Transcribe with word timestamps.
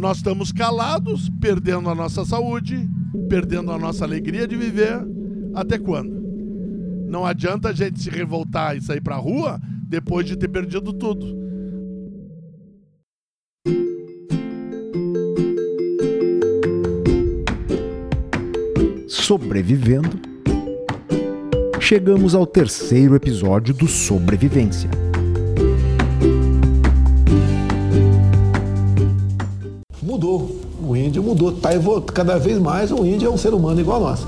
nós 0.00 0.16
estamos 0.16 0.50
calados, 0.50 1.28
perdendo 1.38 1.90
a 1.90 1.94
nossa 1.94 2.24
saúde, 2.24 2.88
perdendo 3.28 3.70
a 3.70 3.78
nossa 3.78 4.02
alegria 4.02 4.48
de 4.48 4.56
viver. 4.56 4.98
Até 5.54 5.78
quando? 5.78 6.18
Não 7.06 7.26
adianta 7.26 7.68
a 7.68 7.72
gente 7.72 8.00
se 8.00 8.08
revoltar 8.08 8.74
e 8.74 8.80
sair 8.80 9.02
para 9.02 9.16
a 9.16 9.18
rua 9.18 9.60
depois 9.84 10.24
de 10.24 10.38
ter 10.38 10.48
perdido 10.48 10.94
tudo. 10.94 11.38
Sobrevivendo, 19.06 20.18
chegamos 21.78 22.34
ao 22.34 22.46
terceiro 22.46 23.14
episódio 23.14 23.74
do 23.74 23.86
Sobrevivência. 23.86 25.09
Índio 31.06 31.22
mudou. 31.22 31.52
Tá, 31.52 31.70
cada 32.12 32.38
vez 32.38 32.58
mais 32.58 32.92
o 32.92 33.04
índio 33.04 33.28
é 33.28 33.30
um 33.30 33.36
ser 33.36 33.54
humano 33.54 33.80
igual 33.80 34.04
a 34.06 34.10
nós. 34.10 34.26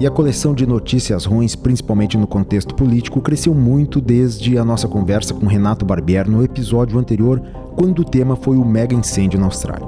E 0.00 0.06
a 0.06 0.10
coleção 0.10 0.54
de 0.54 0.66
notícias 0.66 1.26
ruins, 1.26 1.54
principalmente 1.54 2.16
no 2.16 2.26
contexto 2.26 2.74
político, 2.74 3.20
cresceu 3.20 3.54
muito 3.54 4.00
desde 4.00 4.56
a 4.56 4.64
nossa 4.64 4.88
conversa 4.88 5.34
com 5.34 5.46
Renato 5.46 5.84
Barbier 5.84 6.26
no 6.26 6.42
episódio 6.42 6.98
anterior, 6.98 7.42
quando 7.76 7.98
o 7.98 8.04
tema 8.04 8.34
foi 8.34 8.56
o 8.56 8.64
mega 8.64 8.94
incêndio 8.94 9.38
na 9.38 9.44
Austrália. 9.44 9.86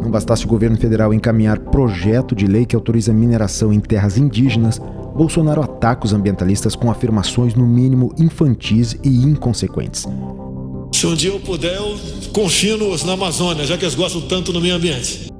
Não 0.00 0.08
bastasse 0.08 0.44
o 0.44 0.48
governo 0.48 0.76
federal 0.76 1.12
encaminhar 1.12 1.58
projeto 1.58 2.32
de 2.32 2.46
lei 2.46 2.64
que 2.64 2.76
autoriza 2.76 3.12
mineração 3.12 3.72
em 3.72 3.80
terras 3.80 4.18
indígenas, 4.18 4.80
Bolsonaro 5.14 5.62
ataca 5.62 6.04
os 6.04 6.12
ambientalistas 6.12 6.76
com 6.76 6.90
afirmações 6.90 7.54
no 7.54 7.66
mínimo 7.66 8.12
infantis 8.18 8.96
e 9.02 9.24
inconsequentes. 9.24 10.06
Se 11.04 11.08
um 11.08 11.14
dia 11.14 11.28
eu 11.28 11.38
puder, 11.38 11.76
eu 11.76 11.98
confino-os 12.32 13.04
na 13.04 13.12
Amazônia, 13.12 13.66
já 13.66 13.76
que 13.76 13.84
eles 13.84 13.94
gostam 13.94 14.22
tanto 14.22 14.54
do 14.54 14.58
meio 14.58 14.74
ambiente. 14.74 15.30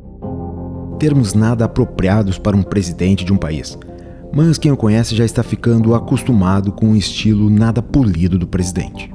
Termos 0.98 1.33
nada 1.33 1.65
apropriados 1.65 2.37
para 2.37 2.55
um 2.55 2.62
presidente 2.62 3.25
de 3.25 3.33
um 3.33 3.39
país. 3.39 3.79
Mas 4.31 4.59
quem 4.59 4.71
o 4.71 4.77
conhece 4.77 5.17
já 5.17 5.25
está 5.25 5.43
ficando 5.43 5.95
acostumado 5.95 6.71
com 6.71 6.91
o 6.91 6.97
estilo 6.97 7.48
nada 7.48 7.81
polido 7.81 8.39
do 8.39 8.47
presidente. 8.47 9.11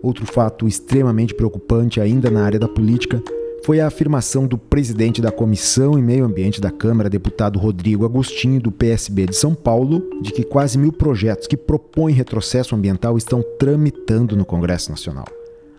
Outro 0.00 0.24
fato 0.24 0.68
extremamente 0.68 1.34
preocupante 1.34 2.00
ainda 2.00 2.30
na 2.30 2.44
área 2.44 2.60
da 2.60 2.68
política 2.68 3.20
foi 3.66 3.80
a 3.80 3.88
afirmação 3.88 4.46
do 4.46 4.56
presidente 4.56 5.20
da 5.20 5.32
Comissão 5.32 5.98
e 5.98 6.02
Meio 6.02 6.24
Ambiente 6.24 6.60
da 6.60 6.70
Câmara, 6.70 7.10
deputado 7.10 7.58
Rodrigo 7.58 8.04
Agostinho, 8.04 8.60
do 8.60 8.70
PSB 8.70 9.26
de 9.26 9.34
São 9.34 9.56
Paulo, 9.56 10.08
de 10.22 10.30
que 10.30 10.44
quase 10.44 10.78
mil 10.78 10.92
projetos 10.92 11.48
que 11.48 11.56
propõem 11.56 12.14
retrocesso 12.14 12.76
ambiental 12.76 13.18
estão 13.18 13.42
tramitando 13.58 14.36
no 14.36 14.44
Congresso 14.44 14.88
Nacional. 14.88 15.24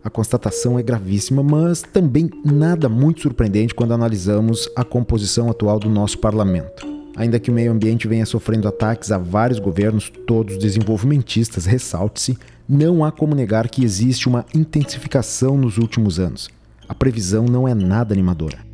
A 0.03 0.09
constatação 0.09 0.77
é 0.77 0.83
gravíssima, 0.83 1.41
mas 1.41 1.81
também 1.81 2.29
nada 2.43 2.89
muito 2.89 3.21
surpreendente 3.21 3.73
quando 3.73 3.93
analisamos 3.93 4.69
a 4.75 4.83
composição 4.83 5.49
atual 5.49 5.79
do 5.79 5.89
nosso 5.89 6.19
parlamento. 6.19 6.85
Ainda 7.15 7.39
que 7.39 7.49
o 7.49 7.53
meio 7.53 7.71
ambiente 7.71 8.05
venha 8.05 8.25
sofrendo 8.25 8.67
ataques 8.67 9.13
a 9.13 9.17
vários 9.17 9.59
governos, 9.59 10.11
todos 10.27 10.57
desenvolvimentistas, 10.57 11.65
ressalte-se, 11.65 12.37
não 12.67 13.05
há 13.05 13.13
como 13.13 13.33
negar 13.33 13.69
que 13.69 13.81
existe 13.81 14.27
uma 14.27 14.45
intensificação 14.53 15.57
nos 15.57 15.77
últimos 15.77 16.19
anos 16.19 16.56
a 16.87 16.95
previsão 16.95 17.45
não 17.45 17.67
é 17.67 17.73
nada 17.73 18.13
animadora. 18.13 18.65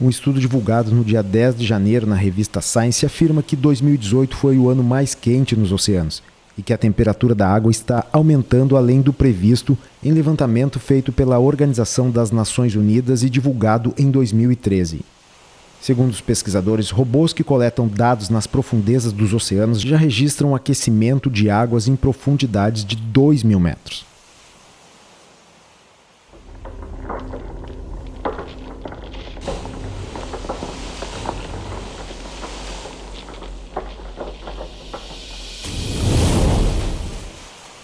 Um 0.00 0.08
estudo 0.08 0.40
divulgado 0.40 0.90
no 0.90 1.04
dia 1.04 1.22
10 1.22 1.56
de 1.56 1.66
janeiro 1.66 2.06
na 2.06 2.14
revista 2.14 2.62
Science 2.62 3.04
afirma 3.04 3.42
que 3.42 3.54
2018 3.54 4.34
foi 4.34 4.56
o 4.56 4.70
ano 4.70 4.82
mais 4.82 5.14
quente 5.14 5.54
nos 5.54 5.72
oceanos 5.72 6.22
e 6.56 6.62
que 6.62 6.72
a 6.72 6.78
temperatura 6.78 7.34
da 7.34 7.46
água 7.46 7.70
está 7.70 8.06
aumentando 8.10 8.78
além 8.78 9.02
do 9.02 9.12
previsto 9.12 9.76
em 10.02 10.12
levantamento 10.12 10.80
feito 10.80 11.12
pela 11.12 11.38
Organização 11.38 12.10
das 12.10 12.30
Nações 12.30 12.74
Unidas 12.74 13.22
e 13.22 13.28
divulgado 13.28 13.94
em 13.98 14.10
2013. 14.10 15.00
Segundo 15.80 16.10
os 16.10 16.20
pesquisadores, 16.20 16.90
robôs 16.90 17.32
que 17.32 17.42
coletam 17.42 17.88
dados 17.88 18.28
nas 18.28 18.46
profundezas 18.46 19.12
dos 19.12 19.32
oceanos 19.32 19.80
já 19.80 19.96
registram 19.96 20.54
aquecimento 20.54 21.30
de 21.30 21.48
águas 21.48 21.88
em 21.88 21.96
profundidades 21.96 22.84
de 22.84 22.96
2 22.96 23.42
mil 23.42 23.58
metros. 23.58 24.09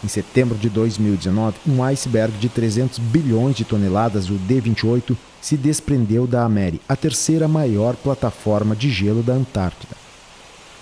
Em 0.06 0.08
setembro 0.08 0.56
de 0.56 0.70
2019, 0.70 1.56
um 1.66 1.82
iceberg 1.82 2.38
de 2.38 2.48
300 2.48 3.00
bilhões 3.00 3.56
de 3.56 3.64
toneladas, 3.64 4.30
o 4.30 4.34
D28, 4.34 5.16
se 5.42 5.56
desprendeu 5.56 6.28
da 6.28 6.44
Ameri, 6.44 6.80
a 6.88 6.94
terceira 6.94 7.48
maior 7.48 7.96
plataforma 7.96 8.76
de 8.76 8.88
gelo 8.88 9.20
da 9.20 9.32
Antártida. 9.32 9.96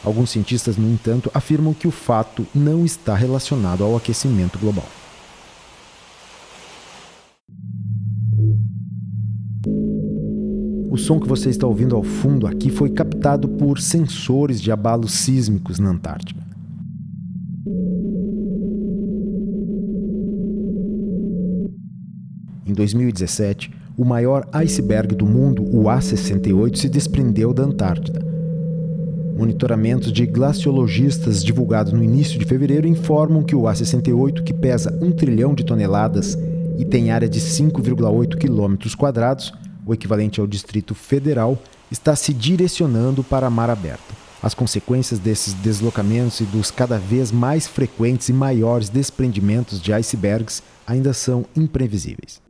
Alguns 0.04 0.28
cientistas, 0.28 0.76
no 0.76 0.86
entanto, 0.92 1.30
afirmam 1.32 1.72
que 1.72 1.88
o 1.88 1.90
fato 1.90 2.46
não 2.54 2.84
está 2.84 3.14
relacionado 3.14 3.82
ao 3.82 3.96
aquecimento 3.96 4.58
global. 4.58 4.86
O 10.90 10.98
som 10.98 11.18
que 11.18 11.26
você 11.26 11.48
está 11.48 11.66
ouvindo 11.66 11.96
ao 11.96 12.02
fundo 12.02 12.46
aqui 12.46 12.68
foi 12.68 12.90
captado 12.90 13.48
por 13.48 13.80
sensores 13.80 14.60
de 14.60 14.70
abalos 14.70 15.12
sísmicos 15.12 15.78
na 15.78 15.88
Antártica. 15.88 16.43
Em 22.66 22.72
2017, 22.72 23.70
o 23.96 24.04
maior 24.04 24.48
iceberg 24.52 25.14
do 25.14 25.26
mundo, 25.26 25.62
o 25.62 25.84
A68, 25.84 26.76
se 26.76 26.88
desprendeu 26.88 27.52
da 27.52 27.62
Antártida. 27.62 28.24
Monitoramentos 29.36 30.10
de 30.10 30.24
glaciologistas 30.24 31.44
divulgados 31.44 31.92
no 31.92 32.02
início 32.02 32.38
de 32.38 32.44
fevereiro 32.46 32.88
informam 32.88 33.42
que 33.42 33.54
o 33.54 33.62
A68, 33.62 34.42
que 34.42 34.54
pesa 34.54 34.98
1 35.02 35.12
trilhão 35.12 35.54
de 35.54 35.64
toneladas 35.64 36.38
e 36.78 36.84
tem 36.84 37.10
área 37.10 37.28
de 37.28 37.38
5,8 37.38 38.38
quilômetros 38.38 38.94
quadrados, 38.94 39.52
o 39.84 39.92
equivalente 39.92 40.40
ao 40.40 40.46
Distrito 40.46 40.94
Federal, 40.94 41.58
está 41.90 42.16
se 42.16 42.32
direcionando 42.32 43.22
para 43.22 43.50
mar 43.50 43.68
aberto. 43.68 44.14
As 44.42 44.54
consequências 44.54 45.18
desses 45.18 45.52
deslocamentos 45.54 46.40
e 46.40 46.44
dos 46.44 46.70
cada 46.70 46.98
vez 46.98 47.30
mais 47.30 47.66
frequentes 47.66 48.28
e 48.28 48.32
maiores 48.32 48.88
desprendimentos 48.88 49.80
de 49.80 49.92
icebergs 49.92 50.62
ainda 50.86 51.12
são 51.12 51.44
imprevisíveis. 51.56 52.43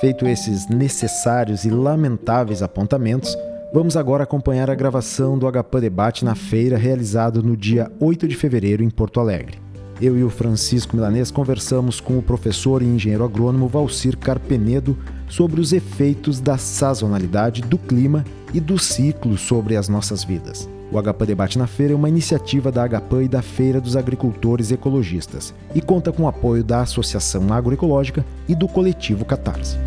Feito 0.00 0.26
esses 0.26 0.66
necessários 0.68 1.64
e 1.64 1.70
lamentáveis 1.70 2.62
apontamentos, 2.62 3.38
vamos 3.72 3.96
agora 3.96 4.24
acompanhar 4.24 4.68
a 4.68 4.74
gravação 4.74 5.38
do 5.38 5.50
HPA 5.50 5.80
Debate 5.80 6.24
na 6.24 6.34
feira 6.34 6.76
realizado 6.76 7.42
no 7.42 7.56
dia 7.56 7.90
8 8.00 8.26
de 8.26 8.34
fevereiro 8.34 8.82
em 8.82 8.90
Porto 8.90 9.20
Alegre. 9.20 9.62
Eu 10.00 10.18
e 10.18 10.24
o 10.24 10.30
Francisco 10.30 10.96
Milanês 10.96 11.30
conversamos 11.30 12.00
com 12.00 12.18
o 12.18 12.22
professor 12.22 12.82
e 12.82 12.86
engenheiro 12.86 13.24
agrônomo 13.24 13.68
Valcir 13.68 14.18
Carpenedo 14.18 14.98
sobre 15.28 15.60
os 15.60 15.72
efeitos 15.72 16.40
da 16.40 16.58
sazonalidade, 16.58 17.62
do 17.62 17.78
clima 17.78 18.24
e 18.52 18.58
do 18.58 18.76
ciclo 18.76 19.38
sobre 19.38 19.76
as 19.76 19.88
nossas 19.88 20.24
vidas. 20.24 20.68
O 20.92 21.02
HPA 21.02 21.26
Debate 21.26 21.58
na 21.58 21.66
Feira 21.66 21.92
é 21.92 21.96
uma 21.96 22.08
iniciativa 22.08 22.70
da 22.70 22.86
HPA 22.86 23.22
e 23.22 23.28
da 23.28 23.42
Feira 23.42 23.80
dos 23.80 23.96
Agricultores 23.96 24.70
Ecologistas 24.70 25.54
e 25.74 25.80
conta 25.80 26.12
com 26.12 26.24
o 26.24 26.28
apoio 26.28 26.62
da 26.62 26.82
Associação 26.82 27.52
Agroecológica 27.52 28.24
e 28.48 28.54
do 28.54 28.68
Coletivo 28.68 29.24
Catarse. 29.24 29.78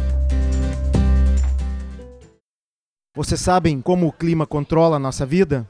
Vocês 3.15 3.39
sabem 3.39 3.81
como 3.81 4.07
o 4.07 4.11
clima 4.11 4.45
controla 4.45 4.97
a 4.97 4.99
nossa 4.99 5.25
vida? 5.25 5.67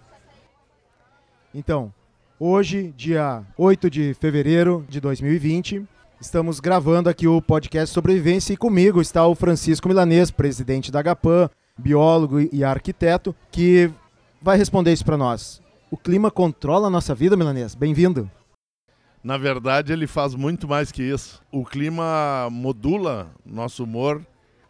Então, 1.54 1.94
hoje, 2.40 2.94
dia 2.98 3.44
8 3.58 3.90
de 3.90 4.14
fevereiro 4.16 4.86
de 4.90 5.00
2020, 5.00 5.84
estamos 6.20 6.60
gravando 6.60 7.10
aqui 7.10 7.28
o 7.28 7.42
podcast 7.42 7.94
Sobrevivência 7.94 8.54
e 8.54 8.58
comigo 8.58 9.02
está 9.02 9.26
o 9.26 9.36
Francisco 9.36 9.88
Milanês, 9.88 10.32
presidente 10.32 10.92
da 10.92 11.02
HPAN, 11.02 11.50
biólogo 11.78 12.40
e 12.52 12.64
arquiteto, 12.64 13.36
que 13.52 13.92
vai 14.42 14.58
responder 14.58 14.94
isso 14.94 15.06
para 15.06 15.18
nós. 15.18 15.62
O 15.90 15.98
clima 15.98 16.30
controla 16.30 16.88
a 16.88 16.90
nossa 16.90 17.16
vida, 17.16 17.38
Milanês? 17.38 17.76
Bem-vindo. 17.76 18.30
Na 19.24 19.38
verdade, 19.38 19.92
ele 19.92 20.08
faz 20.08 20.36
muito 20.36 20.68
mais 20.68 20.92
que 20.92 21.04
isso. 21.04 21.42
O 21.52 21.66
clima 21.66 22.48
modula 22.52 23.32
nosso 23.46 23.84
humor, 23.84 24.26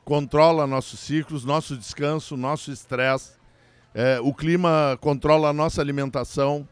controla 0.06 0.66
nossos 0.66 1.00
ciclos, 1.00 1.44
nosso 1.44 1.76
descanso, 1.76 2.38
nosso 2.38 2.72
estresse. 2.72 3.34
É, 3.94 4.20
o 4.22 4.34
clima 4.34 4.98
controla 5.02 5.50
a 5.50 5.54
nossa 5.54 5.82
alimentação, 5.82 6.68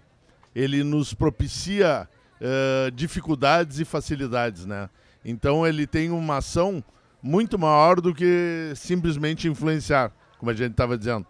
ele 0.55 0.83
nos 0.83 1.13
propicia 1.13 2.07
é, 2.39 2.91
dificuldades 2.91 3.79
e 3.79 3.85
facilidades, 3.85 4.65
né? 4.65 4.89
Então 5.23 5.65
ele 5.65 5.87
tem 5.87 6.11
uma 6.11 6.37
ação 6.37 6.83
muito 7.21 7.57
maior 7.57 7.99
do 7.99 8.13
que 8.13 8.71
simplesmente 8.75 9.47
influenciar, 9.47 10.11
como 10.37 10.51
a 10.51 10.53
gente 10.53 10.71
estava 10.71 10.97
dizendo. 10.97 11.25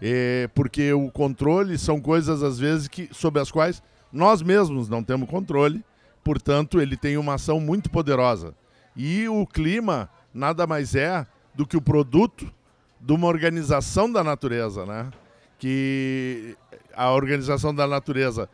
É, 0.00 0.48
porque 0.54 0.92
o 0.92 1.10
controle 1.10 1.76
são 1.76 2.00
coisas, 2.00 2.42
às 2.42 2.58
vezes, 2.58 2.88
que, 2.88 3.08
sobre 3.12 3.40
as 3.40 3.50
quais 3.50 3.82
nós 4.12 4.42
mesmos 4.42 4.88
não 4.88 5.02
temos 5.02 5.28
controle, 5.28 5.84
portanto, 6.22 6.80
ele 6.80 6.96
tem 6.96 7.16
uma 7.16 7.34
ação 7.34 7.60
muito 7.60 7.90
poderosa. 7.90 8.54
E 8.96 9.28
o 9.28 9.46
clima 9.46 10.08
nada 10.32 10.66
mais 10.66 10.94
é 10.94 11.26
do 11.54 11.66
que 11.66 11.76
o 11.76 11.82
produto 11.82 12.52
de 13.00 13.12
uma 13.12 13.26
organização 13.26 14.10
da 14.10 14.22
natureza, 14.22 14.86
né? 14.86 15.10
Que 15.58 16.56
a 16.94 17.10
organização 17.10 17.74
da 17.74 17.86
natureza 17.86 18.48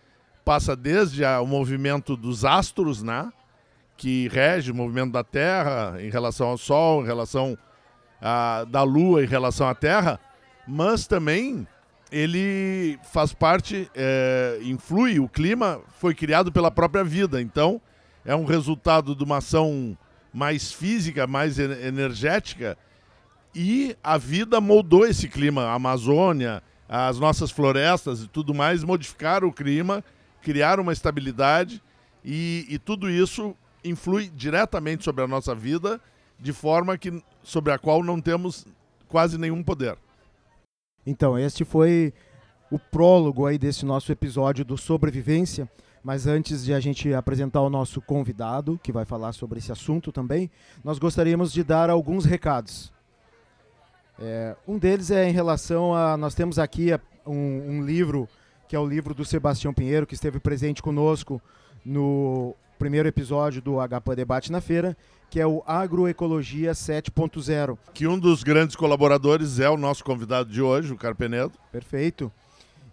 passa 0.44 0.74
desde 0.74 1.24
o 1.24 1.46
movimento 1.46 2.16
dos 2.16 2.44
astros, 2.44 3.02
né? 3.02 3.30
Que 3.96 4.28
rege 4.28 4.70
o 4.70 4.74
movimento 4.74 5.12
da 5.12 5.22
Terra 5.22 5.96
em 6.00 6.10
relação 6.10 6.48
ao 6.48 6.58
Sol, 6.58 7.02
em 7.02 7.06
relação 7.06 7.56
a, 8.20 8.64
da 8.64 8.82
Lua 8.82 9.22
em 9.22 9.26
relação 9.26 9.68
à 9.68 9.74
Terra, 9.74 10.18
mas 10.66 11.06
também 11.06 11.66
ele 12.10 12.98
faz 13.12 13.32
parte, 13.32 13.90
é, 13.94 14.60
influi, 14.62 15.18
o 15.18 15.28
clima 15.28 15.80
foi 15.98 16.14
criado 16.14 16.52
pela 16.52 16.70
própria 16.70 17.02
vida, 17.02 17.42
então 17.42 17.80
é 18.24 18.34
um 18.36 18.44
resultado 18.44 19.14
de 19.14 19.24
uma 19.24 19.38
ação 19.38 19.96
mais 20.32 20.72
física, 20.72 21.26
mais 21.26 21.58
energética, 21.58 22.78
e 23.54 23.96
a 24.02 24.18
vida 24.18 24.60
moldou 24.60 25.06
esse 25.06 25.28
clima. 25.28 25.64
A 25.64 25.74
Amazônia, 25.74 26.62
as 26.88 27.18
nossas 27.18 27.50
florestas 27.50 28.22
e 28.22 28.28
tudo 28.28 28.52
mais 28.52 28.82
modificaram 28.82 29.48
o 29.48 29.52
clima, 29.52 30.02
criaram 30.42 30.82
uma 30.82 30.92
estabilidade, 30.92 31.82
e, 32.24 32.66
e 32.68 32.78
tudo 32.78 33.10
isso 33.10 33.54
influi 33.84 34.30
diretamente 34.34 35.04
sobre 35.04 35.22
a 35.22 35.28
nossa 35.28 35.54
vida, 35.54 36.00
de 36.40 36.52
forma 36.52 36.96
que 36.96 37.22
sobre 37.42 37.72
a 37.72 37.78
qual 37.78 38.02
não 38.02 38.20
temos 38.20 38.66
quase 39.08 39.38
nenhum 39.38 39.62
poder. 39.62 39.96
Então, 41.06 41.38
este 41.38 41.64
foi 41.64 42.12
o 42.70 42.78
prólogo 42.78 43.46
aí 43.46 43.58
desse 43.58 43.84
nosso 43.84 44.10
episódio 44.10 44.64
do 44.64 44.76
Sobrevivência. 44.76 45.68
Mas 46.02 46.26
antes 46.26 46.62
de 46.62 46.74
a 46.74 46.80
gente 46.80 47.14
apresentar 47.14 47.62
o 47.62 47.70
nosso 47.70 47.98
convidado, 48.02 48.78
que 48.82 48.92
vai 48.92 49.06
falar 49.06 49.32
sobre 49.32 49.58
esse 49.58 49.72
assunto 49.72 50.12
também, 50.12 50.50
nós 50.84 50.98
gostaríamos 50.98 51.50
de 51.50 51.64
dar 51.64 51.88
alguns 51.88 52.26
recados. 52.26 52.92
É, 54.18 54.54
um 54.68 54.78
deles 54.78 55.10
é 55.10 55.26
em 55.26 55.32
relação 55.32 55.94
a. 55.94 56.16
Nós 56.16 56.34
temos 56.34 56.58
aqui 56.58 56.90
um, 57.26 57.32
um, 57.32 57.82
livro, 57.82 58.28
que 58.68 58.76
é 58.76 58.78
o 58.78 58.86
livro 58.86 59.14
do 59.14 59.24
Sebastião 59.24 59.72
Pinheiro, 59.72 60.06
que 60.06 60.14
esteve 60.14 60.38
presente 60.38 60.82
conosco 60.82 61.40
no 61.84 62.54
primeiro 62.78 63.08
episódio 63.08 63.62
do 63.62 63.76
HP 63.76 64.16
Debate 64.16 64.52
na 64.52 64.60
Feira, 64.60 64.96
que 65.30 65.40
é 65.40 65.46
o 65.46 65.62
Agroecologia 65.66 66.72
7.0. 66.72 67.76
Que 67.92 68.06
um 68.06 68.18
dos 68.18 68.42
grandes 68.42 68.76
colaboradores 68.76 69.58
é 69.58 69.68
o 69.68 69.76
nosso 69.76 70.04
convidado 70.04 70.50
de 70.50 70.62
hoje, 70.62 70.92
o 70.92 70.96
Carpenedo. 70.96 71.52
Perfeito. 71.72 72.30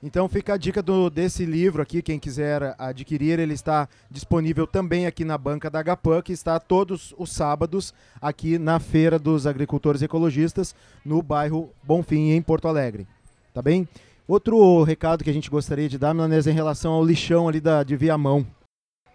Então 0.04 0.28
fica 0.28 0.56
a 0.56 0.58
dica 0.58 0.82
do, 0.82 1.12
desse 1.12 1.46
livro 1.46 1.80
aqui, 1.80 2.02
quem 2.02 2.18
quiser 2.18 2.74
adquirir, 2.80 3.38
ele 3.38 3.54
está 3.54 3.88
disponível 4.10 4.66
também 4.66 5.06
aqui 5.06 5.24
na 5.24 5.38
banca 5.38 5.70
da 5.70 5.84
HPAN, 5.84 6.24
que 6.24 6.34
está 6.34 6.60
todos 6.60 7.14
os 7.20 7.32
sábados 7.32 7.94
aqui 8.20 8.58
na 8.58 8.80
Feira 8.80 9.20
dos 9.20 9.46
Agricultores 9.46 10.02
Ecologistas, 10.02 10.74
no 11.06 11.22
bairro 11.22 11.70
Bonfim, 11.84 12.32
em 12.32 12.42
Porto 12.42 12.68
Alegre. 12.68 13.06
Tá 13.54 13.62
bem? 13.62 13.88
Outro 14.28 14.82
recado 14.82 15.24
que 15.24 15.30
a 15.30 15.34
gente 15.34 15.52
gostaria 15.52 15.88
de 15.88 16.00
dar, 16.00 16.16
Milanesa, 16.16 16.50
em 16.50 16.56
relação 16.56 16.94
ao 16.94 17.06
lixão 17.06 17.48
ali 17.48 17.60
da, 17.60 17.84
de 17.84 17.96
Viamão. 17.96 18.48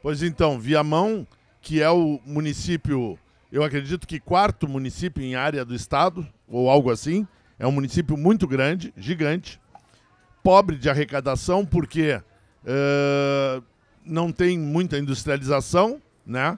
Pois 0.07 0.23
então, 0.23 0.57
Viamão, 0.57 1.27
que 1.61 1.83
é 1.83 1.91
o 1.91 2.21
município, 2.25 3.19
eu 3.51 3.65
acredito 3.65 4.07
que 4.07 4.21
quarto 4.21 4.69
município 4.69 5.21
em 5.21 5.35
área 5.35 5.65
do 5.65 5.75
estado, 5.75 6.25
ou 6.47 6.71
algo 6.71 6.93
assim, 6.93 7.27
é 7.59 7.67
um 7.67 7.73
município 7.73 8.17
muito 8.17 8.47
grande, 8.47 8.95
gigante, 8.97 9.61
pobre 10.45 10.77
de 10.77 10.89
arrecadação 10.89 11.67
porque 11.67 12.23
uh, 12.63 13.61
não 14.05 14.31
tem 14.31 14.57
muita 14.57 14.97
industrialização, 14.97 16.01
né? 16.25 16.57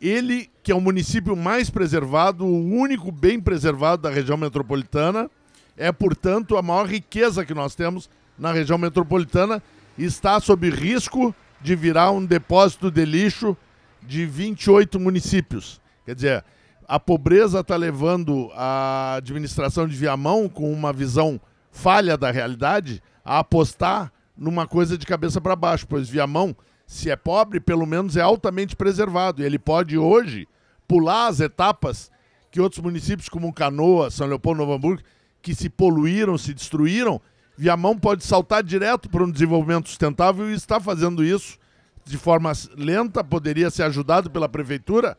Ele, 0.00 0.50
que 0.60 0.72
é 0.72 0.74
o 0.74 0.80
município 0.80 1.36
mais 1.36 1.70
preservado, 1.70 2.44
o 2.44 2.68
único 2.68 3.12
bem 3.12 3.38
preservado 3.38 4.02
da 4.02 4.10
região 4.10 4.36
metropolitana, 4.36 5.30
é, 5.76 5.92
portanto, 5.92 6.56
a 6.56 6.62
maior 6.62 6.88
riqueza 6.88 7.46
que 7.46 7.54
nós 7.54 7.76
temos 7.76 8.10
na 8.36 8.50
região 8.50 8.76
metropolitana, 8.76 9.62
está 9.96 10.40
sob 10.40 10.68
risco 10.68 11.32
de 11.62 11.76
virar 11.76 12.10
um 12.10 12.24
depósito 12.24 12.90
de 12.90 13.04
lixo 13.04 13.56
de 14.02 14.26
28 14.26 14.98
municípios. 14.98 15.80
Quer 16.04 16.14
dizer, 16.14 16.44
a 16.86 16.98
pobreza 16.98 17.60
está 17.60 17.76
levando 17.76 18.50
a 18.54 19.14
administração 19.16 19.86
de 19.86 19.96
Viamão 19.96 20.48
com 20.48 20.72
uma 20.72 20.92
visão 20.92 21.40
falha 21.70 22.16
da 22.16 22.30
realidade 22.30 23.02
a 23.24 23.38
apostar 23.38 24.12
numa 24.36 24.66
coisa 24.66 24.98
de 24.98 25.06
cabeça 25.06 25.40
para 25.40 25.54
baixo, 25.54 25.86
pois 25.86 26.08
Viamão, 26.08 26.56
se 26.86 27.10
é 27.10 27.16
pobre, 27.16 27.60
pelo 27.60 27.86
menos 27.86 28.16
é 28.16 28.20
altamente 28.20 28.74
preservado. 28.74 29.40
E 29.40 29.44
ele 29.44 29.58
pode 29.58 29.96
hoje 29.96 30.48
pular 30.88 31.28
as 31.28 31.40
etapas 31.40 32.10
que 32.50 32.60
outros 32.60 32.82
municípios 32.82 33.28
como 33.28 33.52
Canoa, 33.52 34.10
São 34.10 34.26
Leopoldo, 34.26 34.58
Novo 34.58 34.74
Hamburgo, 34.74 35.02
que 35.40 35.54
se 35.54 35.70
poluíram, 35.70 36.36
se 36.36 36.52
destruíram, 36.52 37.20
Viamão 37.56 37.98
pode 37.98 38.24
saltar 38.24 38.62
direto 38.62 39.08
para 39.08 39.22
um 39.22 39.30
desenvolvimento 39.30 39.88
sustentável 39.88 40.50
e 40.50 40.54
está 40.54 40.80
fazendo 40.80 41.24
isso 41.24 41.58
de 42.04 42.18
forma 42.18 42.52
lenta, 42.76 43.22
poderia 43.22 43.70
ser 43.70 43.84
ajudado 43.84 44.30
pela 44.30 44.48
prefeitura. 44.48 45.16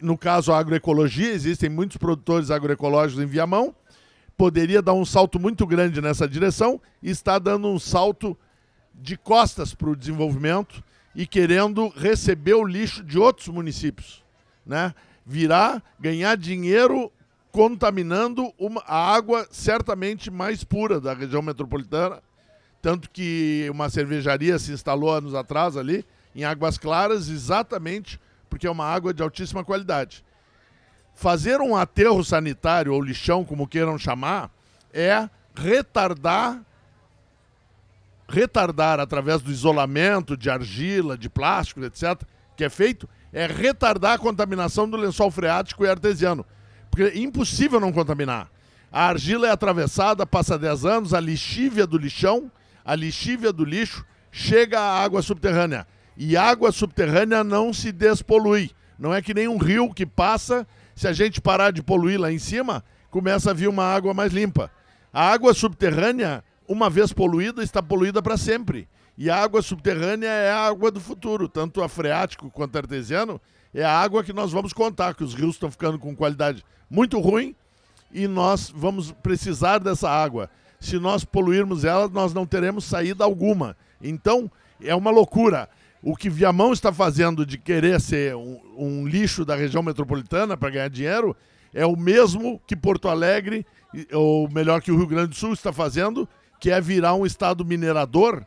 No 0.00 0.16
caso, 0.16 0.52
a 0.52 0.58
agroecologia, 0.58 1.32
existem 1.32 1.68
muitos 1.68 1.96
produtores 1.96 2.50
agroecológicos 2.50 3.22
em 3.22 3.26
Viamão, 3.26 3.74
poderia 4.36 4.82
dar 4.82 4.92
um 4.92 5.04
salto 5.04 5.38
muito 5.38 5.66
grande 5.66 6.00
nessa 6.00 6.28
direção 6.28 6.80
e 7.02 7.10
está 7.10 7.38
dando 7.38 7.68
um 7.68 7.78
salto 7.78 8.36
de 8.94 9.16
costas 9.16 9.74
para 9.74 9.90
o 9.90 9.96
desenvolvimento 9.96 10.82
e 11.14 11.26
querendo 11.26 11.88
receber 11.88 12.54
o 12.54 12.64
lixo 12.64 13.02
de 13.02 13.18
outros 13.18 13.48
municípios, 13.48 14.22
né? 14.64 14.94
Virar, 15.24 15.82
ganhar 15.98 16.36
dinheiro 16.36 17.10
contaminando 17.56 18.52
uma, 18.58 18.82
a 18.86 19.14
água 19.14 19.48
certamente 19.50 20.30
mais 20.30 20.62
pura 20.62 21.00
da 21.00 21.14
região 21.14 21.40
metropolitana, 21.40 22.22
tanto 22.82 23.08
que 23.08 23.66
uma 23.70 23.88
cervejaria 23.88 24.58
se 24.58 24.72
instalou 24.72 25.10
anos 25.10 25.34
atrás 25.34 25.74
ali 25.74 26.04
em 26.34 26.44
Águas 26.44 26.76
Claras, 26.76 27.30
exatamente 27.30 28.20
porque 28.50 28.66
é 28.66 28.70
uma 28.70 28.84
água 28.84 29.14
de 29.14 29.22
altíssima 29.22 29.64
qualidade. 29.64 30.22
Fazer 31.14 31.62
um 31.62 31.74
aterro 31.74 32.22
sanitário 32.22 32.92
ou 32.92 33.00
lixão, 33.00 33.42
como 33.42 33.66
queiram 33.66 33.96
chamar, 33.96 34.50
é 34.92 35.26
retardar 35.54 36.60
retardar 38.28 39.00
através 39.00 39.40
do 39.40 39.50
isolamento 39.50 40.36
de 40.36 40.50
argila, 40.50 41.16
de 41.16 41.30
plástico, 41.30 41.82
etc., 41.82 42.20
que 42.54 42.64
é 42.64 42.68
feito, 42.68 43.08
é 43.32 43.46
retardar 43.46 44.12
a 44.12 44.18
contaminação 44.18 44.86
do 44.86 44.98
lençol 44.98 45.30
freático 45.30 45.86
e 45.86 45.88
artesiano. 45.88 46.44
Porque 46.90 47.04
é 47.04 47.18
impossível 47.18 47.80
não 47.80 47.92
contaminar. 47.92 48.50
A 48.90 49.08
argila 49.08 49.46
é 49.46 49.50
atravessada, 49.50 50.26
passa 50.26 50.58
10 50.58 50.84
anos, 50.84 51.14
a 51.14 51.20
lixívia 51.20 51.86
do 51.86 51.98
lixão, 51.98 52.50
a 52.84 52.94
lixívia 52.94 53.52
do 53.52 53.64
lixo, 53.64 54.04
chega 54.30 54.80
à 54.80 55.02
água 55.02 55.22
subterrânea. 55.22 55.86
E 56.16 56.36
água 56.36 56.72
subterrânea 56.72 57.44
não 57.44 57.72
se 57.72 57.92
despolui. 57.92 58.70
Não 58.98 59.14
é 59.14 59.20
que 59.20 59.34
nem 59.34 59.48
um 59.48 59.58
rio 59.58 59.92
que 59.92 60.06
passa 60.06 60.66
se 60.94 61.06
a 61.06 61.12
gente 61.12 61.40
parar 61.40 61.70
de 61.72 61.82
poluir 61.82 62.18
lá 62.18 62.32
em 62.32 62.38
cima, 62.38 62.82
começa 63.10 63.50
a 63.50 63.54
vir 63.54 63.68
uma 63.68 63.84
água 63.84 64.14
mais 64.14 64.32
limpa. 64.32 64.70
A 65.12 65.30
água 65.30 65.52
subterrânea, 65.52 66.42
uma 66.66 66.88
vez 66.88 67.12
poluída, 67.12 67.62
está 67.62 67.82
poluída 67.82 68.22
para 68.22 68.38
sempre. 68.38 68.88
E 69.18 69.28
a 69.30 69.36
água 69.36 69.60
subterrânea 69.60 70.28
é 70.28 70.50
a 70.50 70.66
água 70.66 70.90
do 70.90 71.00
futuro, 71.00 71.48
tanto 71.48 71.82
a 71.82 71.88
freático 71.88 72.50
quanto 72.50 72.76
a 72.76 72.80
artesiano, 72.80 73.40
é 73.76 73.84
a 73.84 73.92
água 73.92 74.24
que 74.24 74.32
nós 74.32 74.50
vamos 74.50 74.72
contar, 74.72 75.14
que 75.14 75.22
os 75.22 75.34
rios 75.34 75.56
estão 75.56 75.70
ficando 75.70 75.98
com 75.98 76.16
qualidade 76.16 76.64
muito 76.88 77.20
ruim 77.20 77.54
e 78.10 78.26
nós 78.26 78.72
vamos 78.74 79.12
precisar 79.12 79.78
dessa 79.78 80.08
água. 80.08 80.48
Se 80.80 80.98
nós 80.98 81.26
poluirmos 81.26 81.84
ela, 81.84 82.08
nós 82.08 82.32
não 82.32 82.46
teremos 82.46 82.84
saída 82.84 83.22
alguma. 83.22 83.76
Então, 84.02 84.50
é 84.80 84.94
uma 84.94 85.10
loucura. 85.10 85.68
O 86.02 86.16
que 86.16 86.30
Viamão 86.30 86.72
está 86.72 86.90
fazendo 86.90 87.44
de 87.44 87.58
querer 87.58 88.00
ser 88.00 88.34
um, 88.34 88.58
um 88.78 89.06
lixo 89.06 89.44
da 89.44 89.54
região 89.54 89.82
metropolitana 89.82 90.56
para 90.56 90.70
ganhar 90.70 90.88
dinheiro 90.88 91.36
é 91.74 91.84
o 91.84 91.96
mesmo 91.96 92.58
que 92.66 92.74
Porto 92.74 93.10
Alegre, 93.10 93.66
ou 94.10 94.48
melhor 94.48 94.80
que 94.80 94.90
o 94.90 94.96
Rio 94.96 95.06
Grande 95.06 95.28
do 95.28 95.36
Sul 95.36 95.52
está 95.52 95.70
fazendo, 95.70 96.26
que 96.58 96.70
é 96.70 96.80
virar 96.80 97.14
um 97.14 97.26
estado 97.26 97.62
minerador. 97.62 98.46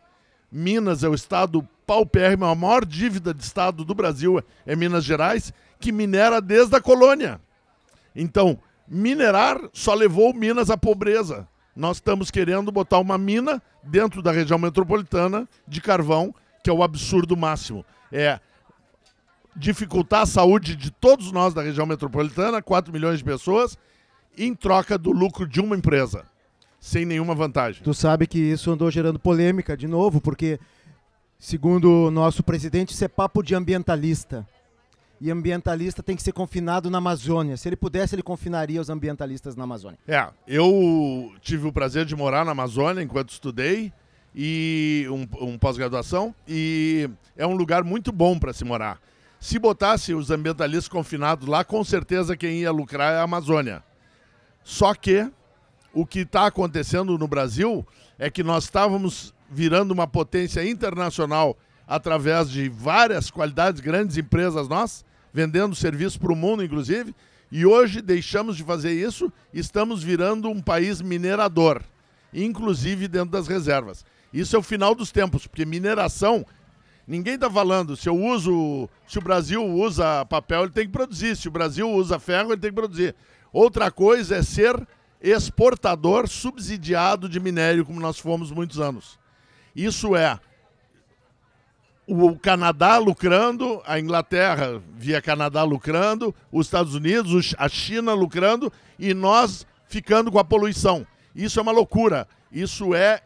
Minas 0.51 1.03
é 1.03 1.07
o 1.07 1.13
estado 1.13 1.67
paupérrimo, 1.89 2.45
a 2.45 2.53
maior 2.53 2.85
dívida 2.85 3.33
de 3.33 3.43
estado 3.43 3.83
do 3.83 3.95
Brasil 3.95 4.39
é 4.63 4.75
Minas 4.75 5.03
Gerais, 5.03 5.51
que 5.79 5.91
minera 5.91 6.39
desde 6.39 6.75
a 6.75 6.79
colônia. 6.79 7.41
Então, 8.15 8.59
minerar 8.87 9.59
só 9.73 9.95
levou 9.95 10.31
Minas 10.31 10.69
à 10.69 10.77
pobreza. 10.77 11.47
Nós 11.75 11.97
estamos 11.97 12.29
querendo 12.29 12.71
botar 12.71 12.99
uma 12.99 13.17
mina 13.17 13.59
dentro 13.81 14.21
da 14.21 14.31
região 14.31 14.59
metropolitana 14.59 15.49
de 15.67 15.81
carvão 15.81 16.31
que 16.63 16.69
é 16.69 16.73
o 16.73 16.83
absurdo 16.83 17.35
máximo. 17.35 17.83
É 18.11 18.39
dificultar 19.55 20.21
a 20.21 20.27
saúde 20.27 20.75
de 20.75 20.91
todos 20.91 21.31
nós 21.31 21.55
da 21.55 21.63
região 21.63 21.87
metropolitana, 21.87 22.61
4 22.61 22.93
milhões 22.93 23.17
de 23.17 23.23
pessoas, 23.23 23.79
em 24.37 24.53
troca 24.53 24.95
do 24.95 25.11
lucro 25.11 25.47
de 25.47 25.59
uma 25.59 25.75
empresa, 25.75 26.23
sem 26.79 27.03
nenhuma 27.03 27.33
vantagem. 27.33 27.81
Tu 27.81 27.93
sabe 27.95 28.27
que 28.27 28.37
isso 28.37 28.69
andou 28.69 28.91
gerando 28.91 29.17
polêmica 29.17 29.75
de 29.75 29.87
novo, 29.87 30.21
porque, 30.21 30.59
segundo 31.39 32.07
o 32.07 32.11
nosso 32.11 32.43
presidente, 32.43 32.93
isso 32.93 33.05
é 33.05 33.07
papo 33.07 33.41
de 33.41 33.55
ambientalista. 33.55 34.45
E 35.21 35.31
ambientalista 35.31 36.01
tem 36.01 36.15
que 36.15 36.23
ser 36.23 36.31
confinado 36.31 36.89
na 36.89 36.97
Amazônia. 36.97 37.57
Se 37.57 37.67
ele 37.67 37.75
pudesse, 37.75 38.15
ele 38.15 38.23
confinaria 38.23 38.79
os 38.79 38.89
ambientalistas 38.89 39.55
na 39.55 39.63
Amazônia. 39.63 39.99
É, 40.07 40.29
eu 40.47 41.33
tive 41.41 41.67
o 41.67 41.73
prazer 41.73 42.05
de 42.05 42.15
morar 42.15 42.45
na 42.45 42.51
Amazônia 42.51 43.01
enquanto 43.01 43.31
estudei 43.31 43.91
e 44.33 45.05
um, 45.09 45.27
um 45.45 45.57
pós-graduação 45.57 46.33
e 46.47 47.09
é 47.35 47.45
um 47.45 47.53
lugar 47.53 47.83
muito 47.83 48.11
bom 48.11 48.39
para 48.39 48.53
se 48.53 48.63
morar. 48.63 49.01
Se 49.39 49.57
botasse 49.57 50.13
os 50.13 50.31
ambientalistas 50.31 50.87
confinados 50.87 51.47
lá, 51.47 51.63
com 51.63 51.83
certeza 51.83 52.37
quem 52.37 52.61
ia 52.61 52.71
lucrar 52.71 53.13
é 53.13 53.17
a 53.17 53.23
Amazônia. 53.23 53.83
Só 54.63 54.93
que 54.93 55.29
o 55.93 56.05
que 56.05 56.19
está 56.19 56.45
acontecendo 56.45 57.17
no 57.17 57.27
Brasil 57.27 57.85
é 58.17 58.29
que 58.29 58.43
nós 58.43 58.65
estávamos 58.65 59.33
virando 59.49 59.91
uma 59.91 60.07
potência 60.07 60.67
internacional 60.67 61.57
através 61.87 62.49
de 62.49 62.69
várias 62.69 63.31
qualidades, 63.31 63.81
grandes 63.81 64.17
empresas 64.17 64.67
nós, 64.67 65.03
vendendo 65.33 65.75
serviço 65.75 66.19
para 66.19 66.31
o 66.31 66.35
mundo, 66.35 66.63
inclusive, 66.63 67.15
e 67.51 67.65
hoje 67.65 68.01
deixamos 68.01 68.55
de 68.55 68.63
fazer 68.63 68.91
isso, 68.91 69.31
estamos 69.51 70.03
virando 70.03 70.49
um 70.49 70.61
país 70.61 71.01
minerador, 71.01 71.81
inclusive 72.31 73.07
dentro 73.07 73.31
das 73.31 73.47
reservas. 73.47 74.05
Isso 74.31 74.55
é 74.55 74.59
o 74.59 74.63
final 74.63 74.93
dos 74.93 75.11
tempos, 75.11 75.47
porque 75.47 75.65
mineração, 75.65 76.45
ninguém 77.07 77.33
está 77.33 77.49
falando, 77.49 77.97
se 77.97 78.07
eu 78.07 78.15
uso, 78.15 78.87
se 79.07 79.17
o 79.17 79.21
Brasil 79.21 79.65
usa 79.65 80.25
papel, 80.25 80.63
ele 80.63 80.71
tem 80.71 80.85
que 80.85 80.91
produzir, 80.91 81.35
se 81.35 81.47
o 81.47 81.51
Brasil 81.51 81.89
usa 81.89 82.19
ferro, 82.19 82.51
ele 82.51 82.61
tem 82.61 82.69
que 82.69 82.75
produzir. 82.75 83.15
Outra 83.51 83.89
coisa 83.89 84.35
é 84.35 84.43
ser 84.43 84.87
exportador 85.19 86.27
subsidiado 86.27 87.27
de 87.27 87.39
minério, 87.39 87.83
como 87.83 87.99
nós 87.99 88.19
fomos 88.19 88.51
muitos 88.51 88.79
anos. 88.79 89.18
Isso 89.75 90.15
é 90.15 90.39
o 92.09 92.35
Canadá 92.37 92.97
lucrando, 92.97 93.81
a 93.85 93.99
Inglaterra 93.99 94.81
via 94.97 95.21
Canadá 95.21 95.61
lucrando, 95.61 96.33
os 96.51 96.65
Estados 96.65 96.95
Unidos, 96.95 97.53
a 97.57 97.69
China 97.69 98.13
lucrando 98.13 98.73
e 98.97 99.13
nós 99.13 99.65
ficando 99.87 100.31
com 100.31 100.39
a 100.39 100.43
poluição. 100.43 101.05
Isso 101.35 101.59
é 101.59 101.61
uma 101.61 101.71
loucura. 101.71 102.27
Isso 102.51 102.95
é 102.95 103.21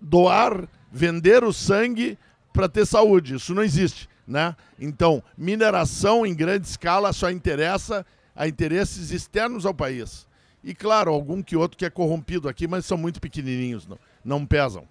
doar, 0.00 0.68
vender 0.90 1.44
o 1.44 1.52
sangue 1.52 2.18
para 2.52 2.68
ter 2.68 2.84
saúde. 2.84 3.36
Isso 3.36 3.54
não 3.54 3.62
existe, 3.62 4.08
né? 4.26 4.56
Então, 4.80 5.22
mineração 5.38 6.26
em 6.26 6.34
grande 6.34 6.66
escala 6.66 7.12
só 7.12 7.30
interessa 7.30 8.04
a 8.34 8.48
interesses 8.48 9.12
externos 9.12 9.64
ao 9.64 9.72
país. 9.72 10.26
E 10.62 10.74
claro, 10.74 11.12
algum 11.12 11.40
que 11.40 11.56
outro 11.56 11.78
que 11.78 11.84
é 11.84 11.90
corrompido 11.90 12.48
aqui, 12.48 12.66
mas 12.66 12.84
são 12.84 12.98
muito 12.98 13.20
pequenininhos, 13.20 13.86
não, 13.86 13.98
não 14.24 14.46
pesam. 14.46 14.88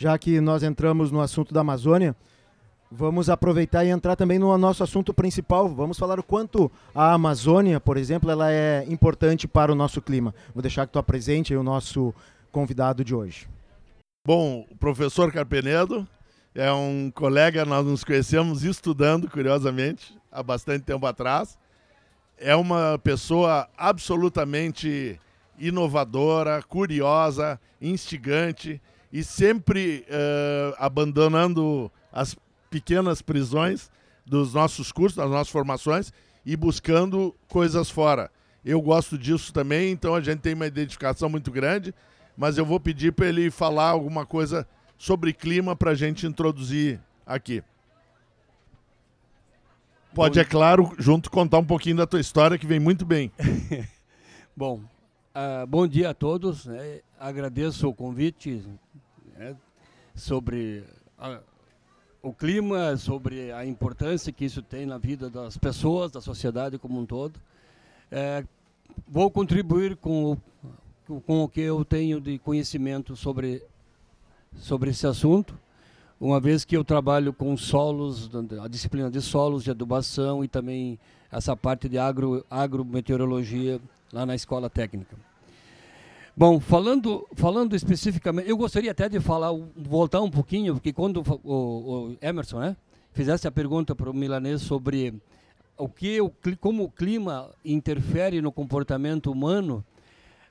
Já 0.00 0.16
que 0.16 0.40
nós 0.40 0.62
entramos 0.62 1.12
no 1.12 1.20
assunto 1.20 1.52
da 1.52 1.60
Amazônia, 1.60 2.16
Vamos 2.92 3.30
aproveitar 3.30 3.84
e 3.84 3.88
entrar 3.88 4.16
também 4.16 4.36
no 4.36 4.58
nosso 4.58 4.82
assunto 4.82 5.14
principal. 5.14 5.68
Vamos 5.68 5.96
falar 5.96 6.18
o 6.18 6.24
quanto 6.24 6.68
a 6.92 7.12
Amazônia, 7.12 7.78
por 7.78 7.96
exemplo, 7.96 8.28
ela 8.28 8.50
é 8.50 8.84
importante 8.88 9.46
para 9.46 9.70
o 9.70 9.76
nosso 9.76 10.02
clima. 10.02 10.34
Vou 10.52 10.60
deixar 10.60 10.88
que 10.88 10.92
tu 10.92 10.98
apresente 10.98 11.54
o 11.54 11.62
nosso 11.62 12.12
convidado 12.50 13.04
de 13.04 13.14
hoje. 13.14 13.46
Bom, 14.26 14.66
o 14.68 14.76
professor 14.76 15.30
Carpenedo 15.30 16.04
é 16.52 16.72
um 16.72 17.12
colega, 17.14 17.64
nós 17.64 17.86
nos 17.86 18.02
conhecemos 18.02 18.64
estudando, 18.64 19.30
curiosamente, 19.30 20.18
há 20.32 20.42
bastante 20.42 20.82
tempo 20.82 21.06
atrás. 21.06 21.56
É 22.36 22.56
uma 22.56 22.98
pessoa 22.98 23.68
absolutamente 23.78 25.16
inovadora, 25.60 26.60
curiosa, 26.60 27.60
instigante 27.80 28.82
e 29.12 29.24
sempre 29.24 30.06
uh, 30.08 30.74
abandonando 30.78 31.90
as 32.12 32.36
pequenas 32.68 33.20
prisões 33.20 33.90
dos 34.24 34.54
nossos 34.54 34.92
cursos, 34.92 35.16
das 35.16 35.30
nossas 35.30 35.50
formações 35.50 36.12
e 36.44 36.56
buscando 36.56 37.34
coisas 37.48 37.90
fora. 37.90 38.30
Eu 38.64 38.80
gosto 38.80 39.18
disso 39.18 39.52
também, 39.52 39.90
então 39.90 40.14
a 40.14 40.20
gente 40.20 40.40
tem 40.40 40.54
uma 40.54 40.66
identificação 40.66 41.28
muito 41.28 41.50
grande, 41.50 41.94
mas 42.36 42.58
eu 42.58 42.64
vou 42.64 42.78
pedir 42.78 43.12
para 43.12 43.26
ele 43.26 43.50
falar 43.50 43.88
alguma 43.88 44.24
coisa 44.24 44.66
sobre 44.96 45.32
clima 45.32 45.74
para 45.74 45.92
a 45.92 45.94
gente 45.94 46.26
introduzir 46.26 47.00
aqui. 47.26 47.62
Pode, 50.14 50.34
Bom, 50.34 50.40
é 50.40 50.44
claro, 50.44 50.94
junto 50.98 51.30
contar 51.30 51.58
um 51.58 51.64
pouquinho 51.64 51.96
da 51.96 52.06
tua 52.06 52.20
história, 52.20 52.58
que 52.58 52.66
vem 52.66 52.80
muito 52.80 53.06
bem. 53.06 53.32
bom, 54.56 54.80
uh, 55.34 55.66
bom 55.66 55.86
dia 55.86 56.10
a 56.10 56.14
todos. 56.14 56.66
Né? 56.66 57.00
Agradeço 57.18 57.88
o 57.88 57.94
convite 57.94 58.62
né, 59.40 59.56
sobre 60.14 60.84
a, 61.18 61.40
o 62.22 62.30
clima, 62.30 62.94
sobre 62.98 63.50
a 63.50 63.64
importância 63.64 64.30
que 64.30 64.44
isso 64.44 64.60
tem 64.60 64.84
na 64.84 64.98
vida 64.98 65.30
das 65.30 65.56
pessoas, 65.56 66.12
da 66.12 66.20
sociedade 66.20 66.78
como 66.78 67.00
um 67.00 67.06
todo. 67.06 67.40
É, 68.10 68.44
vou 69.08 69.30
contribuir 69.30 69.96
com 69.96 70.36
o, 71.08 71.20
com 71.22 71.42
o 71.42 71.48
que 71.48 71.62
eu 71.62 71.82
tenho 71.86 72.20
de 72.20 72.38
conhecimento 72.38 73.16
sobre, 73.16 73.62
sobre 74.56 74.90
esse 74.90 75.06
assunto, 75.06 75.58
uma 76.20 76.38
vez 76.38 76.62
que 76.62 76.76
eu 76.76 76.84
trabalho 76.84 77.32
com 77.32 77.56
solos, 77.56 78.30
a 78.62 78.68
disciplina 78.68 79.10
de 79.10 79.22
solos, 79.22 79.64
de 79.64 79.70
adubação 79.70 80.44
e 80.44 80.48
também 80.48 80.98
essa 81.32 81.56
parte 81.56 81.88
de 81.88 81.96
agro, 81.96 82.44
agrometeorologia 82.50 83.80
lá 84.12 84.26
na 84.26 84.34
escola 84.34 84.68
técnica. 84.68 85.16
Bom, 86.36 86.60
falando, 86.60 87.26
falando 87.34 87.74
especificamente, 87.74 88.48
eu 88.48 88.56
gostaria 88.56 88.90
até 88.90 89.08
de 89.08 89.20
falar, 89.20 89.50
voltar 89.76 90.20
um 90.20 90.30
pouquinho, 90.30 90.74
porque 90.74 90.92
quando 90.92 91.22
o, 91.42 91.50
o 91.52 92.16
Emerson 92.22 92.60
né, 92.60 92.76
fizesse 93.12 93.48
a 93.48 93.50
pergunta 93.50 93.94
para 93.94 94.08
o 94.08 94.14
milanês 94.14 94.62
sobre 94.62 95.14
o 95.76 95.88
que 95.88 96.20
o, 96.20 96.30
como 96.60 96.84
o 96.84 96.90
clima 96.90 97.50
interfere 97.64 98.40
no 98.40 98.52
comportamento 98.52 99.30
humano, 99.30 99.84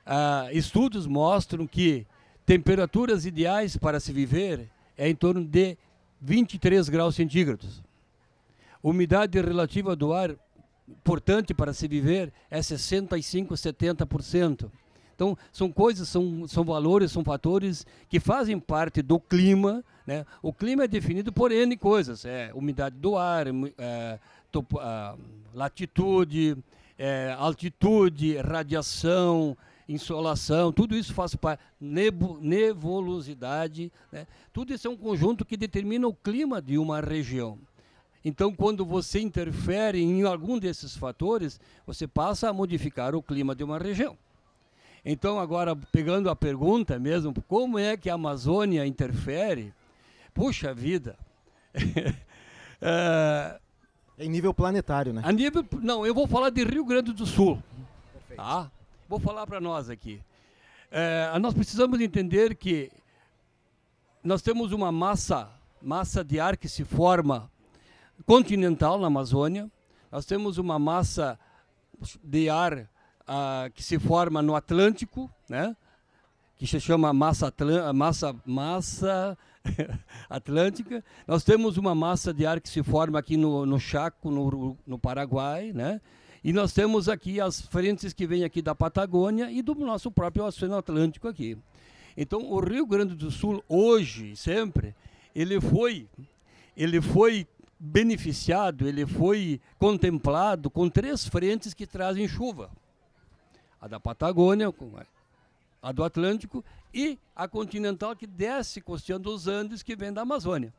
ah, 0.04 0.48
estudos 0.52 1.06
mostram 1.06 1.66
que 1.66 2.06
temperaturas 2.44 3.24
ideais 3.24 3.76
para 3.76 4.00
se 4.00 4.12
viver 4.12 4.68
é 4.98 5.08
em 5.08 5.14
torno 5.14 5.44
de 5.44 5.78
23 6.20 6.88
graus 6.88 7.14
centígrados. 7.14 7.82
Umidade 8.82 9.40
relativa 9.40 9.94
do 9.96 10.12
ar, 10.12 10.34
importante 10.88 11.54
para 11.54 11.72
se 11.72 11.88
viver, 11.88 12.32
é 12.50 12.60
65, 12.60 13.54
70%. 13.54 14.70
Então, 15.20 15.36
são 15.52 15.70
coisas, 15.70 16.08
são, 16.08 16.48
são 16.48 16.64
valores, 16.64 17.12
são 17.12 17.22
fatores 17.22 17.86
que 18.08 18.18
fazem 18.18 18.58
parte 18.58 19.02
do 19.02 19.20
clima. 19.20 19.84
Né? 20.06 20.24
O 20.40 20.50
clima 20.50 20.84
é 20.84 20.88
definido 20.88 21.30
por 21.30 21.52
N 21.52 21.76
coisas: 21.76 22.24
é, 22.24 22.50
umidade 22.54 22.96
do 22.96 23.18
ar, 23.18 23.44
é, 23.76 24.18
topo, 24.50 24.80
latitude, 25.52 26.56
é, 26.96 27.36
altitude, 27.38 28.38
radiação, 28.38 29.54
insolação, 29.86 30.72
tudo 30.72 30.96
isso 30.96 31.12
faz 31.12 31.34
parte, 31.34 31.62
nebu, 31.78 32.38
nebulosidade, 32.40 33.92
né? 34.10 34.26
tudo 34.54 34.72
isso 34.72 34.88
é 34.88 34.90
um 34.90 34.96
conjunto 34.96 35.44
que 35.44 35.54
determina 35.54 36.08
o 36.08 36.14
clima 36.14 36.62
de 36.62 36.78
uma 36.78 36.98
região. 36.98 37.58
Então, 38.24 38.54
quando 38.54 38.86
você 38.86 39.20
interfere 39.20 40.00
em 40.00 40.22
algum 40.22 40.58
desses 40.58 40.96
fatores, 40.96 41.60
você 41.86 42.06
passa 42.06 42.48
a 42.48 42.54
modificar 42.54 43.14
o 43.14 43.22
clima 43.22 43.54
de 43.54 43.62
uma 43.62 43.76
região. 43.76 44.16
Então, 45.04 45.40
agora, 45.40 45.74
pegando 45.74 46.28
a 46.28 46.36
pergunta 46.36 46.98
mesmo, 46.98 47.34
como 47.48 47.78
é 47.78 47.96
que 47.96 48.10
a 48.10 48.14
Amazônia 48.14 48.86
interfere? 48.86 49.72
Puxa 50.34 50.74
vida! 50.74 51.16
é, 52.80 53.58
em 54.18 54.28
nível 54.28 54.52
planetário, 54.52 55.12
né? 55.12 55.22
A 55.24 55.32
nível, 55.32 55.64
não, 55.80 56.04
eu 56.04 56.14
vou 56.14 56.26
falar 56.26 56.50
de 56.50 56.62
Rio 56.64 56.84
Grande 56.84 57.12
do 57.12 57.24
Sul. 57.24 57.62
Perfeito. 58.12 58.36
Tá? 58.36 58.70
Vou 59.08 59.18
falar 59.18 59.46
para 59.46 59.60
nós 59.60 59.88
aqui. 59.88 60.20
É, 60.90 61.38
nós 61.38 61.54
precisamos 61.54 62.00
entender 62.00 62.54
que 62.56 62.90
nós 64.22 64.42
temos 64.42 64.72
uma 64.72 64.92
massa, 64.92 65.48
massa 65.80 66.22
de 66.22 66.38
ar 66.38 66.56
que 66.56 66.68
se 66.68 66.84
forma 66.84 67.50
continental 68.26 68.98
na 68.98 69.06
Amazônia. 69.06 69.70
Nós 70.12 70.26
temos 70.26 70.58
uma 70.58 70.78
massa 70.78 71.38
de 72.22 72.50
ar 72.50 72.89
ah, 73.32 73.70
que 73.72 73.80
se 73.80 73.96
forma 73.96 74.42
no 74.42 74.56
Atlântico, 74.56 75.30
né? 75.48 75.76
que 76.56 76.66
se 76.66 76.80
chama 76.80 77.12
massa, 77.12 77.54
massa, 77.94 78.36
massa 78.44 79.38
atlântica. 80.28 81.02
Nós 81.26 81.44
temos 81.44 81.78
uma 81.78 81.94
massa 81.94 82.34
de 82.34 82.44
ar 82.44 82.60
que 82.60 82.68
se 82.68 82.82
forma 82.82 83.18
aqui 83.18 83.36
no, 83.36 83.64
no 83.64 83.78
Chaco, 83.78 84.30
no, 84.30 84.76
no 84.86 84.98
Paraguai, 84.98 85.72
né? 85.72 86.00
E 86.42 86.52
nós 86.52 86.72
temos 86.72 87.08
aqui 87.08 87.40
as 87.40 87.60
frentes 87.60 88.12
que 88.12 88.26
vêm 88.26 88.44
aqui 88.44 88.60
da 88.60 88.74
Patagônia 88.74 89.50
e 89.50 89.62
do 89.62 89.74
nosso 89.76 90.10
próprio 90.10 90.44
Oceano 90.44 90.76
Atlântico 90.76 91.28
aqui. 91.28 91.56
Então, 92.16 92.50
o 92.50 92.58
Rio 92.58 92.84
Grande 92.84 93.14
do 93.14 93.30
Sul, 93.30 93.62
hoje, 93.68 94.34
sempre, 94.34 94.94
ele 95.34 95.60
foi, 95.60 96.08
ele 96.76 97.00
foi 97.00 97.46
beneficiado, 97.78 98.88
ele 98.88 99.06
foi 99.06 99.60
contemplado 99.78 100.68
com 100.68 100.90
três 100.90 101.26
frentes 101.26 101.72
que 101.72 101.86
trazem 101.86 102.26
chuva. 102.26 102.70
A 103.80 103.88
da 103.88 103.98
Patagônia, 103.98 104.72
a 105.82 105.92
do 105.92 106.04
Atlântico 106.04 106.64
e 106.92 107.18
a 107.34 107.48
continental 107.48 108.14
que 108.14 108.26
desce 108.26 108.80
costeando 108.80 109.32
os 109.32 109.46
Andes, 109.48 109.82
que 109.82 109.96
vem 109.96 110.12
da 110.12 110.22
Amazônia. 110.22 110.72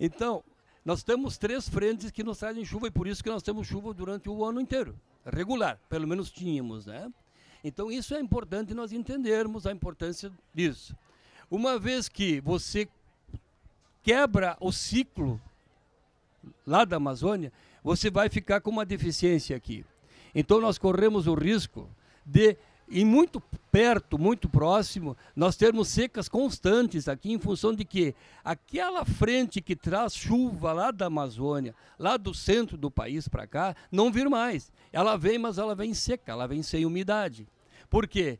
Então, 0.00 0.42
nós 0.84 1.02
temos 1.02 1.36
três 1.36 1.68
frentes 1.68 2.10
que 2.10 2.22
nos 2.22 2.38
trazem 2.38 2.64
chuva 2.64 2.86
e 2.86 2.90
por 2.90 3.06
isso 3.06 3.22
que 3.22 3.28
nós 3.28 3.42
temos 3.42 3.66
chuva 3.66 3.92
durante 3.92 4.28
o 4.28 4.44
ano 4.44 4.60
inteiro, 4.60 4.98
regular, 5.26 5.78
pelo 5.88 6.06
menos 6.06 6.30
tínhamos, 6.30 6.86
né? 6.86 7.12
Então, 7.62 7.90
isso 7.90 8.14
é 8.14 8.20
importante 8.20 8.72
nós 8.72 8.92
entendermos 8.92 9.66
a 9.66 9.72
importância 9.72 10.32
disso. 10.54 10.96
Uma 11.50 11.78
vez 11.78 12.08
que 12.08 12.40
você 12.40 12.88
quebra 14.02 14.56
o 14.60 14.72
ciclo 14.72 15.40
lá 16.66 16.84
da 16.84 16.96
Amazônia, 16.96 17.52
você 17.82 18.10
vai 18.10 18.28
ficar 18.28 18.60
com 18.60 18.70
uma 18.70 18.86
deficiência 18.86 19.56
aqui. 19.56 19.84
Então, 20.34 20.60
nós 20.60 20.78
corremos 20.78 21.26
o 21.26 21.34
risco 21.34 21.90
de 22.28 22.56
e 22.90 23.04
muito 23.04 23.42
perto, 23.70 24.18
muito 24.18 24.48
próximo, 24.48 25.16
nós 25.36 25.56
termos 25.56 25.88
secas 25.88 26.26
constantes 26.26 27.06
aqui 27.06 27.30
em 27.30 27.38
função 27.38 27.74
de 27.74 27.84
que 27.84 28.14
aquela 28.42 29.04
frente 29.04 29.60
que 29.60 29.76
traz 29.76 30.14
chuva 30.14 30.72
lá 30.72 30.90
da 30.90 31.06
Amazônia, 31.06 31.74
lá 31.98 32.16
do 32.16 32.32
centro 32.32 32.78
do 32.78 32.90
país 32.90 33.28
para 33.28 33.46
cá, 33.46 33.76
não 33.92 34.10
vir 34.10 34.28
mais. 34.30 34.72
Ela 34.90 35.16
vem, 35.16 35.38
mas 35.38 35.58
ela 35.58 35.74
vem 35.74 35.92
seca, 35.92 36.32
ela 36.32 36.48
vem 36.48 36.62
sem 36.62 36.86
umidade. 36.86 37.46
Por 37.90 38.08
quê? 38.08 38.38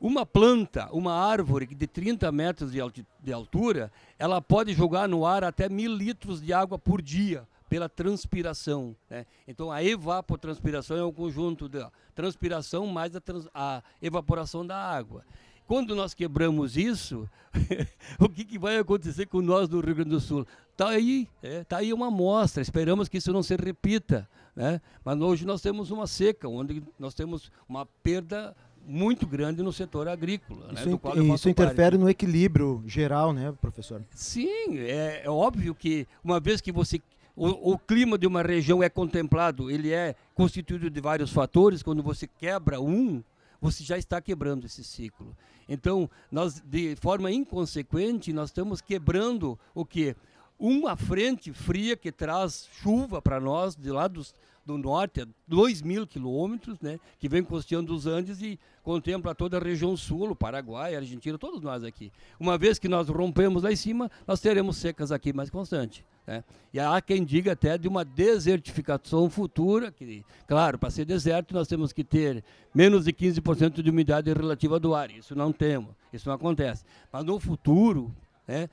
Uma 0.00 0.26
planta, 0.26 0.88
uma 0.90 1.14
árvore 1.14 1.66
de 1.66 1.86
30 1.86 2.32
metros 2.32 2.72
de 2.72 3.32
altura, 3.32 3.92
ela 4.18 4.42
pode 4.42 4.72
jogar 4.72 5.08
no 5.08 5.24
ar 5.24 5.44
até 5.44 5.68
mil 5.68 5.94
litros 5.94 6.42
de 6.42 6.52
água 6.52 6.76
por 6.76 7.00
dia 7.00 7.46
pela 7.72 7.88
transpiração. 7.88 8.94
Né? 9.08 9.24
Então, 9.48 9.72
a 9.72 9.82
evapotranspiração 9.82 10.94
é 10.94 11.02
o 11.02 11.10
conjunto 11.10 11.70
da 11.70 11.90
transpiração 12.14 12.86
mais 12.86 13.16
a, 13.16 13.20
trans, 13.20 13.48
a 13.54 13.82
evaporação 14.02 14.66
da 14.66 14.76
água. 14.76 15.24
Quando 15.66 15.96
nós 15.96 16.12
quebramos 16.12 16.76
isso, 16.76 17.26
o 18.20 18.28
que, 18.28 18.44
que, 18.44 18.58
vai 18.58 18.76
acontecer 18.76 19.24
com 19.24 19.40
nós 19.40 19.70
no 19.70 19.80
Rio 19.80 19.94
Grande 19.94 20.10
do 20.10 20.20
Sul? 20.20 20.46
Está 20.70 20.90
aí, 20.90 21.26
é, 21.42 21.64
tá 21.64 21.78
aí 21.78 21.94
uma 21.94 22.08
amostra, 22.08 22.60
esperamos 22.60 23.08
que 23.08 23.16
isso 23.16 23.32
não 23.32 23.42
se 23.42 23.56
repita. 23.56 24.28
Né? 24.54 24.78
Mas 25.02 25.18
hoje 25.18 25.46
nós 25.46 25.62
temos 25.62 25.90
uma 25.90 26.06
seca, 26.06 26.46
onde 26.46 26.82
nós 26.98 27.14
temos 27.14 27.50
uma 27.66 27.86
perda 28.02 28.54
muito 28.86 29.26
grande 29.26 29.62
no 29.62 29.72
setor 29.72 30.08
agrícola. 30.08 30.74
Isso, 30.74 30.90
né, 30.90 31.34
isso 31.34 31.48
interfere 31.48 31.96
no 31.96 32.10
equilíbrio 32.10 32.82
geral, 32.86 33.32
né, 33.32 33.50
professor? 33.62 34.04
Sim, 34.10 34.76
é, 34.78 35.22
é 35.24 35.30
óbvio 35.30 35.74
que 35.74 36.06
uma 36.22 36.38
vez 36.38 36.60
que 36.60 36.70
você 36.70 37.00
o, 37.34 37.72
o, 37.72 37.78
clima 37.78 38.18
de 38.18 38.26
uma 38.26 38.42
região 38.42 38.82
é 38.82 38.88
contemplado, 38.88 39.70
ele 39.70 39.90
é 39.90 40.14
constituído 40.34 40.90
de 40.90 41.00
vários 41.00 41.32
fatores. 41.32 41.82
Quando 41.82 42.02
você 42.02 42.26
quebra 42.26 42.80
um, 42.80 43.22
você 43.60 43.82
já 43.82 43.96
está 43.96 44.20
quebrando 44.20 44.66
esse 44.66 44.84
ciclo. 44.84 45.34
Então, 45.68 46.10
nós, 46.30 46.60
de 46.64 46.96
forma 46.96 47.30
inconsequente, 47.30 48.32
nós 48.32 48.50
estamos 48.50 48.80
quebrando 48.80 49.58
o 49.74 49.84
que? 49.84 50.14
Uma 50.58 50.96
frente 50.96 51.52
fria 51.52 51.96
que 51.96 52.12
traz 52.12 52.68
chuva 52.82 53.22
para 53.22 53.40
nós 53.40 53.74
de 53.74 53.90
lá 53.90 54.06
dos, 54.06 54.34
do 54.64 54.78
norte, 54.78 55.20
a 55.20 55.26
2 55.48 55.82
mil 55.82 56.06
quilômetros, 56.06 56.80
né, 56.80 56.98
que 57.18 57.28
vem 57.28 57.42
costeando 57.42 57.94
os 57.94 58.06
Andes 58.06 58.40
e 58.40 58.58
contempla 58.82 59.34
toda 59.34 59.58
a 59.58 59.60
região 59.60 59.96
sul, 59.96 60.30
o 60.30 60.36
Paraguai, 60.36 60.94
a 60.94 60.98
Argentina, 60.98 61.36
todos 61.36 61.60
nós 61.60 61.82
aqui. 61.84 62.12
Uma 62.38 62.56
vez 62.56 62.78
que 62.78 62.88
nós 62.88 63.08
rompemos 63.08 63.62
lá 63.62 63.72
em 63.72 63.76
cima, 63.76 64.10
nós 64.26 64.40
teremos 64.40 64.76
secas 64.76 65.10
aqui 65.10 65.32
mais 65.32 65.50
constante. 65.50 66.04
Né? 66.26 66.44
E 66.72 66.78
há 66.78 67.00
quem 67.00 67.24
diga 67.24 67.52
até 67.52 67.76
de 67.76 67.88
uma 67.88 68.04
desertificação 68.04 69.28
futura, 69.28 69.90
que, 69.90 70.24
claro, 70.46 70.78
para 70.78 70.90
ser 70.90 71.04
deserto 71.04 71.54
nós 71.54 71.66
temos 71.66 71.92
que 71.92 72.04
ter 72.04 72.44
menos 72.74 73.04
de 73.04 73.12
15% 73.12 73.82
de 73.82 73.90
umidade 73.90 74.32
relativa 74.32 74.78
do 74.78 74.94
ar. 74.94 75.10
Isso 75.10 75.34
não 75.34 75.52
temos, 75.52 75.94
isso 76.12 76.28
não 76.28 76.36
acontece. 76.36 76.84
Mas 77.12 77.24
no 77.24 77.38
futuro, 77.40 78.14
né, 78.46 78.68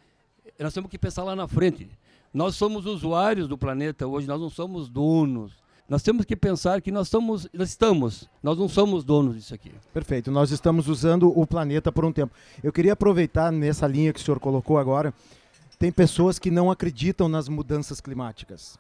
nós 0.60 0.74
temos 0.74 0.90
que 0.90 0.98
pensar 0.98 1.24
lá 1.24 1.36
na 1.36 1.48
frente. 1.48 1.90
Nós 2.34 2.56
somos 2.56 2.86
usuários 2.86 3.48
do 3.48 3.58
planeta 3.58 4.06
hoje, 4.06 4.28
nós 4.28 4.40
não 4.40 4.50
somos 4.50 4.88
donos. 4.88 5.52
Nós 5.90 6.04
temos 6.04 6.24
que 6.24 6.36
pensar 6.36 6.82
que 6.82 6.92
nós, 6.92 7.08
estamos, 7.08 7.50
nós 7.52 7.70
estamos, 7.70 8.30
nós 8.44 8.60
não 8.60 8.70
somos 8.70 9.04
donos 9.04 9.36
disso 9.36 9.56
aqui. 9.56 9.72
Perfeito, 9.92 10.30
nós 10.30 10.52
estamos 10.52 10.88
usando 10.88 11.28
o 11.36 11.48
planeta 11.48 11.92
por 11.92 12.06
um 12.06 12.12
tempo. 12.12 12.32
Eu 12.64 12.72
queria 12.72 12.94
aproveitar 12.94 13.52
nessa 13.52 13.88
linha 13.88 14.14
que 14.14 14.20
o 14.20 14.24
senhor 14.24 14.40
colocou 14.40 14.78
agora, 14.78 15.12
tem 15.80 15.92
pessoas 15.92 16.38
que 16.38 16.52
não 16.52 16.70
acreditam 16.70 17.28
nas 17.28 17.50
mudanças 17.50 18.00
climáticas. 18.00 18.78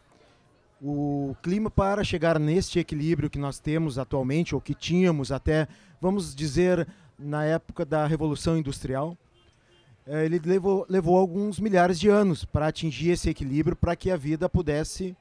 O 0.80 1.36
clima, 1.41 1.72
para 1.72 2.04
chegar 2.04 2.39
neste 2.39 2.78
equilíbrio 2.78 3.30
que 3.30 3.39
nós 3.39 3.58
temos 3.58 3.98
atualmente, 3.98 4.54
ou 4.54 4.62
que 4.62 4.76
tínhamos 4.76 5.32
até, 5.32 5.67
vamos 6.00 6.36
dizer, 6.36 6.88
na 7.17 7.43
época 7.43 7.86
da 7.86 8.06
Revolução 8.06 8.56
Industrial, 8.56 9.17
eh, 10.06 10.26
ele 10.26 10.39
levou, 10.45 10.86
levou 10.88 11.17
alguns 11.17 11.60
milhares 11.60 12.00
de 12.00 12.08
anos 12.08 12.45
para 12.45 12.67
atingir 12.67 13.10
esse 13.10 13.32
equilíbrio, 13.32 13.76
para 13.76 13.95
que 13.95 14.12
a 14.12 14.15
vida 14.15 14.48
pudesse 14.48 15.17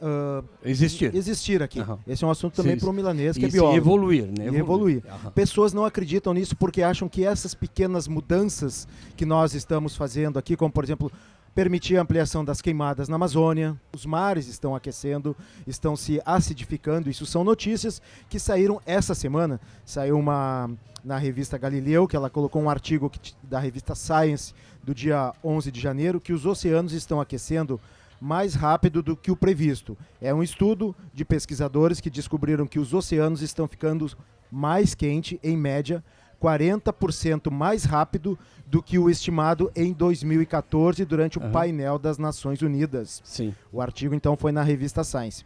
uh, 0.00 0.44
existir. 0.64 1.14
existir 1.14 1.62
aqui. 1.62 1.80
Uhum. 1.80 1.98
Esse 2.06 2.24
é 2.24 2.26
um 2.26 2.30
assunto 2.30 2.54
também 2.54 2.78
para 2.78 2.88
o 2.88 2.92
milanês, 2.92 3.36
que 3.36 3.44
é 3.44 3.48
biólogo. 3.48 3.74
E 3.74 3.78
evoluir, 3.78 4.26
né? 4.26 4.50
E 4.50 4.56
evoluir. 4.56 5.02
Uhum. 5.04 5.30
Pessoas 5.32 5.72
não 5.72 5.84
acreditam 5.84 6.32
nisso 6.34 6.56
porque 6.56 6.82
acham 6.82 7.08
que 7.08 7.24
essas 7.24 7.54
pequenas 7.54 8.08
mudanças 8.08 8.86
que 9.16 9.24
nós 9.24 9.54
estamos 9.54 9.96
fazendo 9.96 10.38
aqui, 10.38 10.56
como 10.56 10.72
por 10.72 10.84
exemplo 10.84 11.10
permitir 11.54 11.96
a 11.96 12.02
ampliação 12.02 12.44
das 12.44 12.60
queimadas 12.60 13.08
na 13.08 13.16
Amazônia, 13.16 13.80
os 13.94 14.04
mares 14.04 14.46
estão 14.46 14.74
aquecendo, 14.74 15.34
estão 15.66 15.96
se 15.96 16.20
acidificando. 16.26 17.08
Isso 17.08 17.24
são 17.24 17.42
notícias 17.42 18.02
que 18.28 18.38
saíram 18.38 18.78
essa 18.84 19.14
semana. 19.14 19.58
Saiu 19.82 20.18
uma 20.18 20.70
na 21.02 21.16
revista 21.16 21.56
Galileu, 21.56 22.06
que 22.06 22.16
ela 22.16 22.28
colocou 22.28 22.60
um 22.60 22.68
artigo 22.68 23.08
que, 23.08 23.32
da 23.42 23.58
revista 23.58 23.94
Science 23.94 24.52
do 24.82 24.94
dia 24.94 25.32
11 25.42 25.70
de 25.72 25.80
janeiro, 25.80 26.20
que 26.20 26.32
os 26.32 26.44
oceanos 26.44 26.92
estão 26.92 27.20
aquecendo 27.20 27.80
mais 28.20 28.54
rápido 28.54 29.02
do 29.02 29.16
que 29.16 29.30
o 29.30 29.36
previsto. 29.36 29.96
É 30.20 30.32
um 30.32 30.42
estudo 30.42 30.94
de 31.12 31.24
pesquisadores 31.24 32.00
que 32.00 32.10
descobriram 32.10 32.66
que 32.66 32.78
os 32.78 32.92
oceanos 32.94 33.42
estão 33.42 33.68
ficando 33.68 34.10
mais 34.50 34.94
quente, 34.94 35.40
em 35.42 35.56
média, 35.56 36.02
40% 36.40 37.50
mais 37.50 37.84
rápido 37.84 38.38
do 38.66 38.82
que 38.82 38.98
o 38.98 39.08
estimado 39.08 39.70
em 39.74 39.92
2014 39.92 41.04
durante 41.04 41.38
uhum. 41.38 41.48
o 41.48 41.52
painel 41.52 41.98
das 41.98 42.18
Nações 42.18 42.62
Unidas. 42.62 43.22
Sim. 43.24 43.54
O 43.72 43.80
artigo 43.80 44.14
então 44.14 44.36
foi 44.36 44.52
na 44.52 44.62
revista 44.62 45.02
Science. 45.02 45.44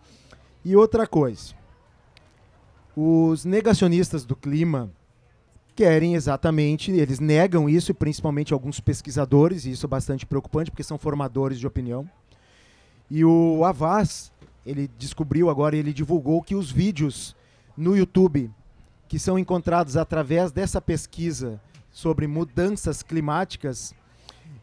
E 0.64 0.76
outra 0.76 1.06
coisa, 1.06 1.54
os 2.96 3.44
negacionistas 3.44 4.24
do 4.24 4.36
clima 4.36 4.90
querem 5.74 6.14
exatamente, 6.14 6.90
eles 6.90 7.20
negam 7.20 7.68
isso, 7.68 7.94
principalmente 7.94 8.52
alguns 8.52 8.80
pesquisadores, 8.80 9.64
e 9.64 9.70
isso 9.70 9.86
é 9.86 9.88
bastante 9.88 10.26
preocupante 10.26 10.70
porque 10.70 10.82
são 10.82 10.98
formadores 10.98 11.58
de 11.58 11.66
opinião. 11.66 12.08
E 13.10 13.24
o 13.24 13.64
Avaz, 13.64 14.30
ele 14.64 14.88
descobriu 14.98 15.50
agora, 15.50 15.76
ele 15.76 15.92
divulgou 15.92 16.40
que 16.42 16.54
os 16.54 16.70
vídeos 16.70 17.34
no 17.76 17.96
YouTube 17.96 18.50
que 19.10 19.18
são 19.18 19.36
encontrados 19.36 19.96
através 19.96 20.52
dessa 20.52 20.80
pesquisa 20.80 21.60
sobre 21.90 22.28
mudanças 22.28 23.02
climáticas, 23.02 23.92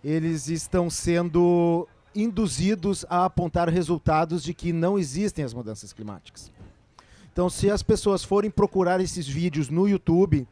eles 0.01 0.47
estão 0.47 0.89
sendo 0.89 1.85
induzidos 2.15 3.05
a 3.09 3.25
apontar 3.25 3.67
resultados 3.67 4.41
de 4.41 4.53
que 4.53 4.71
não 4.71 4.97
existem 4.97 5.43
as 5.43 5.53
mudanças 5.53 5.91
climáticas. 5.91 6.49
Então, 7.33 7.49
se 7.49 7.69
as 7.69 7.83
pessoas 7.83 8.23
forem 8.23 8.49
procurar 8.49 9.01
esses 9.01 9.27
vídeos 9.27 9.69
no 9.69 9.85
YouTube, 9.85 10.47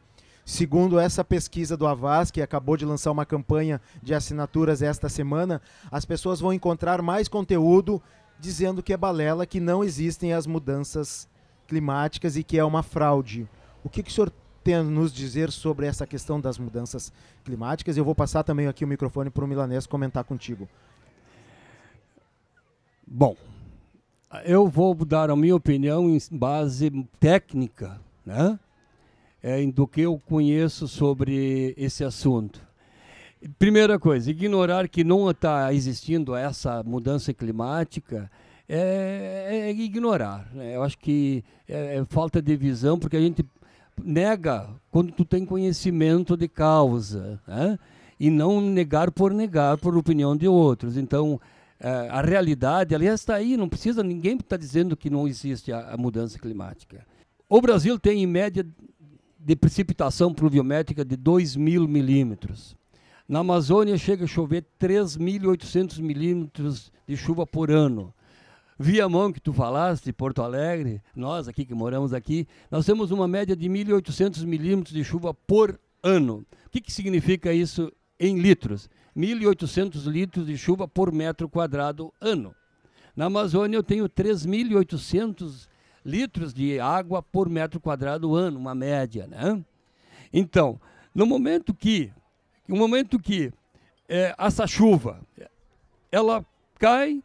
Segundo 0.46 1.00
essa 1.00 1.24
pesquisa 1.24 1.76
do 1.76 1.88
Avaz, 1.88 2.30
que 2.30 2.40
acabou 2.40 2.76
de 2.76 2.84
lançar 2.84 3.10
uma 3.10 3.26
campanha 3.26 3.80
de 4.00 4.14
assinaturas 4.14 4.80
esta 4.80 5.08
semana, 5.08 5.60
as 5.90 6.04
pessoas 6.04 6.38
vão 6.38 6.52
encontrar 6.52 7.02
mais 7.02 7.26
conteúdo 7.26 8.00
dizendo 8.38 8.80
que 8.80 8.92
é 8.92 8.96
balela, 8.96 9.44
que 9.44 9.58
não 9.58 9.82
existem 9.82 10.32
as 10.32 10.46
mudanças 10.46 11.28
climáticas 11.66 12.36
e 12.36 12.44
que 12.44 12.56
é 12.56 12.64
uma 12.64 12.84
fraude. 12.84 13.48
O 13.82 13.88
que, 13.88 14.04
que 14.04 14.10
o 14.10 14.12
senhor 14.12 14.32
tem 14.62 14.76
a 14.76 14.84
nos 14.84 15.12
dizer 15.12 15.50
sobre 15.50 15.84
essa 15.84 16.06
questão 16.06 16.40
das 16.40 16.58
mudanças 16.58 17.12
climáticas? 17.44 17.96
Eu 17.96 18.04
vou 18.04 18.14
passar 18.14 18.44
também 18.44 18.68
aqui 18.68 18.84
o 18.84 18.88
microfone 18.88 19.30
para 19.30 19.44
o 19.44 19.48
Milanês 19.48 19.84
comentar 19.84 20.22
contigo. 20.22 20.68
Bom, 23.04 23.34
eu 24.44 24.68
vou 24.68 24.94
dar 24.94 25.28
a 25.28 25.34
minha 25.34 25.56
opinião 25.56 26.08
em 26.08 26.18
base 26.30 26.88
técnica, 27.18 28.00
né? 28.24 28.56
É, 29.46 29.64
do 29.64 29.86
que 29.86 30.00
eu 30.00 30.20
conheço 30.26 30.88
sobre 30.88 31.72
esse 31.76 32.02
assunto. 32.02 32.60
Primeira 33.60 33.96
coisa, 33.96 34.28
ignorar 34.28 34.88
que 34.88 35.04
não 35.04 35.30
está 35.30 35.72
existindo 35.72 36.34
essa 36.34 36.82
mudança 36.82 37.32
climática 37.32 38.28
é, 38.68 39.68
é 39.68 39.70
ignorar. 39.70 40.50
Né? 40.52 40.74
Eu 40.74 40.82
acho 40.82 40.98
que 40.98 41.44
é, 41.68 41.98
é, 41.98 42.04
falta 42.08 42.42
de 42.42 42.56
visão, 42.56 42.98
porque 42.98 43.16
a 43.16 43.20
gente 43.20 43.46
nega 44.02 44.68
quando 44.90 45.12
tu 45.12 45.24
tem 45.24 45.46
conhecimento 45.46 46.36
de 46.36 46.48
causa, 46.48 47.40
né? 47.46 47.78
e 48.18 48.28
não 48.30 48.60
negar 48.60 49.12
por 49.12 49.32
negar 49.32 49.78
por 49.78 49.96
opinião 49.96 50.36
de 50.36 50.48
outros. 50.48 50.96
Então, 50.96 51.40
é, 51.78 51.88
a 52.10 52.20
realidade, 52.20 52.96
ela 52.96 53.04
está 53.04 53.36
aí, 53.36 53.56
não 53.56 53.68
precisa, 53.68 54.02
ninguém 54.02 54.38
está 54.38 54.56
dizendo 54.56 54.96
que 54.96 55.08
não 55.08 55.28
existe 55.28 55.72
a, 55.72 55.90
a, 55.90 55.96
mudança 55.96 56.36
climática. 56.36 57.06
O 57.48 57.60
Brasil 57.60 57.96
tem, 57.96 58.24
em 58.24 58.26
média, 58.26 58.66
de 59.46 59.54
precipitação 59.54 60.34
pluviométrica 60.34 61.04
de 61.04 61.16
2 61.16 61.54
mil 61.54 61.86
milímetros. 61.86 62.76
Na 63.28 63.38
Amazônia 63.38 63.96
chega 63.96 64.24
a 64.24 64.26
chover 64.26 64.64
3.800 64.80 66.00
milímetros 66.00 66.90
de 67.06 67.16
chuva 67.16 67.46
por 67.46 67.70
ano. 67.70 68.12
Viamão, 68.76 69.32
que 69.32 69.40
tu 69.40 69.52
falaste, 69.52 70.12
Porto 70.12 70.42
Alegre, 70.42 71.00
nós 71.14 71.46
aqui 71.46 71.64
que 71.64 71.74
moramos 71.74 72.12
aqui, 72.12 72.48
nós 72.68 72.84
temos 72.84 73.12
uma 73.12 73.28
média 73.28 73.54
de 73.54 73.68
1.800 73.68 74.44
milímetros 74.44 74.92
de 74.92 75.04
chuva 75.04 75.32
por 75.32 75.78
ano. 76.02 76.44
O 76.66 76.70
que, 76.70 76.80
que 76.80 76.92
significa 76.92 77.52
isso 77.52 77.92
em 78.18 78.40
litros? 78.40 78.90
1.800 79.16 80.10
litros 80.10 80.46
de 80.46 80.58
chuva 80.58 80.88
por 80.88 81.12
metro 81.12 81.48
quadrado 81.48 82.12
ano. 82.20 82.52
Na 83.14 83.26
Amazônia 83.26 83.76
eu 83.76 83.82
tenho 83.84 84.08
3.800 84.08 85.68
litros 86.06 86.54
de 86.54 86.78
água 86.78 87.20
por 87.22 87.48
metro 87.48 87.80
quadrado 87.80 88.34
ano, 88.34 88.58
uma 88.58 88.74
média, 88.74 89.26
né? 89.26 89.62
Então, 90.32 90.80
no 91.14 91.26
momento 91.26 91.74
que, 91.74 92.12
no 92.66 92.76
momento 92.76 93.18
que 93.18 93.52
é, 94.08 94.34
essa 94.38 94.66
chuva, 94.66 95.20
ela 96.12 96.46
cai 96.78 97.22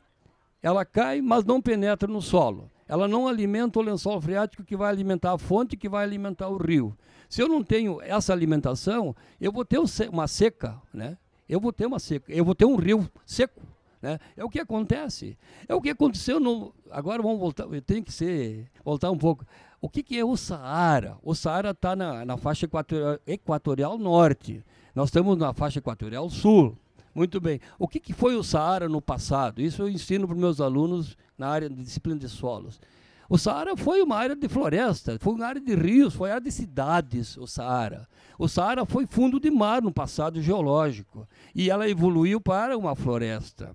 ela 0.61 0.85
cai, 0.85 1.21
mas 1.21 1.43
não 1.43 1.61
penetra 1.61 2.07
no 2.07 2.21
solo. 2.21 2.69
Ela 2.87 3.07
não 3.07 3.27
alimenta 3.27 3.79
o 3.79 3.81
lençol 3.81 4.21
freático 4.21 4.63
que 4.63 4.77
vai 4.77 4.89
alimentar 4.89 5.33
a 5.33 5.37
fonte, 5.37 5.77
que 5.77 5.89
vai 5.89 6.03
alimentar 6.03 6.49
o 6.49 6.57
rio. 6.57 6.95
Se 7.29 7.41
eu 7.41 7.47
não 7.47 7.63
tenho 7.63 8.01
essa 8.01 8.33
alimentação, 8.33 9.15
eu 9.39 9.51
vou 9.51 9.65
ter 9.65 9.79
uma 10.11 10.27
seca, 10.27 10.79
né? 10.93 11.17
Eu 11.47 11.59
vou 11.59 11.73
ter 11.73 11.85
uma 11.85 11.99
seca, 11.99 12.31
eu 12.31 12.45
vou 12.45 12.53
ter 12.53 12.65
um 12.65 12.75
rio 12.75 13.09
seco, 13.25 13.61
né? 14.01 14.19
É 14.35 14.43
o 14.43 14.49
que 14.49 14.59
acontece. 14.59 15.37
É 15.67 15.75
o 15.75 15.81
que 15.81 15.89
aconteceu 15.89 16.39
no. 16.39 16.73
Agora 16.89 17.21
vamos 17.21 17.39
voltar. 17.39 17.65
Eu 17.71 17.81
tenho 17.81 18.03
que 18.03 18.11
ser 18.11 18.67
voltar 18.83 19.11
um 19.11 19.17
pouco. 19.17 19.45
O 19.79 19.89
que, 19.89 20.03
que 20.03 20.17
é 20.17 20.25
o 20.25 20.35
Saara? 20.37 21.17
O 21.23 21.33
Saara 21.33 21.71
está 21.71 21.95
na, 21.95 22.25
na 22.25 22.37
faixa 22.37 22.65
equatorial, 22.65 23.19
equatorial 23.25 23.97
norte. 23.97 24.63
Nós 24.93 25.09
estamos 25.09 25.37
na 25.37 25.53
faixa 25.53 25.79
equatorial 25.79 26.29
sul. 26.29 26.77
Muito 27.13 27.41
bem. 27.41 27.59
O 27.77 27.87
que, 27.87 27.99
que 27.99 28.13
foi 28.13 28.35
o 28.35 28.43
Saara 28.43 28.87
no 28.87 29.01
passado? 29.01 29.61
Isso 29.61 29.81
eu 29.81 29.89
ensino 29.89 30.27
para 30.27 30.35
os 30.35 30.39
meus 30.39 30.61
alunos 30.61 31.17
na 31.37 31.47
área 31.47 31.69
de 31.69 31.75
disciplina 31.75 32.19
de 32.19 32.29
solos. 32.29 32.79
O 33.27 33.37
Saara 33.37 33.77
foi 33.77 34.01
uma 34.01 34.17
área 34.17 34.35
de 34.35 34.49
floresta, 34.49 35.17
foi 35.19 35.33
uma 35.33 35.45
área 35.45 35.61
de 35.61 35.73
rios, 35.73 36.13
foi 36.13 36.31
área 36.31 36.41
de 36.41 36.51
cidades, 36.51 37.37
o 37.37 37.47
Saara. 37.47 38.05
O 38.37 38.47
Saara 38.47 38.85
foi 38.85 39.07
fundo 39.07 39.39
de 39.39 39.49
mar 39.49 39.81
no 39.81 39.91
passado 39.91 40.41
geológico 40.41 41.25
e 41.55 41.69
ela 41.69 41.89
evoluiu 41.89 42.41
para 42.41 42.77
uma 42.77 42.93
floresta. 42.93 43.73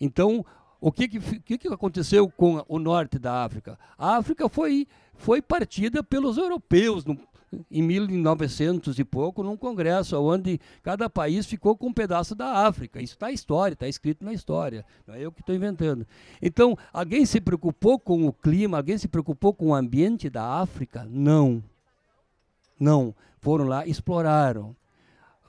Então, 0.00 0.44
o 0.80 0.92
que, 0.92 1.08
que, 1.08 1.58
que, 1.58 1.68
aconteceu 1.68 2.28
com 2.28 2.64
o 2.68 2.78
norte 2.78 3.18
da 3.18 3.44
África? 3.44 3.78
A 3.98 4.16
África 4.16 4.48
foi, 4.48 4.86
foi 5.14 5.40
partida 5.40 6.02
pelos 6.02 6.36
europeus 6.36 7.04
no, 7.04 7.18
em 7.70 7.82
1900 7.82 8.98
e 8.98 9.04
pouco, 9.04 9.42
num 9.42 9.56
congresso, 9.56 10.20
onde 10.20 10.60
cada 10.82 11.08
país 11.08 11.46
ficou 11.46 11.76
com 11.76 11.88
um 11.88 11.92
pedaço 11.92 12.34
da 12.34 12.66
África. 12.66 13.00
Isso 13.00 13.14
está 13.14 13.30
história, 13.30 13.74
está 13.74 13.88
escrito 13.88 14.24
na 14.24 14.32
história, 14.32 14.84
não 15.06 15.14
é 15.14 15.20
eu 15.20 15.32
que 15.32 15.40
estou 15.40 15.54
inventando. 15.54 16.06
Então, 16.40 16.76
alguém 16.92 17.24
se 17.24 17.40
preocupou 17.40 17.98
com 17.98 18.26
o 18.26 18.32
clima, 18.32 18.76
alguém 18.76 18.98
se 18.98 19.08
preocupou 19.08 19.54
com 19.54 19.68
o 19.68 19.74
ambiente 19.74 20.28
da 20.28 20.60
África? 20.60 21.06
Não. 21.08 21.62
Não. 22.78 23.14
Foram 23.40 23.64
lá, 23.64 23.86
exploraram. 23.86 24.76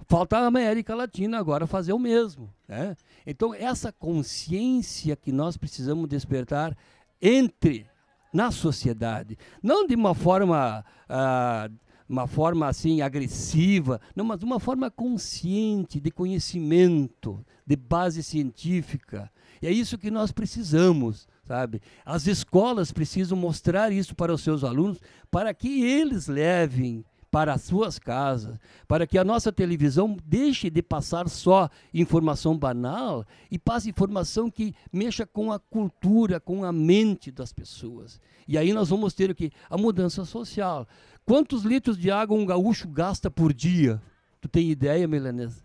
Falta 0.08 0.38
a 0.38 0.46
América 0.46 0.96
Latina 0.96 1.38
agora 1.38 1.68
fazer 1.68 1.92
o 1.92 2.00
mesmo. 2.00 2.54
Né? 2.68 2.96
Então, 3.26 3.54
essa 3.54 3.92
consciência 3.92 5.16
que 5.16 5.32
nós 5.32 5.58
precisamos 5.58 6.08
despertar 6.08 6.78
entre 7.22 7.86
na 8.34 8.52
sociedade, 8.52 9.38
não 9.62 9.86
de 9.86 9.96
uma 9.96 10.14
forma 10.16 10.86
ah, 11.10 11.70
uma 12.08 12.26
forma 12.26 12.68
assim 12.68 13.02
agressiva, 13.02 14.00
não, 14.16 14.24
mas 14.24 14.40
de 14.40 14.46
uma 14.46 14.60
forma 14.60 14.90
consciente, 14.90 16.00
de 16.00 16.10
conhecimento, 16.10 17.46
de 17.66 17.76
base 17.76 18.24
científica. 18.24 19.30
E 19.62 19.68
é 19.68 19.72
isso 19.72 19.98
que 19.98 20.10
nós 20.10 20.32
precisamos, 20.32 21.28
sabe? 21.44 21.82
As 22.06 22.28
escolas 22.28 22.92
precisam 22.92 23.38
mostrar 23.38 23.92
isso 23.92 24.16
para 24.16 24.34
os 24.34 24.42
seus 24.42 24.64
alunos, 24.64 25.00
para 25.30 25.54
que 25.54 25.84
eles 25.84 26.28
levem 26.28 27.04
para 27.38 27.54
as 27.54 27.62
suas 27.62 28.00
casas, 28.00 28.58
para 28.88 29.06
que 29.06 29.16
a 29.16 29.24
nossa 29.24 29.52
televisão 29.52 30.18
deixe 30.26 30.72
de 30.72 30.82
passar 30.82 31.30
só 31.30 31.70
informação 31.94 32.58
banal 32.58 33.24
e 33.52 33.60
passe 33.60 33.92
informação 33.92 34.50
que 34.50 34.74
mexa 34.92 35.24
com 35.24 35.52
a 35.52 35.60
cultura, 35.60 36.40
com 36.40 36.66
a 36.66 36.72
mente 36.72 37.32
das 37.32 37.54
pessoas. 37.54 38.20
E 38.48 38.58
aí 38.58 38.74
nós 38.74 38.90
vamos 38.90 39.14
ter 39.14 39.30
o 39.30 39.36
que? 39.36 39.52
A 39.70 39.78
mudança 39.78 40.26
social. 40.26 40.88
Quantos 41.24 41.62
litros 41.62 41.96
de 41.96 42.10
água 42.10 42.36
um 42.36 42.44
gaúcho 42.44 42.88
gasta 42.88 43.30
por 43.30 43.54
dia? 43.54 44.02
Tu 44.42 44.48
tem 44.48 44.72
ideia, 44.72 45.08
Milanesa? 45.08 45.62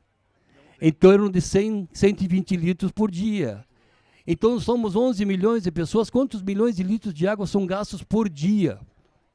Em 0.78 0.92
torno 0.92 1.30
de 1.30 1.40
100, 1.40 1.88
120 1.90 2.54
litros 2.54 2.92
por 2.92 3.10
dia. 3.10 3.64
Então 4.26 4.60
somos 4.60 4.94
11 4.94 5.24
milhões 5.24 5.62
de 5.62 5.72
pessoas. 5.72 6.10
Quantos 6.10 6.42
milhões 6.42 6.76
de 6.76 6.82
litros 6.82 7.14
de 7.14 7.26
água 7.26 7.46
são 7.46 7.64
gastos 7.64 8.02
por 8.02 8.28
dia 8.28 8.78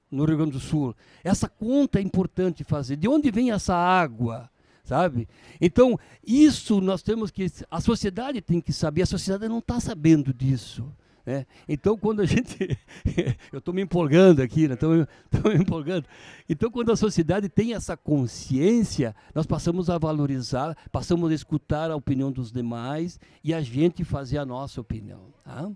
no 0.10 0.26
Rio 0.26 0.38
Grande 0.38 0.52
do 0.54 0.60
Sul? 0.60 0.96
Essa 1.24 1.48
conta 1.48 2.00
é 2.00 2.02
importante 2.02 2.64
fazer. 2.64 2.96
De 2.96 3.08
onde 3.08 3.32
vem 3.32 3.52
essa 3.52 3.76
água? 3.76 4.50
Sabe? 4.84 5.28
Então, 5.60 6.00
isso 6.26 6.80
nós 6.80 7.02
temos 7.04 7.30
que. 7.30 7.52
A 7.70 7.82
sociedade 7.82 8.42
tem 8.42 8.62
que 8.62 8.72
saber, 8.72 9.02
a 9.02 9.06
sociedade 9.06 9.50
não 9.50 9.60
está 9.60 9.82
sabendo 9.82 10.34
disso. 10.34 10.90
Né? 11.28 11.46
Então, 11.68 11.98
quando 11.98 12.22
a 12.22 12.26
gente. 12.26 12.58
eu 13.52 13.60
estou 13.60 13.74
me 13.74 13.82
empolgando 13.82 14.42
aqui, 14.42 14.64
estou 14.64 14.96
né? 14.96 15.06
me, 15.44 15.50
me 15.50 15.62
empolgando. 15.62 16.08
Então, 16.48 16.72
quando 16.72 16.90
a 16.90 16.96
sociedade 16.96 17.50
tem 17.50 17.74
essa 17.74 17.98
consciência, 17.98 19.14
nós 19.36 19.46
passamos 19.46 19.90
a 19.90 19.98
valorizar, 19.98 20.74
passamos 20.90 21.30
a 21.32 21.36
escutar 21.36 21.92
a 21.92 21.96
opinião 21.98 22.32
dos 22.32 22.50
demais 22.50 23.20
e 23.44 23.54
a 23.54 23.60
gente 23.60 24.06
fazer 24.06 24.38
a 24.38 24.46
nossa 24.46 24.80
opinião. 24.80 25.34
Tá? 25.44 25.70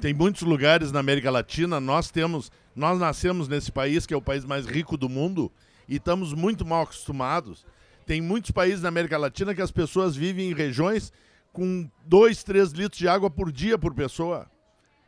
Tem 0.00 0.14
muitos 0.14 0.40
lugares 0.40 0.90
na 0.90 0.98
América 0.98 1.30
Latina, 1.30 1.78
nós 1.78 2.10
temos. 2.10 2.50
Nós 2.74 2.98
nascemos 2.98 3.48
nesse 3.48 3.70
país, 3.70 4.06
que 4.06 4.14
é 4.14 4.16
o 4.16 4.22
país 4.22 4.46
mais 4.46 4.64
rico 4.64 4.96
do 4.96 5.10
mundo, 5.10 5.52
e 5.86 5.96
estamos 5.96 6.32
muito 6.32 6.64
mal 6.64 6.84
acostumados. 6.84 7.66
Tem 8.06 8.18
muitos 8.18 8.50
países 8.50 8.80
na 8.80 8.88
América 8.88 9.18
Latina 9.18 9.54
que 9.54 9.60
as 9.60 9.70
pessoas 9.70 10.16
vivem 10.16 10.50
em 10.50 10.54
regiões 10.54 11.12
com 11.52 11.90
2, 12.06 12.42
3 12.42 12.70
litros 12.72 12.98
de 12.98 13.08
água 13.08 13.28
por 13.28 13.52
dia 13.52 13.76
por 13.76 13.92
pessoa. 13.92 14.50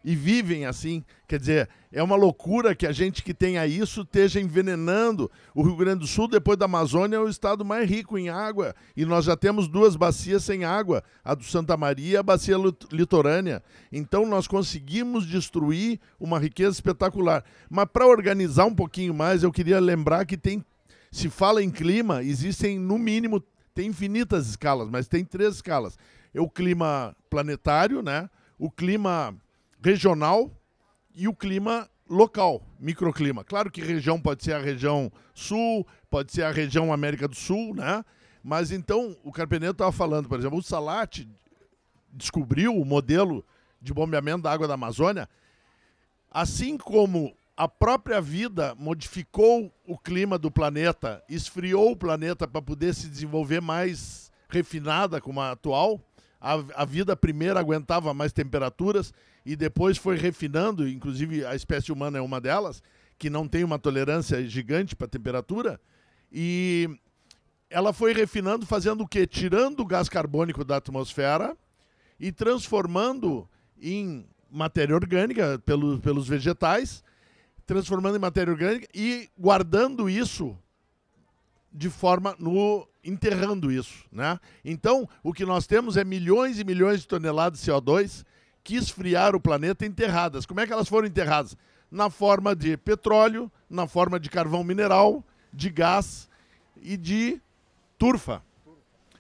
E 0.05 0.17
vivem 0.17 0.67
assim. 0.67 1.05
Quer 1.29 1.39
dizer, 1.39 1.69
é 1.93 2.03
uma 2.03 2.17
loucura 2.17 2.75
que 2.75 2.87
a 2.87 2.93
gente 2.93 3.23
que 3.23 3.33
tenha 3.33 3.67
isso 3.67 4.03
esteja 4.03 4.41
envenenando. 4.41 5.31
O 5.55 5.63
Rio 5.63 5.77
Grande 5.77 6.01
do 6.01 6.07
Sul, 6.07 6.29
depois 6.29 6.59
da 6.59 6.65
Amazônia, 6.65 7.17
é 7.17 7.21
o 7.21 7.29
estado 7.29 7.65
mais 7.65 7.89
rico 7.89 8.19
em 8.19 8.29
água. 8.29 8.75
E 8.97 9.05
nós 9.05 9.25
já 9.25 9.37
temos 9.37 9.69
duas 9.69 9.97
bacias 9.97 10.45
sem 10.45 10.65
água: 10.65 11.03
a 11.25 11.35
do 11.35 11.45
Santa 11.45 11.77
Maria 11.77 12.15
e 12.15 12.17
a 12.17 12.23
bacia 12.23 12.57
litorânea. 12.91 13.63
Então 13.91 14.27
nós 14.27 14.47
conseguimos 14.47 15.27
destruir 15.27 16.01
uma 16.19 16.39
riqueza 16.39 16.73
espetacular. 16.73 17.45
Mas 17.71 17.87
para 17.93 18.07
organizar 18.07 18.65
um 18.67 18.75
pouquinho 18.75 19.15
mais, 19.15 19.43
eu 19.43 19.53
queria 19.53 19.81
lembrar 19.81 20.25
que 20.27 20.37
tem. 20.37 20.65
Se 21.11 21.29
fala 21.29 21.63
em 21.63 21.71
clima, 21.71 22.23
existem 22.23 22.79
no 22.79 22.99
mínimo, 22.99 23.43
tem 23.75 23.89
infinitas 23.89 24.49
escalas, 24.49 24.89
mas 24.89 25.07
tem 25.07 25.25
três 25.25 25.57
escalas 25.57 25.99
é 26.35 26.41
o 26.41 26.49
clima 26.49 27.15
planetário, 27.29 28.03
né? 28.03 28.29
o 28.59 28.71
clima 28.71 29.35
regional 29.83 30.51
e 31.15 31.27
o 31.29 31.35
clima 31.35 31.89
local, 32.09 32.63
microclima. 32.79 33.45
Claro 33.45 33.71
que 33.71 33.81
região 33.81 34.21
pode 34.21 34.45
ser 34.45 34.53
a 34.53 34.59
região 34.59 35.11
sul, 35.35 35.87
pode 36.11 36.33
ser 36.33 36.43
a 36.43 36.51
região 36.51 36.93
América 36.93 37.27
do 37.27 37.35
Sul, 37.35 37.75
né? 37.75 38.05
Mas 38.43 38.71
então, 38.71 39.17
o 39.23 39.33
Carpenedo 39.33 39.73
estava 39.73 39.93
falando, 39.93 40.29
por 40.29 40.39
exemplo, 40.39 40.59
o 40.59 40.63
Salat 40.63 41.27
descobriu 42.13 42.77
o 42.77 42.85
modelo 42.85 43.45
de 43.81 43.93
bombeamento 43.95 44.43
da 44.43 44.53
água 44.53 44.69
da 44.69 44.75
Amazônia, 44.75 45.29
assim 46.31 46.77
como 46.77 47.35
a 47.57 47.69
própria 47.69 48.21
vida 48.21 48.75
modificou 48.77 49.73
o 49.87 49.97
clima 49.97 50.39
do 50.39 50.51
planeta, 50.51 51.23
esfriou 51.29 51.93
o 51.93 51.97
planeta 51.97 52.47
para 52.47 52.63
poder 52.63 52.95
se 52.95 53.09
desenvolver 53.09 53.61
mais 53.61 54.31
refinada 54.49 55.21
como 55.21 55.41
a 55.41 55.53
atual, 55.53 56.01
a, 56.43 56.83
a 56.83 56.85
vida 56.85 57.15
primeiro 57.15 57.57
aguentava 57.57 58.13
mais 58.13 58.33
temperaturas 58.33 59.15
e 59.47 59.55
depois 59.55 59.97
foi 59.97 60.17
refinando, 60.17 60.89
inclusive 60.89 61.47
a 61.47 61.55
espécie 61.55 61.93
humana 61.93 62.19
é 62.19 62.21
uma 62.21 62.41
delas, 62.41 62.83
que 63.17 63.31
não 63.31 63.47
tem 63.47 63.63
uma 63.63 63.79
tolerância 63.79 64.45
gigante 64.45 64.97
para 64.97 65.07
temperatura, 65.07 65.81
e 66.33 66.91
ela 67.71 67.93
foi 67.93 68.13
refinando, 68.13 68.67
fazendo 68.67 69.05
o 69.05 69.09
quê? 69.09 69.25
Tirando 69.25 69.81
o 69.81 69.87
gás 69.87 70.09
carbônico 70.09 70.65
da 70.65 70.77
atmosfera 70.79 71.57
e 72.19 72.33
transformando 72.33 73.49
em 73.81 74.27
matéria 74.51 74.97
orgânica 74.97 75.61
pelo, 75.65 76.01
pelos 76.01 76.27
vegetais, 76.27 77.05
transformando 77.65 78.17
em 78.17 78.21
matéria 78.21 78.53
orgânica 78.53 78.89
e 78.93 79.31
guardando 79.39 80.11
isso 80.11 80.59
de 81.73 81.89
forma 81.89 82.37
no 82.39 82.87
enterrando 83.05 83.73
isso, 83.73 84.05
né? 84.13 84.39
Então, 84.65 85.09
o 85.23 85.33
que 85.33 85.45
nós 85.45 85.67
temos 85.67 85.97
é 85.97 86.05
milhões 86.05 86.59
e 86.59 86.65
milhões 86.65 87.01
de 87.01 87.09
toneladas 87.09 87.61
de 87.61 87.71
CO2 87.71 88.25
que 88.63 88.77
esfriaram 88.77 89.39
o 89.39 89.41
planeta 89.41 89.85
enterradas. 89.85 90.47
Como 90.47 90.61
é 90.61 90.67
que 90.67 90.73
elas 90.73 90.89
foram 90.89 91.09
enterradas? 91.09 91.57
Na 91.91 92.09
forma 92.09 92.55
de 92.55 92.77
petróleo, 92.77 93.51
na 93.69 93.87
forma 93.87 94.21
de 94.21 94.31
carvão 94.31 94.63
mineral, 94.63 95.25
de 95.53 95.69
gás 95.69 96.29
e 96.81 96.97
de 96.97 97.41
turfa. 97.99 98.43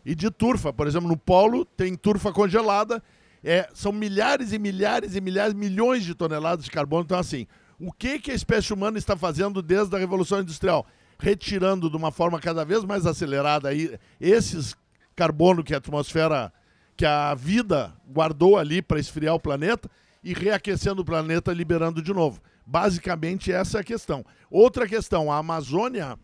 E 0.04 0.14
de 0.14 0.30
turfa, 0.30 0.72
por 0.72 0.86
exemplo, 0.86 1.08
no 1.08 1.16
polo 1.16 1.64
tem 1.64 1.94
turfa 1.94 2.32
congelada, 2.32 3.02
é, 3.42 3.68
são 3.74 3.92
milhares 3.92 4.52
e 4.52 4.58
milhares 4.58 5.16
e 5.16 5.20
milhares, 5.20 5.54
milhões 5.54 6.04
de 6.04 6.14
toneladas 6.14 6.64
de 6.64 6.70
carbono. 6.70 7.02
Então, 7.02 7.18
assim, 7.18 7.46
o 7.78 7.92
que, 7.92 8.18
que 8.18 8.30
a 8.30 8.34
espécie 8.34 8.72
humana 8.72 8.98
está 8.98 9.16
fazendo 9.16 9.60
desde 9.60 9.94
a 9.94 9.98
Revolução 9.98 10.40
Industrial? 10.40 10.86
Retirando 11.22 11.88
de 11.88 11.96
uma 11.96 12.10
forma 12.10 12.40
cada 12.40 12.64
vez 12.64 12.84
mais 12.84 13.06
acelerada 13.06 13.68
aí 13.68 13.96
esses 14.20 14.74
carbono 15.14 15.62
que 15.62 15.72
a 15.72 15.78
atmosfera, 15.78 16.52
que 16.96 17.06
a 17.06 17.34
vida 17.34 17.94
guardou 18.12 18.58
ali 18.58 18.82
para 18.82 18.98
esfriar 18.98 19.34
o 19.34 19.40
planeta 19.40 19.88
e 20.24 20.34
reaquecendo 20.34 21.02
o 21.02 21.04
planeta, 21.04 21.52
liberando 21.52 22.02
de 22.02 22.12
novo. 22.12 22.42
Basicamente, 22.66 23.52
essa 23.52 23.78
é 23.78 23.80
a 23.80 23.84
questão. 23.84 24.24
Outra 24.50 24.86
questão, 24.86 25.30
a 25.30 25.36
Amazônia 25.36 26.18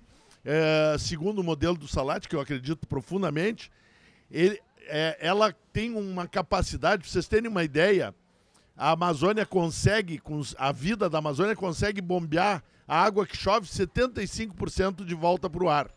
é, 0.44 0.96
segundo 0.98 1.40
o 1.40 1.44
modelo 1.44 1.76
do 1.76 1.86
Salat, 1.86 2.26
que 2.26 2.34
eu 2.34 2.40
acredito 2.40 2.86
profundamente, 2.86 3.70
ele, 4.30 4.58
é, 4.86 5.18
ela 5.20 5.54
tem 5.74 5.94
uma 5.94 6.26
capacidade, 6.26 7.02
para 7.02 7.10
vocês 7.10 7.28
terem 7.28 7.50
uma 7.50 7.64
ideia, 7.64 8.14
a 8.74 8.92
Amazônia 8.92 9.44
consegue, 9.44 10.22
a 10.56 10.72
vida 10.72 11.10
da 11.10 11.18
Amazônia 11.18 11.54
consegue 11.54 12.00
bombear 12.00 12.62
a 12.88 13.00
água 13.00 13.26
que 13.26 13.36
chove 13.36 13.68
75% 13.68 15.04
de 15.04 15.14
volta 15.14 15.48
para 15.48 15.62
o 15.62 15.68
ar. 15.68 15.90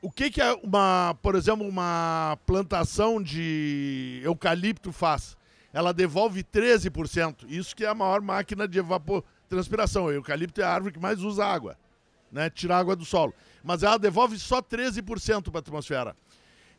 O 0.00 0.10
que, 0.10 0.30
que 0.30 0.42
uma, 0.62 1.16
por 1.22 1.34
exemplo, 1.34 1.66
uma 1.66 2.38
plantação 2.44 3.22
de 3.22 4.20
eucalipto 4.22 4.92
faz? 4.92 5.36
Ela 5.72 5.92
devolve 5.94 6.44
13%. 6.44 7.46
Isso 7.48 7.74
que 7.74 7.84
é 7.84 7.88
a 7.88 7.94
maior 7.94 8.20
máquina 8.20 8.68
de 8.68 8.78
evapotranspiração. 8.78 10.04
O 10.04 10.12
eucalipto 10.12 10.60
é 10.60 10.64
a 10.64 10.70
árvore 10.70 10.92
que 10.92 11.00
mais 11.00 11.22
usa 11.22 11.44
água 11.44 11.76
né, 12.34 12.50
tirar 12.50 12.78
água 12.78 12.96
do 12.96 13.04
solo. 13.04 13.32
Mas 13.62 13.84
ela 13.84 13.96
devolve 13.96 14.36
só 14.38 14.60
13% 14.60 15.50
para 15.50 15.58
a 15.58 15.60
atmosfera. 15.60 16.16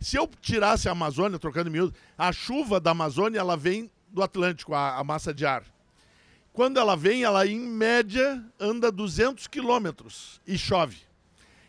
Se 0.01 0.17
eu 0.17 0.29
tirasse 0.41 0.89
a 0.89 0.91
Amazônia, 0.91 1.39
trocando 1.39 1.71
miúdo, 1.71 1.95
a 2.17 2.31
chuva 2.33 2.79
da 2.79 2.91
Amazônia 2.91 3.39
ela 3.39 3.55
vem 3.55 3.89
do 4.09 4.21
Atlântico, 4.21 4.75
a, 4.75 4.97
a 4.97 5.03
massa 5.03 5.33
de 5.33 5.45
ar. 5.45 5.63
Quando 6.55 6.79
ela 6.79 6.95
vem, 6.95 7.23
ela 7.23 7.45
em 7.45 7.59
média 7.59 8.41
anda 8.57 8.89
200 8.89 9.45
quilômetros 9.45 10.39
e 10.47 10.57
chove. 10.57 10.99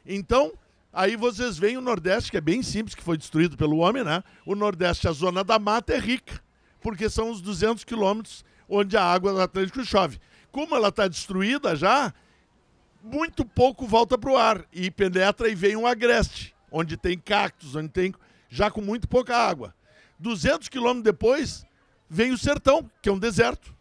Então, 0.07 0.53
aí 0.93 1.17
vocês 1.17 1.59
veem 1.59 1.77
o 1.77 1.81
Nordeste, 1.81 2.31
que 2.31 2.37
é 2.37 2.41
bem 2.41 2.63
simples, 2.63 2.95
que 2.95 3.03
foi 3.03 3.17
destruído 3.17 3.57
pelo 3.57 3.79
homem, 3.79 4.05
né? 4.05 4.23
O 4.47 4.55
Nordeste, 4.55 5.09
a 5.09 5.13
zona 5.13 5.43
da 5.43 5.59
mata 5.59 5.93
é 5.93 5.99
rica, 5.99 6.41
porque 6.81 7.11
são 7.11 7.33
os 7.33 7.41
200 7.41 7.83
quilômetros 7.83 8.45
onde 8.69 8.97
a 8.97 9.03
água 9.03 9.33
do 9.33 9.41
Atlântico 9.41 9.85
chove. 9.85 10.21
Como 10.53 10.77
ela 10.77 10.91
está 10.91 11.09
destruída 11.09 11.75
já, 11.75 12.15
muito 13.03 13.45
pouco 13.45 13.89
volta 13.89 14.17
para 14.17 14.31
o 14.31 14.37
ar 14.37 14.65
e 14.73 14.89
penetra 14.89 15.49
e 15.49 15.57
vem 15.57 15.75
um 15.75 15.85
agreste, 15.85 16.55
onde 16.71 16.97
tem 16.97 17.19
cactos, 17.19 17.75
onde 17.75 17.89
tem 17.89 18.15
já 18.49 18.71
com 18.71 18.81
muito 18.81 19.09
pouca 19.09 19.37
água. 19.37 19.75
200 20.21 20.69
quilômetros 20.69 21.03
depois 21.03 21.67
vem 22.09 22.31
o 22.31 22.39
sertão, 22.39 22.89
que 23.03 23.09
é 23.09 23.13
um 23.13 23.19
deserto, 23.19 23.76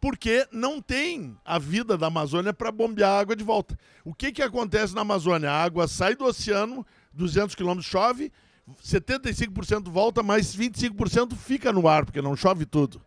porque 0.00 0.46
não 0.52 0.80
tem 0.80 1.36
a 1.44 1.58
vida 1.58 1.96
da 1.96 2.06
Amazônia 2.06 2.52
para 2.52 2.70
bombear 2.70 3.10
a 3.10 3.18
água 3.20 3.36
de 3.36 3.44
volta. 3.44 3.78
O 4.04 4.14
que, 4.14 4.32
que 4.32 4.42
acontece 4.42 4.94
na 4.94 5.00
Amazônia? 5.00 5.50
A 5.50 5.62
água 5.62 5.88
sai 5.88 6.14
do 6.14 6.24
oceano, 6.24 6.86
200 7.12 7.54
quilômetros 7.54 7.90
chove, 7.90 8.32
75% 8.82 9.88
volta, 9.88 10.22
mas 10.22 10.56
25% 10.56 11.34
fica 11.36 11.72
no 11.72 11.86
ar, 11.86 12.04
porque 12.04 12.20
não 12.20 12.36
chove 12.36 12.66
tudo. 12.66 13.00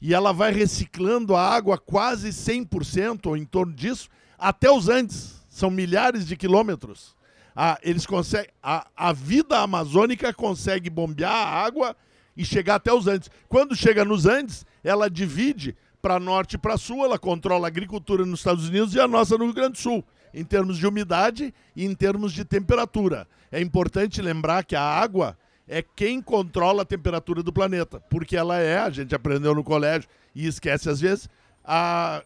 E 0.00 0.12
ela 0.12 0.32
vai 0.32 0.52
reciclando 0.52 1.34
a 1.34 1.42
água 1.42 1.78
quase 1.78 2.30
100%, 2.30 3.26
ou 3.26 3.36
em 3.36 3.44
torno 3.44 3.72
disso, 3.72 4.08
até 4.38 4.70
os 4.70 4.88
Andes. 4.88 5.42
São 5.48 5.70
milhares 5.70 6.26
de 6.26 6.36
quilômetros. 6.36 7.14
Ah, 7.54 7.78
eles 7.82 8.04
conseguem, 8.04 8.50
a, 8.62 8.88
a 8.96 9.12
vida 9.12 9.60
amazônica 9.60 10.32
consegue 10.34 10.90
bombear 10.90 11.32
a 11.32 11.64
água 11.64 11.96
e 12.36 12.44
chegar 12.44 12.74
até 12.76 12.92
os 12.92 13.06
Andes. 13.06 13.30
Quando 13.48 13.76
chega 13.76 14.04
nos 14.04 14.26
Andes, 14.26 14.66
ela 14.82 15.08
divide 15.08 15.76
para 16.04 16.20
norte 16.20 16.56
e 16.56 16.58
para 16.58 16.76
sul, 16.76 17.02
ela 17.02 17.18
controla 17.18 17.66
a 17.66 17.68
agricultura 17.68 18.26
nos 18.26 18.40
Estados 18.40 18.68
Unidos 18.68 18.94
e 18.94 19.00
a 19.00 19.08
nossa 19.08 19.38
no 19.38 19.46
Rio 19.46 19.54
Grande 19.54 19.72
do 19.72 19.78
Sul, 19.78 20.04
em 20.34 20.44
termos 20.44 20.76
de 20.76 20.86
umidade 20.86 21.54
e 21.74 21.82
em 21.82 21.94
termos 21.94 22.34
de 22.34 22.44
temperatura. 22.44 23.26
É 23.50 23.58
importante 23.58 24.20
lembrar 24.20 24.64
que 24.64 24.76
a 24.76 24.82
água 24.82 25.34
é 25.66 25.80
quem 25.80 26.20
controla 26.20 26.82
a 26.82 26.84
temperatura 26.84 27.42
do 27.42 27.50
planeta, 27.50 28.00
porque 28.10 28.36
ela 28.36 28.58
é, 28.58 28.80
a 28.80 28.90
gente 28.90 29.14
aprendeu 29.14 29.54
no 29.54 29.64
colégio 29.64 30.06
e 30.34 30.46
esquece 30.46 30.90
às 30.90 31.00
vezes, 31.00 31.26
a, 31.64 32.22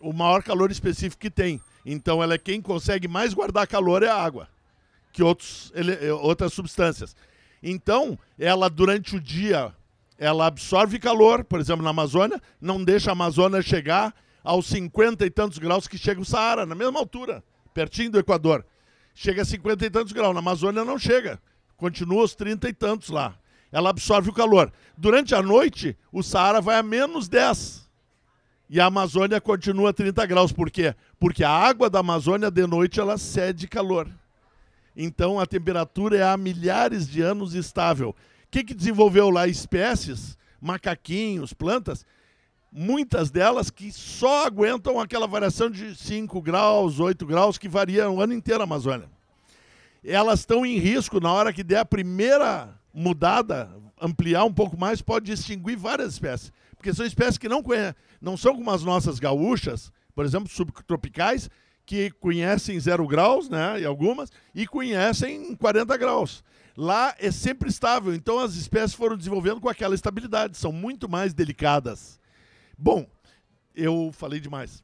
o 0.00 0.12
maior 0.12 0.42
calor 0.42 0.72
específico 0.72 1.20
que 1.20 1.30
tem. 1.30 1.60
Então 1.86 2.20
ela 2.20 2.34
é 2.34 2.38
quem 2.38 2.60
consegue 2.60 3.06
mais 3.06 3.32
guardar 3.32 3.68
calor 3.68 4.02
é 4.02 4.08
a 4.08 4.16
água, 4.16 4.48
que 5.12 5.22
outros, 5.22 5.70
ele, 5.76 6.10
outras 6.10 6.52
substâncias. 6.52 7.14
Então, 7.62 8.18
ela 8.36 8.68
durante 8.68 9.14
o 9.14 9.20
dia, 9.20 9.72
ela 10.22 10.46
absorve 10.46 11.00
calor, 11.00 11.42
por 11.42 11.58
exemplo, 11.58 11.82
na 11.82 11.90
Amazônia, 11.90 12.40
não 12.60 12.82
deixa 12.84 13.10
a 13.10 13.12
Amazônia 13.12 13.60
chegar 13.60 14.14
aos 14.44 14.66
50 14.66 15.26
e 15.26 15.30
tantos 15.30 15.58
graus 15.58 15.88
que 15.88 15.98
chega 15.98 16.20
o 16.20 16.24
Saara, 16.24 16.64
na 16.64 16.76
mesma 16.76 17.00
altura, 17.00 17.42
pertinho 17.74 18.12
do 18.12 18.20
Equador. 18.20 18.64
Chega 19.16 19.42
a 19.42 19.44
50 19.44 19.84
e 19.84 19.90
tantos 19.90 20.12
graus, 20.12 20.32
na 20.32 20.38
Amazônia 20.38 20.84
não 20.84 20.96
chega, 20.96 21.42
continua 21.76 22.20
aos 22.20 22.36
30 22.36 22.68
e 22.68 22.72
tantos 22.72 23.08
lá. 23.08 23.36
Ela 23.72 23.90
absorve 23.90 24.30
o 24.30 24.32
calor. 24.32 24.72
Durante 24.96 25.34
a 25.34 25.42
noite, 25.42 25.98
o 26.12 26.22
Saara 26.22 26.60
vai 26.60 26.76
a 26.76 26.84
menos 26.84 27.28
10 27.28 27.90
e 28.70 28.78
a 28.78 28.86
Amazônia 28.86 29.40
continua 29.40 29.92
30 29.92 30.24
graus. 30.26 30.52
Por 30.52 30.70
quê? 30.70 30.94
Porque 31.18 31.42
a 31.42 31.50
água 31.50 31.90
da 31.90 31.98
Amazônia 31.98 32.48
de 32.48 32.64
noite 32.64 33.00
ela 33.00 33.18
cede 33.18 33.66
calor. 33.66 34.08
Então 34.96 35.40
a 35.40 35.46
temperatura 35.46 36.16
é 36.16 36.22
há 36.22 36.36
milhares 36.36 37.08
de 37.08 37.22
anos 37.22 37.54
estável. 37.54 38.14
Que, 38.52 38.62
que 38.62 38.74
desenvolveu 38.74 39.30
lá? 39.30 39.48
Espécies, 39.48 40.36
macaquinhos, 40.60 41.54
plantas, 41.54 42.04
muitas 42.70 43.30
delas 43.30 43.70
que 43.70 43.90
só 43.90 44.46
aguentam 44.46 45.00
aquela 45.00 45.26
variação 45.26 45.70
de 45.70 45.96
5 45.96 46.40
graus, 46.42 47.00
8 47.00 47.24
graus, 47.24 47.56
que 47.56 47.66
varia 47.66 48.10
o 48.10 48.20
ano 48.20 48.34
inteiro 48.34 48.60
a 48.60 48.64
Amazônia. 48.64 49.08
Elas 50.04 50.40
estão 50.40 50.66
em 50.66 50.76
risco 50.76 51.18
na 51.18 51.32
hora 51.32 51.50
que 51.50 51.64
der 51.64 51.78
a 51.78 51.84
primeira 51.84 52.78
mudada, 52.92 53.70
ampliar 53.98 54.44
um 54.44 54.52
pouco 54.52 54.78
mais, 54.78 55.00
pode 55.00 55.32
extinguir 55.32 55.76
várias 55.76 56.12
espécies. 56.12 56.52
Porque 56.76 56.92
são 56.92 57.06
espécies 57.06 57.38
que 57.38 57.48
não, 57.48 57.64
não 58.20 58.36
são 58.36 58.54
como 58.54 58.70
as 58.70 58.84
nossas 58.84 59.18
gaúchas, 59.18 59.90
por 60.14 60.26
exemplo, 60.26 60.50
subtropicais, 60.50 61.48
que 61.86 62.10
conhecem 62.10 62.78
zero 62.78 63.06
graus, 63.06 63.48
né, 63.48 63.80
e 63.80 63.86
algumas, 63.86 64.30
e 64.54 64.66
conhecem 64.66 65.54
40 65.54 65.96
graus. 65.96 66.44
Lá 66.76 67.14
é 67.18 67.30
sempre 67.30 67.68
estável, 67.68 68.14
então 68.14 68.38
as 68.38 68.54
espécies 68.54 68.94
foram 68.94 69.16
desenvolvendo 69.16 69.60
com 69.60 69.68
aquela 69.68 69.94
estabilidade, 69.94 70.56
são 70.56 70.72
muito 70.72 71.08
mais 71.08 71.34
delicadas. 71.34 72.18
Bom, 72.78 73.06
eu 73.74 74.10
falei 74.12 74.40
demais. 74.40 74.82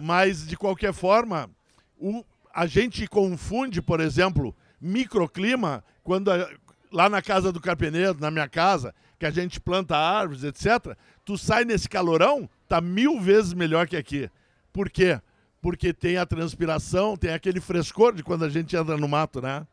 Mas, 0.00 0.46
de 0.46 0.56
qualquer 0.56 0.92
forma, 0.92 1.50
o, 1.98 2.24
a 2.54 2.66
gente 2.66 3.06
confunde, 3.06 3.82
por 3.82 4.00
exemplo, 4.00 4.56
microclima, 4.80 5.84
quando 6.02 6.30
a, 6.30 6.48
lá 6.90 7.08
na 7.08 7.20
casa 7.20 7.52
do 7.52 7.60
carpeneiro, 7.60 8.16
na 8.18 8.30
minha 8.30 8.48
casa, 8.48 8.94
que 9.18 9.26
a 9.26 9.30
gente 9.30 9.60
planta 9.60 9.96
árvores, 9.96 10.44
etc., 10.44 10.96
tu 11.24 11.36
sai 11.36 11.64
nesse 11.64 11.88
calorão, 11.88 12.48
tá 12.68 12.80
mil 12.80 13.20
vezes 13.20 13.52
melhor 13.52 13.86
que 13.86 13.96
aqui. 13.96 14.30
Por 14.72 14.90
quê? 14.90 15.20
Porque 15.60 15.92
tem 15.92 16.16
a 16.16 16.26
transpiração, 16.26 17.16
tem 17.16 17.32
aquele 17.32 17.60
frescor 17.60 18.14
de 18.14 18.22
quando 18.22 18.44
a 18.44 18.48
gente 18.48 18.76
anda 18.76 18.96
no 18.96 19.08
mato, 19.08 19.40
né? 19.40 19.66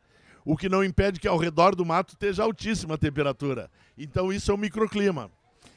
O 0.44 0.56
que 0.56 0.68
não 0.68 0.84
impede 0.84 1.18
que 1.18 1.28
ao 1.28 1.38
redor 1.38 1.74
do 1.74 1.84
mato 1.84 2.12
esteja 2.12 2.42
altíssima 2.42 2.98
temperatura. 2.98 3.70
Então 3.96 4.32
isso 4.32 4.50
é 4.50 4.54
o 4.54 4.58
microclima. 4.58 5.30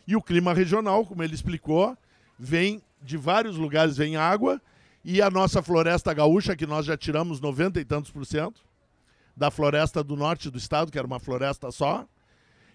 E 0.06 0.16
o 0.16 0.22
clima 0.22 0.54
regional, 0.54 1.06
como 1.06 1.24
ele 1.24 1.36
explicou, 1.36 1.98
vem 2.38 2.82
de 3.02 3.18
vários 3.18 3.58
lugares, 3.58 3.98
vem 3.98 4.18
água, 4.18 4.62
e 5.04 5.22
a 5.22 5.30
nossa 5.30 5.62
floresta 5.62 6.14
gaúcha, 6.14 6.56
que 6.56 6.66
nós 6.66 6.86
já 6.86 6.98
tiramos 6.98 7.40
90 7.40 7.80
e 7.80 7.86
tantos 7.86 8.12
por 8.12 8.26
cento, 8.26 8.62
da 9.36 9.52
floresta 9.52 10.04
do 10.04 10.16
norte 10.16 10.50
do 10.50 10.58
estado, 10.58 10.92
que 10.92 10.98
era 10.98 11.08
uma 11.08 11.20
floresta 11.20 11.72
só, 11.72 12.06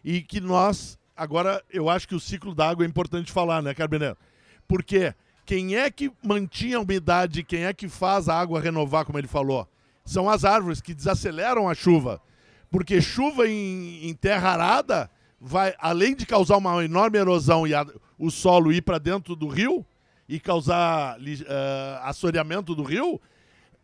e 0.05 0.22
que 0.22 0.40
nós, 0.40 0.98
agora 1.16 1.62
eu 1.70 1.90
acho 1.90 2.07
que 2.09 2.14
o 2.14 2.20
ciclo 2.20 2.55
da 2.55 2.68
água 2.68 2.85
é 2.85 2.88
importante 2.88 3.33
falar, 3.33 3.62
né, 3.62 3.74
Carbeneto? 3.74 4.18
Porque 4.66 5.14
quem 5.44 5.76
é 5.76 5.90
que 5.90 6.11
mantinha 6.22 6.78
a 6.78 6.81
umidade, 6.81 7.42
quem 7.42 7.64
é 7.64 7.72
que 7.74 7.88
faz 7.88 8.28
a 8.28 8.38
água 8.38 8.61
renovar, 8.61 9.05
como 9.05 9.18
ele 9.18 9.28
falou? 9.28 9.68
São 10.04 10.28
as 10.28 10.44
árvores 10.44 10.80
que 10.80 10.94
desaceleram 10.94 11.68
a 11.68 11.74
chuva. 11.74 12.20
Porque 12.70 13.00
chuva 13.00 13.46
em, 13.46 14.08
em 14.08 14.14
terra 14.14 14.50
arada 14.50 15.10
vai, 15.40 15.74
além 15.78 16.14
de 16.14 16.24
causar 16.24 16.56
uma 16.56 16.84
enorme 16.84 17.18
erosão 17.18 17.66
e 17.66 17.74
a, 17.74 17.86
o 18.18 18.30
solo 18.30 18.72
ir 18.72 18.82
para 18.82 18.98
dentro 18.98 19.36
do 19.36 19.48
rio 19.48 19.84
e 20.28 20.40
causar 20.40 21.18
uh, 21.18 21.22
assoreamento 22.02 22.74
do 22.74 22.82
rio, 22.82 23.20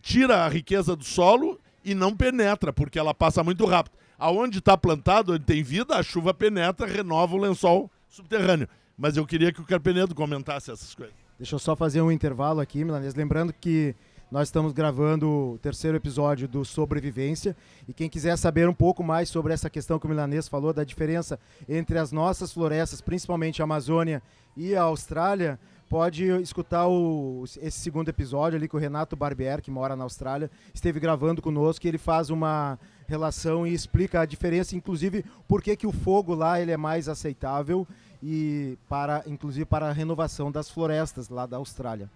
tira 0.00 0.44
a 0.44 0.48
riqueza 0.48 0.96
do 0.96 1.04
solo 1.04 1.60
e 1.84 1.94
não 1.94 2.16
penetra, 2.16 2.72
porque 2.72 2.98
ela 2.98 3.12
passa 3.12 3.42
muito 3.42 3.64
rápido. 3.66 3.96
Aonde 4.18 4.58
está 4.58 4.76
plantado, 4.76 5.34
onde 5.34 5.44
tem 5.44 5.62
vida, 5.62 5.96
a 5.96 6.02
chuva 6.02 6.32
penetra, 6.32 6.86
renova 6.86 7.36
o 7.36 7.38
lençol 7.38 7.90
subterrâneo. 8.08 8.68
Mas 8.96 9.16
eu 9.16 9.26
queria 9.26 9.52
que 9.52 9.60
o 9.60 9.64
Carpenedo 9.64 10.14
comentasse 10.14 10.70
essas 10.70 10.94
coisas. 10.94 11.14
Deixa 11.38 11.54
eu 11.54 11.58
só 11.58 11.76
fazer 11.76 12.00
um 12.00 12.10
intervalo 12.10 12.60
aqui, 12.60 12.84
Milanês. 12.84 13.14
Lembrando 13.14 13.52
que 13.52 13.94
nós 14.30 14.48
estamos 14.48 14.72
gravando 14.72 15.28
o 15.54 15.58
terceiro 15.58 15.96
episódio 15.96 16.46
do 16.46 16.64
Sobrevivência. 16.64 17.56
E 17.88 17.94
quem 17.94 18.10
quiser 18.10 18.36
saber 18.36 18.68
um 18.68 18.74
pouco 18.74 19.02
mais 19.02 19.30
sobre 19.30 19.54
essa 19.54 19.70
questão 19.70 19.98
que 19.98 20.04
o 20.04 20.08
Milanês 20.08 20.46
falou, 20.46 20.72
da 20.72 20.84
diferença 20.84 21.38
entre 21.66 21.98
as 21.98 22.12
nossas 22.12 22.52
florestas, 22.52 23.00
principalmente 23.00 23.62
a 23.62 23.64
Amazônia 23.64 24.22
e 24.54 24.76
a 24.76 24.82
Austrália, 24.82 25.58
pode 25.88 26.26
escutar 26.42 26.86
o, 26.86 27.44
esse 27.62 27.80
segundo 27.80 28.10
episódio 28.10 28.58
ali 28.58 28.68
que 28.68 28.76
o 28.76 28.78
Renato 28.78 29.16
Barbier, 29.16 29.62
que 29.62 29.70
mora 29.70 29.96
na 29.96 30.04
Austrália, 30.04 30.50
esteve 30.74 31.00
gravando 31.00 31.40
conosco. 31.40 31.86
E 31.86 31.88
ele 31.88 31.96
faz 31.96 32.28
uma 32.28 32.78
relação 33.06 33.66
e 33.66 33.72
explica 33.72 34.20
a 34.20 34.26
diferença, 34.26 34.76
inclusive 34.76 35.24
por 35.48 35.62
que, 35.62 35.74
que 35.74 35.86
o 35.86 35.92
fogo 35.92 36.34
lá 36.34 36.60
ele 36.60 36.70
é 36.70 36.76
mais 36.76 37.08
aceitável 37.08 37.86
e 38.22 38.76
para 38.88 39.22
inclusive 39.26 39.64
para 39.64 39.88
a 39.88 39.92
renovação 39.92 40.52
das 40.52 40.68
florestas 40.68 41.30
lá 41.30 41.46
da 41.46 41.56
Austrália. 41.56 42.10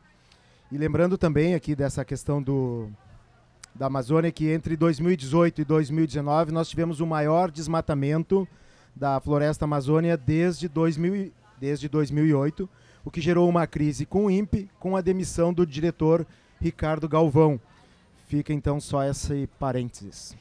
E 0.72 0.78
lembrando 0.78 1.18
também 1.18 1.54
aqui 1.54 1.76
dessa 1.76 2.02
questão 2.02 2.42
do 2.42 2.88
da 3.74 3.88
Amazônia 3.88 4.32
que 4.32 4.48
entre 4.48 4.74
2018 4.74 5.60
e 5.60 5.64
2019 5.66 6.50
nós 6.50 6.66
tivemos 6.66 6.98
o 6.98 7.06
maior 7.06 7.50
desmatamento 7.50 8.48
da 8.96 9.20
floresta 9.20 9.66
amazônia 9.66 10.16
desde 10.16 10.68
2000, 10.68 11.30
desde 11.60 11.90
2008, 11.90 12.66
o 13.04 13.10
que 13.10 13.20
gerou 13.20 13.46
uma 13.50 13.66
crise 13.66 14.06
com 14.06 14.24
o 14.24 14.30
INPE, 14.30 14.70
com 14.80 14.96
a 14.96 15.02
demissão 15.02 15.52
do 15.52 15.66
diretor 15.66 16.26
Ricardo 16.58 17.06
Galvão. 17.06 17.60
Fica 18.26 18.54
então 18.54 18.80
só 18.80 19.04
esse 19.04 19.46
parênteses. 19.58 20.34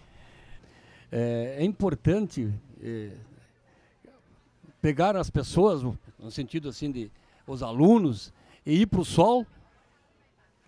É, 1.12 1.58
é 1.60 1.66
importante 1.66 2.50
é, 2.82 3.10
pegar 4.82 5.18
as 5.18 5.30
pessoas, 5.30 5.84
no 5.84 6.32
sentido 6.32 6.70
assim 6.70 6.90
de 6.90 7.12
os 7.46 7.62
alunos, 7.62 8.34
e 8.66 8.84
ir 8.84 8.86
para 8.86 9.02
o 9.02 9.06
sol 9.06 9.46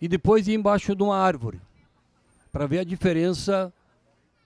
e 0.03 0.07
depois 0.09 0.49
ir 0.49 0.55
embaixo 0.55 0.93
de 0.93 1.01
uma 1.01 1.15
árvore 1.15 1.61
para 2.51 2.67
ver 2.67 2.79
a 2.79 2.83
diferença 2.83 3.71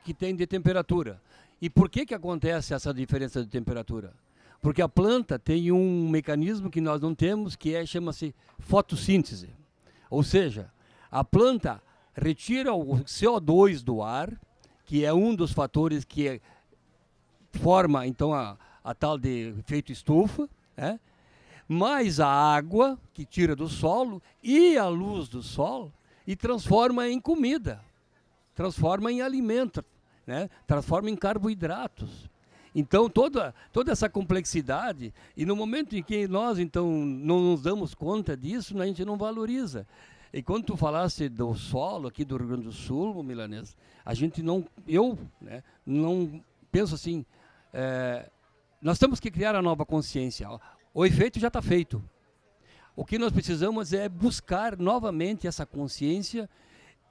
que 0.06 0.14
tem 0.14 0.36
de 0.36 0.46
temperatura. 0.46 1.20
E 1.60 1.68
por 1.68 1.90
que, 1.90 2.06
que 2.06 2.14
acontece 2.14 2.76
essa 2.76 2.94
diferença 2.94 3.44
de 3.44 3.50
temperatura? 3.50 4.14
Porque 4.62 4.84
a 4.84 4.88
planta 4.88 5.40
tem 5.40 5.72
um 5.72 6.08
mecanismo 6.10 6.70
que 6.70 6.80
nós 6.80 7.02
não 7.02 7.16
temos, 7.16 7.56
que 7.56 7.74
é 7.74 7.84
chama-se 7.88 8.36
fotossíntese. 8.60 9.50
Ou 10.12 10.22
seja, 10.22 10.72
a 11.10 11.24
planta 11.24 11.82
retira 12.14 12.72
o 12.76 13.00
CO2 13.00 13.82
do 13.82 14.04
ar, 14.04 14.32
que 14.86 15.04
é 15.04 15.12
um 15.12 15.34
dos 15.34 15.52
fatores 15.52 16.06
que 16.06 16.40
forma 17.54 18.06
então 18.06 18.32
a, 18.32 18.56
a 18.84 18.94
tal 18.94 19.18
de 19.18 19.56
efeito 19.58 19.92
estufa, 19.92 20.48
né? 20.78 21.00
Mais 21.68 22.20
a 22.20 22.28
água 22.28 22.98
que 23.14 23.26
tira 23.26 23.56
do 23.56 23.68
solo 23.68 24.22
e 24.42 24.78
a 24.78 24.88
luz 24.88 25.28
do 25.28 25.44
sol 25.44 25.92
e 26.26 26.36
transforma 26.36 27.08
em 27.08 27.20
comida, 27.20 27.82
transforma 28.56 29.12
em 29.12 29.22
alimento, 29.22 29.84
né? 30.26 30.50
transforma 30.66 31.10
em 31.10 31.16
carboidratos. 31.16 32.30
Então, 32.76 33.10
toda, 33.10 33.56
toda 33.74 33.92
essa 33.92 34.08
complexidade, 34.08 35.14
e 35.36 35.46
no 35.46 35.56
momento 35.56 35.96
em 35.96 36.04
que 36.04 36.28
nós, 36.28 36.60
então, 36.60 36.92
não 36.92 37.42
nos 37.42 37.64
damos 37.64 37.96
conta 37.96 38.38
disso, 38.38 38.80
a 38.80 38.86
gente 38.86 39.04
não 39.04 39.18
valoriza. 39.18 39.88
E 40.32 40.44
quando 40.44 40.66
tu 40.66 40.78
falaste 40.78 41.28
do 41.30 41.56
solo 41.56 42.08
aqui 42.08 42.24
do 42.24 42.38
Rio 42.38 42.50
Grande 42.50 42.66
do 42.66 42.72
Sul, 42.72 43.24
Milanês, 43.24 43.76
a 44.06 44.14
gente 44.14 44.44
não, 44.44 44.66
eu 44.88 45.18
né, 45.42 45.64
não 45.86 46.44
penso 46.72 46.94
assim, 46.94 47.26
é, 47.74 48.30
nós 48.82 49.00
temos 49.00 49.20
que 49.20 49.32
criar 49.32 49.56
a 49.56 49.62
nova 49.62 49.86
consciência. 49.86 50.48
O 50.98 51.06
efeito 51.06 51.40
já 51.40 51.48
está 51.48 51.62
feito. 51.62 52.04
O 52.96 53.06
que 53.06 53.20
nós 53.20 53.32
precisamos 53.32 53.94
é 53.94 54.10
buscar 54.10 54.76
novamente 54.76 55.46
essa 55.46 55.64
consciência 55.64 56.50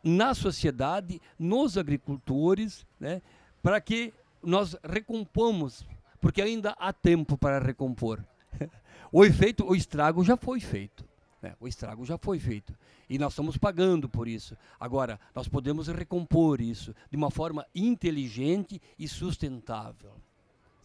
na 0.03 0.35
sociedade, 0.35 1.22
nos 1.38 1.79
agricultores, 1.79 2.85
né, 2.99 3.22
para 3.62 3.81
que 3.81 4.12
nós 4.42 4.75
recompomos, 4.83 5.87
porque 6.20 6.42
ainda 6.42 6.75
há 6.81 6.92
tempo 6.92 7.38
para 7.38 7.61
recompor. 7.61 8.25
O 9.12 9.25
efeito, 9.25 9.64
o 9.64 9.77
estrago 9.77 10.25
já 10.25 10.37
foi 10.37 10.59
feito. 10.59 11.05
Né? 11.40 11.55
O 11.61 11.68
estrago 11.68 12.05
já 12.05 12.18
foi 12.18 12.40
feito. 12.40 12.77
E 13.09 13.20
nós 13.20 13.35
estamos 13.35 13.57
pagando 13.57 14.09
por 14.09 14.27
isso. 14.27 14.57
Agora, 14.81 15.18
nós 15.33 15.46
podemos 15.46 15.87
recompor 15.87 16.61
isso 16.61 16.92
de 17.09 17.16
uma 17.16 17.31
forma 17.31 17.64
inteligente 17.72 18.83
e 18.99 19.07
sustentável 19.07 20.12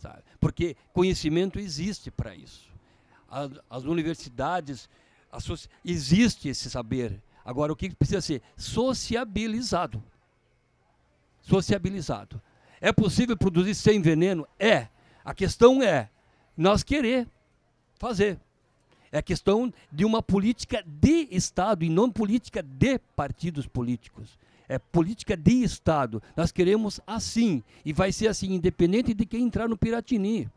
sabe? 0.02 0.24
Porque 0.40 0.76
conhecimento 0.92 1.60
existe 1.60 2.10
para 2.10 2.36
isso. 2.36 2.71
As, 3.32 3.52
as 3.70 3.84
universidades, 3.86 4.90
as, 5.32 5.70
existe 5.84 6.50
esse 6.50 6.70
saber. 6.70 7.22
Agora, 7.46 7.72
o 7.72 7.76
que 7.76 7.96
precisa 7.96 8.22
ser? 8.22 8.42
Sociabilizado. 8.58 10.04
Sociabilizado. 11.42 12.42
É 12.82 12.92
possível 12.92 13.38
produzir 13.38 13.74
sem 13.74 14.02
veneno? 14.02 14.46
É. 14.60 14.88
A 15.24 15.34
questão 15.34 15.82
é 15.82 16.10
nós 16.58 16.84
querer 16.84 17.28
fazer. 17.98 18.40
É 19.12 19.22
questão 19.22 19.74
de 19.92 20.06
uma 20.06 20.22
política 20.22 20.84
de 20.86 21.28
Estado 21.32 21.84
e 21.86 21.90
não 21.90 22.12
política 22.12 22.62
de 22.62 23.00
partidos 23.16 23.66
políticos 23.66 24.38
é, 24.72 24.80
política 24.80 25.36
de 25.36 25.64
Estado. 25.64 26.24
Nós 26.34 26.50
queremos 26.50 27.02
assim, 27.06 27.62
e 27.84 27.92
vai 27.92 28.14
ser 28.14 28.30
assim, 28.30 28.54
independente 28.54 29.14
de 29.14 29.26
quem 29.26 29.44
entrar 29.44 29.68
no 29.68 29.76
Piratini. 29.76 30.50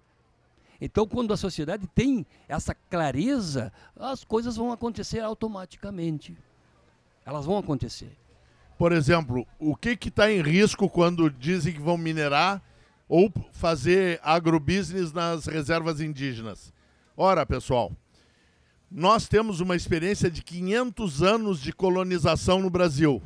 Então, 0.84 1.06
quando 1.06 1.32
a 1.32 1.36
sociedade 1.38 1.86
tem 1.94 2.26
essa 2.46 2.74
clareza, 2.74 3.72
as 3.98 4.22
coisas 4.22 4.54
vão 4.54 4.70
acontecer 4.70 5.20
automaticamente. 5.20 6.36
Elas 7.24 7.46
vão 7.46 7.56
acontecer. 7.56 8.14
Por 8.76 8.92
exemplo, 8.92 9.46
o 9.58 9.74
que 9.74 9.96
está 10.06 10.30
em 10.30 10.42
risco 10.42 10.86
quando 10.90 11.30
dizem 11.30 11.72
que 11.72 11.80
vão 11.80 11.96
minerar 11.96 12.62
ou 13.08 13.32
fazer 13.50 14.20
agrobusiness 14.22 15.10
nas 15.10 15.46
reservas 15.46 16.02
indígenas? 16.02 16.70
Ora, 17.16 17.46
pessoal, 17.46 17.90
nós 18.90 19.26
temos 19.26 19.60
uma 19.60 19.74
experiência 19.74 20.30
de 20.30 20.42
500 20.42 21.22
anos 21.22 21.60
de 21.62 21.72
colonização 21.72 22.60
no 22.60 22.68
Brasil. 22.68 23.22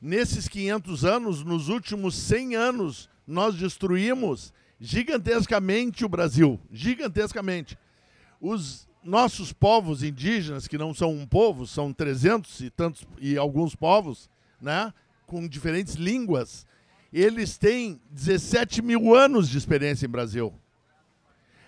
Nesses 0.00 0.48
500 0.48 1.04
anos, 1.04 1.44
nos 1.44 1.68
últimos 1.68 2.14
100 2.14 2.56
anos, 2.56 3.10
nós 3.26 3.54
destruímos 3.54 4.50
gigantescamente 4.80 6.04
o 6.04 6.08
Brasil, 6.08 6.58
gigantescamente. 6.72 7.78
Os 8.40 8.88
nossos 9.04 9.52
povos 9.52 10.02
indígenas, 10.02 10.66
que 10.66 10.78
não 10.78 10.94
são 10.94 11.12
um 11.12 11.26
povo, 11.26 11.66
são 11.66 11.92
300 11.92 12.60
e 12.60 12.70
tantos 12.70 13.06
e 13.20 13.36
alguns 13.36 13.74
povos, 13.74 14.30
né, 14.60 14.92
com 15.26 15.46
diferentes 15.46 15.94
línguas, 15.94 16.66
eles 17.12 17.58
têm 17.58 18.00
17 18.10 18.82
mil 18.82 19.14
anos 19.14 19.48
de 19.48 19.58
experiência 19.58 20.06
em 20.06 20.10
Brasil. 20.10 20.52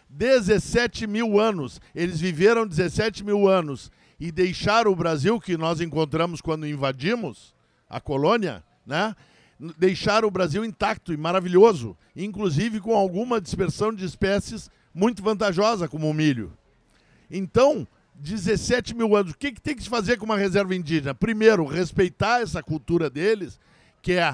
17 0.08 1.06
mil 1.06 1.40
anos. 1.40 1.80
Eles 1.94 2.20
viveram 2.20 2.66
17 2.66 3.24
mil 3.24 3.48
anos 3.48 3.90
e 4.20 4.30
deixaram 4.30 4.92
o 4.92 4.96
Brasil, 4.96 5.40
que 5.40 5.56
nós 5.56 5.80
encontramos 5.80 6.40
quando 6.40 6.66
invadimos, 6.66 7.54
a 7.88 8.00
colônia, 8.00 8.62
né? 8.86 9.16
Deixaram 9.78 10.26
o 10.26 10.30
Brasil 10.30 10.64
intacto 10.64 11.12
e 11.12 11.16
maravilhoso, 11.16 11.96
inclusive 12.16 12.80
com 12.80 12.96
alguma 12.96 13.40
dispersão 13.40 13.92
de 13.94 14.04
espécies 14.04 14.70
muito 14.92 15.22
vantajosa, 15.22 15.88
como 15.88 16.08
o 16.08 16.14
milho. 16.14 16.52
Então, 17.30 17.86
17 18.16 18.94
mil 18.94 19.14
anos, 19.16 19.32
o 19.32 19.38
que, 19.38 19.52
que 19.52 19.60
tem 19.60 19.76
que 19.76 19.82
se 19.82 19.88
fazer 19.88 20.16
com 20.16 20.24
uma 20.24 20.36
reserva 20.36 20.74
indígena? 20.74 21.14
Primeiro, 21.14 21.64
respeitar 21.64 22.42
essa 22.42 22.62
cultura 22.62 23.08
deles, 23.08 23.60
que 24.02 24.12
é 24.12 24.32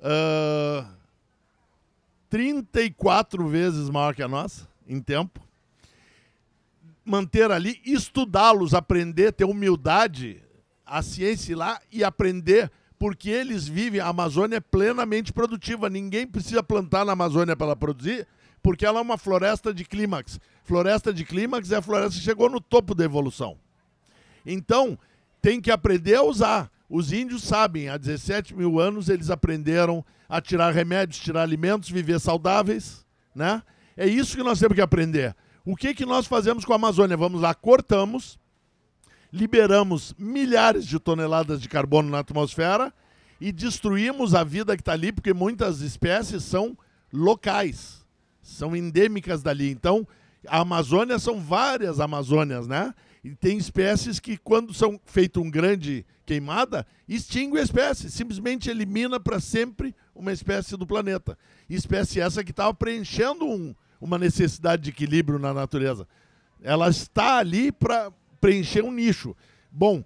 uh, 0.00 0.86
34 2.28 3.48
vezes 3.48 3.88
maior 3.88 4.14
que 4.14 4.22
a 4.22 4.28
nossa 4.28 4.68
em 4.86 5.00
tempo. 5.00 5.40
Manter 7.04 7.50
ali, 7.50 7.80
estudá-los, 7.84 8.74
aprender, 8.74 9.32
ter 9.32 9.44
humildade, 9.44 10.42
a 10.84 11.02
ciência 11.02 11.56
lá 11.56 11.80
e 11.90 12.04
aprender 12.04 12.70
porque 13.00 13.30
eles 13.30 13.66
vivem, 13.66 13.98
a 13.98 14.08
Amazônia 14.08 14.58
é 14.58 14.60
plenamente 14.60 15.32
produtiva. 15.32 15.88
Ninguém 15.88 16.26
precisa 16.26 16.62
plantar 16.62 17.02
na 17.02 17.12
Amazônia 17.12 17.56
para 17.56 17.68
ela 17.68 17.76
produzir, 17.76 18.28
porque 18.62 18.84
ela 18.84 18.98
é 18.98 19.02
uma 19.02 19.16
floresta 19.16 19.72
de 19.72 19.86
clímax. 19.86 20.38
Floresta 20.62 21.10
de 21.10 21.24
clímax 21.24 21.72
é 21.72 21.76
a 21.76 21.82
floresta 21.82 22.18
que 22.18 22.24
chegou 22.24 22.50
no 22.50 22.60
topo 22.60 22.94
da 22.94 23.02
evolução. 23.02 23.56
Então, 24.44 24.98
tem 25.40 25.62
que 25.62 25.70
aprender 25.70 26.16
a 26.16 26.22
usar. 26.22 26.70
Os 26.90 27.10
índios 27.10 27.42
sabem, 27.42 27.88
há 27.88 27.96
17 27.96 28.54
mil 28.54 28.78
anos 28.78 29.08
eles 29.08 29.30
aprenderam 29.30 30.04
a 30.28 30.38
tirar 30.38 30.70
remédios, 30.74 31.18
tirar 31.18 31.40
alimentos, 31.40 31.88
viver 31.88 32.20
saudáveis, 32.20 33.06
né? 33.34 33.62
É 33.96 34.06
isso 34.06 34.36
que 34.36 34.42
nós 34.42 34.58
temos 34.58 34.74
que 34.74 34.82
aprender. 34.82 35.34
O 35.64 35.74
que, 35.74 35.94
que 35.94 36.04
nós 36.04 36.26
fazemos 36.26 36.66
com 36.66 36.74
a 36.74 36.76
Amazônia? 36.76 37.16
Vamos 37.16 37.40
lá, 37.40 37.54
cortamos, 37.54 38.38
liberamos 39.32 40.14
milhares 40.18 40.86
de 40.86 40.98
toneladas 40.98 41.60
de 41.60 41.68
carbono 41.68 42.10
na 42.10 42.18
atmosfera 42.20 42.92
e 43.40 43.52
destruímos 43.52 44.34
a 44.34 44.44
vida 44.44 44.76
que 44.76 44.82
está 44.82 44.92
ali, 44.92 45.12
porque 45.12 45.32
muitas 45.32 45.80
espécies 45.80 46.42
são 46.44 46.76
locais, 47.12 48.04
são 48.42 48.76
endêmicas 48.76 49.42
dali. 49.42 49.70
Então, 49.70 50.06
a 50.46 50.60
Amazônia 50.60 51.18
são 51.18 51.40
várias 51.40 52.00
Amazônias, 52.00 52.66
né? 52.66 52.94
E 53.22 53.34
tem 53.34 53.58
espécies 53.58 54.18
que, 54.18 54.36
quando 54.36 54.72
são 54.72 54.98
feito 55.04 55.40
um 55.40 55.50
grande 55.50 56.06
queimada, 56.24 56.86
extingue 57.08 57.58
a 57.58 57.62
espécie, 57.62 58.10
simplesmente 58.10 58.70
elimina 58.70 59.20
para 59.20 59.40
sempre 59.40 59.94
uma 60.14 60.32
espécie 60.32 60.76
do 60.76 60.86
planeta. 60.86 61.36
Espécie 61.68 62.20
essa 62.20 62.42
que 62.42 62.50
estava 62.50 62.72
preenchendo 62.72 63.44
um, 63.44 63.74
uma 64.00 64.16
necessidade 64.16 64.82
de 64.82 64.90
equilíbrio 64.90 65.38
na 65.38 65.52
natureza. 65.52 66.06
Ela 66.62 66.88
está 66.88 67.38
ali 67.38 67.70
para 67.72 68.12
preencher 68.40 68.82
um 68.84 68.92
nicho. 68.92 69.36
Bom, 69.70 70.04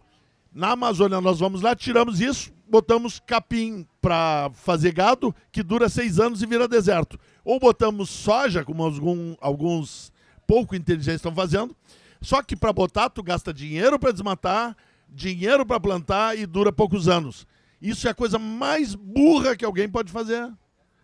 na 0.52 0.72
Amazônia 0.72 1.20
nós 1.20 1.40
vamos 1.40 1.62
lá, 1.62 1.74
tiramos 1.74 2.20
isso, 2.20 2.52
botamos 2.68 3.20
capim 3.26 3.86
para 4.00 4.50
fazer 4.54 4.92
gado, 4.92 5.34
que 5.50 5.62
dura 5.62 5.88
seis 5.88 6.18
anos 6.18 6.42
e 6.42 6.46
vira 6.46 6.68
deserto. 6.68 7.18
Ou 7.44 7.58
botamos 7.58 8.10
soja, 8.10 8.64
como 8.64 8.82
algum, 8.82 9.34
alguns 9.40 10.12
pouco 10.46 10.76
inteligentes 10.76 11.16
estão 11.16 11.34
fazendo, 11.34 11.74
só 12.20 12.42
que 12.42 12.56
para 12.56 12.72
botar, 12.72 13.10
tu 13.10 13.22
gasta 13.22 13.52
dinheiro 13.52 13.98
para 13.98 14.12
desmatar, 14.12 14.76
dinheiro 15.08 15.64
para 15.64 15.80
plantar 15.80 16.38
e 16.38 16.46
dura 16.46 16.72
poucos 16.72 17.08
anos. 17.08 17.46
Isso 17.80 18.08
é 18.08 18.10
a 18.10 18.14
coisa 18.14 18.38
mais 18.38 18.94
burra 18.94 19.54
que 19.54 19.64
alguém 19.64 19.88
pode 19.88 20.10
fazer. 20.10 20.50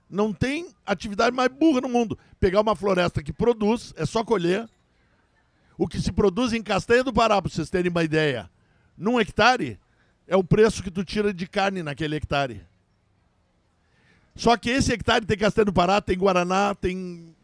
Não 0.08 0.32
tem 0.32 0.68
atividade 0.84 1.36
mais 1.36 1.48
burra 1.48 1.82
no 1.82 1.88
mundo. 1.88 2.18
Pegar 2.40 2.62
uma 2.62 2.74
floresta 2.74 3.22
que 3.22 3.32
produz, 3.32 3.92
é 3.96 4.06
só 4.06 4.24
colher. 4.24 4.68
O 5.80 5.88
que 5.88 5.98
se 5.98 6.12
produz 6.12 6.52
em 6.52 6.62
Castanha 6.62 7.02
do 7.02 7.10
Pará, 7.10 7.40
para 7.40 7.50
vocês 7.50 7.70
terem 7.70 7.90
uma 7.90 8.04
ideia, 8.04 8.50
num 8.98 9.18
hectare, 9.18 9.80
é 10.28 10.36
o 10.36 10.44
preço 10.44 10.82
que 10.82 10.90
tu 10.90 11.02
tira 11.02 11.32
de 11.32 11.46
carne 11.46 11.82
naquele 11.82 12.16
hectare. 12.16 12.60
Só 14.36 14.58
que 14.58 14.68
esse 14.68 14.92
hectare 14.92 15.24
tem 15.24 15.38
Castanha 15.38 15.64
do 15.64 15.72
Pará, 15.72 16.02
tem 16.02 16.18
Guaraná, 16.18 16.74
tem 16.74 17.34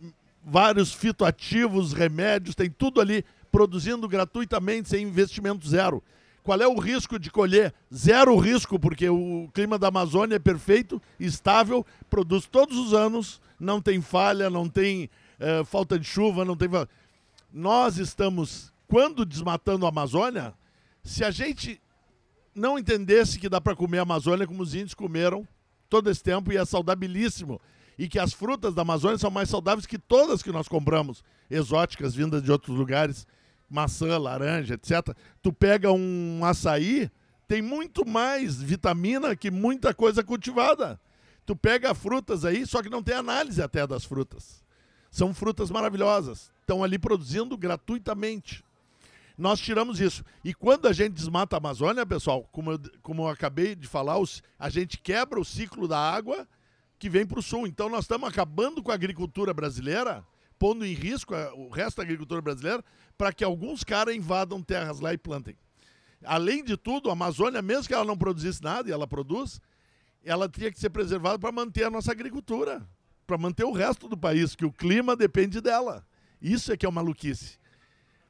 vários 0.44 0.92
fitoativos, 0.92 1.94
remédios, 1.94 2.54
tem 2.54 2.68
tudo 2.68 3.00
ali 3.00 3.24
produzindo 3.50 4.06
gratuitamente, 4.06 4.90
sem 4.90 5.06
investimento 5.06 5.66
zero. 5.66 6.04
Qual 6.42 6.60
é 6.60 6.68
o 6.68 6.78
risco 6.78 7.18
de 7.18 7.30
colher? 7.30 7.72
Zero 7.92 8.36
risco, 8.36 8.78
porque 8.78 9.08
o 9.08 9.48
clima 9.54 9.78
da 9.78 9.88
Amazônia 9.88 10.36
é 10.36 10.38
perfeito, 10.38 11.00
estável, 11.18 11.86
produz 12.10 12.44
todos 12.44 12.76
os 12.76 12.92
anos, 12.92 13.40
não 13.58 13.80
tem 13.80 14.02
falha, 14.02 14.50
não 14.50 14.68
tem 14.68 15.08
uh, 15.40 15.64
falta 15.64 15.98
de 15.98 16.04
chuva, 16.04 16.44
não 16.44 16.54
tem. 16.54 16.68
Nós 17.56 17.96
estamos, 17.96 18.70
quando 18.86 19.24
desmatando 19.24 19.86
a 19.86 19.88
Amazônia, 19.88 20.52
se 21.02 21.24
a 21.24 21.30
gente 21.30 21.80
não 22.54 22.78
entendesse 22.78 23.38
que 23.38 23.48
dá 23.48 23.58
para 23.58 23.74
comer 23.74 24.00
a 24.00 24.02
Amazônia 24.02 24.46
como 24.46 24.62
os 24.62 24.74
índios 24.74 24.92
comeram 24.92 25.48
todo 25.88 26.10
esse 26.10 26.22
tempo 26.22 26.52
e 26.52 26.58
é 26.58 26.64
saudabilíssimo 26.66 27.58
e 27.98 28.08
que 28.08 28.18
as 28.18 28.34
frutas 28.34 28.74
da 28.74 28.82
Amazônia 28.82 29.16
são 29.16 29.30
mais 29.30 29.48
saudáveis 29.48 29.86
que 29.86 29.98
todas 29.98 30.42
que 30.42 30.52
nós 30.52 30.68
compramos, 30.68 31.24
exóticas 31.50 32.14
vindas 32.14 32.42
de 32.42 32.52
outros 32.52 32.76
lugares, 32.76 33.26
maçã, 33.70 34.18
laranja, 34.18 34.74
etc. 34.74 35.16
Tu 35.40 35.50
pega 35.50 35.90
um 35.90 36.44
açaí, 36.44 37.10
tem 37.48 37.62
muito 37.62 38.06
mais 38.06 38.60
vitamina 38.60 39.34
que 39.34 39.50
muita 39.50 39.94
coisa 39.94 40.22
cultivada. 40.22 41.00
Tu 41.46 41.56
pega 41.56 41.94
frutas 41.94 42.44
aí, 42.44 42.66
só 42.66 42.82
que 42.82 42.90
não 42.90 43.02
tem 43.02 43.14
análise 43.14 43.62
até 43.62 43.86
das 43.86 44.04
frutas. 44.04 44.62
São 45.10 45.32
frutas 45.32 45.70
maravilhosas, 45.70 46.54
estão 46.66 46.82
ali 46.82 46.98
produzindo 46.98 47.56
gratuitamente. 47.56 48.64
Nós 49.38 49.60
tiramos 49.60 50.00
isso. 50.00 50.24
E 50.42 50.52
quando 50.52 50.88
a 50.88 50.92
gente 50.92 51.12
desmata 51.12 51.54
a 51.56 51.58
Amazônia, 51.58 52.04
pessoal, 52.04 52.42
como 52.50 52.72
eu, 52.72 52.80
como 53.02 53.22
eu 53.22 53.28
acabei 53.28 53.76
de 53.76 53.86
falar, 53.86 54.18
os, 54.18 54.42
a 54.58 54.68
gente 54.68 54.98
quebra 54.98 55.38
o 55.38 55.44
ciclo 55.44 55.86
da 55.86 55.98
água 55.98 56.48
que 56.98 57.08
vem 57.08 57.24
para 57.24 57.38
o 57.38 57.42
sul. 57.42 57.66
Então 57.66 57.88
nós 57.88 58.04
estamos 58.04 58.28
acabando 58.28 58.82
com 58.82 58.90
a 58.90 58.94
agricultura 58.94 59.54
brasileira, 59.54 60.24
pondo 60.58 60.84
em 60.84 60.92
risco 60.92 61.34
a, 61.34 61.54
o 61.54 61.68
resto 61.68 61.98
da 61.98 62.02
agricultura 62.02 62.42
brasileira, 62.42 62.84
para 63.16 63.32
que 63.32 63.44
alguns 63.44 63.84
caras 63.84 64.16
invadam 64.16 64.60
terras 64.60 64.98
lá 64.98 65.12
e 65.12 65.18
plantem. 65.18 65.56
Além 66.24 66.64
de 66.64 66.76
tudo, 66.76 67.10
a 67.10 67.12
Amazônia, 67.12 67.62
mesmo 67.62 67.86
que 67.86 67.94
ela 67.94 68.04
não 68.04 68.16
produzisse 68.16 68.62
nada, 68.62 68.88
e 68.88 68.92
ela 68.92 69.06
produz, 69.06 69.60
ela 70.24 70.48
tinha 70.48 70.72
que 70.72 70.80
ser 70.80 70.90
preservada 70.90 71.38
para 71.38 71.52
manter 71.52 71.84
a 71.84 71.90
nossa 71.90 72.10
agricultura, 72.10 72.84
para 73.26 73.38
manter 73.38 73.64
o 73.64 73.72
resto 73.72 74.08
do 74.08 74.16
país, 74.16 74.56
que 74.56 74.64
o 74.64 74.72
clima 74.72 75.14
depende 75.14 75.60
dela. 75.60 76.04
Isso 76.40 76.72
é 76.72 76.76
que 76.76 76.84
é 76.84 76.88
uma 76.88 77.02
maluquice. 77.02 77.58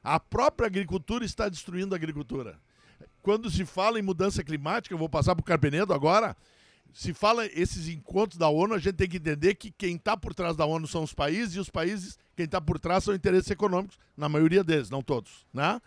A 0.03 0.19
própria 0.19 0.67
agricultura 0.67 1.25
está 1.25 1.49
destruindo 1.49 1.93
a 1.93 1.97
agricultura. 1.97 2.59
Quando 3.21 3.49
se 3.51 3.65
fala 3.65 3.99
em 3.99 4.01
mudança 4.01 4.43
climática, 4.43 4.93
eu 4.93 4.99
vou 4.99 5.09
passar 5.09 5.35
para 5.35 5.41
o 5.41 5.45
Carpenedo 5.45 5.93
agora, 5.93 6.35
se 6.93 7.13
fala 7.13 7.45
esses 7.45 7.87
encontros 7.87 8.37
da 8.37 8.47
ONU, 8.47 8.73
a 8.73 8.79
gente 8.79 8.95
tem 8.95 9.07
que 9.07 9.17
entender 9.17 9.55
que 9.55 9.69
quem 9.69 9.95
está 9.95 10.15
por 10.15 10.33
trás 10.33 10.55
da 10.55 10.65
ONU 10.65 10.87
são 10.87 11.03
os 11.03 11.13
países 11.13 11.55
e 11.55 11.59
os 11.59 11.69
países, 11.69 12.17
quem 12.35 12.45
está 12.45 12.59
por 12.59 12.79
trás 12.79 13.03
são 13.03 13.13
interesses 13.13 13.51
econômicos, 13.51 13.99
na 14.15 14.27
maioria 14.27 14.63
deles, 14.63 14.89
não 14.89 15.01
todos, 15.01 15.45
né? 15.53 15.81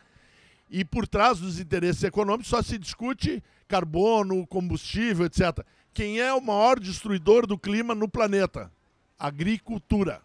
E 0.70 0.84
por 0.84 1.08
trás 1.08 1.40
dos 1.40 1.58
interesses 1.58 2.04
econômicos 2.04 2.48
só 2.48 2.62
se 2.62 2.78
discute 2.78 3.42
carbono, 3.66 4.46
combustível, 4.46 5.26
etc. 5.26 5.64
Quem 5.92 6.20
é 6.20 6.32
o 6.32 6.40
maior 6.40 6.78
destruidor 6.78 7.46
do 7.46 7.58
clima 7.58 7.94
no 7.94 8.08
planeta? 8.08 8.70
Agricultura. 9.18 10.22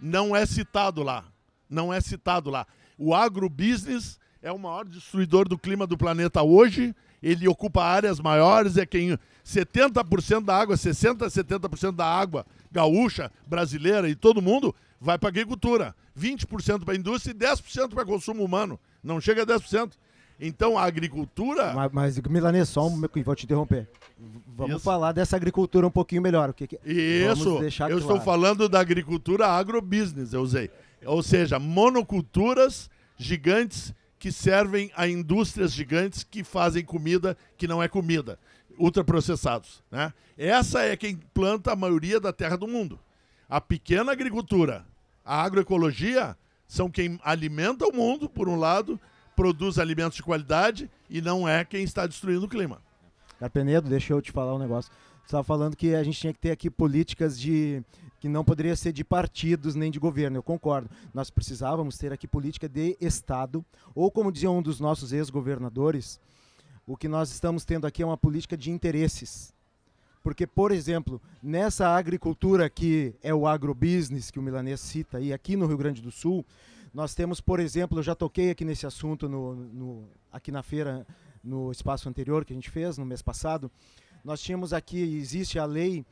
Não 0.00 0.34
é 0.34 0.46
citado 0.46 1.02
lá. 1.02 1.24
Não 1.68 1.92
é 1.92 2.00
citado 2.00 2.50
lá. 2.50 2.66
O 2.96 3.14
agrobusiness 3.14 4.18
é 4.42 4.50
o 4.50 4.58
maior 4.58 4.84
destruidor 4.84 5.48
do 5.48 5.58
clima 5.58 5.86
do 5.86 5.96
planeta 5.96 6.42
hoje 6.42 6.94
ele 7.22 7.48
ocupa 7.48 7.82
áreas 7.82 8.20
maiores, 8.20 8.76
é 8.76 8.86
quem 8.86 9.18
70% 9.44 10.44
da 10.44 10.56
água, 10.56 10.76
60% 10.76 11.28
70% 11.28 11.92
da 11.92 12.06
água 12.06 12.46
gaúcha, 12.70 13.30
brasileira 13.46 14.08
e 14.08 14.14
todo 14.14 14.42
mundo 14.42 14.74
vai 15.00 15.18
para 15.18 15.28
agricultura, 15.28 15.94
20% 16.18 16.84
para 16.84 16.94
indústria 16.94 17.32
e 17.32 17.34
10% 17.34 17.94
para 17.94 18.04
consumo 18.04 18.44
humano. 18.44 18.78
Não 19.02 19.20
chega 19.20 19.42
a 19.42 19.46
10%. 19.46 19.92
Então 20.40 20.78
a 20.78 20.84
agricultura. 20.84 21.72
Mas, 21.74 21.92
mas 21.92 22.18
Milanês, 22.20 22.68
só 22.68 22.86
um 22.86 23.00
vou 23.24 23.34
te 23.34 23.44
interromper. 23.44 23.88
Vamos 24.46 24.76
Isso. 24.76 24.84
falar 24.84 25.12
dessa 25.12 25.36
agricultura 25.36 25.86
um 25.86 25.90
pouquinho 25.90 26.22
melhor. 26.22 26.50
O 26.50 26.54
que, 26.54 26.66
que... 26.66 26.78
Isso, 26.84 27.58
eu 27.60 27.70
claro. 27.70 27.98
estou 27.98 28.20
falando 28.20 28.68
da 28.68 28.80
agricultura 28.80 29.46
agrobusiness, 29.46 30.32
eu 30.32 30.40
usei. 30.40 30.70
Ou 31.04 31.22
seja, 31.22 31.58
monoculturas 31.58 32.90
gigantes 33.16 33.94
que 34.18 34.32
servem 34.32 34.90
a 34.96 35.06
indústrias 35.06 35.72
gigantes 35.72 36.24
que 36.24 36.42
fazem 36.42 36.84
comida 36.84 37.36
que 37.56 37.68
não 37.68 37.82
é 37.82 37.88
comida, 37.88 38.38
ultraprocessados. 38.76 39.82
Né? 39.90 40.12
Essa 40.36 40.82
é 40.82 40.96
quem 40.96 41.16
planta 41.32 41.72
a 41.72 41.76
maioria 41.76 42.18
da 42.18 42.32
terra 42.32 42.56
do 42.56 42.66
mundo. 42.66 42.98
A 43.48 43.60
pequena 43.60 44.12
agricultura, 44.12 44.84
a 45.24 45.42
agroecologia, 45.42 46.36
são 46.66 46.90
quem 46.90 47.18
alimenta 47.22 47.86
o 47.86 47.94
mundo, 47.94 48.28
por 48.28 48.48
um 48.48 48.56
lado, 48.56 49.00
produz 49.38 49.78
alimentos 49.78 50.16
de 50.16 50.22
qualidade 50.24 50.90
e 51.08 51.20
não 51.20 51.48
é 51.48 51.64
quem 51.64 51.84
está 51.84 52.08
destruindo 52.08 52.44
o 52.44 52.48
clima. 52.48 52.82
Carpenedo, 53.38 53.88
deixa 53.88 54.12
eu 54.12 54.20
te 54.20 54.32
falar 54.32 54.52
um 54.52 54.58
negócio. 54.58 54.90
Você 55.20 55.26
estava 55.26 55.44
falando 55.44 55.76
que 55.76 55.94
a 55.94 56.02
gente 56.02 56.18
tinha 56.18 56.32
que 56.32 56.40
ter 56.40 56.50
aqui 56.50 56.68
políticas 56.68 57.38
de 57.38 57.80
que 58.18 58.28
não 58.28 58.44
poderia 58.44 58.74
ser 58.74 58.92
de 58.92 59.04
partidos 59.04 59.76
nem 59.76 59.92
de 59.92 60.00
governo. 60.00 60.38
Eu 60.38 60.42
concordo. 60.42 60.90
Nós 61.14 61.30
precisávamos 61.30 61.96
ter 61.96 62.12
aqui 62.12 62.26
política 62.26 62.68
de 62.68 62.96
Estado, 63.00 63.64
ou 63.94 64.10
como 64.10 64.32
dizia 64.32 64.50
um 64.50 64.60
dos 64.60 64.80
nossos 64.80 65.12
ex-governadores, 65.12 66.18
o 66.84 66.96
que 66.96 67.06
nós 67.06 67.30
estamos 67.30 67.64
tendo 67.64 67.86
aqui 67.86 68.02
é 68.02 68.06
uma 68.06 68.18
política 68.18 68.56
de 68.56 68.72
interesses. 68.72 69.54
Porque, 70.20 70.48
por 70.48 70.72
exemplo, 70.72 71.22
nessa 71.40 71.90
agricultura 71.90 72.68
que 72.68 73.14
é 73.22 73.32
o 73.32 73.46
agrobusiness 73.46 74.32
que 74.32 74.40
o 74.40 74.42
Milanês 74.42 74.80
cita 74.80 75.18
aí, 75.18 75.32
aqui 75.32 75.54
no 75.54 75.68
Rio 75.68 75.78
Grande 75.78 76.02
do 76.02 76.10
Sul, 76.10 76.44
nós 76.98 77.14
temos, 77.14 77.40
por 77.40 77.60
exemplo, 77.60 78.00
eu 78.00 78.02
já 78.02 78.12
toquei 78.12 78.50
aqui 78.50 78.64
nesse 78.64 78.84
assunto 78.84 79.28
no, 79.28 79.54
no, 79.54 80.08
aqui 80.32 80.50
na 80.50 80.64
feira, 80.64 81.06
no 81.44 81.70
espaço 81.70 82.08
anterior 82.08 82.44
que 82.44 82.52
a 82.52 82.56
gente 82.56 82.68
fez, 82.68 82.98
no 82.98 83.06
mês 83.06 83.22
passado, 83.22 83.70
nós 84.24 84.40
tínhamos 84.40 84.72
aqui, 84.72 84.98
existe 85.16 85.60
a 85.60 85.64
lei, 85.64 86.04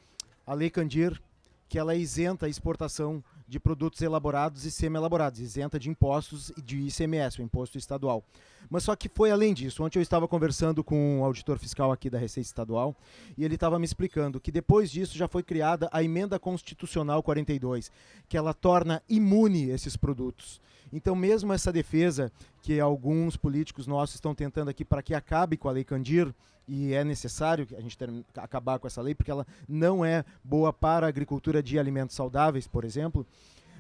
a 0.47 0.55
lei 0.55 0.71
Candir, 0.71 1.21
que 1.69 1.77
ela 1.77 1.93
é 1.93 1.99
isenta 1.99 2.47
a 2.47 2.49
exportação 2.49 3.21
de 3.49 3.61
produtos 3.61 4.03
elaborados 4.03 4.65
e 4.65 4.71
semi-elaborados, 4.71 5.41
isenta 5.41 5.79
de 5.79 5.89
impostos 5.89 6.51
e 6.57 6.63
de 6.63 6.79
ICMS, 6.79 7.41
o 7.41 7.45
imposto 7.45 7.79
estadual. 7.79 8.25
Mas 8.69 8.83
só 8.83 8.97
que 8.97 9.09
foi 9.09 9.31
além 9.31 9.55
disso. 9.55 9.85
Ontem 9.85 9.99
eu 9.99 10.03
estava 10.03 10.27
conversando 10.27 10.83
com 10.83 11.19
um 11.19 11.25
auditor 11.25 11.59
fiscal 11.59 11.93
aqui 11.93 12.11
da 12.11 12.19
Receita 12.19 12.49
Estadual 12.49 12.97
e 13.39 13.45
ele 13.45 13.55
estava 13.55 13.79
me 13.79 13.85
explicando 13.85 14.41
que 14.41 14.51
depois 14.51 14.91
disso 14.91 15.17
já 15.17 15.29
foi 15.29 15.43
criada 15.43 15.89
a 15.93 16.03
emenda 16.03 16.39
constitucional 16.39 17.23
42, 17.23 17.93
que 18.29 18.37
ela 18.37 18.53
torna 18.53 19.03
imune 19.09 19.71
esses 19.71 19.97
produtos. 19.97 20.61
Então, 20.93 21.15
mesmo 21.15 21.53
essa 21.53 21.73
defesa 21.73 22.33
que 22.63 22.81
alguns 22.81 23.37
políticos 23.37 23.87
nossos 23.87 24.17
estão 24.17 24.35
tentando 24.35 24.71
aqui 24.71 24.85
para 24.85 25.03
que 25.03 25.15
acabe 25.15 25.57
com 25.57 25.69
a 25.69 25.73
Lei 25.73 25.85
Candir, 25.85 26.33
e 26.69 26.93
é 26.93 27.05
necessário 27.05 27.67
a 27.77 27.81
gente 27.81 27.97
ter, 27.97 28.11
acabar 28.37 28.79
com 28.79 28.87
essa 28.87 29.01
lei, 29.01 29.15
porque 29.15 29.31
ela 29.31 29.47
não 29.69 30.05
é 30.05 30.25
boa 30.43 30.73
para 30.73 31.07
a 31.07 31.09
agricultura 31.09 31.63
de 31.63 31.79
alimentos 31.79 32.17
saudáveis, 32.17 32.67
por 32.67 32.85
exemplo, 32.85 33.27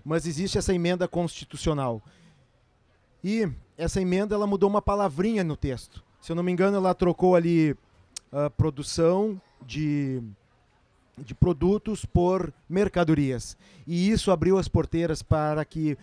mas 0.05 0.27
existe 0.27 0.57
essa 0.57 0.73
emenda 0.73 1.09
constitucional. 1.09 2.01
E 3.25 3.49
essa 3.77 4.01
emenda 4.01 4.35
ela 4.35 4.47
mudou 4.47 4.71
uma 4.71 4.81
palavrinha 4.81 5.43
no 5.43 5.57
texto. 5.57 6.05
Se 6.21 6.31
eu 6.31 6.37
não 6.37 6.43
me 6.43 6.53
engano, 6.53 6.77
ela 6.77 6.95
trocou 6.95 7.35
ali 7.35 7.73
uh, 7.73 7.77
uh, 8.47 8.51
produção 8.51 9.41
de, 9.65 10.23
de 11.19 11.35
produtos 11.35 12.05
por 12.05 12.53
mercadorias. 12.69 13.57
E 13.87 14.11
isso 14.11 14.31
abriu 14.31 14.59
as 14.59 14.69
porteiras 14.69 15.23
para 15.23 15.65
que 15.65 15.99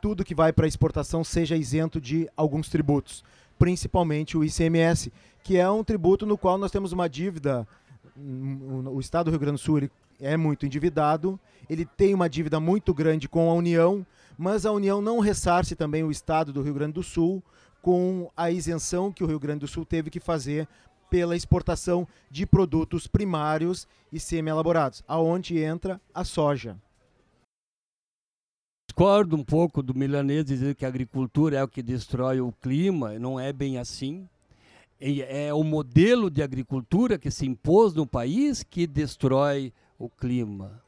tudo 0.00 0.24
que 0.24 0.34
vai 0.34 0.52
para 0.52 0.66
exportação 0.66 1.24
seja 1.24 1.56
isento 1.56 2.00
de 2.00 2.28
alguns 2.36 2.68
tributos, 2.68 3.24
principalmente 3.64 4.36
o 4.36 4.44
ICMS, 4.44 5.10
que 5.42 5.56
é 5.56 5.70
um 5.70 5.82
tributo 5.82 6.26
no 6.26 6.36
qual 6.36 6.58
nós 6.58 6.70
temos 6.70 6.92
uma 6.92 7.08
dívida. 7.08 7.66
Hum, 8.14 8.84
o 8.88 9.00
Estado 9.00 9.24
do 9.24 9.30
Rio 9.30 9.40
Grande 9.40 9.56
do 9.56 9.64
Sul 9.64 9.88
é 10.20 10.36
muito 10.36 10.66
endividado, 10.66 11.40
ele 11.66 11.86
tem 11.86 12.12
uma 12.12 12.28
dívida 12.28 12.60
muito 12.60 12.92
grande 12.92 13.26
com 13.26 13.50
a 13.50 13.54
União, 13.54 14.06
mas 14.36 14.66
a 14.66 14.70
União 14.70 15.00
não 15.00 15.18
ressarce 15.18 15.74
também 15.74 16.04
o 16.04 16.10
Estado 16.10 16.52
do 16.52 16.60
Rio 16.60 16.74
Grande 16.74 16.92
do 16.92 17.02
Sul 17.02 17.42
com 17.80 18.30
a 18.36 18.50
isenção 18.50 19.10
que 19.10 19.24
o 19.24 19.26
Rio 19.26 19.40
Grande 19.40 19.60
do 19.60 19.66
Sul 19.66 19.86
teve 19.86 20.10
que 20.10 20.20
fazer 20.20 20.68
pela 21.08 21.34
exportação 21.34 22.06
de 22.30 22.44
produtos 22.44 23.06
primários 23.06 23.88
e 24.12 24.20
semi-elaborados, 24.20 25.02
aonde 25.08 25.58
entra 25.58 25.98
a 26.14 26.22
soja. 26.22 26.76
Discordo 28.94 29.34
um 29.34 29.42
pouco 29.42 29.82
do 29.82 29.92
milanês 29.92 30.44
dizer 30.44 30.76
que 30.76 30.84
a 30.84 30.88
agricultura 30.88 31.56
é 31.56 31.64
o 31.64 31.66
que 31.66 31.82
destrói 31.82 32.40
o 32.40 32.52
clima, 32.52 33.18
não 33.18 33.40
é 33.40 33.52
bem 33.52 33.76
assim. 33.76 34.24
É 35.00 35.52
o 35.52 35.64
modelo 35.64 36.30
de 36.30 36.40
agricultura 36.40 37.18
que 37.18 37.28
se 37.28 37.44
impôs 37.44 37.92
no 37.92 38.06
país 38.06 38.62
que 38.62 38.86
destrói 38.86 39.72
o 39.98 40.08
clima. 40.08 40.80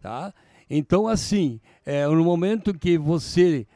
Tá? 0.00 0.32
Então, 0.70 1.06
assim, 1.06 1.60
é, 1.84 2.06
no 2.06 2.24
momento 2.24 2.72
que 2.72 2.96
você 2.96 3.66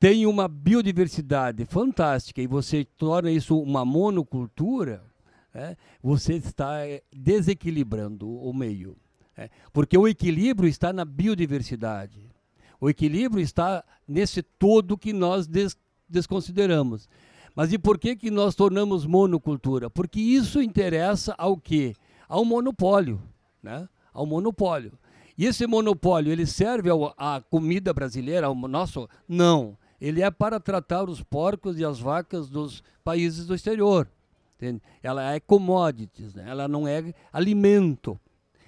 tem 0.00 0.24
uma 0.24 0.48
biodiversidade 0.48 1.66
fantástica 1.66 2.40
e 2.40 2.46
você 2.46 2.86
torna 2.96 3.30
isso 3.30 3.60
uma 3.60 3.84
monocultura, 3.84 5.04
é, 5.54 5.76
você 6.02 6.36
está 6.36 6.86
é, 6.86 7.02
desequilibrando 7.14 8.26
o 8.26 8.54
meio. 8.54 8.96
É, 9.36 9.50
porque 9.70 9.98
o 9.98 10.08
equilíbrio 10.08 10.66
está 10.66 10.94
na 10.94 11.04
biodiversidade. 11.04 12.37
O 12.80 12.88
equilíbrio 12.88 13.42
está 13.42 13.84
nesse 14.06 14.42
todo 14.42 14.98
que 14.98 15.12
nós 15.12 15.46
des 15.46 15.76
desconsideramos. 16.08 17.08
Mas 17.54 17.72
e 17.72 17.78
por 17.78 17.98
que, 17.98 18.16
que 18.16 18.30
nós 18.30 18.54
tornamos 18.54 19.04
monocultura? 19.04 19.90
Porque 19.90 20.20
isso 20.20 20.62
interessa 20.62 21.34
ao 21.36 21.56
quê? 21.56 21.94
Ao 22.26 22.44
monopólio. 22.44 23.20
Né? 23.62 23.86
Ao 24.12 24.24
monopólio. 24.24 24.92
E 25.36 25.44
esse 25.44 25.66
monopólio, 25.66 26.32
ele 26.32 26.46
serve 26.46 26.88
à 27.16 27.42
comida 27.50 27.92
brasileira, 27.92 28.46
ao 28.46 28.54
nosso? 28.54 29.08
Não 29.28 29.76
ele 30.00 30.22
é 30.22 30.30
para 30.30 30.60
tratar 30.60 31.08
os 31.08 31.22
porcos 31.22 31.78
e 31.78 31.84
as 31.84 31.98
vacas 31.98 32.48
dos 32.48 32.82
países 33.02 33.46
do 33.46 33.54
exterior. 33.54 34.08
Entende? 34.56 34.82
Ela 35.02 35.34
é 35.34 35.40
commodities, 35.40 36.34
né? 36.34 36.44
ela 36.48 36.66
não 36.66 36.86
é 36.86 37.12
alimento. 37.32 38.18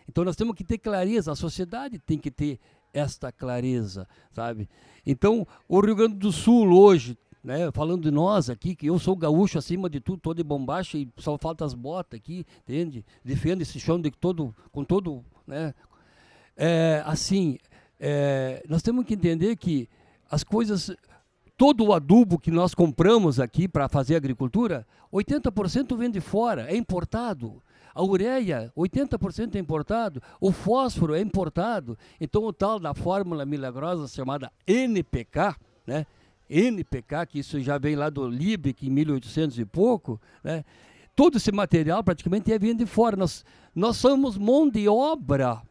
Então 0.09 0.25
nós 0.25 0.37
temos 0.37 0.55
que 0.55 0.65
ter 0.65 0.79
clareza, 0.79 1.33
a 1.33 1.37
sociedade 1.37 1.99
tem 1.99 2.19
que 2.19 2.31
ter 2.31 2.59
esta 2.93 3.31
clareza, 3.33 4.07
sabe? 4.33 4.69
Então, 5.05 5.47
o 5.69 5.81
Rio 5.81 5.97
Grande 5.97 6.17
do 6.17 6.33
Sul 6.33 6.73
hoje, 6.73 7.17
né, 7.43 7.71
falando 7.73 8.03
de 8.03 8.11
nós 8.11 8.51
aqui, 8.51 8.75
que 8.75 8.87
eu 8.87 8.99
sou 8.99 9.17
gaúcho 9.17 9.59
acima 9.59 9.89
de 9.89 10.01
tudo, 10.01 10.21
todo 10.21 10.37
de 10.37 10.43
bombacha 10.43 10.99
e 10.99 11.09
só 11.17 11.39
falta 11.39 11.65
as 11.65 11.75
botas 11.75 12.19
aqui, 12.19 12.47
entende? 12.63 13.05
Defendo 13.25 13.63
esse 13.63 13.81
chão 13.81 14.01
de 14.01 14.11
todo, 14.11 14.55
com 14.71 14.85
todo, 14.85 15.25
né? 15.47 15.75
É, 16.57 17.03
assim, 17.07 17.59
é, 17.99 18.63
nós 18.69 18.83
temos 18.83 19.05
que 19.07 19.15
entender 19.15 19.57
que 19.57 19.89
as 20.31 20.45
coisas 20.45 20.95
todo 21.61 21.85
o 21.85 21.93
adubo 21.93 22.39
que 22.39 22.51
nós 22.51 22.75
compramos 22.75 23.39
aqui 23.39 23.69
para 23.69 23.87
fazer 23.87 24.17
agricultura, 24.17 24.87
80% 25.13 25.95
vem 25.95 26.11
de 26.11 26.19
fora, 26.19 26.73
é 26.73 26.75
importado. 26.75 27.63
A 27.95 28.03
ureia, 28.03 28.73
80% 28.77 29.57
é 29.57 29.59
importado. 29.59 30.23
O 30.41 30.53
fósforo 30.53 31.15
é 31.15 31.21
importado. 31.21 31.99
Então, 32.21 32.45
o 32.45 32.53
tal 32.53 32.79
da 32.79 32.95
fórmula 32.95 33.45
milagrosa 33.45 34.09
chamada 34.09 34.53
NPK, 34.67 35.57
né? 35.87 36.07
NPK, 36.49 37.27
que 37.29 37.39
isso 37.39 37.61
já 37.61 37.79
vem 37.79 37.95
lá 37.95 38.11
do 38.11 38.27
Liebig 38.29 38.87
em 38.87 38.91
1800 38.91 39.59
e 39.61 39.65
pouco, 39.65 40.21
né? 40.43 40.65
todo 41.15 41.37
esse 41.37 41.53
material 41.53 42.03
praticamente 42.03 42.53
é 42.53 42.59
vindo 42.59 42.79
de 42.79 42.87
fora. 42.87 43.17
Nós, 43.17 43.45
nós 43.75 43.97
somos 43.97 44.37
mão 44.37 44.69
de 44.69 44.89
obra, 44.89 45.63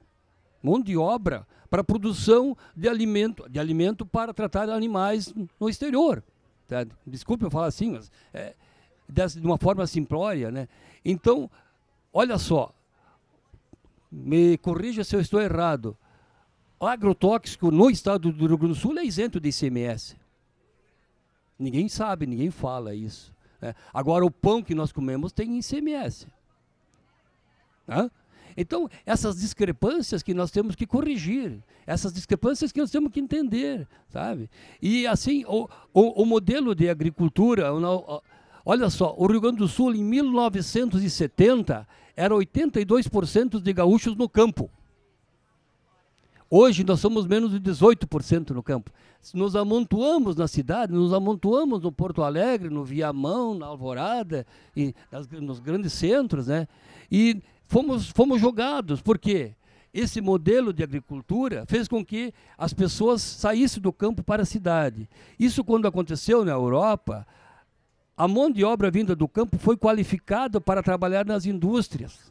mão 0.63 0.82
de 0.82 0.95
obra 0.95 1.45
para 1.70 1.84
produção 1.84 2.55
de 2.76 2.88
alimento, 2.88 3.47
de 3.49 3.59
alimento 3.59 4.05
para 4.05 4.34
tratar 4.34 4.70
animais 4.70 5.34
no 5.59 5.70
exterior. 5.70 6.24
Tá? 6.67 6.86
Desculpe 7.05 7.43
eu 7.43 7.51
falar 7.51 7.67
assim, 7.67 7.91
mas 7.91 8.11
é, 8.34 8.53
de 9.09 9.45
uma 9.45 9.57
forma 9.57 9.86
simplória. 9.86 10.51
Né? 10.51 10.67
Então, 11.03 11.49
olha 12.14 12.38
só, 12.38 12.74
me 14.12 14.57
corrija 14.57 15.03
se 15.03 15.16
eu 15.16 15.22
estou 15.22 15.41
errado. 15.41 15.97
O 16.80 16.86
agrotóxico 16.86 17.72
no 17.72 17.89
estado 17.89 18.32
do 18.32 18.47
Rio 18.47 18.57
Grande 18.57 18.74
do 18.74 18.80
Sul 18.80 18.97
é 18.97 19.03
isento 19.03 19.39
de 19.39 19.49
ICMS. 19.49 20.16
Ninguém 21.57 21.89
sabe, 21.89 22.26
ninguém 22.26 22.49
fala 22.49 22.95
isso. 22.95 23.34
Né? 23.62 23.76
Agora, 23.93 24.26
o 24.26 24.32
pão 24.32 24.64
que 24.64 24.74
nós 24.74 24.91
comemos 24.91 25.34
tem 25.34 25.60
ICMS. 25.60 26.28
Então, 28.55 28.89
essas 29.05 29.39
discrepâncias 29.39 30.24
que 30.24 30.34
nós 30.34 30.51
temos 30.51 30.76
que 30.76 30.86
corrigir, 30.86 31.62
essas 31.86 32.14
discrepâncias 32.14 32.72
que 32.72 32.80
nós 32.80 32.91
temos 32.91 33.12
que 33.12 33.20
entender, 33.20 33.88
sabe? 34.10 34.49
E 34.82 35.07
assim, 35.07 35.43
o, 35.45 35.68
o, 35.93 36.24
o 36.24 36.26
modelo 36.26 36.76
de 36.76 36.89
agricultura, 36.89 37.72
olha 38.66 38.89
só, 38.89 39.16
o 39.18 39.28
Rio 39.28 39.41
Grande 39.41 39.57
do 39.57 39.68
Sul 39.68 39.93
em 39.95 40.03
1970 40.03 41.88
era 42.16 42.36
82% 42.36 43.62
de 43.62 43.74
gaúchos 43.74 44.16
no 44.16 44.28
campo. 44.28 44.70
Hoje 46.49 46.84
nós 46.84 46.99
somos 46.99 47.28
menos 47.28 47.51
de 47.51 47.60
18% 47.60 48.49
no 48.49 48.64
campo. 48.64 48.91
Nos 49.34 49.55
amontoamos 49.55 50.36
na 50.36 50.47
cidade, 50.47 50.91
nos 50.91 51.14
amontoamos 51.14 51.82
no 51.82 51.91
Porto 51.91 52.24
Alegre, 52.24 52.70
no 52.70 52.84
Viamão, 52.84 53.53
na 53.53 53.68
Alvorada, 53.68 54.47
e 54.76 54.95
nas, 55.12 55.28
nos 55.28 55.60
grandes 55.60 55.93
centros, 55.93 56.47
né? 56.47 56.68
E 57.12 57.41
fomos, 57.68 58.10
fomos 58.10 58.41
jogados. 58.41 59.01
Por 59.01 59.20
quê? 59.20 59.53
Esse 59.93 60.22
modelo 60.22 60.74
de 60.74 60.84
agricultura 60.84 61.66
fez 61.68 61.88
com 61.88 62.03
que 62.03 62.34
as 62.57 62.74
pessoas 62.74 63.22
saíssem 63.22 63.82
do 63.82 63.93
campo 63.93 64.24
para 64.24 64.43
a 64.43 64.45
cidade. 64.45 65.07
Isso, 65.39 65.64
quando 65.64 65.88
aconteceu 65.88 66.43
na 66.43 66.51
Europa, 66.51 67.28
a 68.20 68.28
mão 68.28 68.51
de 68.51 68.65
obra 68.65 68.91
vinda 68.91 69.15
do 69.15 69.30
campo 69.30 69.57
foi 69.57 69.78
qualificada 69.78 70.59
para 70.59 70.84
trabalhar 70.84 71.26
nas 71.26 71.45
indústrias. 71.45 72.30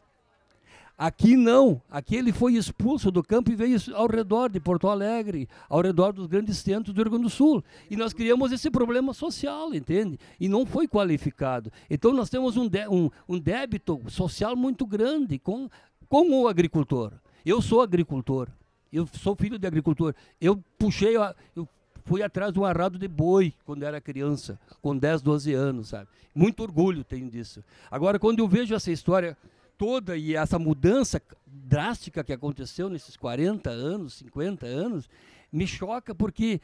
Aqui 0.95 1.35
não, 1.35 1.81
aqui 1.89 2.15
ele 2.15 2.31
foi 2.31 2.53
expulso 2.53 3.09
do 3.09 3.23
campo 3.23 3.51
e 3.51 3.55
veio 3.55 3.75
ao 3.95 4.05
redor 4.05 4.49
de 4.49 4.59
Porto 4.59 4.87
Alegre, 4.87 5.49
ao 5.67 5.81
redor 5.81 6.11
dos 6.11 6.27
grandes 6.27 6.59
centros 6.59 6.93
do 6.93 7.01
Rio 7.01 7.09
Grande 7.09 7.23
do 7.23 7.29
Sul. 7.31 7.63
E 7.89 7.95
nós 7.95 8.13
criamos 8.13 8.51
esse 8.51 8.69
problema 8.69 9.15
social, 9.15 9.73
entende? 9.73 10.19
E 10.39 10.47
não 10.47 10.63
foi 10.63 10.87
qualificado. 10.87 11.71
Então 11.89 12.13
nós 12.13 12.29
temos 12.29 12.55
um, 12.55 12.69
um, 12.91 13.09
um 13.27 13.39
débito 13.39 13.99
social 14.09 14.55
muito 14.55 14.85
grande 14.85 15.39
com, 15.39 15.67
com 16.07 16.29
o 16.29 16.47
agricultor. 16.47 17.13
Eu 17.43 17.63
sou 17.63 17.81
agricultor, 17.81 18.47
eu 18.93 19.07
sou 19.07 19.35
filho 19.35 19.57
de 19.57 19.65
agricultor. 19.65 20.13
Eu 20.39 20.63
puxei, 20.77 21.15
eu 21.55 21.67
fui 22.09 22.23
atrás 22.23 22.57
um 22.57 22.65
arado 22.65 22.97
de 22.97 23.07
boi 23.07 23.53
quando 23.63 23.83
era 23.83 24.01
criança, 24.01 24.59
com 24.81 24.97
10, 24.97 25.21
12 25.21 25.53
anos, 25.53 25.89
sabe? 25.89 26.07
Muito 26.33 26.63
orgulho 26.63 27.03
tenho 27.03 27.29
disso. 27.29 27.63
Agora, 27.91 28.17
quando 28.17 28.39
eu 28.39 28.47
vejo 28.47 28.73
essa 28.73 28.91
história 28.91 29.37
toda 29.77 30.17
e 30.17 30.35
essa 30.35 30.57
mudança 30.57 31.21
drástica 31.45 32.23
que 32.23 32.33
aconteceu 32.33 32.89
nesses 32.89 33.15
40 33.15 33.69
anos, 33.69 34.15
50 34.15 34.65
anos, 34.65 35.07
me 35.53 35.67
choca 35.67 36.15
porque 36.15 36.59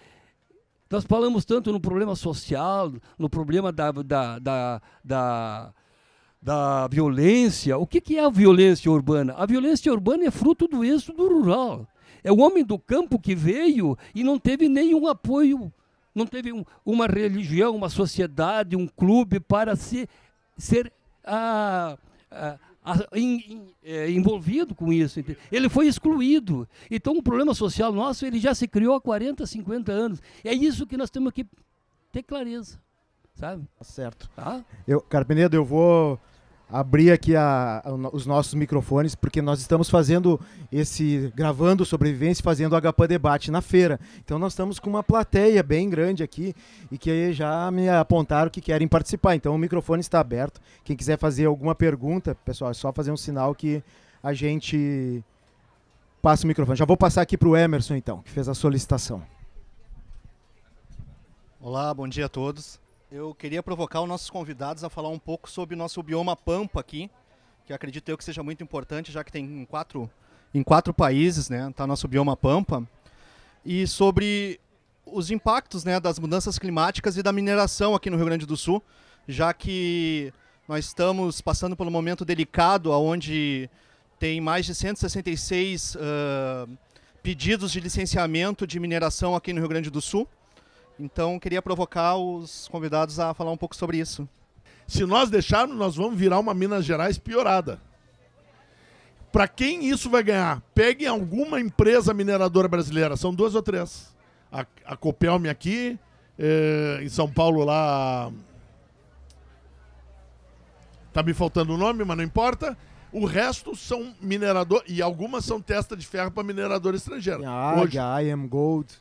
nós 0.89 1.03
falamos 1.03 1.45
tanto 1.45 1.71
no 1.71 1.79
problema 1.79 2.15
social, 2.15 2.91
no 3.15 3.29
problema 3.29 3.71
da, 3.71 3.91
da, 3.91 4.39
da, 4.39 4.81
da, 5.03 5.73
da 6.41 6.87
violência. 6.87 7.77
O 7.77 7.85
que, 7.85 8.01
que 8.01 8.17
é 8.17 8.25
a 8.25 8.29
violência 8.31 8.91
urbana? 8.91 9.35
A 9.37 9.45
violência 9.45 9.93
urbana 9.93 10.25
é 10.25 10.31
fruto 10.31 10.67
do 10.67 10.83
êxodo 10.83 11.27
rural. 11.27 11.87
É 12.25 12.31
o 12.31 12.39
homem 12.39 12.63
do 12.63 12.79
campo 12.79 13.19
que 13.19 13.35
veio 13.35 13.95
e 14.15 14.23
não 14.23 14.39
teve 14.39 14.67
nenhum 14.67 15.07
apoio, 15.07 15.71
não 16.15 16.25
teve 16.25 16.51
um, 16.51 16.65
uma 16.83 17.05
religião, 17.05 17.75
uma 17.75 17.87
sociedade, 17.87 18.75
um 18.75 18.87
clube 18.87 19.39
para 19.39 19.75
se, 19.75 20.09
ser 20.57 20.91
a, 21.23 21.95
a 22.31 22.57
é, 23.83 24.09
envolvido 24.09 24.73
com 24.73 24.91
isso. 24.91 25.23
Ele 25.51 25.69
foi 25.69 25.85
excluído. 25.85 26.67
Então 26.89 27.15
o 27.15 27.21
problema 27.21 27.53
social 27.53 27.93
nosso 27.93 28.25
ele 28.25 28.39
já 28.39 28.55
se 28.55 28.67
criou 28.67 28.95
há 28.95 29.01
40, 29.01 29.45
50 29.45 29.91
anos. 29.91 30.19
É 30.43 30.51
isso 30.51 30.87
que 30.87 30.97
nós 30.97 31.11
temos 31.11 31.31
que 31.31 31.45
ter 32.11 32.23
clareza. 32.23 32.79
Sabe? 33.35 33.67
Tá 33.77 33.83
certo. 33.83 34.27
Tá? 34.35 34.65
Eu, 34.87 34.99
Carpenedo, 34.99 35.55
eu 35.55 35.63
vou 35.63 36.19
abrir 36.69 37.11
aqui 37.11 37.35
a, 37.35 37.81
a, 37.83 37.93
os 38.11 38.25
nossos 38.25 38.53
microfones, 38.53 39.15
porque 39.15 39.41
nós 39.41 39.59
estamos 39.59 39.89
fazendo 39.89 40.39
esse. 40.71 41.31
gravando 41.35 41.85
sobrevivência 41.85 42.43
fazendo 42.43 42.73
o 42.73 42.81
HP 42.81 43.07
Debate 43.07 43.51
na 43.51 43.61
feira. 43.61 43.99
Então 44.23 44.39
nós 44.39 44.53
estamos 44.53 44.79
com 44.79 44.89
uma 44.89 45.03
plateia 45.03 45.61
bem 45.61 45.89
grande 45.89 46.23
aqui 46.23 46.55
e 46.91 46.97
que 46.97 47.31
já 47.33 47.69
me 47.71 47.87
apontaram 47.89 48.49
que 48.49 48.61
querem 48.61 48.87
participar. 48.87 49.35
Então 49.35 49.53
o 49.53 49.57
microfone 49.57 50.01
está 50.01 50.19
aberto. 50.19 50.59
Quem 50.83 50.95
quiser 50.95 51.17
fazer 51.17 51.45
alguma 51.45 51.75
pergunta, 51.75 52.35
pessoal, 52.43 52.71
é 52.71 52.73
só 52.73 52.91
fazer 52.91 53.11
um 53.11 53.17
sinal 53.17 53.53
que 53.53 53.83
a 54.23 54.33
gente 54.33 55.23
passa 56.21 56.43
o 56.43 56.47
microfone. 56.47 56.77
Já 56.77 56.85
vou 56.85 56.97
passar 56.97 57.21
aqui 57.21 57.37
para 57.37 57.47
o 57.47 57.55
Emerson, 57.55 57.95
então, 57.95 58.21
que 58.21 58.31
fez 58.31 58.49
a 58.49 58.55
solicitação. 58.55 59.21
Olá, 61.61 61.93
bom 61.93 62.07
dia 62.07 62.25
a 62.25 62.29
todos. 62.29 62.79
Eu 63.15 63.33
queria 63.33 63.63
provocar 63.63 64.01
os 64.01 64.09
nossos 64.09 64.29
convidados 64.29 64.83
a 64.83 64.89
falar 64.89 65.07
um 65.07 65.17
pouco 65.17 65.49
sobre 65.49 65.73
o 65.73 65.77
nosso 65.77 66.03
bioma 66.03 66.35
Pampa 66.35 66.81
aqui, 66.81 67.09
que 67.65 67.71
acredito 67.71 68.09
eu 68.09 68.17
que 68.17 68.25
seja 68.25 68.43
muito 68.43 68.61
importante, 68.61 69.09
já 69.09 69.23
que 69.23 69.31
tem 69.31 69.45
em 69.45 69.63
quatro, 69.63 70.11
em 70.53 70.61
quatro 70.61 70.93
países, 70.93 71.49
né, 71.49 71.71
tá 71.73 71.87
nosso 71.87 72.09
bioma 72.09 72.35
Pampa, 72.35 72.85
e 73.63 73.87
sobre 73.87 74.59
os 75.05 75.31
impactos, 75.31 75.85
né, 75.85 75.97
das 75.97 76.19
mudanças 76.19 76.59
climáticas 76.59 77.15
e 77.15 77.23
da 77.23 77.31
mineração 77.31 77.95
aqui 77.95 78.09
no 78.09 78.17
Rio 78.17 78.25
Grande 78.25 78.45
do 78.45 78.57
Sul, 78.57 78.83
já 79.29 79.53
que 79.53 80.33
nós 80.67 80.83
estamos 80.83 81.39
passando 81.39 81.73
por 81.73 81.87
um 81.87 81.91
momento 81.91 82.25
delicado, 82.25 82.91
onde 82.91 83.69
tem 84.19 84.41
mais 84.41 84.65
de 84.65 84.75
166 84.75 85.95
uh, 85.95 86.69
pedidos 87.23 87.71
de 87.71 87.79
licenciamento 87.79 88.67
de 88.67 88.77
mineração 88.77 89.37
aqui 89.37 89.53
no 89.53 89.61
Rio 89.61 89.69
Grande 89.69 89.89
do 89.89 90.01
Sul. 90.01 90.27
Então, 90.99 91.39
queria 91.39 91.61
provocar 91.61 92.15
os 92.15 92.67
convidados 92.69 93.19
a 93.19 93.33
falar 93.33 93.51
um 93.51 93.57
pouco 93.57 93.75
sobre 93.75 93.97
isso. 93.97 94.27
Se 94.87 95.05
nós 95.05 95.29
deixarmos, 95.29 95.75
nós 95.75 95.95
vamos 95.95 96.17
virar 96.17 96.39
uma 96.39 96.53
Minas 96.53 96.85
Gerais 96.85 97.17
piorada. 97.17 97.81
Para 99.31 99.47
quem 99.47 99.89
isso 99.89 100.09
vai 100.09 100.23
ganhar? 100.23 100.61
Peguem 100.73 101.07
alguma 101.07 101.59
empresa 101.59 102.13
mineradora 102.13 102.67
brasileira, 102.67 103.17
são 103.17 103.33
duas 103.33 103.53
ou 103.55 103.61
três. 103.61 104.15
A, 104.49 104.65
a 104.85 104.95
Copelme 104.95 105.49
aqui, 105.49 105.99
eh, 106.39 106.99
em 107.01 107.09
São 107.09 107.29
Paulo 107.29 107.65
lá. 107.65 108.31
Tá 111.11 111.21
me 111.21 111.33
faltando 111.33 111.73
o 111.73 111.77
nome, 111.77 112.05
mas 112.05 112.15
não 112.15 112.23
importa. 112.23 112.77
O 113.11 113.25
resto 113.25 113.75
são 113.75 114.13
minerador 114.21 114.83
e 114.87 115.01
algumas 115.01 115.43
são 115.43 115.59
testa 115.61 115.97
de 115.97 116.05
ferro 116.05 116.31
para 116.31 116.43
minerador 116.43 116.95
estrangeiro. 116.95 117.45
A 117.45 117.81
Hoje, 117.81 117.97
a 117.97 118.23
IM 118.23 118.47
Gold. 118.47 118.93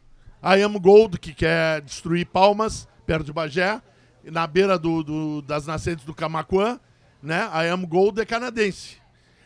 I 0.47 0.63
Am 0.63 0.79
Gold, 0.79 1.19
que 1.19 1.33
quer 1.33 1.81
destruir 1.81 2.27
Palmas, 2.27 2.87
perto 3.07 3.25
de 3.25 3.33
Bagé, 3.33 3.81
na 4.23 4.47
beira 4.47 4.79
do, 4.79 5.03
do, 5.03 5.41
das 5.41 5.67
nascentes 5.67 6.05
do 6.05 6.13
Camacuã, 6.13 6.79
né? 7.23 7.49
I 7.55 7.69
Am 7.71 7.87
Gold 7.87 8.21
é 8.21 8.27
canadense. 8.27 8.99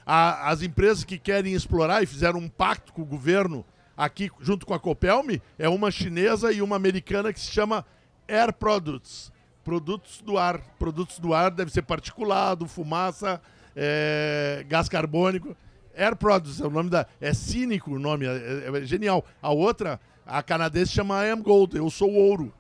A, 0.05 0.51
as 0.51 0.61
empresas 0.61 1.05
que 1.05 1.16
querem 1.16 1.55
explorar 1.55 2.03
e 2.03 2.07
fizeram 2.07 2.40
um 2.40 2.49
pacto 2.49 2.92
com 2.92 3.03
o 3.03 3.07
governo 3.07 3.64
aqui, 3.96 4.28
junto 4.40 4.66
com 4.66 4.74
a 4.74 4.80
Copelme, 4.80 5.40
é 5.57 5.68
uma 5.68 5.92
chinesa 5.92 6.51
e 6.51 6.61
uma 6.61 6.74
americana 6.74 7.32
que 7.32 7.38
se 7.38 7.53
chama 7.53 7.86
Air 8.26 8.53
Products. 8.53 9.30
Produtos 9.62 10.20
do 10.20 10.36
ar. 10.36 10.59
Produtos 10.80 11.20
do 11.20 11.32
ar 11.32 11.53
deve 11.53 11.70
ser 11.70 11.82
particulado, 11.82 12.66
fumaça, 12.66 13.40
é, 13.76 14.64
gás 14.66 14.88
carbônico. 14.88 15.57
Air 15.96 16.16
Products 16.16 16.61
é 16.61 16.66
o 16.66 16.70
nome 16.70 16.90
da. 16.90 17.07
É 17.20 17.32
cínico 17.32 17.92
o 17.92 17.99
nome, 18.01 18.26
é, 18.26 18.30
é, 18.30 18.78
é 18.78 18.84
genial. 18.84 19.24
A 19.40 19.51
outra 19.51 20.01
a 20.29 20.43
canadense 20.43 20.93
chama 20.93 21.24
I 21.24 21.31
am 21.31 21.41
Gold, 21.41 21.74
eu 21.76 21.89
sou 21.89 22.12
ouro. 22.12 22.53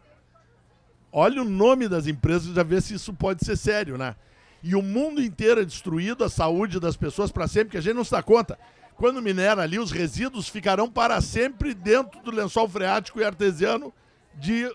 Olha 1.12 1.42
o 1.42 1.44
nome 1.44 1.86
das 1.86 2.06
empresas 2.06 2.54
já 2.54 2.62
vê 2.62 2.80
se 2.80 2.94
isso 2.94 3.12
pode 3.12 3.44
ser 3.44 3.56
sério, 3.56 3.98
né? 3.98 4.16
E 4.62 4.74
o 4.74 4.82
mundo 4.82 5.22
inteiro 5.22 5.60
é 5.60 5.64
destruído, 5.64 6.24
a 6.24 6.30
saúde 6.30 6.80
das 6.80 6.96
pessoas 6.96 7.30
para 7.30 7.46
sempre, 7.46 7.72
que 7.72 7.76
a 7.76 7.80
gente 7.80 7.94
não 7.94 8.04
se 8.04 8.10
dá 8.10 8.22
conta. 8.22 8.58
Quando 8.96 9.22
minera 9.22 9.62
ali, 9.62 9.78
os 9.78 9.92
resíduos 9.92 10.48
ficarão 10.48 10.90
para 10.90 11.20
sempre 11.20 11.74
dentro 11.74 12.20
do 12.22 12.30
lençol 12.30 12.68
freático 12.68 13.20
e 13.20 13.24
artesiano 13.24 13.92
de, 14.34 14.68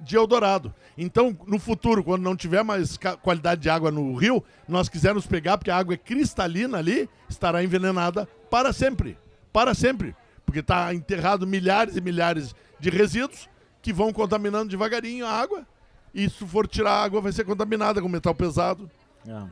de 0.00 0.16
Eldorado. 0.16 0.74
Então, 0.98 1.36
no 1.46 1.58
futuro, 1.58 2.02
quando 2.02 2.22
não 2.22 2.34
tiver 2.34 2.64
mais 2.64 2.98
qualidade 3.22 3.60
de 3.60 3.70
água 3.70 3.90
no 3.90 4.14
rio, 4.16 4.42
nós 4.66 4.88
quisermos 4.88 5.26
pegar, 5.26 5.56
porque 5.56 5.70
a 5.70 5.76
água 5.76 5.94
é 5.94 5.98
cristalina 5.98 6.78
ali, 6.78 7.08
estará 7.28 7.62
envenenada 7.62 8.26
para 8.50 8.72
sempre. 8.72 9.16
Para 9.52 9.74
sempre 9.74 10.16
porque 10.50 10.58
está 10.58 10.92
enterrado 10.92 11.46
milhares 11.46 11.96
e 11.96 12.00
milhares 12.00 12.56
de 12.80 12.90
resíduos 12.90 13.48
que 13.80 13.92
vão 13.92 14.12
contaminando 14.12 14.68
devagarinho 14.68 15.24
a 15.24 15.30
água. 15.30 15.64
E 16.12 16.28
se 16.28 16.44
for 16.44 16.66
tirar 16.66 16.90
a 16.90 17.04
água, 17.04 17.20
vai 17.20 17.30
ser 17.30 17.44
contaminada 17.44 18.02
com 18.02 18.08
metal 18.08 18.34
pesado. 18.34 18.90
É. 19.24 19.42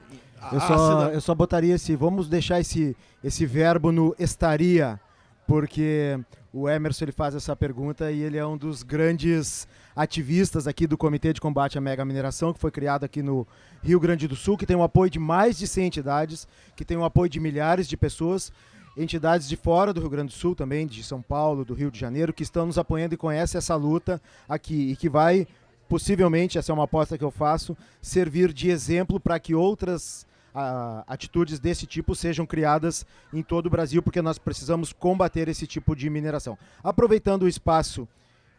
Eu, 0.53 0.61
só, 0.61 1.09
eu 1.11 1.21
só 1.21 1.37
botaria 1.37 1.77
esse. 1.77 1.95
Vamos 1.95 2.29
deixar 2.29 2.59
esse, 2.59 2.97
esse 3.23 3.47
verbo 3.47 3.93
no 3.93 4.13
estaria, 4.19 4.99
porque 5.47 6.19
o 6.53 6.69
Emerson 6.69 7.05
ele 7.05 7.13
faz 7.13 7.37
essa 7.37 7.55
pergunta 7.55 8.11
e 8.11 8.21
ele 8.21 8.37
é 8.37 8.45
um 8.45 8.57
dos 8.57 8.83
grandes 8.83 9.69
ativistas 9.95 10.67
aqui 10.67 10.85
do 10.85 10.99
Comitê 10.99 11.33
de 11.33 11.41
Combate 11.41 11.79
à 11.79 11.81
Mega 11.81 12.05
Mineração, 12.05 12.53
que 12.53 12.59
foi 12.59 12.73
criado 12.73 13.05
aqui 13.05 13.23
no 13.23 13.47
Rio 13.85 14.01
Grande 14.01 14.27
do 14.27 14.35
Sul, 14.35 14.59
que 14.59 14.67
tem 14.67 14.75
o 14.75 14.83
apoio 14.83 15.09
de 15.09 15.21
mais 15.21 15.57
de 15.57 15.69
100 15.69 15.87
entidades, 15.87 16.49
que 16.75 16.85
tem 16.85 16.97
o 16.97 17.05
apoio 17.05 17.31
de 17.31 17.39
milhares 17.39 17.87
de 17.87 17.97
pessoas 17.97 18.51
entidades 18.99 19.49
de 19.49 19.57
fora 19.57 19.93
do 19.93 20.01
Rio 20.01 20.11
Grande 20.11 20.35
do 20.35 20.39
Sul 20.39 20.55
também, 20.55 20.87
de 20.87 21.03
São 21.03 21.23
Paulo, 21.23 21.65
do 21.65 21.73
Rio 21.73 21.91
de 21.91 21.99
Janeiro, 21.99 22.33
que 22.33 22.43
estão 22.43 22.67
nos 22.67 22.77
apoiando 22.77 23.15
e 23.15 23.17
conhecem 23.17 23.57
essa 23.57 23.77
luta 23.77 24.21
aqui 24.49 24.91
e 24.91 24.97
que 24.97 25.09
vai, 25.09 25.47
possivelmente, 25.89 26.59
essa 26.59 26.73
é 26.73 26.75
uma 26.75 26.85
aposta 26.85 27.17
que 27.17 27.25
eu 27.25 27.31
faço, 27.31 27.77
servir 28.03 28.53
de 28.53 28.69
exemplo 28.71 29.21
para 29.21 29.39
que 29.39 29.55
outras 29.55 30.27
a, 30.53 31.05
atitudes 31.07 31.61
desse 31.61 31.87
tipo 31.87 32.15
sejam 32.15 32.45
criadas 32.45 33.07
em 33.33 33.43
todo 33.43 33.67
o 33.67 33.71
Brasil, 33.71 34.03
porque 34.03 34.21
nós 34.21 34.39
precisamos 34.39 34.93
combater 34.93 35.49
esse 35.49 35.67
tipo 35.67 35.95
de 35.95 36.11
mineração. 36.11 36.59
Aproveitando 36.83 37.45
o 37.45 37.49
espaço 37.49 38.09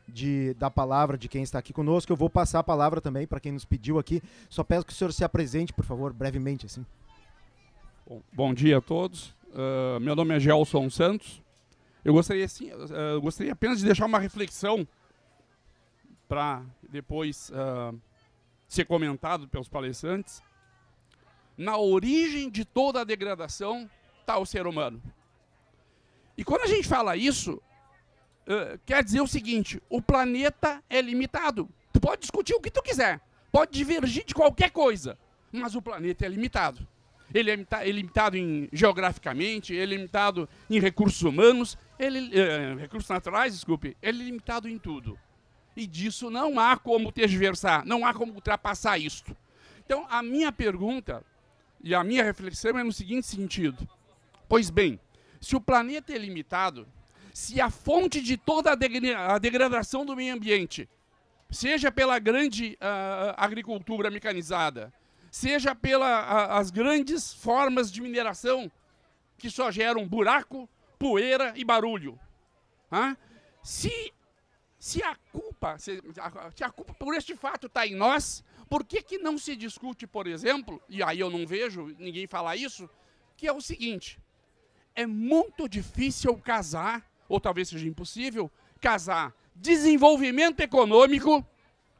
de, 0.07 0.53
da 0.55 0.71
palavra 0.71 1.17
de 1.17 1.27
quem 1.27 1.43
está 1.43 1.59
aqui 1.59 1.73
conosco, 1.73 2.11
eu 2.11 2.17
vou 2.17 2.29
passar 2.29 2.59
a 2.59 2.63
palavra 2.63 3.01
também 3.01 3.27
para 3.27 3.39
quem 3.39 3.51
nos 3.51 3.65
pediu 3.65 3.99
aqui. 3.99 4.21
Só 4.49 4.63
peço 4.63 4.85
que 4.85 4.93
o 4.93 4.95
senhor 4.95 5.11
se 5.11 5.23
apresente, 5.23 5.73
por 5.73 5.85
favor, 5.85 6.13
brevemente. 6.13 6.65
assim. 6.65 6.85
Bom, 8.07 8.21
bom 8.33 8.53
dia 8.53 8.77
a 8.77 8.81
todos. 8.81 9.37
Uh, 9.51 9.99
meu 9.99 10.15
nome 10.15 10.35
é 10.35 10.39
Gelson 10.39 10.89
Santos. 10.89 11.41
Eu 12.05 12.13
gostaria, 12.13 12.45
assim, 12.45 12.71
uh, 12.71 13.19
gostaria 13.19 13.53
apenas 13.53 13.79
de 13.79 13.85
deixar 13.85 14.05
uma 14.05 14.19
reflexão 14.19 14.87
para 16.27 16.63
depois 16.87 17.49
uh, 17.49 17.99
ser 18.67 18.85
comentado 18.85 19.47
pelos 19.47 19.67
palestrantes. 19.67 20.43
Na 21.57 21.77
origem 21.77 22.49
de 22.49 22.63
toda 22.63 23.01
a 23.01 23.03
degradação 23.03 23.89
está 24.19 24.37
o 24.37 24.45
ser 24.45 24.67
humano. 24.67 25.01
E 26.37 26.43
quando 26.43 26.61
a 26.61 26.67
gente 26.67 26.87
fala 26.87 27.17
isso, 27.17 27.61
quer 28.85 29.03
dizer 29.03 29.19
o 29.19 29.27
seguinte: 29.27 29.81
o 29.89 30.01
planeta 30.01 30.81
é 30.89 31.01
limitado. 31.01 31.67
Tu 31.91 31.99
pode 31.99 32.21
discutir 32.21 32.53
o 32.53 32.61
que 32.61 32.71
tu 32.71 32.81
quiser, 32.81 33.19
pode 33.51 33.71
divergir 33.71 34.23
de 34.23 34.33
qualquer 34.33 34.69
coisa, 34.71 35.17
mas 35.51 35.75
o 35.75 35.81
planeta 35.81 36.25
é 36.25 36.29
limitado 36.29 36.87
ele 37.33 37.51
é 37.51 37.91
limitado 37.91 38.37
em, 38.37 38.69
geograficamente, 38.71 39.73
ele 39.73 39.93
é 39.93 39.97
limitado 39.97 40.49
em 40.69 40.79
recursos 40.79 41.21
humanos, 41.21 41.77
ele, 41.97 42.31
eh, 42.37 42.75
recursos 42.79 43.09
naturais, 43.09 43.53
desculpe, 43.53 43.95
ele 44.01 44.21
é 44.21 44.25
limitado 44.25 44.67
em 44.67 44.77
tudo. 44.77 45.17
E 45.75 45.85
disso 45.85 46.29
não 46.29 46.59
há 46.59 46.77
como 46.77 47.11
tergiversar, 47.11 47.85
não 47.85 48.05
há 48.05 48.13
como 48.13 48.33
ultrapassar 48.33 48.97
isto. 48.97 49.35
Então, 49.85 50.05
a 50.09 50.21
minha 50.21 50.51
pergunta 50.51 51.23
e 51.83 51.95
a 51.95 52.03
minha 52.03 52.23
reflexão 52.23 52.77
é 52.77 52.83
no 52.83 52.91
seguinte 52.91 53.27
sentido. 53.27 53.87
Pois 54.47 54.69
bem, 54.69 54.99
se 55.39 55.55
o 55.55 55.61
planeta 55.61 56.13
é 56.13 56.17
limitado, 56.17 56.87
se 57.33 57.61
a 57.61 57.69
fonte 57.69 58.21
de 58.21 58.35
toda 58.35 58.71
a 58.71 59.37
degradação 59.37 60.05
do 60.05 60.15
meio 60.15 60.33
ambiente, 60.33 60.89
seja 61.49 61.91
pela 61.91 62.19
grande 62.19 62.77
uh, 62.81 63.33
agricultura 63.37 64.11
mecanizada, 64.11 64.93
seja 65.31 65.75
pelas 65.75 66.71
grandes 66.71 67.33
formas 67.33 67.91
de 67.91 68.01
mineração 68.01 68.71
que 69.37 69.49
só 69.49 69.71
geram 69.71 70.07
buraco, 70.07 70.69
poeira 70.97 71.53
e 71.55 71.63
barulho. 71.63 72.19
Se, 73.63 74.13
se, 74.77 75.01
a 75.03 75.15
culpa, 75.31 75.77
se, 75.77 76.01
a, 76.17 76.51
se 76.51 76.63
a 76.63 76.69
culpa 76.69 76.93
por 76.93 77.15
este 77.15 77.35
fato 77.35 77.67
está 77.67 77.85
em 77.85 77.95
nós, 77.95 78.43
por 78.69 78.85
que, 78.85 79.01
que 79.01 79.17
não 79.17 79.37
se 79.37 79.55
discute, 79.55 80.05
por 80.05 80.27
exemplo, 80.27 80.81
e 80.89 81.01
aí 81.01 81.19
eu 81.19 81.29
não 81.29 81.45
vejo 81.45 81.95
ninguém 81.97 82.27
falar 82.27 82.55
isso, 82.55 82.89
que 83.35 83.47
é 83.47 83.53
o 83.53 83.61
seguinte: 83.61 84.19
é 84.95 85.05
muito 85.05 85.67
difícil 85.67 86.35
casar, 86.37 87.09
ou 87.27 87.39
talvez 87.39 87.69
seja 87.69 87.87
impossível, 87.87 88.51
casar 88.81 89.33
desenvolvimento 89.55 90.61
econômico 90.61 91.45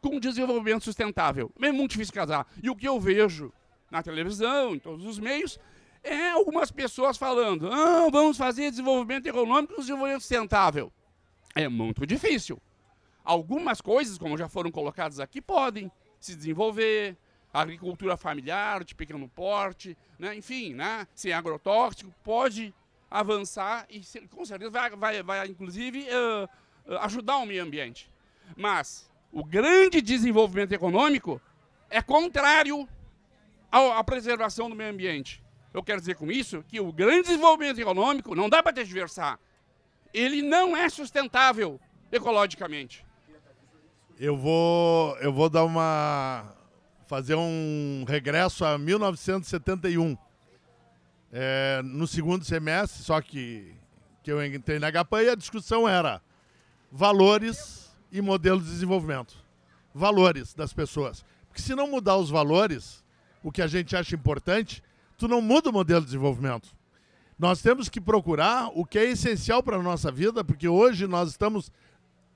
com 0.02 0.20
desenvolvimento 0.20 0.84
sustentável. 0.84 1.52
É 1.62 1.72
muito 1.72 1.92
difícil 1.92 2.14
casar. 2.14 2.48
E 2.62 2.70
o 2.70 2.76
que 2.76 2.88
eu 2.88 3.00
vejo 3.00 3.52
na 3.92 4.04
televisão, 4.04 4.76
em 4.76 4.80
todos 4.80 5.06
os 5.06 5.20
meios, 5.20 5.60
é 6.04 6.32
algumas 6.32 6.72
pessoas 6.72 7.18
falando: 7.18 7.72
ah, 7.72 8.08
vamos 8.12 8.38
fazer 8.38 8.70
desenvolvimento 8.70 9.28
econômico 9.28 9.76
com 9.76 9.82
desenvolvimento 9.82 10.22
sustentável. 10.22 10.92
É 11.56 11.68
muito 11.68 12.06
difícil. 12.06 12.62
Algumas 13.24 13.82
coisas, 13.82 14.18
como 14.18 14.38
já 14.38 14.48
foram 14.48 14.72
colocadas 14.72 15.20
aqui, 15.20 15.42
podem 15.42 15.92
se 16.20 16.36
desenvolver, 16.36 17.18
agricultura 17.54 18.16
familiar, 18.18 18.84
de 18.84 18.96
pequeno 18.96 19.28
porte, 19.28 19.98
né? 20.18 20.36
enfim, 20.36 20.74
né? 20.74 21.08
sem 21.14 21.34
agrotóxico, 21.34 22.14
pode 22.24 22.74
avançar 23.10 23.88
e 23.90 24.02
com 24.30 24.46
certeza 24.46 24.70
vai, 24.70 24.90
vai, 24.92 25.24
vai 25.24 25.48
inclusive, 25.48 26.08
uh, 26.10 26.98
ajudar 27.02 27.38
o 27.38 27.46
meio 27.46 27.64
ambiente. 27.64 28.10
Mas 28.56 29.09
o 29.32 29.44
grande 29.44 30.02
desenvolvimento 30.02 30.72
econômico 30.72 31.42
é 31.90 32.02
contrário 32.02 32.88
à 33.72 34.04
preservação 34.04 34.70
do 34.70 34.76
meio 34.76 34.92
ambiente. 34.92 35.44
Eu 35.74 35.84
quero 35.84 36.00
dizer 36.00 36.16
com 36.16 36.32
isso 36.32 36.64
que 36.68 36.80
o 36.80 36.92
grande 36.92 37.28
desenvolvimento 37.28 37.80
econômico 37.80 38.34
não 38.34 38.50
dá 38.50 38.64
para 38.64 38.74
tergiversar. 38.74 39.40
Ele 40.14 40.42
não 40.42 40.76
é 40.76 40.90
sustentável 40.90 41.80
ecologicamente. 42.12 43.06
Eu 44.20 44.36
vou, 44.36 45.16
eu 45.18 45.32
vou 45.32 45.50
dar 45.50 45.64
uma 45.64 46.56
fazer 47.08 47.36
um 47.36 48.06
regresso 48.08 48.64
a 48.64 48.78
1971. 48.78 50.18
É, 51.32 51.82
no 51.84 52.08
segundo 52.08 52.44
semestre, 52.44 53.04
só 53.04 53.22
que, 53.22 53.74
que 54.24 54.32
eu 54.32 54.44
entrei 54.44 54.80
na 54.80 54.92
HPA 54.92 55.24
e 55.24 55.30
a 55.30 55.36
discussão 55.36 55.88
era 55.88 56.22
valores 56.92 57.89
e 58.12 58.22
modelo 58.22 58.60
de 58.62 58.70
desenvolvimento. 58.70 59.36
Valores 59.94 60.54
das 60.54 60.74
pessoas. 60.74 61.26
Porque 61.48 61.62
se 61.62 61.76
não 61.76 61.90
mudar 61.90 62.18
os 62.18 62.30
valores, 62.30 63.04
o 63.44 63.52
que 63.52 63.62
a 63.62 63.68
gente 63.68 63.96
acha 63.96 64.16
importante, 64.16 64.84
tu 65.18 65.28
não 65.28 65.42
muda 65.42 65.70
o 65.70 65.74
modelo 65.74 66.02
de 66.02 66.08
desenvolvimento. 66.08 66.70
Nós 67.38 67.62
temos 67.62 67.88
que 67.88 68.02
procurar 68.02 68.70
o 68.74 68.86
que 68.86 69.00
é 69.00 69.06
essencial 69.06 69.64
para 69.64 69.78
a 69.78 69.84
nossa 69.84 70.12
vida, 70.12 70.44
porque 70.44 70.68
hoje 70.68 71.08
nós 71.08 71.30
estamos 71.30 71.72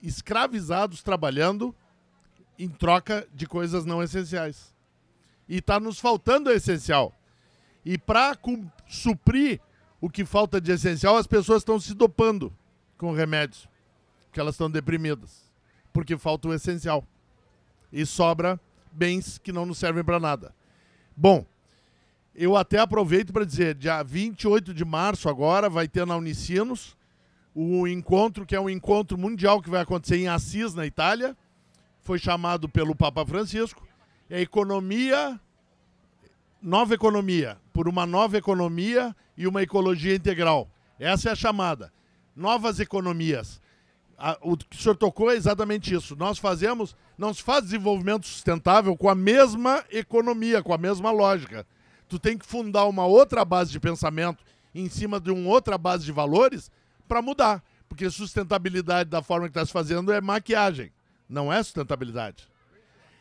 escravizados 0.02 1.04
trabalhando 1.04 1.76
em 2.58 2.70
troca 2.70 3.28
de 3.34 3.46
coisas 3.46 3.86
não 3.86 4.02
essenciais. 4.02 4.74
E 5.48 5.58
está 5.58 5.80
nos 5.80 6.00
faltando 6.00 6.50
o 6.50 6.54
essencial. 6.54 7.14
E 7.86 7.98
para 7.98 8.38
suprir 8.88 9.60
o 10.00 10.10
que 10.10 10.26
falta 10.26 10.60
de 10.60 10.72
essencial, 10.72 11.18
as 11.18 11.28
pessoas 11.28 11.62
estão 11.62 11.80
se 11.80 11.94
dopando 11.94 12.54
com 12.98 13.12
remédios, 13.12 13.68
porque 14.26 14.40
elas 14.40 14.56
estão 14.56 14.70
deprimidas, 14.70 15.43
porque 15.94 16.18
falta 16.18 16.48
o 16.50 16.54
essencial. 16.54 17.06
E 17.91 18.06
sobra 18.06 18.60
bens 18.91 19.38
que 19.38 19.52
não 19.52 19.66
nos 19.66 19.78
servem 19.78 20.04
para 20.04 20.20
nada. 20.20 20.54
Bom, 21.16 21.46
eu 22.36 22.58
até 22.58 22.80
aproveito 22.80 23.32
para 23.32 23.46
dizer, 23.46 23.76
dia 23.76 24.02
28 24.02 24.74
de 24.74 24.84
março 24.84 25.30
agora 25.30 25.70
vai 25.70 25.88
ter 25.88 26.06
na 26.06 26.18
Unicinos 26.18 26.98
o 27.56 27.88
encontro, 27.88 28.46
que 28.46 28.56
é 28.56 28.60
um 28.60 28.70
encontro 28.70 29.18
mundial 29.18 29.62
que 29.62 29.70
vai 29.70 29.82
acontecer 29.82 30.18
em 30.18 30.28
Assis, 30.28 30.74
na 30.74 30.86
Itália. 30.86 31.38
Foi 32.02 32.18
chamado 32.18 32.68
pelo 32.68 32.96
Papa 32.96 33.24
Francisco. 33.24 33.88
É 34.28 34.41
economia, 34.41 35.39
nova 36.60 36.96
economia, 36.96 37.58
por 37.72 37.88
uma 37.88 38.06
nova 38.06 38.38
economia 38.38 39.16
e 39.38 39.46
uma 39.46 39.62
ecologia 39.62 40.16
integral. 40.16 40.68
Essa 41.00 41.30
é 41.30 41.32
a 41.34 41.36
chamada. 41.36 41.94
Novas 42.36 42.80
economias. 42.80 43.62
O 44.41 44.55
que 44.57 44.76
o 44.76 44.80
senhor 44.80 44.95
tocou 44.95 45.32
é 45.32 45.36
exatamente 45.36 45.93
isso. 45.93 46.16
Nós 46.16 46.38
fazemos, 46.38 46.95
não 47.18 47.34
se 47.34 47.43
faz 47.43 47.64
desenvolvimento 47.64 48.26
sustentável 48.28 48.95
com 48.95 49.09
a 49.09 49.16
mesma 49.16 49.84
economia, 49.91 50.64
com 50.64 50.74
a 50.74 50.78
mesma 50.78 51.11
lógica 51.11 51.66
tu 52.14 52.20
tem 52.20 52.38
que 52.38 52.45
fundar 52.45 52.86
uma 52.86 53.05
outra 53.05 53.43
base 53.43 53.72
de 53.72 53.80
pensamento 53.80 54.43
em 54.74 54.88
cima 54.88 55.20
de 55.20 55.32
uma 55.32 55.49
outra 55.49 55.80
base 55.80 56.05
de 56.05 56.11
valores 56.11 56.72
para 57.07 57.24
mudar. 57.24 57.64
Porque 57.89 58.09
sustentabilidade 58.09 59.09
da 59.09 59.22
forma 59.22 59.47
que 59.47 59.51
está 59.51 59.66
se 59.66 59.72
fazendo 59.72 60.11
é 60.11 60.22
maquiagem, 60.22 60.91
não 61.28 61.51
é 61.51 61.61
sustentabilidade. 61.61 62.47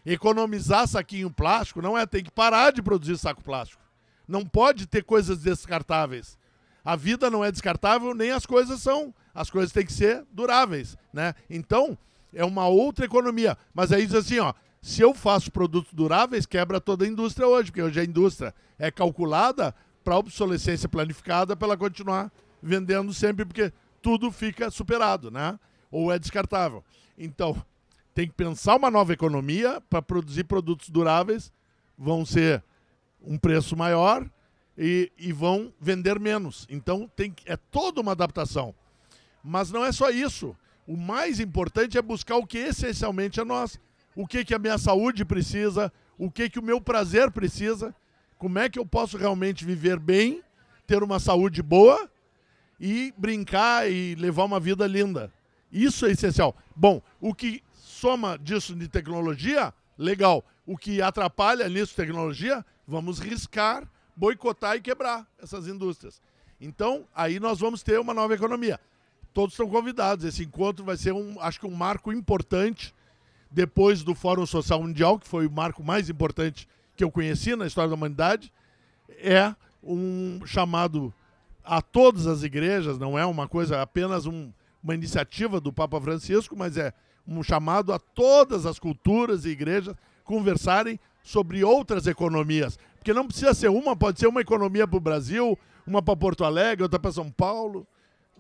Economizar 0.05 0.87
saquinho 0.87 1.31
plástico 1.31 1.81
não 1.81 1.97
é 1.97 2.05
tem 2.05 2.23
que 2.23 2.31
parar 2.31 2.73
de 2.73 2.83
produzir 2.83 3.17
saco 3.17 3.43
plástico. 3.43 3.83
Não 4.29 4.45
pode 4.45 4.87
ter 4.87 5.05
coisas 5.05 5.39
descartáveis. 5.39 6.39
A 6.85 6.95
vida 6.95 7.31
não 7.31 7.45
é 7.45 7.51
descartável, 7.51 8.15
nem 8.15 8.31
as 8.31 8.45
coisas 8.45 8.83
são. 8.83 9.15
As 9.35 9.51
coisas 9.51 9.73
têm 9.73 9.87
que 9.87 9.93
ser 9.93 10.25
duráveis, 10.33 10.97
né? 11.13 11.35
Então, 11.49 11.97
é 12.35 12.45
uma 12.45 12.67
outra 12.67 13.05
economia. 13.05 13.57
Mas 13.75 13.93
aí 13.93 14.07
diz 14.07 14.15
assim, 14.15 14.39
ó, 14.39 14.53
se 14.81 15.01
eu 15.01 15.15
faço 15.15 15.51
produtos 15.51 15.93
duráveis, 15.95 16.45
quebra 16.45 16.81
toda 16.81 17.05
a 17.05 17.09
indústria 17.09 17.47
hoje, 17.47 17.71
porque 17.71 17.83
hoje 17.83 18.01
a 18.01 18.05
indústria 18.05 18.55
é 18.79 18.91
calculada 18.91 19.75
para 20.03 20.19
obsolescência 20.19 20.89
planificada 20.89 21.55
para 21.55 21.69
ela 21.69 21.77
continuar 21.77 22.33
vendendo 22.63 23.13
sempre, 23.15 23.45
porque 23.45 23.73
tudo 24.01 24.31
fica 24.31 24.71
superado, 24.71 25.31
né? 25.31 25.59
Ou 25.91 26.13
é 26.13 26.19
descartável. 26.19 26.85
Então, 27.17 27.63
tem 28.15 28.27
que 28.27 28.35
pensar 28.35 28.77
uma 28.77 28.91
nova 28.91 29.13
economia 29.13 29.81
para 29.89 30.03
produzir 30.03 30.45
produtos 30.45 30.91
duráveis, 30.91 31.53
vão 31.97 32.27
ser 32.27 32.63
um 33.23 33.39
preço 33.39 33.77
maior 33.77 34.29
e, 34.77 35.13
e 35.17 35.33
vão 35.33 35.73
vender 35.81 36.19
menos. 36.19 36.67
Então, 36.69 37.11
tem, 37.15 37.35
é 37.47 37.57
toda 37.57 38.01
uma 38.01 38.13
adaptação. 38.13 38.75
Mas 39.43 39.71
não 39.71 39.85
é 39.85 39.93
só 39.93 40.11
isso. 40.11 40.57
O 40.87 40.97
mais 40.97 41.41
importante 41.41 41.97
é 41.97 42.03
buscar 42.03 42.37
o 42.37 42.47
que 42.47 42.59
essencialmente 42.59 43.41
é 43.41 43.45
nós 43.45 43.79
o 44.15 44.27
que, 44.27 44.45
que 44.45 44.55
a 44.55 44.59
minha 44.59 44.79
saúde 44.79 45.25
precisa, 45.25 45.93
o 46.19 46.31
que, 46.31 46.49
que 46.49 46.59
o 46.59 46.63
meu 46.63 46.81
prazer 46.81 47.31
precisa, 47.31 47.95
como 48.39 48.59
é 48.59 48.69
que 48.69 48.79
eu 48.79 48.87
posso 48.87 49.17
realmente 49.17 49.65
viver 49.65 49.99
bem, 49.99 50.43
ter 50.87 51.03
uma 51.03 51.19
saúde 51.19 51.63
boa 51.63 52.11
e 52.79 53.15
brincar 53.17 53.91
e 53.91 54.15
levar 54.17 54.45
uma 54.45 54.61
vida 54.61 54.87
linda. 54.87 55.33
Isso 55.71 56.05
é 56.07 56.11
essencial. 56.11 56.55
Bom, 56.75 57.01
o 57.21 57.35
que 57.35 57.63
soma 57.73 58.39
disso 58.39 58.75
de 58.75 58.89
tecnologia, 58.89 59.73
legal. 59.97 60.45
O 60.67 60.77
que 60.77 61.01
atrapalha 61.01 61.69
nisso 61.69 61.95
tecnologia, 61.95 62.65
vamos 62.87 63.19
riscar, 63.19 63.89
boicotar 64.15 64.77
e 64.77 64.81
quebrar 64.81 65.27
essas 65.41 65.67
indústrias. 65.67 66.21
Então, 66.61 67.07
aí 67.15 67.41
nós 67.41 67.59
vamos 67.59 67.83
ter 67.83 67.99
uma 67.99 68.13
nova 68.13 68.35
economia. 68.35 68.79
Todos 69.33 69.55
estão 69.55 69.69
convidados. 69.69 70.25
Esse 70.25 70.45
encontro 70.45 70.85
vai 70.85 70.97
ser 70.97 71.13
um, 71.13 71.41
acho 71.41 71.61
que 71.61 71.67
um 71.67 71.75
marco 71.75 72.13
importante 72.13 72.95
depois 73.51 74.03
do 74.03 74.15
Fórum 74.15 74.47
Social 74.47 74.83
Mundial, 74.83 75.19
que 75.19 75.29
foi 75.29 75.47
o 75.47 75.51
marco 75.51 75.83
mais 75.83 76.09
importante 76.09 76.69
que 76.97 77.05
eu 77.05 77.11
conheci 77.11 77.55
na 77.55 77.67
história 77.67 77.89
da 77.89 77.95
humanidade, 77.95 78.53
é 79.19 79.55
um 79.83 80.41
chamado 80.47 81.13
a 81.65 81.81
todas 81.81 82.27
as 82.27 82.43
igrejas, 82.43 82.99
não 82.99 83.19
é 83.19 83.25
uma 83.25 83.47
coisa 83.47 83.81
apenas 83.83 84.27
um, 84.27 84.51
uma 84.83 84.95
iniciativa 84.95 85.61
do 85.61 85.73
Papa 85.73 86.01
Francisco, 86.01 86.57
mas 86.57 86.77
é 86.77 86.93
um 87.27 87.43
chamado 87.43 87.93
a 87.93 87.99
todas 87.99 88.67
as 88.67 88.79
culturas 88.79 89.45
e 89.45 89.51
igrejas 89.51 89.95
conversarem 90.25 90.99
sobre 91.23 91.63
outras 91.63 92.07
economias. 92.07 92.79
Porque 92.97 93.13
não 93.13 93.27
precisa 93.27 93.55
ser 93.55 93.69
uma, 93.69 93.97
pode 93.97 94.19
ser 94.19 94.27
uma 94.27 94.41
economia 94.41 94.87
para 94.87 94.97
o 94.97 95.01
Brasil, 95.01 95.59
uma 95.87 96.03
para 96.03 96.17
Porto 96.17 96.45
Alegre, 96.45 96.83
outra 96.83 96.99
para 96.99 97.13
São 97.13 97.31
Paulo. 97.31 97.87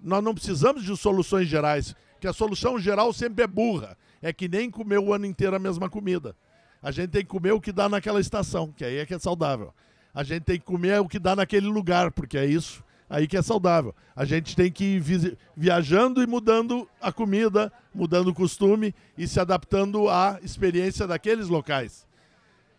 Nós 0.02 0.22
não 0.22 0.34
precisamos 0.34 0.84
de 0.84 0.96
soluções 0.96 1.48
gerais, 1.48 1.94
que 2.20 2.26
a 2.26 2.32
solução 2.32 2.78
geral 2.78 3.12
sempre 3.12 3.44
é 3.44 3.46
burra 3.46 3.96
é 4.22 4.32
que 4.32 4.48
nem 4.48 4.70
comer 4.70 4.98
o 4.98 5.12
ano 5.12 5.26
inteiro 5.26 5.56
a 5.56 5.58
mesma 5.58 5.90
comida. 5.90 6.36
A 6.80 6.90
gente 6.90 7.10
tem 7.10 7.22
que 7.22 7.28
comer 7.28 7.52
o 7.52 7.60
que 7.60 7.72
dá 7.72 7.88
naquela 7.88 8.20
estação, 8.20 8.72
que 8.72 8.84
aí 8.84 8.98
é 8.98 9.06
que 9.06 9.14
é 9.14 9.18
saudável. 9.18 9.74
A 10.14 10.22
gente 10.22 10.42
tem 10.42 10.58
que 10.58 10.64
comer 10.64 11.00
o 11.00 11.08
que 11.08 11.18
dá 11.18 11.34
naquele 11.34 11.66
lugar, 11.66 12.12
porque 12.12 12.38
é 12.38 12.46
isso 12.46 12.84
aí 13.10 13.26
que 13.26 13.36
é 13.36 13.42
saudável. 13.42 13.94
A 14.16 14.24
gente 14.24 14.56
tem 14.56 14.70
que 14.70 14.84
ir 14.96 15.36
viajando 15.56 16.22
e 16.22 16.26
mudando 16.26 16.88
a 17.00 17.12
comida, 17.12 17.70
mudando 17.94 18.28
o 18.28 18.34
costume 18.34 18.94
e 19.18 19.28
se 19.28 19.38
adaptando 19.38 20.08
à 20.08 20.38
experiência 20.42 21.06
daqueles 21.06 21.48
locais. 21.48 22.06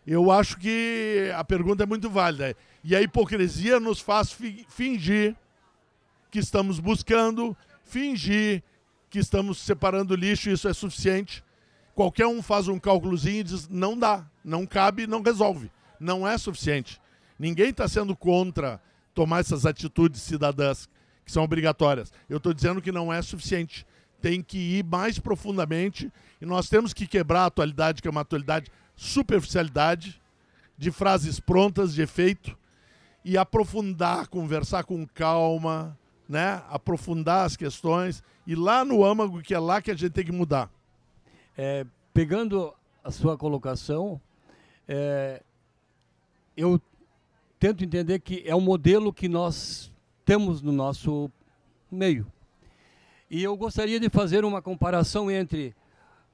Eu 0.06 0.30
acho 0.30 0.58
que 0.58 1.30
a 1.36 1.44
pergunta 1.44 1.84
é 1.84 1.86
muito 1.86 2.10
válida. 2.10 2.56
E 2.82 2.96
a 2.96 3.00
hipocrisia 3.00 3.78
nos 3.78 4.00
faz 4.00 4.32
fi 4.32 4.66
fingir 4.68 5.36
que 6.34 6.40
estamos 6.40 6.80
buscando, 6.80 7.56
fingir 7.84 8.60
que 9.08 9.20
estamos 9.20 9.58
separando 9.58 10.16
lixo 10.16 10.50
isso 10.50 10.66
é 10.66 10.74
suficiente. 10.74 11.44
Qualquer 11.94 12.26
um 12.26 12.42
faz 12.42 12.66
um 12.66 12.76
cálculozinho 12.76 13.38
e 13.38 13.44
diz: 13.44 13.68
não 13.68 13.96
dá, 13.96 14.26
não 14.44 14.66
cabe, 14.66 15.06
não 15.06 15.22
resolve. 15.22 15.70
Não 16.00 16.26
é 16.26 16.36
suficiente. 16.36 17.00
Ninguém 17.38 17.70
está 17.70 17.86
sendo 17.86 18.16
contra 18.16 18.82
tomar 19.14 19.38
essas 19.38 19.64
atitudes 19.64 20.22
cidadãs 20.22 20.88
que 21.24 21.30
são 21.30 21.44
obrigatórias. 21.44 22.12
Eu 22.28 22.38
estou 22.38 22.52
dizendo 22.52 22.82
que 22.82 22.90
não 22.90 23.12
é 23.12 23.22
suficiente. 23.22 23.86
Tem 24.20 24.42
que 24.42 24.58
ir 24.58 24.84
mais 24.84 25.20
profundamente 25.20 26.12
e 26.40 26.44
nós 26.44 26.68
temos 26.68 26.92
que 26.92 27.06
quebrar 27.06 27.42
a 27.42 27.46
atualidade, 27.46 28.02
que 28.02 28.08
é 28.08 28.10
uma 28.10 28.22
atualidade 28.22 28.72
superficialidade, 28.96 30.20
de 30.76 30.90
frases 30.90 31.38
prontas, 31.38 31.94
de 31.94 32.02
efeito, 32.02 32.58
e 33.24 33.38
aprofundar, 33.38 34.26
conversar 34.26 34.82
com 34.82 35.06
calma, 35.06 35.96
né? 36.28 36.62
aprofundar 36.68 37.44
as 37.44 37.56
questões 37.56 38.22
e 38.46 38.54
lá 38.54 38.84
no 38.84 39.04
âmago, 39.04 39.42
que 39.42 39.54
é 39.54 39.58
lá 39.58 39.80
que 39.80 39.90
a 39.90 39.94
gente 39.94 40.12
tem 40.12 40.24
que 40.24 40.32
mudar. 40.32 40.70
É, 41.56 41.86
pegando 42.12 42.74
a 43.02 43.10
sua 43.10 43.36
colocação, 43.36 44.20
é, 44.86 45.42
eu 46.56 46.80
tento 47.58 47.84
entender 47.84 48.18
que 48.20 48.42
é 48.46 48.54
um 48.54 48.60
modelo 48.60 49.12
que 49.12 49.28
nós 49.28 49.90
temos 50.24 50.60
no 50.60 50.72
nosso 50.72 51.30
meio. 51.90 52.26
E 53.30 53.42
eu 53.42 53.56
gostaria 53.56 53.98
de 53.98 54.08
fazer 54.08 54.44
uma 54.44 54.60
comparação 54.60 55.30
entre 55.30 55.74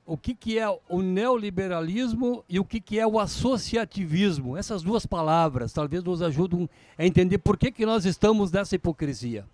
o 0.05 0.17
que, 0.17 0.35
que 0.35 0.59
é 0.59 0.69
o 0.89 1.03
neoliberalismo 1.03 2.45
e 2.49 2.59
o 2.59 2.65
que, 2.65 2.81
que 2.81 2.99
é 2.99 3.07
o 3.07 3.19
associativismo. 3.19 4.57
Essas 4.57 4.83
duas 4.83 5.07
palavras 5.07 5.73
talvez 5.73 6.03
nos 6.03 6.21
ajudem 6.21 6.69
a 6.99 7.07
entender 7.07 7.39
por 7.39 7.57
que, 7.57 7.71
que 7.71 7.87
nós 7.87 8.05
estamos 8.05 8.51
nessa 8.51 8.75
hipocrisia. 8.75 9.47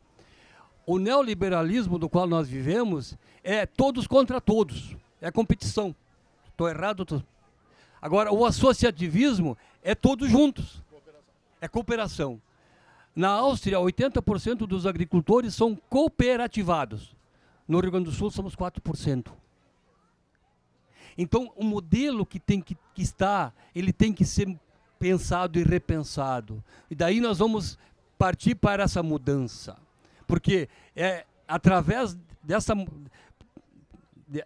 O 0.87 0.99
neoliberalismo 0.99 1.99
do 1.99 2.09
qual 2.09 2.29
nós 2.29 2.49
vivemos 2.49 3.19
é 3.43 3.67
todos 3.67 4.07
contra 4.07 4.41
todos, 4.41 4.97
é 5.21 5.33
competição. 5.33 5.95
Estou 6.49 6.69
errado? 6.69 7.05
Tô... 7.05 7.21
Agora, 8.01 8.33
o 8.33 8.47
associativismo 8.47 9.59
é 9.83 9.97
todos 9.97 10.31
juntos, 10.31 10.81
é 11.61 11.67
cooperação. 11.67 12.41
Na 13.15 13.31
Áustria, 13.31 13.79
80% 13.79 14.59
dos 14.59 14.87
agricultores 14.87 15.55
são 15.55 15.75
cooperativados. 15.89 17.17
No 17.67 17.81
Rio 17.81 17.91
Grande 17.91 18.11
do 18.11 18.13
Sul, 18.13 18.31
somos 18.31 18.55
4%. 18.55 19.33
Então, 21.19 21.51
o 21.57 21.65
modelo 21.65 22.25
que 22.25 22.39
tem 22.39 22.61
que, 22.61 22.77
que 22.95 23.03
estar, 23.03 23.55
ele 23.75 23.93
tem 23.93 24.13
que 24.13 24.25
ser 24.25 24.57
pensado 24.99 25.59
e 25.59 25.65
repensado. 25.65 26.63
E 26.91 26.95
daí 26.95 27.21
nós 27.21 27.39
vamos 27.39 27.79
partir 28.19 28.55
para 28.55 28.85
essa 28.85 29.03
mudança. 29.03 29.77
Porque 30.27 30.69
é 30.95 31.25
através 31.47 32.17
dessa, 32.43 32.75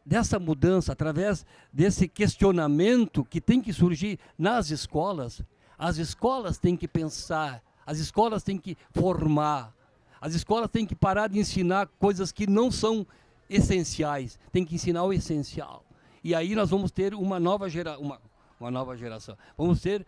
dessa 0.04 0.38
mudança, 0.38 0.92
através 0.92 1.46
desse 1.72 2.06
questionamento 2.08 3.24
que 3.24 3.40
tem 3.40 3.60
que 3.60 3.72
surgir 3.72 4.18
nas 4.38 4.70
escolas, 4.70 5.42
as 5.78 5.96
escolas 5.96 6.58
têm 6.58 6.76
que 6.76 6.86
pensar, 6.86 7.62
as 7.86 7.98
escolas 7.98 8.42
têm 8.42 8.58
que 8.58 8.76
formar, 8.92 9.74
as 10.20 10.34
escolas 10.34 10.70
têm 10.70 10.84
que 10.84 10.94
parar 10.94 11.28
de 11.28 11.38
ensinar 11.38 11.88
coisas 11.98 12.30
que 12.30 12.46
não 12.46 12.70
são 12.70 13.06
essenciais, 13.48 14.38
tem 14.52 14.64
que 14.64 14.74
ensinar 14.74 15.04
o 15.04 15.12
essencial. 15.12 15.84
E 16.22 16.34
aí 16.34 16.54
nós 16.54 16.68
vamos 16.68 16.90
ter 16.90 17.14
uma 17.14 17.40
nova, 17.40 17.68
gera, 17.70 17.98
uma, 17.98 18.20
uma 18.60 18.70
nova 18.70 18.94
geração. 18.96 19.36
Vamos 19.56 19.80
ter 19.80 20.06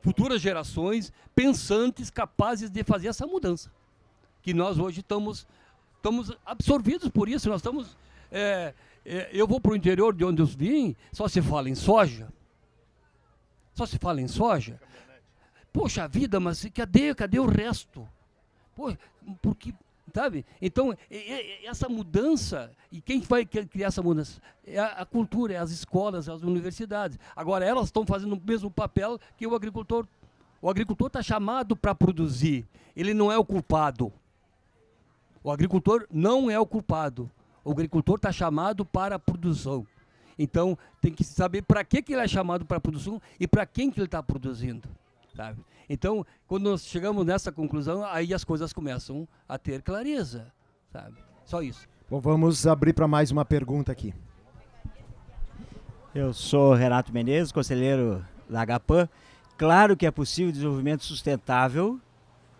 futuras 0.00 0.42
gerações 0.42 1.12
pensantes, 1.34 2.10
capazes 2.10 2.68
de 2.68 2.82
fazer 2.82 3.06
essa 3.06 3.24
mudança. 3.26 3.70
Que 4.42 4.52
nós 4.52 4.78
hoje 4.78 5.00
estamos, 5.00 5.46
estamos 5.96 6.36
absorvidos 6.44 7.08
por 7.08 7.28
isso. 7.28 7.48
Nós 7.48 7.60
estamos. 7.60 7.96
É, 8.30 8.74
é, 9.04 9.30
eu 9.32 9.46
vou 9.46 9.60
para 9.60 9.72
o 9.72 9.76
interior 9.76 10.14
de 10.14 10.24
onde 10.24 10.40
eu 10.42 10.46
vim, 10.46 10.96
só 11.12 11.28
se 11.28 11.40
fala 11.42 11.68
em 11.68 11.74
soja. 11.74 12.28
Só 13.74 13.86
se 13.86 13.98
fala 13.98 14.20
em 14.20 14.28
soja. 14.28 14.80
Poxa 15.72 16.06
vida, 16.06 16.38
mas 16.38 16.64
cadê, 16.74 17.14
cadê 17.14 17.38
o 17.38 17.46
resto? 17.46 18.06
Pô, 18.74 18.94
porque 19.40 19.74
Sabe? 20.14 20.44
Então, 20.60 20.94
essa 21.64 21.88
mudança, 21.88 22.70
e 22.90 23.00
quem 23.00 23.20
vai 23.20 23.46
criar 23.46 23.86
essa 23.86 24.02
mudança? 24.02 24.42
É 24.66 24.78
a 24.78 25.06
cultura, 25.06 25.54
é 25.54 25.56
as 25.56 25.70
escolas, 25.70 26.28
as 26.28 26.42
universidades. 26.42 27.18
Agora, 27.34 27.64
elas 27.64 27.86
estão 27.86 28.04
fazendo 28.04 28.34
o 28.34 28.42
mesmo 28.44 28.70
papel 28.70 29.18
que 29.38 29.46
o 29.46 29.54
agricultor. 29.54 30.06
O 30.60 30.68
agricultor 30.68 31.06
está 31.06 31.22
chamado 31.22 31.74
para 31.74 31.94
produzir, 31.94 32.66
ele 32.94 33.14
não 33.14 33.32
é 33.32 33.38
o 33.38 33.44
culpado. 33.44 34.12
O 35.42 35.50
agricultor 35.50 36.06
não 36.10 36.50
é 36.50 36.58
o 36.58 36.66
culpado. 36.66 37.30
O 37.64 37.70
agricultor 37.70 38.16
está 38.16 38.32
chamado 38.32 38.84
para 38.84 39.16
a 39.16 39.18
produção. 39.18 39.86
Então, 40.38 40.76
tem 41.00 41.12
que 41.12 41.24
saber 41.24 41.62
para 41.62 41.84
que, 41.84 42.02
que 42.02 42.12
ele 42.12 42.22
é 42.22 42.28
chamado 42.28 42.64
para 42.64 42.78
a 42.78 42.80
produção 42.80 43.20
e 43.38 43.46
para 43.46 43.66
quem 43.66 43.90
que 43.90 43.98
ele 43.98 44.06
está 44.06 44.22
produzindo. 44.22 44.88
Sabe? 45.34 45.64
Então, 45.88 46.24
quando 46.46 46.70
nós 46.70 46.84
chegamos 46.84 47.24
nessa 47.24 47.50
conclusão, 47.52 48.04
aí 48.04 48.32
as 48.32 48.44
coisas 48.44 48.72
começam 48.72 49.26
a 49.48 49.58
ter 49.58 49.82
clareza, 49.82 50.52
sabe? 50.90 51.16
Só 51.44 51.62
isso. 51.62 51.88
Bom, 52.08 52.20
vamos 52.20 52.66
abrir 52.66 52.92
para 52.92 53.08
mais 53.08 53.30
uma 53.30 53.44
pergunta 53.44 53.92
aqui. 53.92 54.14
Eu 56.14 56.32
sou 56.32 56.74
Renato 56.74 57.12
Menezes, 57.12 57.52
conselheiro 57.52 58.24
da 58.48 58.64
HPAN. 58.66 59.08
Claro 59.56 59.96
que 59.96 60.06
é 60.06 60.10
possível 60.10 60.52
desenvolvimento 60.52 61.04
sustentável, 61.04 62.00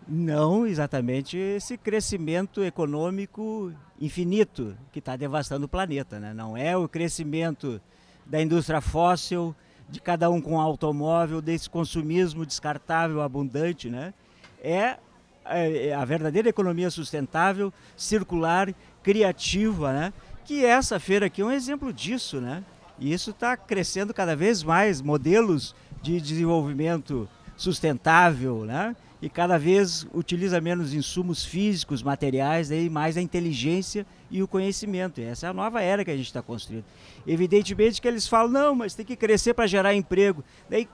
não 0.07 0.65
exatamente 0.65 1.37
esse 1.37 1.77
crescimento 1.77 2.63
econômico 2.63 3.71
infinito 3.99 4.75
que 4.91 4.99
está 4.99 5.15
devastando 5.15 5.65
o 5.65 5.69
planeta. 5.69 6.19
Né? 6.19 6.33
Não 6.33 6.57
é 6.57 6.75
o 6.75 6.87
crescimento 6.87 7.81
da 8.25 8.41
indústria 8.41 8.81
fóssil, 8.81 9.55
de 9.89 9.99
cada 9.99 10.29
um 10.29 10.41
com 10.41 10.59
automóvel, 10.59 11.41
desse 11.41 11.69
consumismo 11.69 12.45
descartável 12.45 13.21
abundante, 13.21 13.89
né? 13.89 14.13
É, 14.61 14.97
é 15.45 15.93
a 15.93 16.05
verdadeira 16.05 16.49
economia 16.49 16.89
sustentável, 16.89 17.71
circular, 17.95 18.73
criativa, 19.03 19.91
né? 19.91 20.13
Que 20.45 20.65
essa 20.65 20.99
feira 20.99 21.25
aqui 21.25 21.41
é 21.41 21.45
um 21.45 21.51
exemplo 21.51 21.91
disso, 21.91 22.39
né? 22.39 22.63
E 22.97 23.11
isso 23.11 23.31
está 23.31 23.57
crescendo 23.57 24.13
cada 24.13 24.35
vez 24.35 24.63
mais, 24.63 25.01
modelos 25.01 25.75
de 26.01 26.19
desenvolvimento 26.19 27.27
sustentável, 27.57 28.65
né? 28.65 28.95
E 29.23 29.29
cada 29.29 29.57
vez 29.57 30.05
utiliza 30.13 30.59
menos 30.59 30.93
insumos 30.93 31.45
físicos, 31.45 32.03
materiais, 32.03 32.69
e 32.71 32.89
mais 32.89 33.15
a 33.15 33.21
inteligência 33.21 34.05
e 34.29 34.43
o 34.43 34.47
conhecimento. 34.49 35.21
E 35.21 35.23
essa 35.23 35.47
é 35.47 35.49
a 35.49 35.53
nova 35.53 35.81
era 35.81 36.03
que 36.03 36.11
a 36.11 36.17
gente 36.17 36.25
está 36.25 36.41
construindo. 36.41 36.83
Evidentemente 37.25 38.01
que 38.01 38.07
eles 38.09 38.27
falam, 38.27 38.51
não, 38.51 38.75
mas 38.75 38.95
tem 38.95 39.05
que 39.05 39.15
crescer 39.15 39.53
para 39.53 39.65
gerar 39.65 39.95
emprego. 39.95 40.43
Daí 40.69 40.89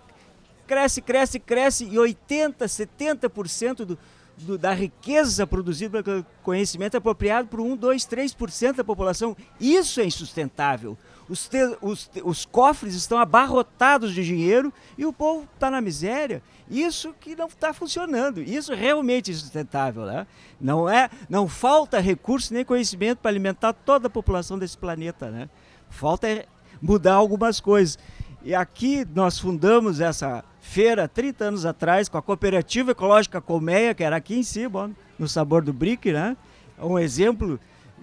cresce, 0.68 1.02
cresce, 1.02 1.40
cresce 1.40 1.86
e 1.86 1.96
80%, 1.96 2.54
70% 2.60 3.78
do, 3.78 3.98
do, 4.38 4.60
da 4.60 4.74
riqueza 4.74 5.48
produzida 5.48 6.04
pelo 6.04 6.24
conhecimento 6.44 6.94
é 6.94 6.98
apropriado 7.00 7.48
por 7.48 7.60
1, 7.60 7.76
2, 7.78 8.04
3% 8.04 8.76
da 8.76 8.84
população. 8.84 9.36
Isso 9.60 10.00
é 10.02 10.06
insustentável. 10.06 10.96
Os, 11.28 11.48
te, 11.48 11.58
os, 11.82 12.10
os 12.24 12.46
cofres 12.46 12.94
estão 12.94 13.18
abarrotados 13.18 14.14
de 14.14 14.24
dinheiro 14.24 14.72
e 14.98 15.06
o 15.08 15.14
povo 15.14 15.48
está 15.56 15.72
na 15.72 15.82
miséria. 15.82 16.44
Isso 16.70 17.14
que 17.20 17.36
não 17.36 17.48
está 17.48 17.74
funcionando. 17.74 18.42
Isso 18.42 18.74
realmente 18.74 19.32
é 19.32 19.34
insustentável. 19.34 20.06
Né? 20.06 20.28
Não, 20.62 20.88
é, 20.88 21.10
não 21.28 21.48
falta 21.48 22.00
recurso 22.00 22.54
nem 22.54 22.64
conhecimento 22.64 23.20
para 23.20 23.32
alimentar 23.32 23.74
toda 23.74 24.08
a 24.08 24.10
população 24.10 24.60
desse 24.60 24.78
planeta. 24.78 25.32
Né? 25.32 25.50
Falta 25.90 26.28
é 26.28 26.46
mudar 26.82 27.16
algumas 27.16 27.60
coisas. 27.60 27.98
E 28.44 28.54
aqui 28.54 29.06
nós 29.14 29.38
fundamos 29.40 30.00
essa 30.00 30.44
feira 30.62 31.08
30 31.08 31.46
anos 31.46 31.66
atrás 31.66 32.08
com 32.08 32.18
a 32.18 32.22
Cooperativa 32.22 32.92
Ecológica 32.92 33.42
Colmeia, 33.42 33.94
que 33.94 34.04
era 34.04 34.16
aqui 34.16 34.36
em 34.36 34.44
cima, 34.44 34.92
no 35.18 35.28
Sabor 35.28 35.64
do 35.64 35.74
Brick, 35.74 36.12
né? 36.12 36.38
Um 36.80 36.98
exemplo 36.98 37.60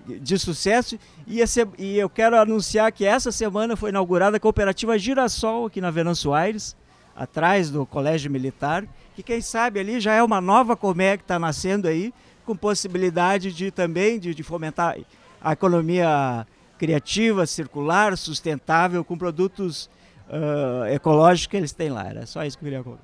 de 0.06 0.38
sucesso. 0.38 0.98
E, 1.26 1.40
esse, 1.40 1.66
e, 1.78 1.96
eu 1.96 2.08
quero 2.08 2.38
anunciar 2.38 2.92
que 2.92 3.04
essa 3.04 3.32
semana 3.32 3.76
foi 3.76 3.90
inaugurada 3.90 4.36
a 4.36 4.40
Cooperativa 4.40 4.98
Girassol 4.98 5.66
aqui 5.66 5.80
na 5.80 5.90
Venâncio 5.90 6.34
Aires, 6.34 6.76
atrás 7.16 7.70
do 7.70 7.86
Colégio 7.86 8.30
Militar, 8.30 8.86
que 9.14 9.22
quem 9.22 9.40
sabe 9.40 9.80
ali 9.80 9.98
já 9.98 10.12
é 10.12 10.22
uma 10.22 10.40
nova 10.40 10.76
colmeia 10.76 11.16
que 11.16 11.24
está 11.24 11.38
nascendo 11.38 11.88
aí, 11.88 12.12
com 12.44 12.54
possibilidade 12.54 13.52
de 13.52 13.70
também 13.70 14.20
de, 14.20 14.34
de 14.34 14.42
fomentar 14.42 14.96
a 15.40 15.52
economia 15.52 16.46
criativa, 16.78 17.46
circular, 17.46 18.16
sustentável, 18.16 19.02
com 19.04 19.16
produtos 19.16 19.88
uh, 20.28 20.86
ecológicos 20.92 21.46
que 21.46 21.56
eles 21.56 21.72
têm 21.72 21.90
lá. 21.90 22.06
Era 22.06 22.26
só 22.26 22.44
isso 22.44 22.58
que 22.58 22.64
eu 22.64 22.66
queria 22.66 22.84
colocar. 22.84 23.02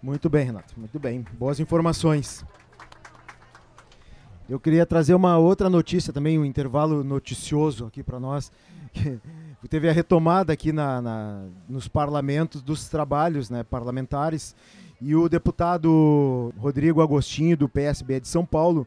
Muito 0.00 0.30
bem, 0.30 0.46
Renato. 0.46 0.78
Muito 0.78 0.98
bem. 0.98 1.24
Boas 1.32 1.58
informações. 1.58 2.44
Eu 4.48 4.58
queria 4.58 4.86
trazer 4.86 5.14
uma 5.14 5.36
outra 5.36 5.68
notícia 5.68 6.12
também, 6.12 6.38
um 6.38 6.44
intervalo 6.44 7.02
noticioso 7.04 7.86
aqui 7.86 8.02
para 8.02 8.18
nós. 8.20 8.50
Teve 9.66 9.88
a 9.88 9.92
retomada 9.92 10.52
aqui 10.52 10.72
na, 10.72 11.02
na, 11.02 11.44
nos 11.68 11.88
parlamentos 11.88 12.62
dos 12.62 12.88
trabalhos 12.88 13.50
né, 13.50 13.64
parlamentares 13.64 14.54
e 15.00 15.16
o 15.16 15.28
deputado 15.28 16.52
Rodrigo 16.56 17.02
Agostinho, 17.02 17.56
do 17.56 17.68
PSB 17.68 18.20
de 18.20 18.28
São 18.28 18.46
Paulo, 18.46 18.86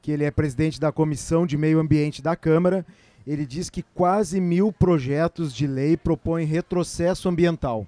que 0.00 0.12
ele 0.12 0.24
é 0.24 0.30
presidente 0.30 0.80
da 0.80 0.92
Comissão 0.92 1.44
de 1.44 1.56
Meio 1.56 1.80
Ambiente 1.80 2.22
da 2.22 2.36
Câmara, 2.36 2.86
ele 3.26 3.44
diz 3.44 3.68
que 3.68 3.82
quase 3.82 4.40
mil 4.40 4.72
projetos 4.72 5.54
de 5.54 5.66
lei 5.66 5.96
propõem 5.96 6.46
retrocesso 6.46 7.28
ambiental. 7.28 7.86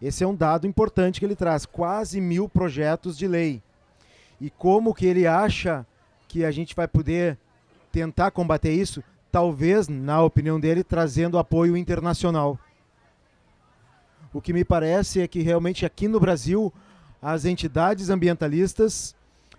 Esse 0.00 0.22
é 0.22 0.26
um 0.26 0.34
dado 0.34 0.66
importante 0.66 1.18
que 1.18 1.26
ele 1.26 1.34
traz, 1.34 1.66
quase 1.66 2.20
mil 2.20 2.48
projetos 2.48 3.18
de 3.18 3.26
lei. 3.26 3.60
E 4.40 4.50
como 4.50 4.94
que 4.94 5.06
ele 5.06 5.26
acha 5.26 5.84
que 6.28 6.44
a 6.44 6.50
gente 6.50 6.74
vai 6.74 6.86
poder 6.86 7.36
tentar 7.90 8.30
combater 8.30 8.72
isso? 8.72 9.02
Talvez, 9.30 9.88
na 9.88 10.22
opinião 10.22 10.58
dele, 10.58 10.82
trazendo 10.82 11.38
apoio 11.38 11.76
internacional. 11.76 12.58
O 14.32 14.40
que 14.40 14.52
me 14.52 14.64
parece 14.64 15.20
é 15.20 15.28
que 15.28 15.42
realmente 15.42 15.84
aqui 15.84 16.08
no 16.08 16.20
Brasil, 16.20 16.72
as 17.20 17.44
entidades 17.44 18.10
ambientalistas, 18.10 19.14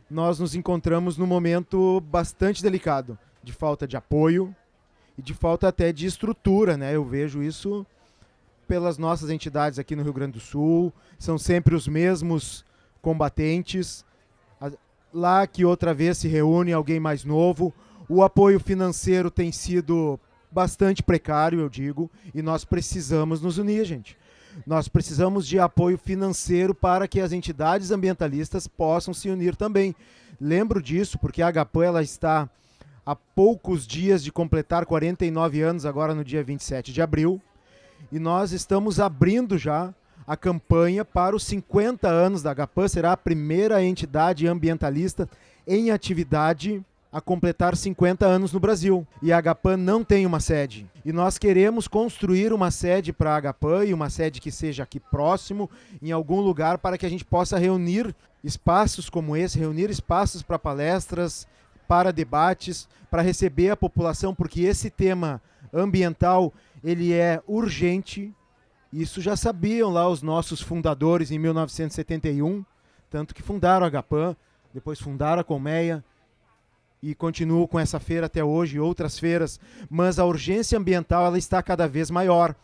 nós 0.09 0.39
nos 0.39 0.55
encontramos 0.55 1.17
num 1.17 1.27
momento 1.27 2.01
bastante 2.01 2.63
delicado, 2.63 3.17
de 3.43 3.53
falta 3.53 3.87
de 3.87 3.95
apoio, 3.95 4.55
e 5.17 5.21
de 5.21 5.33
falta 5.33 5.67
até 5.67 5.91
de 5.91 6.05
estrutura, 6.05 6.77
né? 6.77 6.95
Eu 6.95 7.03
vejo 7.03 7.43
isso 7.43 7.85
pelas 8.67 8.97
nossas 8.97 9.29
entidades 9.29 9.77
aqui 9.77 9.95
no 9.95 10.03
Rio 10.03 10.13
Grande 10.13 10.33
do 10.33 10.39
Sul, 10.39 10.93
são 11.17 11.37
sempre 11.37 11.75
os 11.75 11.87
mesmos 11.87 12.63
combatentes. 13.01 14.05
Lá 15.13 15.45
que 15.45 15.65
outra 15.65 15.93
vez 15.93 16.19
se 16.19 16.27
reúne 16.27 16.71
alguém 16.71 16.99
mais 16.99 17.25
novo, 17.25 17.73
o 18.09 18.23
apoio 18.23 18.59
financeiro 18.59 19.29
tem 19.29 19.51
sido 19.51 20.19
bastante 20.51 21.03
precário, 21.03 21.59
eu 21.59 21.69
digo, 21.69 22.09
e 22.33 22.41
nós 22.41 22.65
precisamos 22.65 23.39
nos 23.39 23.59
unir, 23.59 23.85
gente. 23.85 24.17
Nós 24.65 24.87
precisamos 24.87 25.47
de 25.47 25.59
apoio 25.59 25.95
financeiro 25.95 26.73
para 26.73 27.07
que 27.07 27.21
as 27.21 27.31
entidades 27.31 27.91
ambientalistas 27.91 28.67
possam 28.67 29.13
se 29.13 29.29
unir 29.29 29.55
também. 29.55 29.95
Lembro 30.41 30.81
disso 30.81 31.19
porque 31.19 31.43
a 31.43 31.47
Agapan 31.49 31.85
ela 31.85 32.01
está 32.01 32.49
há 33.05 33.15
poucos 33.15 33.85
dias 33.85 34.23
de 34.23 34.31
completar 34.31 34.87
49 34.87 35.61
anos, 35.61 35.85
agora 35.85 36.15
no 36.15 36.23
dia 36.23 36.43
27 36.43 36.91
de 36.91 37.01
abril, 37.01 37.39
e 38.11 38.17
nós 38.17 38.51
estamos 38.51 38.99
abrindo 38.99 39.55
já 39.55 39.93
a 40.25 40.35
campanha 40.35 41.05
para 41.05 41.35
os 41.35 41.43
50 41.43 42.07
anos 42.07 42.41
da 42.41 42.51
Agapan, 42.51 42.87
será 42.87 43.11
a 43.11 43.17
primeira 43.17 43.83
entidade 43.83 44.47
ambientalista 44.47 45.29
em 45.67 45.91
atividade 45.91 46.83
a 47.11 47.19
completar 47.19 47.75
50 47.75 48.25
anos 48.25 48.53
no 48.53 48.59
Brasil. 48.59 49.05
E 49.21 49.31
a 49.31 49.37
Agapan 49.37 49.77
não 49.77 50.03
tem 50.03 50.25
uma 50.25 50.39
sede. 50.39 50.87
E 51.03 51.11
nós 51.11 51.37
queremos 51.37 51.87
construir 51.87 52.53
uma 52.53 52.71
sede 52.71 53.11
para 53.11 53.31
a 53.33 53.37
Agapan 53.37 53.85
e 53.85 53.93
uma 53.93 54.09
sede 54.09 54.39
que 54.39 54.51
seja 54.51 54.83
aqui 54.83 54.99
próximo, 54.99 55.69
em 56.01 56.11
algum 56.11 56.39
lugar, 56.39 56.77
para 56.77 56.97
que 56.97 57.05
a 57.05 57.09
gente 57.09 57.25
possa 57.25 57.57
reunir 57.57 58.15
espaços 58.43 59.09
como 59.09 59.35
esse, 59.35 59.59
reunir 59.59 59.89
espaços 59.89 60.41
para 60.41 60.59
palestras, 60.59 61.47
para 61.87 62.13
debates, 62.13 62.87
para 63.09 63.23
receber 63.23 63.71
a 63.71 63.77
população, 63.77 64.35
porque 64.35 64.61
esse 64.61 64.89
tema 64.89 65.41
ambiental 65.73 66.53
ele 66.83 67.13
é 67.13 67.41
urgente. 67.47 68.33
Isso 68.93 69.21
já 69.21 69.35
sabiam 69.35 69.89
lá 69.89 70.07
os 70.07 70.21
nossos 70.21 70.61
fundadores 70.61 71.31
em 71.31 71.39
1971, 71.39 72.63
tanto 73.09 73.33
que 73.33 73.41
fundaram 73.41 73.83
a 73.83 73.87
Agapan, 73.87 74.35
depois 74.73 74.99
fundaram 74.99 75.41
a 75.41 75.43
Colmeia, 75.43 76.03
e 77.01 77.15
continuo 77.15 77.67
com 77.67 77.79
essa 77.79 77.99
feira 77.99 78.25
até 78.25 78.43
hoje 78.43 78.75
e 78.75 78.79
outras 78.79 79.17
feiras, 79.17 79.59
mas 79.89 80.19
a 80.19 80.25
urgência 80.25 80.77
ambiental 80.77 81.25
ela 81.25 81.37
está 81.37 81.63
cada 81.63 81.87
vez 81.87 82.11
maior. 82.11 82.55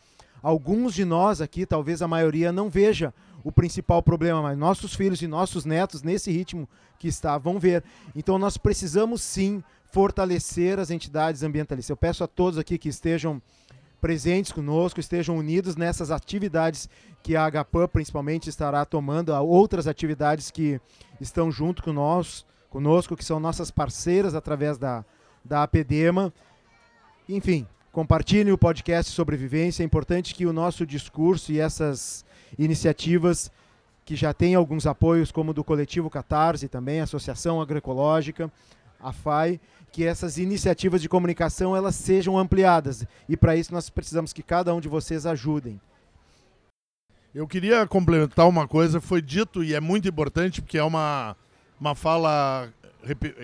Alguns 0.42 0.94
de 0.94 1.06
nós 1.06 1.42
aqui, 1.42 1.66
talvez 1.66 2.02
a 2.02 2.08
maioria, 2.08 2.52
não 2.52 2.70
veja 2.70 3.14
o 3.44 3.52
principal 3.52 4.02
problema, 4.04 4.42
mas 4.42 4.58
nossos 4.58 4.94
filhos 4.94 5.22
e 5.22 5.28
nossos 5.28 5.66
netos, 5.66 6.02
nesse 6.02 6.32
ritmo 6.32 6.68
que 7.00 7.08
está, 7.08 7.38
vão 7.38 7.60
ver. 7.60 7.84
Então 8.16 8.38
nós 8.38 8.58
precisamos 8.58 9.22
sim 9.22 9.64
fortalecer 9.92 10.80
as 10.80 10.92
entidades 10.92 11.44
ambientalistas. 11.44 11.90
Eu 11.90 11.98
peço 11.98 12.24
a 12.24 12.28
todos 12.28 12.60
aqui 12.60 12.78
que 12.78 12.90
estejam 12.90 13.42
presentes 14.02 14.52
conosco, 14.52 15.00
estejam 15.00 15.38
unidos 15.38 15.76
nessas 15.76 16.12
atividades 16.12 16.90
que 17.24 17.36
a 17.36 17.50
HPAM 17.50 17.88
principalmente 17.88 18.50
estará 18.50 18.86
tomando, 18.86 19.34
outras 19.34 19.88
atividades 19.88 20.52
que 20.52 20.80
estão 21.20 21.52
junto 21.52 21.82
com 21.82 21.94
nós, 21.94 22.46
conosco, 22.76 23.16
que 23.16 23.24
são 23.24 23.40
nossas 23.40 23.72
parceiras 23.72 24.36
através 24.36 24.78
da, 24.78 25.06
da 25.46 25.64
APDEMA. 25.64 26.34
Enfim, 27.30 27.66
compartilhem 27.90 28.52
o 28.52 28.58
podcast 28.58 29.14
Sobrevivência. 29.14 29.82
É 29.82 29.86
importante 29.86 30.36
que 30.36 30.46
o 30.46 30.52
nosso 30.52 30.86
discurso 30.86 31.54
e 31.54 31.60
essas 31.60 32.26
iniciativas 32.60 33.50
que 34.04 34.14
já 34.14 34.34
têm 34.34 34.56
alguns 34.56 34.86
apoios, 34.86 35.32
como 35.32 35.54
do 35.54 35.64
Coletivo 35.64 36.10
Catarse 36.10 36.68
também, 36.68 37.00
Associação 37.00 37.62
Agroecológica, 37.62 38.52
a 39.00 39.14
FAI, 39.14 39.58
que 39.90 40.04
essas 40.04 40.38
iniciativas 40.38 41.02
de 41.02 41.08
comunicação 41.08 41.78
elas 41.78 41.96
sejam 41.96 42.38
ampliadas. 42.38 43.06
E 43.30 43.38
para 43.38 43.56
isso 43.56 43.74
nós 43.74 43.90
precisamos 43.90 44.34
que 44.34 44.44
cada 44.44 44.76
um 44.76 44.82
de 44.82 44.90
vocês 44.90 45.26
ajudem. 45.26 45.80
Eu 47.34 47.48
queria 47.48 47.88
complementar 47.88 48.50
uma 48.50 48.68
coisa, 48.68 49.00
foi 49.00 49.22
dito 49.22 49.64
e 49.64 49.74
é 49.74 49.80
muito 49.80 50.10
importante, 50.10 50.62
porque 50.62 50.78
é 50.78 50.84
uma, 50.84 51.38
uma 51.86 51.94
fala 51.94 52.74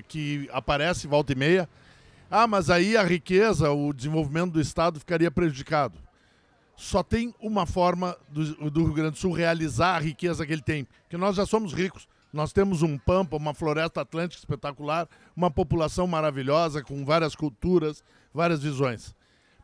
que 0.07 0.49
aparece 0.51 1.05
volta 1.05 1.31
e 1.31 1.35
meia. 1.35 1.69
Ah, 2.29 2.47
mas 2.47 2.71
aí 2.71 2.97
a 2.97 3.03
riqueza, 3.03 3.69
o 3.69 3.93
desenvolvimento 3.93 4.53
do 4.53 4.61
Estado 4.61 4.99
ficaria 4.99 5.29
prejudicado. 5.29 5.99
Só 6.75 7.03
tem 7.03 7.35
uma 7.39 7.67
forma 7.67 8.17
do, 8.29 8.71
do 8.71 8.83
Rio 8.85 8.93
Grande 8.93 9.11
do 9.11 9.17
Sul 9.17 9.31
realizar 9.31 9.97
a 9.97 9.99
riqueza 9.99 10.43
que 10.43 10.51
ele 10.51 10.63
tem, 10.63 10.85
porque 11.03 11.17
nós 11.17 11.35
já 11.35 11.45
somos 11.45 11.71
ricos. 11.71 12.07
Nós 12.33 12.51
temos 12.51 12.81
um 12.81 12.97
pampa, 12.97 13.35
uma 13.35 13.53
floresta 13.53 14.01
atlântica 14.01 14.39
espetacular, 14.39 15.07
uma 15.35 15.51
população 15.51 16.07
maravilhosa, 16.07 16.81
com 16.81 17.05
várias 17.05 17.35
culturas, 17.35 18.03
várias 18.33 18.63
visões. 18.63 19.13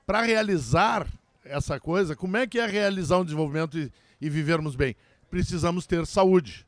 Para 0.06 0.22
realizar 0.22 1.08
essa 1.44 1.80
coisa, 1.80 2.16
como 2.16 2.38
é 2.38 2.46
que 2.46 2.60
é 2.60 2.68
realizar 2.68 3.18
um 3.18 3.24
desenvolvimento 3.24 3.80
e, 3.80 3.92
e 4.22 4.30
vivermos 4.30 4.76
bem? 4.76 4.96
Precisamos 5.32 5.88
ter 5.88 6.06
saúde. 6.06 6.68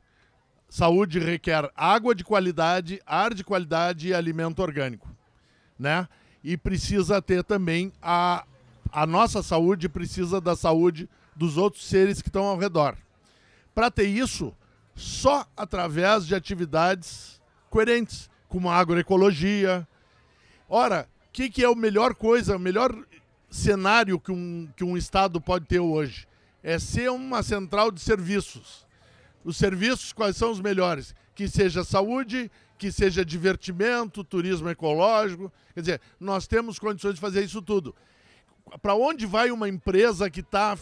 Saúde 0.70 1.18
requer 1.18 1.68
água 1.74 2.14
de 2.14 2.22
qualidade, 2.22 3.02
ar 3.04 3.34
de 3.34 3.42
qualidade 3.42 4.06
e 4.06 4.14
alimento 4.14 4.62
orgânico, 4.62 5.08
né? 5.76 6.08
E 6.44 6.56
precisa 6.56 7.20
ter 7.20 7.42
também 7.42 7.92
a, 8.00 8.46
a 8.92 9.04
nossa 9.04 9.42
saúde 9.42 9.88
precisa 9.88 10.40
da 10.40 10.54
saúde 10.54 11.08
dos 11.34 11.56
outros 11.56 11.84
seres 11.84 12.22
que 12.22 12.28
estão 12.28 12.44
ao 12.44 12.56
redor. 12.56 12.96
Para 13.74 13.90
ter 13.90 14.06
isso, 14.06 14.54
só 14.94 15.44
através 15.56 16.24
de 16.24 16.36
atividades 16.36 17.40
coerentes, 17.68 18.30
como 18.48 18.70
a 18.70 18.76
agroecologia. 18.76 19.86
Ora, 20.68 21.08
o 21.26 21.32
que, 21.32 21.50
que 21.50 21.64
é 21.64 21.66
a 21.66 21.74
melhor 21.74 22.14
coisa, 22.14 22.54
o 22.54 22.60
melhor 22.60 22.94
cenário 23.50 24.20
que 24.20 24.30
um, 24.30 24.68
que 24.76 24.84
um 24.84 24.96
Estado 24.96 25.40
pode 25.40 25.66
ter 25.66 25.80
hoje? 25.80 26.28
É 26.62 26.78
ser 26.78 27.10
uma 27.10 27.42
central 27.42 27.90
de 27.90 28.00
serviços 28.00 28.88
os 29.44 29.56
serviços, 29.56 30.12
quais 30.12 30.36
são 30.36 30.50
os 30.50 30.60
melhores? 30.60 31.14
Que 31.34 31.48
seja 31.48 31.84
saúde, 31.84 32.50
que 32.78 32.90
seja 32.90 33.24
divertimento, 33.24 34.24
turismo 34.24 34.68
ecológico. 34.68 35.52
Quer 35.74 35.80
dizer, 35.80 36.00
nós 36.18 36.46
temos 36.46 36.78
condições 36.78 37.14
de 37.14 37.20
fazer 37.20 37.44
isso 37.44 37.60
tudo. 37.60 37.94
Para 38.80 38.94
onde 38.94 39.26
vai 39.26 39.50
uma 39.50 39.68
empresa 39.68 40.30
que 40.30 40.40
está 40.40 40.76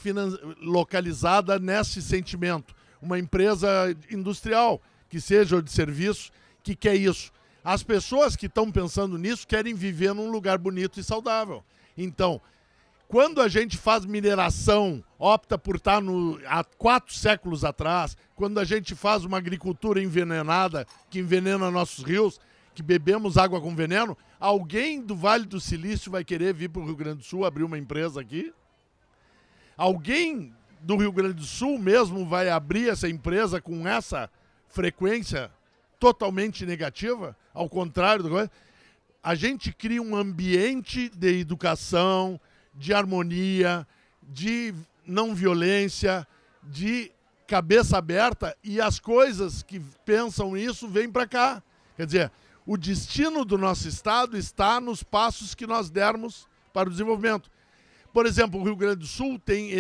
localizada 0.61 1.59
nesse 1.59 2.03
sentimento? 2.03 2.75
Uma 3.01 3.19
empresa 3.19 3.69
industrial, 4.11 4.83
que 5.09 5.21
seja 5.21 5.63
de 5.63 5.71
serviço, 5.71 6.31
que 6.63 6.75
quer 6.75 6.97
isso. 6.97 7.33
As 7.65 7.83
pessoas 7.83 8.37
que 8.37 8.47
estão 8.47 8.71
pensando 8.71 9.19
nisso 9.19 9.47
querem 9.47 9.75
viver 9.75 10.15
num 10.15 10.31
lugar 10.31 10.59
bonito 10.59 11.01
e 11.01 11.05
saudável. 11.05 11.65
Então, 11.97 12.41
quando 13.09 13.41
a 13.41 13.49
gente 13.49 13.77
faz 13.77 14.05
mineração, 14.05 15.03
opta 15.19 15.59
por 15.59 15.77
estar 15.77 16.01
no, 16.01 16.39
há 16.47 16.63
quatro 16.63 17.15
séculos 17.15 17.65
atrás, 17.65 18.17
quando 18.37 18.61
a 18.61 18.65
gente 18.65 18.95
faz 18.95 19.25
uma 19.25 19.39
agricultura 19.39 20.01
envenenada, 20.01 20.87
que 21.11 21.19
envenena 21.19 21.71
nossos 21.71 22.05
rios, 22.05 22.41
que 22.75 22.83
bebemos 22.83 23.37
água 23.37 23.61
com 23.61 23.75
veneno, 23.75 24.17
alguém 24.39 25.03
do 25.03 25.17
Vale 25.17 25.45
do 25.45 25.61
Silício 25.61 26.13
vai 26.13 26.23
querer 26.23 26.55
vir 26.55 26.71
para 26.71 26.81
o 26.81 26.85
Rio 26.85 26.95
Grande 26.95 27.19
do 27.19 27.25
Sul 27.25 27.45
abrir 27.45 27.65
uma 27.65 27.77
empresa 27.77 28.21
aqui? 28.21 28.53
Alguém 29.77 30.55
do 30.81 30.97
Rio 30.97 31.11
Grande 31.11 31.35
do 31.35 31.45
Sul 31.45 31.79
mesmo 31.79 32.25
vai 32.25 32.49
abrir 32.49 32.89
essa 32.89 33.09
empresa 33.09 33.61
com 33.61 33.87
essa 33.89 34.31
frequência 34.69 35.51
totalmente 35.99 36.65
negativa? 36.65 37.37
Ao 37.53 37.69
contrário 37.69 38.23
do 38.23 38.51
a 39.21 39.35
gente 39.35 39.73
cria 39.73 40.01
um 40.01 40.15
ambiente 40.15 41.09
de 41.09 41.41
educação, 41.41 42.41
de 42.73 42.95
harmonia, 42.95 43.87
de 44.23 44.73
não 45.09 45.35
violência, 45.35 46.27
de 46.63 47.11
cabeça 47.47 47.97
aberta 47.97 48.55
e 48.63 48.81
as 48.81 49.01
coisas 49.01 49.63
que 49.63 49.81
pensam 50.05 50.57
isso 50.57 50.87
vêm 50.87 51.11
para 51.11 51.27
cá. 51.27 51.63
Quer 51.97 52.07
dizer, 52.07 52.33
o 52.67 52.77
destino 52.77 53.45
do 53.45 53.57
nosso 53.57 53.89
estado 53.89 54.37
está 54.37 54.79
nos 54.79 55.03
passos 55.03 55.55
que 55.55 55.67
nós 55.67 55.89
dermos 55.89 56.47
para 56.73 56.89
o 56.89 56.93
desenvolvimento. 56.93 57.51
Por 58.13 58.27
exemplo, 58.27 58.61
o 58.61 58.65
Rio 58.65 58.77
Grande 58.77 59.01
do 59.01 59.07
Sul 59.07 59.39
tem, 59.39 59.71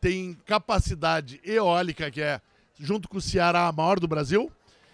tem 0.00 0.34
capacidade 0.44 1.40
eólica, 1.42 2.10
que 2.10 2.20
é, 2.20 2.40
junto 2.78 3.08
com 3.08 3.16
o 3.16 3.22
Ceará, 3.22 3.66
a 3.68 3.72
maior 3.72 3.98
do 3.98 4.06
Brasil. 4.06 4.52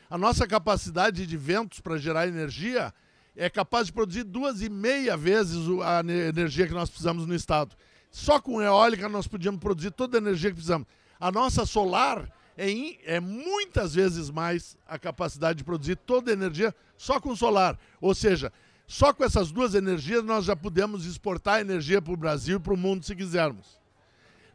A 0.09 0.16
nossa 0.16 0.47
capacidade 0.47 1.26
de 1.26 1.36
ventos 1.36 1.80
para 1.80 1.99
gerar 1.99 2.28
energia 2.28 2.95
é 3.36 3.49
capaz 3.49 3.86
de 3.86 3.93
produzir 3.93 4.24
duas 4.24 4.61
e 4.61 4.68
meia 4.68 5.16
vezes 5.16 5.59
a 5.82 6.01
energia 6.01 6.66
que 6.66 6.74
nós 6.74 6.88
precisamos 6.88 7.26
no 7.26 7.34
estado. 7.34 7.76
Só 8.11 8.40
com 8.40 8.61
eólica 8.61 9.08
nós 9.08 9.26
podíamos 9.26 9.61
produzir 9.61 9.90
toda 9.92 10.18
a 10.18 10.20
energia 10.20 10.50
que 10.50 10.56
precisamos. 10.56 10.86
A 11.18 11.30
nossa 11.30 11.64
solar 11.64 12.30
é, 12.56 12.70
in, 12.70 12.98
é 13.04 13.20
muitas 13.20 13.94
vezes 13.94 14.30
mais 14.30 14.76
a 14.86 14.98
capacidade 14.98 15.58
de 15.58 15.64
produzir 15.64 15.96
toda 15.96 16.30
a 16.30 16.34
energia 16.34 16.74
só 16.96 17.20
com 17.20 17.34
solar. 17.36 17.78
Ou 18.00 18.14
seja, 18.14 18.52
só 18.86 19.12
com 19.12 19.22
essas 19.22 19.52
duas 19.52 19.74
energias 19.74 20.24
nós 20.24 20.44
já 20.44 20.56
podemos 20.56 21.06
exportar 21.06 21.61
energia 21.61 22.02
para 22.02 22.12
o 22.12 22.16
Brasil 22.16 22.56
e 22.56 22.61
para 22.61 22.74
o 22.74 22.76
mundo 22.76 23.04
se 23.04 23.14
quisermos. 23.14 23.78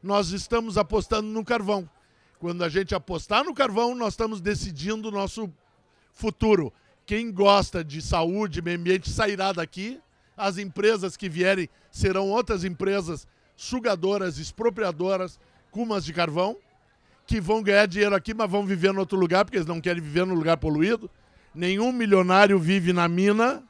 Nós 0.04 0.32
estamos 0.32 0.78
apostando 0.78 1.30
no 1.30 1.44
carvão. 1.44 1.90
Quando 2.38 2.64
a 2.64 2.70
gente 2.70 2.94
apostar 2.94 3.44
no 3.44 3.54
carvão, 3.54 3.96
nós 3.96 4.14
estamos 4.14 4.42
decidindo 4.42 5.08
o 5.08 5.12
nosso 5.12 5.50
futuro. 6.12 6.72
Quem 7.06 7.32
gosta 7.32 7.84
de 7.84 8.02
saúde, 8.02 8.62
meio 8.62 8.78
ambiente, 8.78 9.10
sairá 9.10 9.52
daqui. 9.52 10.00
As 10.36 10.58
empresas 10.58 11.16
que 11.16 11.30
vierem 11.30 11.70
serão 11.90 12.30
outras 12.30 12.64
empresas 12.64 13.26
sugadoras, 13.56 14.38
expropriadoras, 14.38 15.40
cumas 15.72 16.06
de 16.06 16.14
carvão, 16.14 16.58
que 17.26 17.42
vão 17.42 17.64
ganhar 17.64 17.86
dinheiro 17.86 18.16
aqui, 18.16 18.34
mas 18.34 18.50
vão 18.50 18.66
viver 18.66 18.94
em 18.94 18.98
outro 18.98 19.18
lugar, 19.18 19.46
porque 19.46 19.58
eles 19.58 19.68
não 19.68 19.82
querem 19.82 20.02
viver 20.02 20.26
no 20.26 20.36
lugar 20.36 20.58
poluído. 20.58 21.10
Nenhum 21.54 21.92
milionário 21.92 22.60
vive 22.60 22.94
na 22.94 23.08
mina. 23.08 23.64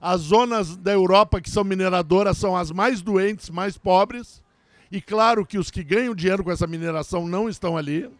As 0.00 0.22
zonas 0.22 0.76
da 0.76 0.92
Europa 0.92 1.40
que 1.40 1.50
são 1.50 1.62
mineradoras 1.62 2.38
são 2.38 2.56
as 2.56 2.70
mais 2.70 3.02
doentes, 3.02 3.50
mais 3.50 3.76
pobres. 3.76 4.42
E 4.90 5.00
claro 5.00 5.46
que 5.46 5.58
os 5.58 5.70
que 5.70 5.84
ganham 5.84 6.14
dinheiro 6.14 6.42
com 6.42 6.50
essa 6.50 6.66
mineração 6.66 7.28
não 7.28 7.48
estão 7.48 7.76
ali. 7.76 8.10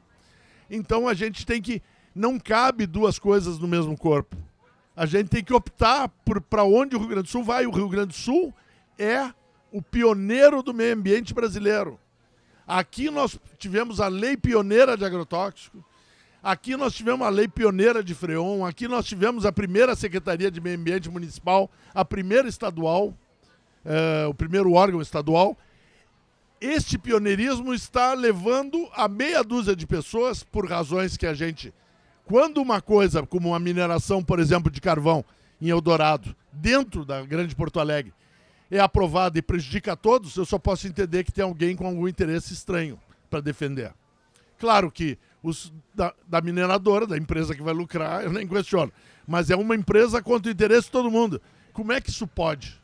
Então 0.70 1.09
a 1.09 1.14
gente 1.14 1.44
tem 1.44 1.61
que. 1.61 1.82
Não 2.14 2.38
cabe 2.38 2.86
duas 2.86 3.18
coisas 3.18 3.59
no 3.59 3.66
mesmo 3.66 3.96
corpo. 3.96 4.36
A 4.94 5.07
gente 5.07 5.28
tem 5.28 5.42
que 5.42 5.55
optar 5.55 6.09
para 6.48 6.64
onde 6.64 6.94
o 6.94 6.98
Rio 6.98 7.09
Grande 7.09 7.22
do 7.22 7.30
Sul 7.30 7.42
vai. 7.42 7.66
O 7.66 7.70
Rio 7.70 7.88
Grande 7.88 8.09
do 8.09 8.14
Sul 8.14 8.53
é 8.98 9.32
o 9.73 9.81
pioneiro 9.81 10.62
do 10.62 10.75
meio 10.75 10.95
ambiente 10.95 11.33
brasileiro. 11.33 11.99
Aqui 12.66 13.11
nós 13.11 13.39
tivemos 13.59 14.01
a 14.01 14.09
lei 14.09 14.37
pioneira 14.37 14.97
de 14.97 15.05
agrotóxico, 15.05 15.85
aqui 16.43 16.77
nós 16.77 16.95
tivemos 16.95 17.27
a 17.27 17.31
lei 17.31 17.49
pioneira 17.49 18.03
de 18.03 18.14
freon, 18.14 18.64
aqui 18.64 18.87
nós 18.87 19.07
tivemos 19.07 19.45
a 19.45 19.53
primeira 19.53 19.97
Secretaria 19.97 20.51
de 20.51 20.61
Meio 20.61 20.79
Ambiente 20.79 21.11
Municipal, 21.11 21.71
a 21.93 22.05
primeira 22.05 22.49
estadual, 22.49 23.12
é, 23.85 24.27
o 24.27 24.35
primeiro 24.35 24.73
órgão 24.73 25.01
estadual. 25.01 25.57
Este 26.61 26.99
pioneirismo 26.99 27.73
está 27.73 28.12
levando 28.12 28.89
a 28.95 29.09
meia 29.09 29.43
dúzia 29.43 29.75
de 29.75 29.87
pessoas, 29.87 30.45
por 30.45 30.68
razões 30.68 31.16
que 31.16 31.27
a 31.27 31.35
gente. 31.35 31.73
Quando 32.25 32.59
uma 32.59 32.81
coisa, 32.81 33.27
como 33.27 33.49
uma 33.49 33.59
mineração, 33.59 34.23
por 34.23 34.39
exemplo, 34.39 34.71
de 34.71 34.81
carvão 34.81 35.25
em 35.61 35.71
Eldorado, 35.71 36.37
dentro 36.53 37.05
da 37.05 37.23
Grande 37.23 37.57
Porto 37.57 37.81
Alegre, 37.81 38.12
é 38.71 38.79
aprovada 38.79 39.39
e 39.39 39.43
prejudica 39.43 39.93
a 39.93 39.97
todos, 39.97 40.37
eu 40.37 40.45
só 40.45 40.59
posso 40.59 40.87
entender 40.87 41.25
que 41.25 41.33
tem 41.33 41.43
alguém 41.43 41.75
com 41.75 41.87
algum 41.87 42.07
interesse 42.07 42.53
estranho 42.53 42.99
para 43.29 43.41
defender. 43.41 43.93
Claro 44.59 44.91
que 44.91 45.18
os 45.43 45.73
da, 45.95 46.14
da, 46.27 46.41
mineradora, 46.41 47.07
da 47.07 47.16
empresa 47.16 47.55
que 47.55 47.62
vai 47.62 47.75
lucrar, 47.75 48.23
eu 48.23 48.33
nem 48.33 48.47
questiono. 48.47 48.93
Mas 49.27 49.51
é 49.51 49.57
uma 49.57 49.75
empresa 49.75 50.23
contra 50.23 50.51
o 50.51 50.53
interesse 50.53 50.87
de 50.87 50.93
todo 50.93 51.11
mundo. 51.11 51.41
Como 51.73 51.93
é 51.93 52.01
que 52.01 52.11
isso 52.11 52.27
pode? 52.27 52.81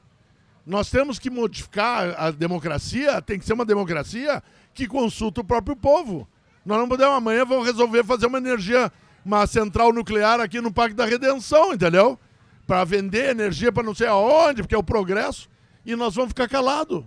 Nós 0.65 0.91
temos 0.91 1.19
que 1.19 1.31
modificar 1.31 2.15
a 2.19 2.31
democracia, 2.31 3.23
tem 3.23 3.39
que 3.39 3.45
ser 3.45 3.53
uma 3.53 3.65
democracia 3.65 4.43
que 4.75 4.89
consulta 4.89 5.41
o 5.41 5.45
próprio 5.45 5.77
povo. 5.77 6.27
Nós 6.65 6.79
não 6.79 6.89
podemos 6.89 7.15
amanhã 7.15 7.45
vão 7.45 7.63
resolver 7.63 8.03
fazer 8.05 8.27
uma 8.27 8.39
energia, 8.39 8.91
uma 9.25 9.47
central 9.47 9.93
nuclear 9.93 10.41
aqui 10.41 10.61
no 10.61 10.73
Parque 10.73 10.95
da 10.95 11.05
Redenção, 11.05 11.73
entendeu? 11.73 12.19
Para 12.67 12.83
vender 12.85 13.31
energia 13.31 13.71
para 13.71 13.85
não 13.85 13.95
sei 13.95 14.09
aonde, 14.09 14.63
porque 14.63 14.75
é 14.75 14.79
o 14.79 14.83
progresso 14.83 15.49
e 15.87 15.95
nós 15.95 16.17
vamos 16.17 16.31
ficar 16.31 16.49
calados. 16.49 17.05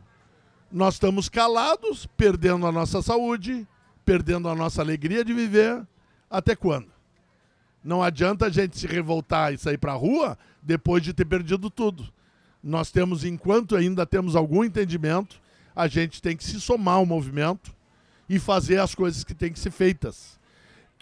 Nós 0.71 0.93
estamos 0.93 1.27
calados, 1.27 2.07
perdendo 2.15 2.65
a 2.65 2.71
nossa 2.71 3.01
saúde, 3.01 3.67
perdendo 4.05 4.47
a 4.47 4.55
nossa 4.55 4.81
alegria 4.81 5.25
de 5.25 5.33
viver. 5.33 5.85
Até 6.29 6.55
quando? 6.55 6.87
Não 7.83 8.01
adianta 8.01 8.45
a 8.45 8.49
gente 8.49 8.77
se 8.79 8.87
revoltar 8.87 9.53
e 9.53 9.57
sair 9.57 9.77
para 9.77 9.91
a 9.91 9.95
rua 9.95 10.37
depois 10.61 11.03
de 11.03 11.13
ter 11.13 11.25
perdido 11.25 11.69
tudo. 11.69 12.07
Nós 12.63 12.89
temos, 12.89 13.25
enquanto 13.25 13.75
ainda 13.75 14.05
temos 14.05 14.35
algum 14.35 14.63
entendimento, 14.63 15.41
a 15.75 15.87
gente 15.87 16.21
tem 16.21 16.37
que 16.37 16.43
se 16.43 16.61
somar 16.61 16.95
ao 16.95 17.05
movimento 17.05 17.75
e 18.29 18.39
fazer 18.39 18.79
as 18.79 18.95
coisas 18.95 19.23
que 19.23 19.33
têm 19.33 19.51
que 19.51 19.59
ser 19.59 19.71
feitas. 19.71 20.39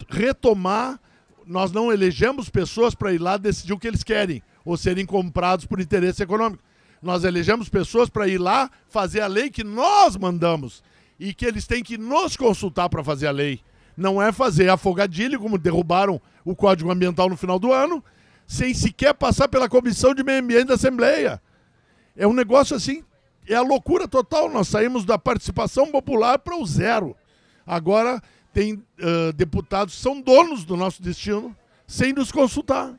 Retomar, 0.08 1.00
nós 1.46 1.70
não 1.70 1.92
elegemos 1.92 2.48
pessoas 2.48 2.94
para 2.94 3.12
ir 3.12 3.18
lá 3.18 3.36
decidir 3.36 3.72
o 3.72 3.78
que 3.78 3.86
eles 3.86 4.02
querem 4.02 4.42
ou 4.64 4.76
serem 4.76 5.04
comprados 5.04 5.66
por 5.66 5.80
interesse 5.80 6.22
econômico. 6.22 6.62
Nós 7.00 7.24
elegemos 7.24 7.68
pessoas 7.68 8.08
para 8.08 8.26
ir 8.26 8.38
lá 8.38 8.70
fazer 8.88 9.20
a 9.20 9.26
lei 9.26 9.50
que 9.50 9.62
nós 9.62 10.16
mandamos 10.16 10.82
e 11.18 11.32
que 11.32 11.46
eles 11.46 11.66
têm 11.66 11.82
que 11.82 11.96
nos 11.96 12.36
consultar 12.36 12.88
para 12.88 13.04
fazer 13.04 13.26
a 13.28 13.32
lei. 13.32 13.60
Não 13.96 14.20
é 14.22 14.30
fazer 14.32 14.68
afogadilho, 14.68 15.40
como 15.40 15.58
derrubaram 15.58 16.20
o 16.44 16.54
Código 16.54 16.90
Ambiental 16.90 17.28
no 17.28 17.36
final 17.36 17.58
do 17.58 17.72
ano, 17.72 18.02
sem 18.46 18.72
sequer 18.72 19.14
passar 19.14 19.48
pela 19.48 19.68
Comissão 19.68 20.14
de 20.14 20.22
Meio 20.22 20.40
Ambiente 20.40 20.68
da 20.68 20.74
Assembleia. 20.74 21.40
É 22.16 22.26
um 22.26 22.32
negócio 22.32 22.76
assim, 22.76 23.04
é 23.46 23.54
a 23.54 23.62
loucura 23.62 24.06
total. 24.06 24.48
Nós 24.48 24.68
saímos 24.68 25.04
da 25.04 25.18
participação 25.18 25.90
popular 25.90 26.38
para 26.38 26.56
o 26.56 26.66
zero. 26.66 27.16
Agora 27.66 28.22
tem 28.52 28.74
uh, 28.74 29.32
deputados 29.34 29.94
que 29.94 30.00
são 30.00 30.20
donos 30.20 30.64
do 30.64 30.76
nosso 30.76 31.02
destino 31.02 31.54
sem 31.86 32.12
nos 32.12 32.30
consultar. 32.30 32.94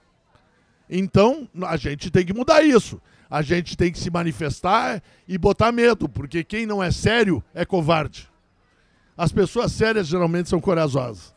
Então, 0.90 1.48
a 1.64 1.78
gente 1.78 2.10
tem 2.10 2.26
que 2.26 2.34
mudar 2.34 2.64
isso 2.64 3.00
a 3.30 3.42
gente 3.42 3.78
tem 3.78 3.92
que 3.92 4.00
se 4.00 4.10
manifestar 4.10 5.04
e 5.28 5.38
botar 5.38 5.72
medo, 5.72 6.10
porque 6.10 6.44
quem 6.44 6.66
não 6.66 6.82
é 6.82 6.92
sério 6.92 7.44
é 7.54 7.64
covarde. 7.64 8.28
As 9.16 9.32
pessoas 9.32 9.72
sérias 9.72 10.08
geralmente 10.08 10.50
são 10.50 10.60
corajosas. 10.60 11.34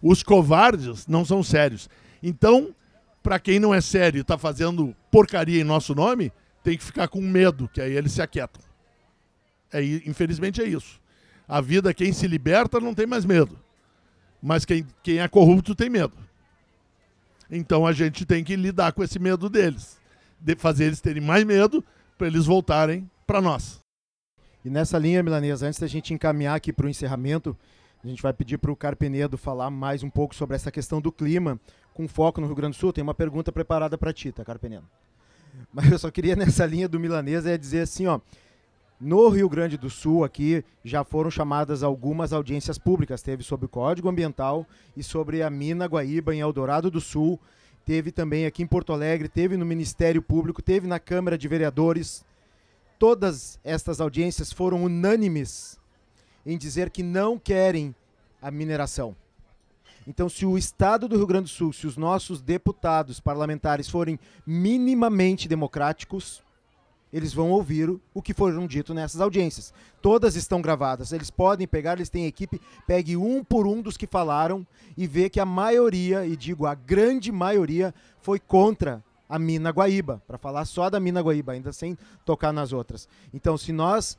Os 0.00 0.22
covardes 0.22 1.06
não 1.06 1.24
são 1.24 1.42
sérios. 1.42 1.88
Então, 2.22 2.74
para 3.22 3.38
quem 3.38 3.58
não 3.58 3.74
é 3.74 3.80
sério 3.80 4.18
e 4.18 4.20
está 4.22 4.38
fazendo 4.38 4.96
porcaria 5.10 5.60
em 5.60 5.64
nosso 5.64 5.94
nome, 5.94 6.32
tem 6.62 6.78
que 6.78 6.84
ficar 6.84 7.08
com 7.08 7.20
medo, 7.20 7.68
que 7.68 7.80
aí 7.80 7.92
eles 7.92 8.12
se 8.12 8.22
aquietam. 8.22 8.62
É, 9.70 9.82
infelizmente 9.82 10.62
é 10.62 10.64
isso. 10.66 11.00
A 11.46 11.60
vida, 11.60 11.92
quem 11.92 12.12
se 12.12 12.26
liberta, 12.26 12.80
não 12.80 12.94
tem 12.94 13.06
mais 13.06 13.24
medo. 13.24 13.58
Mas 14.40 14.64
quem, 14.64 14.86
quem 15.02 15.18
é 15.18 15.28
corrupto 15.28 15.74
tem 15.74 15.90
medo. 15.90 16.14
Então 17.50 17.86
a 17.86 17.92
gente 17.92 18.24
tem 18.24 18.42
que 18.42 18.56
lidar 18.56 18.92
com 18.92 19.02
esse 19.02 19.18
medo 19.18 19.50
deles 19.50 19.98
de 19.98 20.03
fazer 20.56 20.84
eles 20.84 21.00
terem 21.00 21.22
mais 21.22 21.44
medo 21.44 21.84
para 22.18 22.26
eles 22.26 22.46
voltarem 22.46 23.08
para 23.26 23.40
nós. 23.40 23.80
E 24.64 24.70
nessa 24.70 24.98
linha, 24.98 25.22
Milanesa, 25.22 25.66
antes 25.66 25.78
da 25.78 25.86
gente 25.86 26.14
encaminhar 26.14 26.56
aqui 26.56 26.72
para 26.72 26.86
o 26.86 26.88
encerramento, 26.88 27.56
a 28.02 28.06
gente 28.06 28.22
vai 28.22 28.32
pedir 28.32 28.58
para 28.58 28.70
o 28.70 28.76
Carpenedo 28.76 29.36
falar 29.36 29.70
mais 29.70 30.02
um 30.02 30.10
pouco 30.10 30.34
sobre 30.34 30.56
essa 30.56 30.70
questão 30.70 31.00
do 31.00 31.12
clima, 31.12 31.60
com 31.92 32.08
foco 32.08 32.40
no 32.40 32.46
Rio 32.46 32.56
Grande 32.56 32.76
do 32.76 32.80
Sul. 32.80 32.92
Tem 32.92 33.02
uma 33.02 33.14
pergunta 33.14 33.52
preparada 33.52 33.96
para 33.96 34.12
ti, 34.12 34.32
tá, 34.32 34.44
Carpenedo? 34.44 34.84
Mas 35.72 35.90
eu 35.90 35.98
só 35.98 36.10
queria, 36.10 36.34
nessa 36.34 36.66
linha 36.66 36.88
do 36.88 36.98
Milanesa, 37.00 37.50
é 37.50 37.58
dizer 37.58 37.80
assim, 37.80 38.06
ó. 38.06 38.20
No 39.00 39.28
Rio 39.28 39.48
Grande 39.48 39.76
do 39.76 39.90
Sul, 39.90 40.24
aqui, 40.24 40.64
já 40.84 41.04
foram 41.04 41.30
chamadas 41.30 41.82
algumas 41.82 42.32
audiências 42.32 42.78
públicas. 42.78 43.22
Teve 43.22 43.42
sobre 43.42 43.66
o 43.66 43.68
Código 43.68 44.08
Ambiental 44.08 44.66
e 44.96 45.02
sobre 45.02 45.42
a 45.42 45.50
mina 45.50 45.86
Guaíba 45.86 46.34
em 46.34 46.40
Eldorado 46.40 46.90
do 46.90 47.00
Sul 47.00 47.38
teve 47.84 48.10
também 48.10 48.46
aqui 48.46 48.62
em 48.62 48.66
Porto 48.66 48.92
Alegre, 48.92 49.28
teve 49.28 49.56
no 49.56 49.66
Ministério 49.66 50.22
Público, 50.22 50.62
teve 50.62 50.86
na 50.86 50.98
Câmara 50.98 51.36
de 51.36 51.48
Vereadores. 51.48 52.24
Todas 52.98 53.58
estas 53.62 54.00
audiências 54.00 54.52
foram 54.52 54.84
unânimes 54.84 55.78
em 56.46 56.56
dizer 56.56 56.90
que 56.90 57.02
não 57.02 57.38
querem 57.38 57.94
a 58.40 58.50
mineração. 58.50 59.16
Então, 60.06 60.28
se 60.28 60.44
o 60.44 60.58
Estado 60.58 61.08
do 61.08 61.16
Rio 61.16 61.26
Grande 61.26 61.44
do 61.44 61.48
Sul, 61.48 61.72
se 61.72 61.86
os 61.86 61.96
nossos 61.96 62.42
deputados 62.42 63.20
parlamentares 63.20 63.88
forem 63.88 64.18
minimamente 64.46 65.48
democráticos, 65.48 66.43
eles 67.14 67.32
vão 67.32 67.52
ouvir 67.52 67.88
o 68.12 68.20
que 68.20 68.34
foram 68.34 68.66
dito 68.66 68.92
nessas 68.92 69.20
audiências. 69.20 69.72
Todas 70.02 70.34
estão 70.34 70.60
gravadas. 70.60 71.12
Eles 71.12 71.30
podem 71.30 71.64
pegar, 71.64 71.92
eles 71.92 72.08
têm 72.08 72.26
equipe, 72.26 72.60
pegue 72.88 73.16
um 73.16 73.44
por 73.44 73.68
um 73.68 73.80
dos 73.80 73.96
que 73.96 74.04
falaram 74.04 74.66
e 74.96 75.06
vê 75.06 75.30
que 75.30 75.38
a 75.38 75.44
maioria, 75.44 76.26
e 76.26 76.36
digo 76.36 76.66
a 76.66 76.74
grande 76.74 77.30
maioria, 77.30 77.94
foi 78.20 78.40
contra 78.40 79.00
a 79.28 79.38
mina 79.38 79.70
Guaíba, 79.70 80.20
para 80.26 80.36
falar 80.36 80.64
só 80.64 80.90
da 80.90 80.98
mina 80.98 81.20
Guaíba, 81.20 81.52
ainda 81.52 81.72
sem 81.72 81.96
tocar 82.24 82.52
nas 82.52 82.72
outras. 82.72 83.08
Então, 83.32 83.56
se 83.56 83.70
nós, 83.72 84.18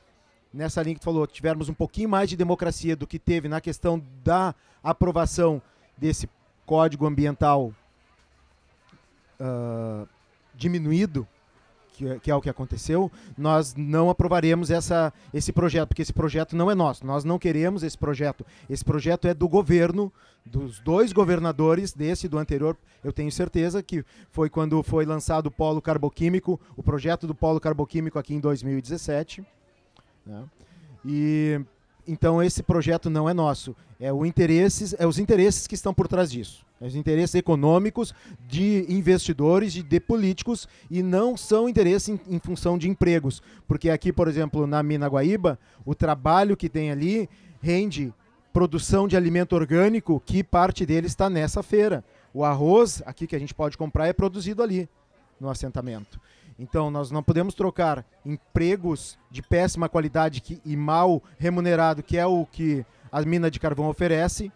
nessa 0.54 0.82
linha 0.82 0.96
que 0.96 1.02
tu 1.02 1.06
falou, 1.06 1.28
tivermos 1.28 1.68
um 1.68 1.74
pouquinho 1.74 2.08
mais 2.08 2.30
de 2.30 2.38
democracia 2.38 2.96
do 2.96 3.06
que 3.06 3.20
teve 3.20 3.50
na 3.50 3.60
questão 3.60 4.02
da 4.24 4.56
aprovação 4.82 5.62
desse 5.98 6.30
código 6.66 7.06
ambiental 7.06 7.74
uh, 9.38 10.08
diminuído, 10.56 11.28
que, 11.96 12.08
é, 12.08 12.20
que, 12.20 12.32
é 12.32 12.36
o 12.36 12.42
que 12.42 12.50
aconteceu, 12.50 13.12
nós 13.38 13.74
não 13.76 14.10
aprovaremos 14.10 14.70
essa, 14.70 15.14
esse 15.34 15.52
projeto, 15.52 15.90
porque 15.90 16.02
esse 16.02 16.14
projeto 16.14 16.56
não 16.56 16.70
é 16.70 16.76
nosso. 16.76 17.06
Nós 17.06 17.24
não 17.24 17.40
queremos 17.40 17.84
esse 17.84 17.98
projeto. 17.98 18.46
Esse 18.70 18.84
projeto 18.84 19.28
é 19.28 19.34
do 19.34 19.48
governo, 19.48 20.12
dos 20.46 20.80
dois 20.80 21.12
governadores, 21.14 21.94
desse 21.94 22.26
e 22.26 22.30
do 22.30 22.38
anterior. 22.38 22.78
Eu 23.04 23.14
tenho 23.14 23.32
certeza 23.32 23.82
que 23.82 24.04
foi 24.32 24.50
quando 24.50 24.82
foi 24.84 25.06
lançado 25.06 25.48
o 25.48 25.52
polo 25.52 25.82
carboquímico, 25.82 26.60
o 26.76 26.84
projeto 26.84 27.26
do 27.26 27.34
polo 27.34 27.60
carboquímico 27.60 28.20
aqui 28.20 28.34
em 28.34 28.40
2017. 28.40 29.46
Né? 30.26 30.44
E 31.06 31.62
então 32.08 32.42
esse 32.42 32.64
projeto 32.64 33.10
não 33.10 33.30
é 33.30 33.34
nosso. 33.34 33.76
É, 34.00 34.12
o 34.12 34.26
interesses, 34.26 34.96
é 34.98 35.08
os 35.08 35.20
interesses 35.20 35.68
que 35.68 35.76
estão 35.76 35.94
por 35.94 36.08
trás 36.08 36.32
disso 36.32 36.66
os 36.80 36.96
interesses 36.96 37.36
econômicos 37.36 38.14
de 38.48 38.86
investidores, 38.90 39.74
de, 39.74 39.82
de 39.82 40.00
políticos, 40.00 40.68
e 40.90 41.02
não 41.02 41.38
são 41.38 41.70
interesses 41.70 42.10
em, 42.10 42.20
em, 42.28 42.40
função 42.40 42.78
de 42.78 42.90
empregos. 42.90 43.42
Porque 43.68 43.90
aqui, 43.90 44.12
por 44.12 44.28
exemplo, 44.28 44.68
na 44.68 44.84
Mina 44.84 45.08
Guaíba, 45.08 45.58
o 45.86 45.96
trabalho 45.96 46.58
que 46.58 46.70
tem 46.70 46.92
ali 46.92 47.30
rende 47.62 48.14
produção 48.52 49.08
de 49.08 49.18
alimento 49.18 49.54
orgânico, 49.54 50.22
que 50.26 50.44
parte 50.44 50.86
dele 50.86 51.08
está 51.08 51.30
nessa 51.30 51.64
feira. 51.64 52.04
O 52.34 52.44
arroz, 52.44 53.02
aqui 53.06 53.28
que 53.28 53.36
a 53.36 53.40
gente 53.40 53.54
pode 53.54 53.78
comprar, 53.78 54.08
é 54.08 54.14
produzido 54.14 54.62
ali, 54.62 54.90
no 55.40 55.50
assentamento. 55.50 56.20
Então, 56.58 56.90
nós 56.90 57.12
não 57.12 57.22
podemos 57.22 57.54
trocar 57.54 58.06
empregos 58.26 59.18
de 59.30 59.42
péssima 59.42 59.90
qualidade 59.90 60.42
que, 60.42 60.62
e 60.64 60.76
mal 60.78 61.22
remunerado, 61.38 62.02
que 62.02 62.18
é 62.18 62.26
o 62.26 62.46
que 62.46 62.86
a 63.12 63.22
mina 63.22 63.52
de 63.52 63.60
carvão 63.60 63.90
oferece, 63.90 64.52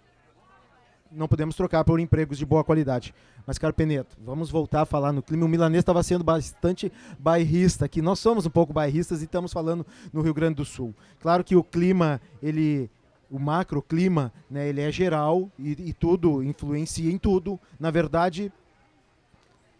não 1.12 1.28
podemos 1.28 1.56
trocar 1.56 1.84
por 1.84 2.00
empregos 2.00 2.38
de 2.38 2.46
boa 2.46 2.64
qualidade. 2.64 3.14
Mas, 3.46 3.58
caro 3.58 3.74
Peneto, 3.74 4.16
vamos 4.24 4.50
voltar 4.50 4.82
a 4.82 4.86
falar 4.86 5.12
no 5.12 5.24
clima. 5.24 5.46
O 5.46 5.50
milanês 5.50 5.82
estava 5.82 6.04
sendo 6.04 6.24
bastante 6.24 6.92
bairrista 7.18 7.86
aqui. 7.86 8.02
Nós 8.02 8.20
somos 8.20 8.46
um 8.46 8.50
pouco 8.50 8.72
bairristas 8.72 9.22
e 9.22 9.26
estamos 9.26 9.52
falando 9.52 9.86
no 10.14 10.22
Rio 10.22 10.34
Grande 10.34 10.56
do 10.56 10.66
Sul. 10.66 10.94
Claro 11.20 11.44
que 11.44 11.56
o 11.56 11.64
clima, 11.64 12.22
ele 12.42 12.90
o 13.30 13.40
macroclima, 13.40 14.34
né, 14.50 14.68
ele 14.68 14.82
é 14.82 14.92
geral 14.92 15.52
e, 15.58 15.90
e 15.90 15.94
tudo 15.94 16.44
influencia 16.44 17.12
em 17.12 17.18
tudo. 17.18 17.60
Na 17.80 17.92
verdade, 17.92 18.52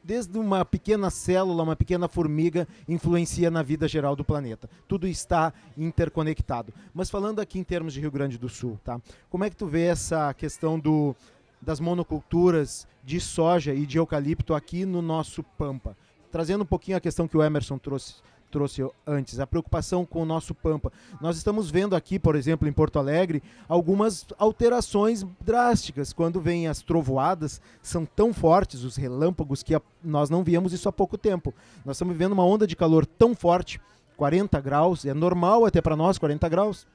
desde 0.04 0.38
uma 0.38 0.64
pequena 0.64 1.10
célula, 1.10 1.64
uma 1.64 1.76
pequena 1.76 2.08
formiga, 2.08 2.68
influencia 2.88 3.52
na 3.52 3.62
vida 3.62 3.88
geral 3.88 4.16
do 4.16 4.24
planeta. 4.24 4.70
Tudo 4.88 5.08
está 5.08 5.54
interconectado. 5.78 6.74
Mas 6.94 7.10
falando 7.10 7.40
aqui 7.40 7.60
em 7.60 7.64
termos 7.64 7.94
de 7.94 8.00
Rio 8.00 8.12
Grande 8.12 8.38
do 8.38 8.50
Sul, 8.50 8.80
tá? 8.84 9.00
Como 9.30 9.44
é 9.44 9.50
que 9.50 9.56
tu 9.56 9.68
vê 9.68 9.84
essa 9.84 10.34
questão 10.34 10.80
do, 10.80 11.16
das 11.62 11.80
monoculturas 11.80 12.88
de 13.04 13.20
soja 13.20 13.74
e 13.74 13.86
de 13.86 13.98
eucalipto 13.98 14.54
aqui 14.54 14.86
no 14.86 15.02
nosso 15.02 15.44
Pampa? 15.44 15.96
Trazendo 16.32 16.62
um 16.62 16.68
pouquinho 16.68 16.98
a 16.98 17.02
questão 17.02 17.28
que 17.28 17.38
o 17.38 17.44
Emerson 17.44 17.78
trouxe 17.78 18.16
trouxe 18.50 18.86
antes, 19.06 19.40
a 19.40 19.48
preocupação 19.48 20.06
com 20.06 20.22
o 20.22 20.26
nosso 20.26 20.54
Pampa. 20.54 20.92
Nós 21.22 21.38
estamos 21.38 21.70
vendo 21.70 21.96
aqui, 21.96 22.20
por 22.20 22.36
exemplo, 22.36 22.68
em 22.68 22.74
Porto 22.74 23.00
Alegre, 23.00 23.42
algumas 23.68 24.26
alterações 24.38 25.26
drásticas. 25.42 26.12
Quando 26.12 26.42
vêm 26.42 26.68
as 26.68 26.82
trovoadas, 26.82 27.62
são 27.82 28.06
tão 28.06 28.34
fortes 28.34 28.84
os 28.84 28.96
relâmpagos 28.96 29.64
que 29.64 29.76
a, 29.76 29.82
nós 30.04 30.30
não 30.30 30.44
víamos 30.44 30.74
isso 30.74 30.90
há 30.90 30.92
pouco 30.92 31.18
tempo. 31.18 31.54
Nós 31.86 31.96
estamos 31.96 32.14
vivendo 32.14 32.34
uma 32.34 32.46
onda 32.46 32.68
de 32.68 32.76
calor 32.76 33.06
tão 33.06 33.36
forte, 33.36 33.80
40 34.18 34.60
graus, 34.60 35.06
é 35.06 35.14
normal 35.14 35.66
até 35.66 35.82
para 35.82 35.96
nós 35.96 36.18
40 36.18 36.50
graus. 36.50 36.88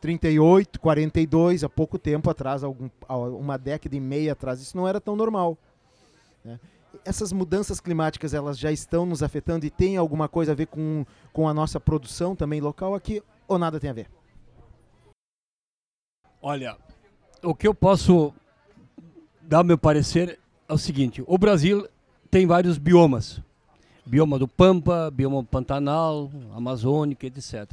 38, 0.00 0.80
42, 0.80 1.64
há 1.64 1.68
pouco 1.68 1.98
tempo 1.98 2.28
atrás, 2.28 2.62
algum, 2.62 2.90
uma 3.08 3.56
década 3.56 3.96
e 3.96 4.00
meia 4.00 4.32
atrás, 4.32 4.60
isso 4.60 4.76
não 4.76 4.86
era 4.86 5.00
tão 5.00 5.16
normal. 5.16 5.56
Né? 6.44 6.60
Essas 7.04 7.32
mudanças 7.32 7.80
climáticas 7.80 8.34
elas 8.34 8.58
já 8.58 8.70
estão 8.70 9.06
nos 9.06 9.22
afetando 9.22 9.64
e 9.64 9.70
tem 9.70 9.96
alguma 9.96 10.28
coisa 10.28 10.52
a 10.52 10.54
ver 10.54 10.66
com, 10.66 11.04
com 11.32 11.48
a 11.48 11.54
nossa 11.54 11.80
produção 11.80 12.34
também 12.36 12.60
local 12.60 12.94
aqui 12.94 13.22
ou 13.46 13.58
nada 13.58 13.80
tem 13.80 13.90
a 13.90 13.94
ver? 13.94 14.08
Olha, 16.40 16.76
o 17.42 17.54
que 17.54 17.66
eu 17.66 17.74
posso 17.74 18.32
dar 19.40 19.64
meu 19.64 19.78
parecer 19.78 20.38
é 20.68 20.72
o 20.72 20.78
seguinte: 20.78 21.22
o 21.26 21.38
Brasil 21.38 21.88
tem 22.30 22.46
vários 22.46 22.78
biomas, 22.78 23.40
bioma 24.04 24.38
do 24.38 24.48
Pampa, 24.48 25.10
bioma 25.10 25.42
Pantanal, 25.44 26.30
Amazônica, 26.54 27.26
etc. 27.26 27.72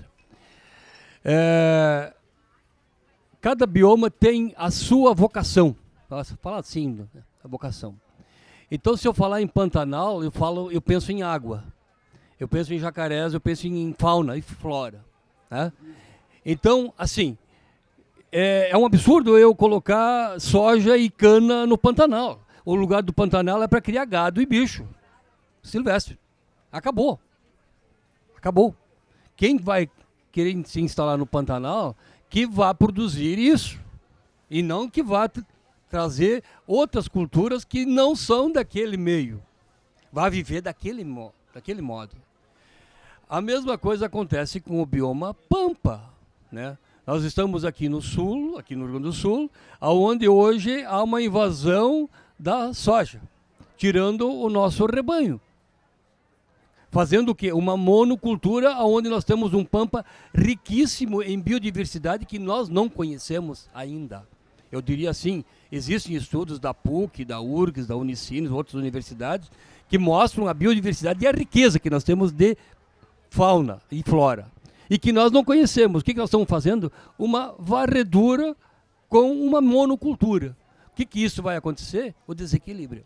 É, 1.23 2.13
cada 3.39 3.65
bioma 3.65 4.09
tem 4.09 4.53
a 4.57 4.71
sua 4.71 5.13
vocação. 5.13 5.75
Fala 6.41 6.59
assim, 6.59 6.89
né, 6.89 7.23
a 7.43 7.47
vocação. 7.47 7.95
Então, 8.71 8.95
se 8.95 9.05
eu 9.07 9.13
falar 9.13 9.41
em 9.41 9.47
Pantanal, 9.47 10.23
eu 10.23 10.31
falo, 10.31 10.71
eu 10.71 10.81
penso 10.81 11.11
em 11.11 11.21
água. 11.21 11.63
Eu 12.39 12.47
penso 12.47 12.73
em 12.73 12.79
jacarés, 12.79 13.33
eu 13.33 13.41
penso 13.41 13.67
em 13.67 13.93
fauna 13.99 14.37
e 14.37 14.41
flora. 14.41 15.03
Né? 15.49 15.71
Então, 16.45 16.93
assim, 16.97 17.37
é, 18.31 18.69
é, 18.71 18.77
um 18.77 18.85
absurdo 18.85 19.37
eu 19.37 19.53
colocar 19.53 20.39
soja 20.39 20.97
e 20.97 21.09
cana 21.09 21.67
no 21.67 21.77
Pantanal. 21.77 22.39
O 22.63 22.73
lugar 22.73 23.03
do 23.03 23.11
Pantanal 23.11 23.61
é 23.61 23.67
para 23.67 23.81
criar 23.81 24.05
gado 24.05 24.41
e 24.41 24.45
bicho 24.45 24.87
silvestre. 25.63 26.17
Acabou. 26.71 27.19
Acabou. 28.37 28.75
Quem 29.35 29.57
vai 29.57 29.89
querer 30.31 30.65
se 30.65 30.81
instalar 30.81 31.17
no 31.17 31.25
Pantanal, 31.25 31.95
que 32.29 32.45
vá 32.45 32.73
produzir 32.73 33.37
isso. 33.37 33.79
E 34.49 34.61
não 34.61 34.89
que 34.89 35.03
vá 35.03 35.29
trazer 35.91 36.43
outras 36.65 37.07
culturas 37.07 37.65
que 37.65 37.85
não 37.85 38.15
são 38.15 38.49
daquele 38.51 38.95
meio. 38.95 39.43
Vai 40.11 40.31
viver 40.31 40.61
daquele, 40.61 41.03
mo 41.03 41.33
daquele 41.53 41.81
modo. 41.81 42.15
A 43.29 43.41
mesma 43.41 43.77
coisa 43.77 44.05
acontece 44.05 44.59
com 44.59 44.81
o 44.81 44.85
bioma 44.85 45.33
Pampa. 45.33 46.01
Né? 46.51 46.77
Nós 47.05 47.23
estamos 47.23 47.65
aqui 47.65 47.89
no 47.89 48.01
sul, 48.01 48.57
aqui 48.57 48.75
no 48.75 48.83
Rio 48.83 48.93
Grande 48.93 49.07
do 49.07 49.13
Sul, 49.13 49.49
onde 49.79 50.27
hoje 50.27 50.83
há 50.85 51.03
uma 51.03 51.21
invasão 51.21 52.09
da 52.39 52.73
soja, 52.73 53.21
tirando 53.77 54.31
o 54.31 54.49
nosso 54.49 54.85
rebanho. 54.85 55.39
Fazendo 56.89 57.29
o 57.29 57.35
quê? 57.35 57.53
Uma 57.53 57.77
monocultura 57.77 58.75
onde 58.79 59.07
nós 59.07 59.23
temos 59.23 59.53
um 59.53 59.63
pampa 59.63 60.05
riquíssimo 60.33 61.23
em 61.23 61.39
biodiversidade 61.39 62.25
que 62.25 62.37
nós 62.37 62.67
não 62.67 62.89
conhecemos 62.89 63.69
ainda. 63.73 64.27
Eu 64.69 64.81
diria 64.81 65.09
assim, 65.09 65.45
existem 65.71 66.15
estudos 66.15 66.59
da 66.59 66.73
PUC, 66.73 67.23
da 67.23 67.39
URGS, 67.39 67.87
da 67.87 67.95
Unicinos, 67.95 68.51
outras 68.51 68.75
universidades, 68.75 69.49
que 69.87 69.97
mostram 69.97 70.47
a 70.47 70.53
biodiversidade 70.53 71.23
e 71.23 71.27
a 71.27 71.31
riqueza 71.31 71.79
que 71.79 71.89
nós 71.89 72.03
temos 72.03 72.31
de 72.31 72.57
fauna 73.29 73.79
e 73.91 74.03
flora. 74.03 74.47
E 74.89 74.97
que 74.97 75.11
nós 75.11 75.31
não 75.31 75.43
conhecemos. 75.43 76.01
O 76.01 76.05
que, 76.05 76.13
que 76.13 76.19
nós 76.19 76.27
estamos 76.27 76.47
fazendo? 76.47 76.91
Uma 77.17 77.55
varredura 77.57 78.55
com 79.07 79.31
uma 79.31 79.61
monocultura. 79.61 80.55
O 80.91 80.95
que, 80.95 81.05
que 81.05 81.23
isso 81.23 81.41
vai 81.41 81.55
acontecer? 81.55 82.13
O 82.27 82.33
desequilíbrio. 82.33 83.03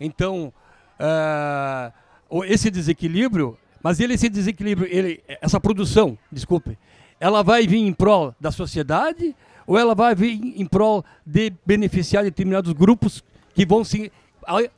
Então, 0.00 0.52
uh, 1.00 2.44
esse 2.44 2.70
desequilíbrio, 2.70 3.56
mas 3.82 4.00
ele 4.00 4.14
esse 4.14 4.28
desequilíbrio, 4.28 4.88
ele, 4.90 5.22
essa 5.40 5.60
produção, 5.60 6.18
desculpe, 6.30 6.76
ela 7.18 7.42
vai 7.42 7.66
vir 7.66 7.78
em 7.78 7.92
prol 7.92 8.34
da 8.40 8.50
sociedade 8.50 9.34
ou 9.66 9.76
ela 9.76 9.94
vai 9.94 10.14
vir 10.14 10.40
em 10.60 10.64
prol 10.64 11.04
de 11.24 11.52
beneficiar 11.64 12.22
determinados 12.22 12.72
grupos 12.72 13.24
que 13.54 13.66
vão 13.66 13.82
se 13.82 14.12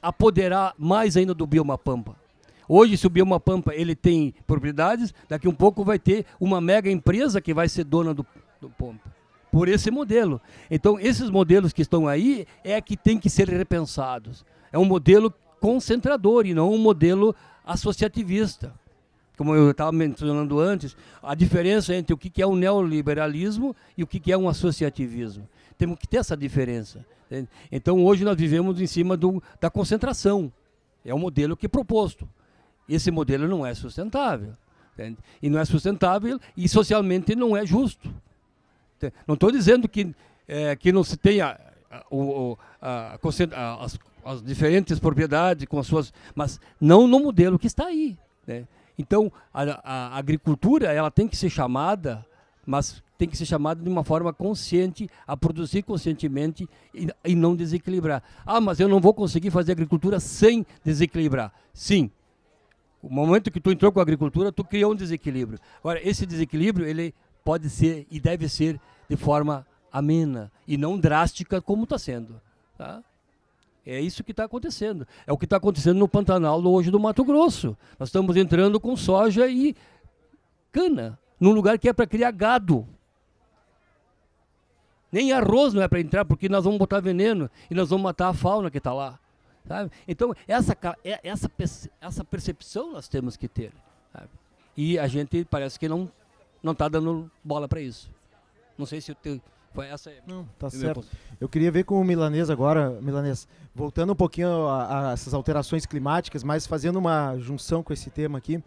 apoderar 0.00 0.74
mais 0.78 1.16
ainda 1.16 1.34
do 1.34 1.46
bioma 1.46 1.76
pampa. 1.76 2.16
Hoje, 2.68 2.96
se 2.96 3.06
o 3.06 3.10
bioma 3.10 3.40
pampa 3.40 3.74
ele 3.74 3.94
tem 3.94 4.34
propriedades, 4.46 5.12
daqui 5.28 5.48
um 5.48 5.54
pouco 5.54 5.84
vai 5.84 5.98
ter 5.98 6.24
uma 6.38 6.60
mega 6.60 6.90
empresa 6.90 7.40
que 7.40 7.54
vai 7.54 7.68
ser 7.68 7.84
dona 7.84 8.14
do, 8.14 8.26
do 8.60 8.68
pampa. 8.70 9.10
Por 9.50 9.68
esse 9.68 9.90
modelo. 9.90 10.40
Então, 10.70 11.00
esses 11.00 11.30
modelos 11.30 11.72
que 11.72 11.80
estão 11.80 12.06
aí 12.06 12.46
é 12.62 12.80
que 12.80 12.96
tem 12.96 13.18
que 13.18 13.30
ser 13.30 13.48
repensados. 13.48 14.44
É 14.70 14.78
um 14.78 14.84
modelo 14.84 15.32
concentrador 15.60 16.46
e 16.46 16.52
não 16.52 16.70
um 16.70 16.78
modelo 16.78 17.34
associativista 17.64 18.72
como 19.38 19.54
eu 19.54 19.70
estava 19.70 19.92
mencionando 19.92 20.58
antes, 20.58 20.96
a 21.22 21.32
diferença 21.32 21.94
entre 21.94 22.12
o 22.12 22.18
que 22.18 22.42
é 22.42 22.46
um 22.46 22.56
neoliberalismo 22.56 23.74
e 23.96 24.02
o 24.02 24.06
que 24.06 24.32
é 24.32 24.36
um 24.36 24.48
associativismo. 24.48 25.48
Temos 25.78 25.96
que 25.96 26.08
ter 26.08 26.16
essa 26.16 26.36
diferença. 26.36 27.06
Então, 27.70 28.04
hoje 28.04 28.24
nós 28.24 28.36
vivemos 28.36 28.80
em 28.80 28.86
cima 28.86 29.16
do, 29.16 29.40
da 29.60 29.70
concentração. 29.70 30.52
É 31.04 31.14
um 31.14 31.18
modelo 31.20 31.56
que 31.56 31.66
é 31.66 31.68
proposto. 31.68 32.28
Esse 32.88 33.12
modelo 33.12 33.46
não 33.46 33.64
é 33.64 33.72
sustentável. 33.74 34.54
Entende? 34.92 35.18
E 35.40 35.48
não 35.48 35.60
é 35.60 35.64
sustentável 35.64 36.40
e 36.56 36.68
socialmente 36.68 37.36
não 37.36 37.56
é 37.56 37.64
justo. 37.64 38.12
Não 39.24 39.34
estou 39.34 39.52
dizendo 39.52 39.88
que, 39.88 40.12
é, 40.48 40.74
que 40.74 40.90
não 40.90 41.04
se 41.04 41.16
tenha 41.16 41.56
o, 42.10 42.58
a, 42.82 43.16
a, 43.16 43.84
as, 43.84 43.98
as, 44.24 44.42
diferentes 44.42 44.98
propriedades 44.98 45.64
com 45.66 45.78
as 45.78 45.86
suas, 45.86 46.12
mas 46.34 46.60
não 46.80 47.06
no 47.06 47.20
modelo 47.20 47.56
que 47.56 47.68
está 47.68 47.86
aí. 47.86 48.18
Né? 48.44 48.66
Então, 48.98 49.32
a, 49.54 49.62
a, 49.62 50.18
agricultura 50.18 50.92
ela 50.92 51.10
tem 51.10 51.28
que 51.28 51.36
ser 51.36 51.48
chamada, 51.48 52.26
mas 52.66 53.02
tem 53.16 53.28
que 53.28 53.36
ser 53.36 53.46
chamada 53.46 53.82
de 53.82 53.88
uma 53.88 54.02
forma 54.02 54.32
consciente, 54.32 55.08
a 55.26 55.36
produzir 55.36 55.82
conscientemente 55.82 56.68
e, 56.92 57.08
e 57.24 57.34
não 57.34 57.54
desequilibrar. 57.54 58.22
Ah, 58.44 58.60
mas 58.60 58.80
eu 58.80 58.88
não 58.88 59.00
vou 59.00 59.14
conseguir 59.14 59.50
fazer 59.50 59.72
agricultura 59.72 60.18
sem 60.18 60.66
desequilibrar. 60.84 61.52
Sim, 61.72 62.10
o 63.02 63.08
momento 63.08 63.50
que 63.50 63.60
tu 63.60 63.70
entrou 63.70 63.92
com 63.92 64.00
a 64.00 64.02
agricultura, 64.02 64.50
tu 64.50 64.64
criou 64.64 64.92
um 64.92 64.96
desequilíbrio. 64.96 65.58
Agora, 65.78 66.00
esse 66.06 66.26
desequilíbrio, 66.26 66.86
ele 66.86 67.14
pode 67.44 67.70
ser 67.70 68.06
e 68.10 68.18
deve 68.18 68.48
ser 68.48 68.80
de 69.08 69.16
forma 69.16 69.66
amena 69.92 70.50
e 70.66 70.76
não 70.76 70.98
drástica 70.98 71.62
como 71.62 71.84
está 71.84 71.98
sendo. 71.98 72.40
Tá? 72.76 73.02
É 73.90 73.98
isso 73.98 74.22
que 74.22 74.32
está 74.32 74.44
acontecendo. 74.44 75.08
É 75.26 75.32
o 75.32 75.38
que 75.38 75.46
está 75.46 75.56
acontecendo 75.56 75.96
no 75.96 76.06
Pantanal 76.06 76.62
hoje 76.62 76.90
do 76.90 77.00
Mato 77.00 77.24
Grosso. 77.24 77.74
Nós 77.98 78.10
estamos 78.10 78.36
entrando 78.36 78.78
com 78.78 78.94
soja 78.94 79.48
e 79.48 79.74
cana, 80.70 81.18
num 81.40 81.52
lugar 81.52 81.78
que 81.78 81.88
é 81.88 81.92
para 81.94 82.06
criar 82.06 82.30
gado. 82.30 82.86
Nem 85.10 85.32
arroz 85.32 85.72
não 85.72 85.80
é 85.80 85.88
para 85.88 86.00
entrar, 86.00 86.26
porque 86.26 86.50
nós 86.50 86.64
vamos 86.64 86.78
botar 86.78 87.00
veneno 87.00 87.50
e 87.70 87.74
nós 87.74 87.88
vamos 87.88 88.04
matar 88.04 88.28
a 88.28 88.34
fauna 88.34 88.70
que 88.70 88.76
está 88.76 88.92
lá. 88.92 89.18
Sabe? 89.66 89.90
Então, 90.06 90.34
essa, 90.46 90.76
é, 91.02 91.20
essa, 91.22 91.50
essa 91.98 92.22
percepção 92.22 92.92
nós 92.92 93.08
temos 93.08 93.38
que 93.38 93.48
ter. 93.48 93.72
Sabe? 94.12 94.28
E 94.76 94.98
a 94.98 95.08
gente 95.08 95.46
parece 95.46 95.78
que 95.78 95.88
não 95.88 96.10
está 96.62 96.90
dando 96.90 97.30
bola 97.42 97.66
para 97.66 97.80
isso. 97.80 98.10
Não 98.76 98.84
sei 98.84 99.00
se 99.00 99.12
o 99.12 99.14
teu 99.14 99.40
essa. 99.82 100.10
Não, 100.26 100.44
tá 100.58 100.70
certo. 100.70 101.04
Eu 101.40 101.48
queria 101.48 101.70
ver 101.70 101.84
com 101.84 102.00
o 102.00 102.04
Milanês 102.04 102.50
agora, 102.50 102.90
Milanês, 103.00 103.46
voltando 103.74 104.12
um 104.12 104.16
pouquinho 104.16 104.66
a, 104.66 105.10
a, 105.10 105.12
essas 105.12 105.34
alterações 105.34 105.86
climáticas, 105.86 106.42
mas 106.42 106.66
fazendo 106.66 106.98
uma 106.98 107.36
junção 107.38 107.82
com 107.82 107.92
esse 107.92 108.10
tema 108.10 108.38
aqui. 108.38 108.62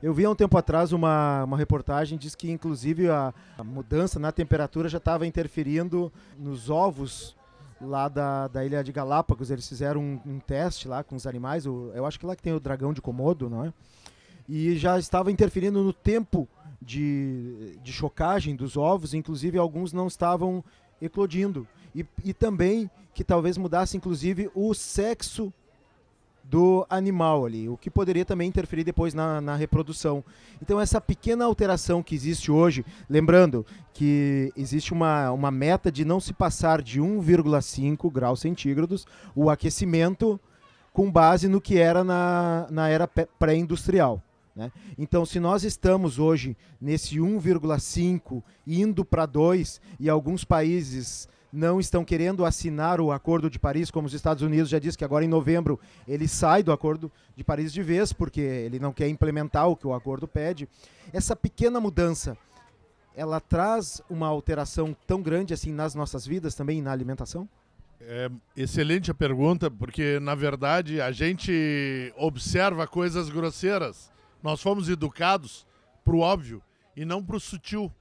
Eu 0.00 0.14
vi 0.14 0.24
há 0.24 0.30
um 0.30 0.34
tempo 0.34 0.56
atrás 0.56 0.92
uma, 0.92 1.42
uma 1.42 1.56
reportagem, 1.56 2.16
diz 2.16 2.34
que 2.34 2.50
inclusive 2.50 3.10
a, 3.10 3.34
a 3.56 3.64
mudança 3.64 4.18
na 4.18 4.30
temperatura 4.30 4.88
já 4.88 4.98
estava 4.98 5.26
interferindo 5.26 6.12
nos 6.38 6.70
ovos 6.70 7.36
lá 7.80 8.08
da, 8.08 8.46
da 8.46 8.64
ilha 8.64 8.82
de 8.84 8.92
Galápagos. 8.92 9.50
Eles 9.50 9.68
fizeram 9.68 10.00
um, 10.00 10.20
um 10.24 10.38
teste 10.38 10.86
lá 10.86 11.02
com 11.02 11.16
os 11.16 11.26
animais, 11.26 11.66
o, 11.66 11.90
eu 11.94 12.06
acho 12.06 12.18
que 12.18 12.26
lá 12.26 12.36
que 12.36 12.42
tem 12.42 12.52
o 12.52 12.60
dragão 12.60 12.92
de 12.92 13.00
Komodo, 13.00 13.50
não 13.50 13.64
é? 13.64 13.72
E 14.48 14.76
já 14.76 14.98
estava 14.98 15.30
interferindo 15.30 15.82
no 15.82 15.92
tempo 15.92 16.48
de, 16.80 17.78
de 17.82 17.92
chocagem 17.92 18.54
dos 18.54 18.76
ovos, 18.76 19.14
inclusive 19.14 19.58
alguns 19.58 19.92
não 19.92 20.06
estavam 20.06 20.64
eclodindo. 21.00 21.66
E, 21.94 22.04
e 22.24 22.32
também 22.32 22.90
que 23.14 23.24
talvez 23.24 23.56
mudasse 23.56 23.96
inclusive 23.96 24.50
o 24.54 24.72
sexo 24.74 25.52
do 26.48 26.86
animal 26.88 27.44
ali, 27.44 27.68
o 27.68 27.76
que 27.76 27.90
poderia 27.90 28.24
também 28.24 28.48
interferir 28.48 28.82
depois 28.82 29.12
na, 29.12 29.38
na, 29.38 29.54
reprodução. 29.54 30.24
Então, 30.62 30.80
essa 30.80 30.98
pequena 30.98 31.44
alteração 31.44 32.02
que 32.02 32.14
existe 32.14 32.50
hoje, 32.50 32.86
lembrando 33.08 33.66
que 33.92 34.50
existe 34.56 34.94
uma, 34.94 35.30
uma 35.30 35.50
meta 35.50 35.92
de 35.92 36.06
não 36.06 36.18
se 36.18 36.32
passar 36.32 36.80
de 36.80 37.02
1,5 37.02 38.10
graus 38.10 38.40
centígrados 38.40 39.06
o 39.36 39.50
aquecimento 39.50 40.40
com 40.90 41.10
base 41.10 41.48
no 41.48 41.60
que 41.60 41.76
era 41.76 42.02
na, 42.02 42.66
na 42.70 42.88
era 42.88 43.06
pré-industrial. 43.06 44.22
Né? 44.58 44.72
Então, 44.98 45.24
se 45.24 45.38
nós 45.38 45.62
estamos 45.62 46.18
hoje 46.18 46.56
nesse 46.80 47.18
1,5 47.18 48.42
indo 48.66 49.04
para 49.04 49.24
2 49.24 49.80
e 50.00 50.10
alguns 50.10 50.42
países 50.42 51.28
não 51.52 51.78
estão 51.78 52.04
querendo 52.04 52.44
assinar 52.44 53.00
o 53.00 53.12
Acordo 53.12 53.48
de 53.48 53.56
Paris, 53.56 53.88
como 53.88 54.08
os 54.08 54.12
Estados 54.12 54.42
Unidos 54.42 54.68
já 54.68 54.80
disse 54.80 54.98
que 54.98 55.04
agora 55.04 55.24
em 55.24 55.28
novembro 55.28 55.78
ele 56.08 56.26
sai 56.26 56.64
do 56.64 56.72
Acordo 56.72 57.10
de 57.36 57.44
Paris 57.44 57.72
de 57.72 57.84
vez, 57.84 58.12
porque 58.12 58.40
ele 58.40 58.80
não 58.80 58.92
quer 58.92 59.08
implementar 59.08 59.68
o 59.68 59.76
que 59.76 59.86
o 59.86 59.94
acordo 59.94 60.26
pede. 60.26 60.68
Essa 61.12 61.36
pequena 61.36 61.80
mudança, 61.80 62.36
ela 63.14 63.38
traz 63.38 64.02
uma 64.10 64.26
alteração 64.26 64.94
tão 65.06 65.22
grande 65.22 65.54
assim 65.54 65.72
nas 65.72 65.94
nossas 65.94 66.26
vidas 66.26 66.56
também 66.56 66.82
na 66.82 66.90
alimentação? 66.90 67.48
É 68.00 68.28
excelente 68.56 69.08
a 69.08 69.14
pergunta, 69.14 69.70
porque 69.70 70.18
na 70.18 70.34
verdade 70.34 71.00
a 71.00 71.12
gente 71.12 72.12
observa 72.16 72.88
coisas 72.88 73.30
grosseiras. 73.30 74.17
Nós 74.42 74.60
fomos 74.60 74.88
educados 74.88 75.66
para 76.04 76.14
o 76.14 76.20
óbvio 76.20 76.62
e 76.96 77.04
não 77.04 77.22
para 77.22 77.36
o 77.36 77.40
sutil. 77.40 77.92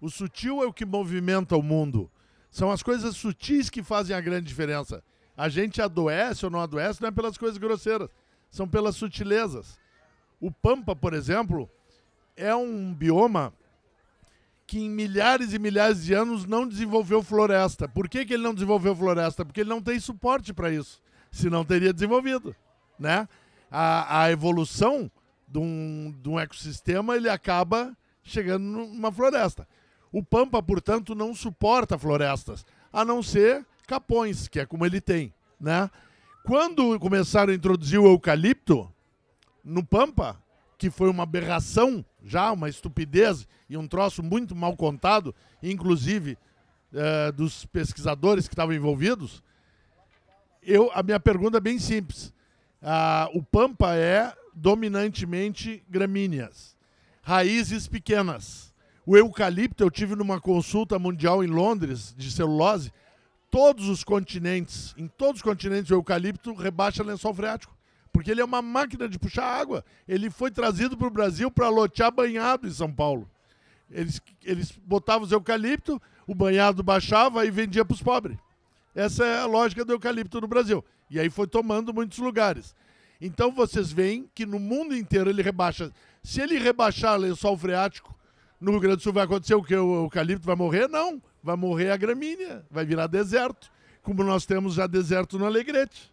O 0.00 0.08
sutil 0.08 0.62
é 0.62 0.66
o 0.66 0.72
que 0.72 0.84
movimenta 0.84 1.56
o 1.56 1.62
mundo. 1.62 2.10
São 2.50 2.70
as 2.70 2.82
coisas 2.82 3.16
sutis 3.16 3.68
que 3.68 3.82
fazem 3.82 4.16
a 4.16 4.20
grande 4.20 4.46
diferença. 4.46 5.02
A 5.36 5.48
gente 5.48 5.80
adoece 5.80 6.44
ou 6.44 6.50
não 6.50 6.60
adoece 6.60 7.00
não 7.00 7.08
é 7.08 7.12
pelas 7.12 7.38
coisas 7.38 7.58
grosseiras, 7.58 8.08
são 8.50 8.68
pelas 8.68 8.96
sutilezas. 8.96 9.78
O 10.40 10.50
Pampa, 10.50 10.96
por 10.96 11.14
exemplo, 11.14 11.68
é 12.36 12.54
um 12.54 12.92
bioma 12.92 13.52
que 14.66 14.78
em 14.78 14.88
milhares 14.88 15.52
e 15.52 15.58
milhares 15.58 16.04
de 16.04 16.14
anos 16.14 16.46
não 16.46 16.66
desenvolveu 16.66 17.22
floresta. 17.22 17.88
Por 17.88 18.08
que, 18.08 18.24
que 18.24 18.34
ele 18.34 18.42
não 18.42 18.54
desenvolveu 18.54 18.94
floresta? 18.94 19.44
Porque 19.44 19.60
ele 19.60 19.68
não 19.70 19.82
tem 19.82 19.98
suporte 19.98 20.54
para 20.54 20.70
isso. 20.70 21.02
Se 21.30 21.50
não 21.50 21.64
teria 21.64 21.92
desenvolvido. 21.92 22.54
Né? 22.98 23.28
A, 23.70 24.22
a 24.22 24.30
evolução 24.30 25.10
de 25.50 25.58
um, 25.58 26.14
de 26.22 26.28
um 26.28 26.38
ecossistema 26.38 27.16
ele 27.16 27.28
acaba 27.28 27.96
chegando 28.22 28.62
numa 28.62 29.10
floresta. 29.10 29.66
O 30.12 30.22
Pampa, 30.22 30.62
portanto, 30.62 31.14
não 31.14 31.34
suporta 31.34 31.98
florestas, 31.98 32.64
a 32.92 33.04
não 33.04 33.22
ser 33.22 33.66
capões, 33.86 34.48
que 34.48 34.60
é 34.60 34.66
como 34.66 34.86
ele 34.86 35.00
tem, 35.00 35.34
né? 35.60 35.90
Quando 36.44 36.98
começaram 36.98 37.52
a 37.52 37.56
introduzir 37.56 37.98
o 37.98 38.06
eucalipto 38.06 38.90
no 39.64 39.84
Pampa, 39.84 40.40
que 40.78 40.90
foi 40.90 41.10
uma 41.10 41.24
aberração, 41.24 42.04
já 42.24 42.50
uma 42.50 42.68
estupidez 42.68 43.46
e 43.68 43.76
um 43.76 43.86
troço 43.86 44.22
muito 44.22 44.56
mal 44.56 44.74
contado, 44.76 45.34
inclusive 45.62 46.38
é, 46.92 47.30
dos 47.32 47.66
pesquisadores 47.66 48.48
que 48.48 48.54
estavam 48.54 48.74
envolvidos, 48.74 49.42
eu, 50.62 50.90
a 50.94 51.02
minha 51.02 51.20
pergunta 51.20 51.58
é 51.58 51.60
bem 51.60 51.78
simples. 51.78 52.32
Ah, 52.82 53.28
o 53.34 53.42
Pampa 53.42 53.94
é 53.94 54.32
dominantemente 54.60 55.82
gramíneas, 55.88 56.76
raízes 57.22 57.88
pequenas 57.88 58.70
o 59.06 59.16
eucalipto, 59.16 59.82
eu 59.82 59.90
tive 59.90 60.14
numa 60.14 60.40
consulta 60.40 60.96
mundial 60.96 61.42
em 61.42 61.46
Londres 61.48 62.14
de 62.16 62.30
celulose. 62.30 62.92
Todos 63.50 63.88
os 63.88 64.04
continentes, 64.04 64.94
em 64.96 65.08
todos 65.08 65.40
os 65.40 65.42
continentes, 65.42 65.90
o 65.90 65.94
eucalipto 65.94 66.54
rebaixa 66.54 67.02
lençol 67.02 67.34
freático. 67.34 67.76
Porque 68.12 68.30
ele 68.30 68.40
é 68.40 68.44
uma 68.44 68.62
máquina 68.62 69.08
de 69.08 69.18
puxar 69.18 69.46
água. 69.46 69.84
Ele 70.06 70.30
foi 70.30 70.50
trazido 70.52 70.96
para 70.96 71.08
o 71.08 71.10
Brasil 71.10 71.50
para 71.50 71.68
lotear 71.68 72.12
banhado 72.12 72.68
em 72.68 72.70
São 72.70 72.92
Paulo. 72.92 73.28
Eles, 73.90 74.20
eles 74.44 74.78
botavam 74.84 75.26
os 75.26 75.32
eucalipto, 75.32 76.00
o 76.24 76.32
banhado 76.32 76.82
baixava 76.82 77.44
e 77.44 77.50
vendia 77.50 77.84
para 77.84 77.94
os 77.94 78.02
pobres. 78.02 78.38
Essa 78.94 79.24
é 79.24 79.40
a 79.40 79.46
lógica 79.46 79.84
do 79.84 79.92
eucalipto 79.92 80.40
no 80.40 80.46
Brasil. 80.46 80.84
E 81.10 81.18
aí 81.18 81.30
foi 81.30 81.48
tomando 81.48 81.92
muitos 81.92 82.18
lugares. 82.18 82.76
Então 83.20 83.52
vocês 83.52 83.92
veem 83.92 84.28
que 84.34 84.46
no 84.46 84.58
mundo 84.58 84.96
inteiro 84.96 85.28
ele 85.28 85.42
rebaixa. 85.42 85.92
Se 86.22 86.40
ele 86.40 86.58
rebaixar 86.58 87.18
lençol 87.18 87.56
freático 87.56 88.18
no 88.58 88.72
Rio 88.72 88.80
Grande 88.80 88.96
do 88.96 89.02
Sul 89.02 89.12
vai 89.12 89.24
acontecer 89.24 89.54
o 89.54 89.62
que? 89.62 89.76
O 89.76 90.04
eucalipto 90.04 90.46
vai 90.46 90.56
morrer? 90.56 90.88
Não. 90.88 91.20
Vai 91.42 91.56
morrer 91.56 91.90
a 91.90 91.96
gramínea, 91.96 92.64
vai 92.70 92.84
virar 92.84 93.06
deserto. 93.06 93.70
Como 94.02 94.22
nós 94.22 94.46
temos 94.46 94.74
já 94.74 94.86
deserto 94.86 95.38
no 95.38 95.46
Alegrete. 95.46 96.10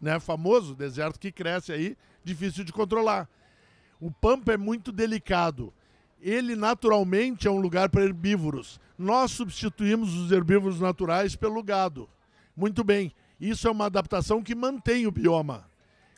Né? 0.00 0.18
Famoso, 0.20 0.74
deserto 0.74 1.18
que 1.18 1.32
cresce 1.32 1.72
aí, 1.72 1.96
difícil 2.22 2.64
de 2.64 2.72
controlar. 2.72 3.28
O 4.00 4.10
pampa 4.10 4.52
é 4.52 4.56
muito 4.56 4.92
delicado. 4.92 5.72
Ele 6.20 6.56
naturalmente 6.56 7.46
é 7.46 7.50
um 7.50 7.60
lugar 7.60 7.88
para 7.88 8.04
herbívoros. 8.04 8.80
Nós 8.98 9.32
substituímos 9.32 10.14
os 10.14 10.32
herbívoros 10.32 10.80
naturais 10.80 11.36
pelo 11.36 11.62
gado. 11.62 12.08
Muito 12.56 12.82
bem. 12.82 13.12
Isso 13.40 13.66
é 13.66 13.70
uma 13.70 13.86
adaptação 13.86 14.42
que 14.42 14.54
mantém 14.54 15.06
o 15.06 15.12
bioma 15.12 15.68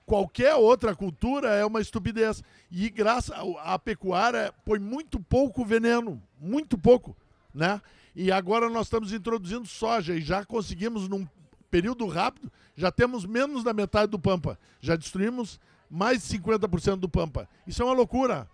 qualquer 0.07 0.55
outra 0.55 0.95
cultura 0.95 1.51
é 1.51 1.67
uma 1.67 1.81
estupidez. 1.81 2.43
E 2.71 2.89
graças 2.89 3.37
à 3.63 3.79
pecuária 3.79 4.55
põe 4.65 4.79
muito 4.79 5.21
pouco 5.21 5.65
veneno, 5.65 6.23
muito 6.41 6.79
pouco, 6.79 7.15
né? 7.53 7.83
E 8.15 8.33
agora 8.33 8.71
nós 8.71 8.87
estamos 8.87 9.13
introduzindo 9.13 9.67
soja 9.67 10.15
e 10.15 10.23
já 10.23 10.45
conseguimos 10.45 11.07
num 11.09 11.27
período 11.71 12.07
rápido, 12.07 12.51
já 12.75 12.91
temos 12.91 13.27
menos 13.27 13.63
da 13.63 13.75
metade 13.75 14.11
do 14.11 14.19
pampa. 14.19 14.59
Já 14.81 14.97
destruímos 14.97 15.61
mais 15.91 16.23
de 16.23 16.39
50% 16.39 16.97
do 16.97 17.09
pampa. 17.09 17.49
Isso 17.67 17.83
é 17.83 17.85
uma 17.85 17.95
loucura. 17.95 18.49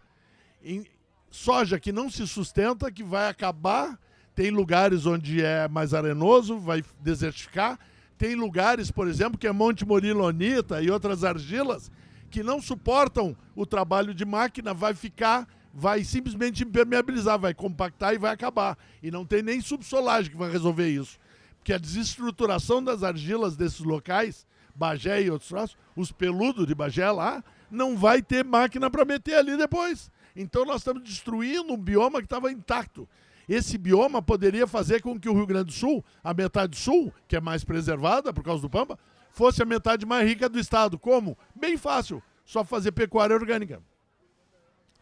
Soja 1.30 1.78
que 1.78 1.92
não 1.92 2.10
se 2.10 2.26
sustenta, 2.26 2.90
que 2.90 3.04
vai 3.04 3.28
acabar, 3.28 3.98
tem 4.34 4.50
lugares 4.50 5.06
onde 5.06 5.42
é 5.42 5.68
mais 5.68 5.94
arenoso, 5.94 6.58
vai 6.58 6.82
desertificar 7.00 7.78
tem 8.22 8.36
lugares, 8.36 8.88
por 8.88 9.08
exemplo, 9.08 9.36
que 9.36 9.48
é 9.48 9.52
Monte 9.52 9.84
Morilonita 9.84 10.80
e 10.80 10.88
outras 10.88 11.24
argilas, 11.24 11.90
que 12.30 12.40
não 12.40 12.62
suportam 12.62 13.36
o 13.56 13.66
trabalho 13.66 14.14
de 14.14 14.24
máquina, 14.24 14.72
vai 14.72 14.94
ficar, 14.94 15.48
vai 15.74 16.04
simplesmente 16.04 16.62
impermeabilizar, 16.62 17.36
vai 17.36 17.52
compactar 17.52 18.14
e 18.14 18.18
vai 18.18 18.30
acabar. 18.30 18.78
E 19.02 19.10
não 19.10 19.26
tem 19.26 19.42
nem 19.42 19.60
subsolagem 19.60 20.30
que 20.30 20.36
vai 20.36 20.52
resolver 20.52 20.88
isso. 20.88 21.18
Porque 21.58 21.72
a 21.72 21.78
desestruturação 21.78 22.80
das 22.80 23.02
argilas 23.02 23.56
desses 23.56 23.80
locais, 23.80 24.46
Bagé 24.72 25.22
e 25.22 25.28
outros 25.28 25.48
traços, 25.48 25.76
os 25.96 26.12
peludos 26.12 26.64
de 26.64 26.76
Bagé 26.76 27.10
lá, 27.10 27.42
não 27.68 27.96
vai 27.96 28.22
ter 28.22 28.44
máquina 28.44 28.88
para 28.88 29.04
meter 29.04 29.34
ali 29.34 29.56
depois. 29.56 30.12
Então 30.36 30.64
nós 30.64 30.82
estamos 30.82 31.02
destruindo 31.02 31.72
um 31.72 31.76
bioma 31.76 32.20
que 32.20 32.26
estava 32.26 32.52
intacto. 32.52 33.08
Esse 33.48 33.76
bioma 33.76 34.22
poderia 34.22 34.66
fazer 34.66 35.00
com 35.02 35.18
que 35.18 35.28
o 35.28 35.34
Rio 35.34 35.46
Grande 35.46 35.66
do 35.66 35.72
Sul, 35.72 36.04
a 36.22 36.32
metade 36.32 36.76
sul, 36.76 37.12
que 37.26 37.36
é 37.36 37.40
mais 37.40 37.64
preservada 37.64 38.32
por 38.32 38.44
causa 38.44 38.62
do 38.62 38.70
Pampa, 38.70 38.98
fosse 39.30 39.62
a 39.62 39.66
metade 39.66 40.06
mais 40.06 40.28
rica 40.28 40.48
do 40.48 40.58
estado. 40.58 40.98
Como? 40.98 41.36
Bem 41.54 41.76
fácil, 41.76 42.22
só 42.44 42.64
fazer 42.64 42.92
pecuária 42.92 43.34
orgânica. 43.34 43.82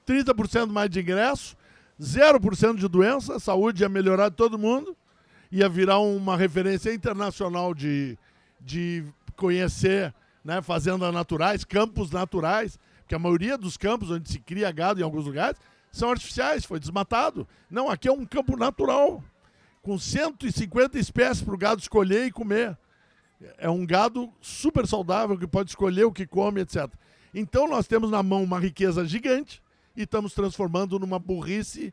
30% 0.07 0.69
mais 0.69 0.89
de 0.91 1.01
ingresso, 1.01 1.57
0% 2.01 2.77
de 2.77 2.89
doença, 2.89 3.37
a 3.37 3.41
saúde 3.41 3.83
ia 3.83 3.89
melhorar 3.89 4.31
de 4.31 4.37
todo 4.37 4.59
mundo, 4.59 4.97
ia 5.53 5.69
virar 5.69 5.99
uma 5.99 6.37
referência 6.37 6.93
internacional 6.93 7.75
de, 7.75 8.19
de 8.61 9.05
conhecer 9.37 10.15
né, 10.45 10.63
fazendas 10.63 11.13
naturais, 11.13 11.65
campos 11.65 12.11
naturais, 12.11 12.79
porque 13.01 13.15
a 13.15 13.19
maioria 13.19 13.59
dos 13.59 13.77
campos 13.77 14.11
onde 14.11 14.31
se 14.31 14.39
cria 14.39 14.71
gado 14.71 15.01
em 15.01 15.03
alguns 15.03 15.27
lugares 15.27 15.59
são 15.91 16.11
artificiais, 16.11 16.65
foi 16.65 16.79
desmatado. 16.79 17.47
Não, 17.71 17.91
aqui 17.91 18.09
é 18.09 18.13
um 18.13 18.25
campo 18.25 18.57
natural, 18.57 19.23
com 19.83 19.99
150 19.99 20.99
espécies 20.99 21.43
para 21.43 21.55
o 21.55 21.59
gado 21.59 21.81
escolher 21.81 22.27
e 22.27 22.31
comer. 22.31 22.77
É 23.59 23.71
um 23.71 23.87
gado 23.87 24.31
super 24.41 24.87
saudável 24.87 25.39
que 25.39 25.47
pode 25.47 25.71
escolher 25.71 26.05
o 26.05 26.13
que 26.13 26.27
come, 26.27 26.61
etc. 26.61 26.89
Então 27.35 27.67
nós 27.69 27.87
temos 27.87 28.11
na 28.11 28.23
mão 28.23 28.43
uma 28.43 28.61
riqueza 28.61 29.05
gigante 29.05 29.63
e 29.97 30.03
estamos 30.03 30.35
transformando 30.35 30.99
numa 30.99 31.19
burrice 31.19 31.93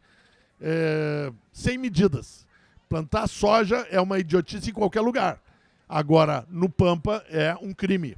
é, 0.59 1.31
sem 1.51 1.77
medidas. 1.77 2.45
Plantar 2.89 3.27
soja 3.27 3.87
é 3.89 3.99
uma 3.99 4.19
idiotice 4.19 4.69
em 4.69 4.73
qualquer 4.73 5.01
lugar. 5.01 5.41
Agora, 5.87 6.45
no 6.49 6.69
Pampa 6.69 7.23
é 7.29 7.55
um 7.61 7.73
crime. 7.73 8.17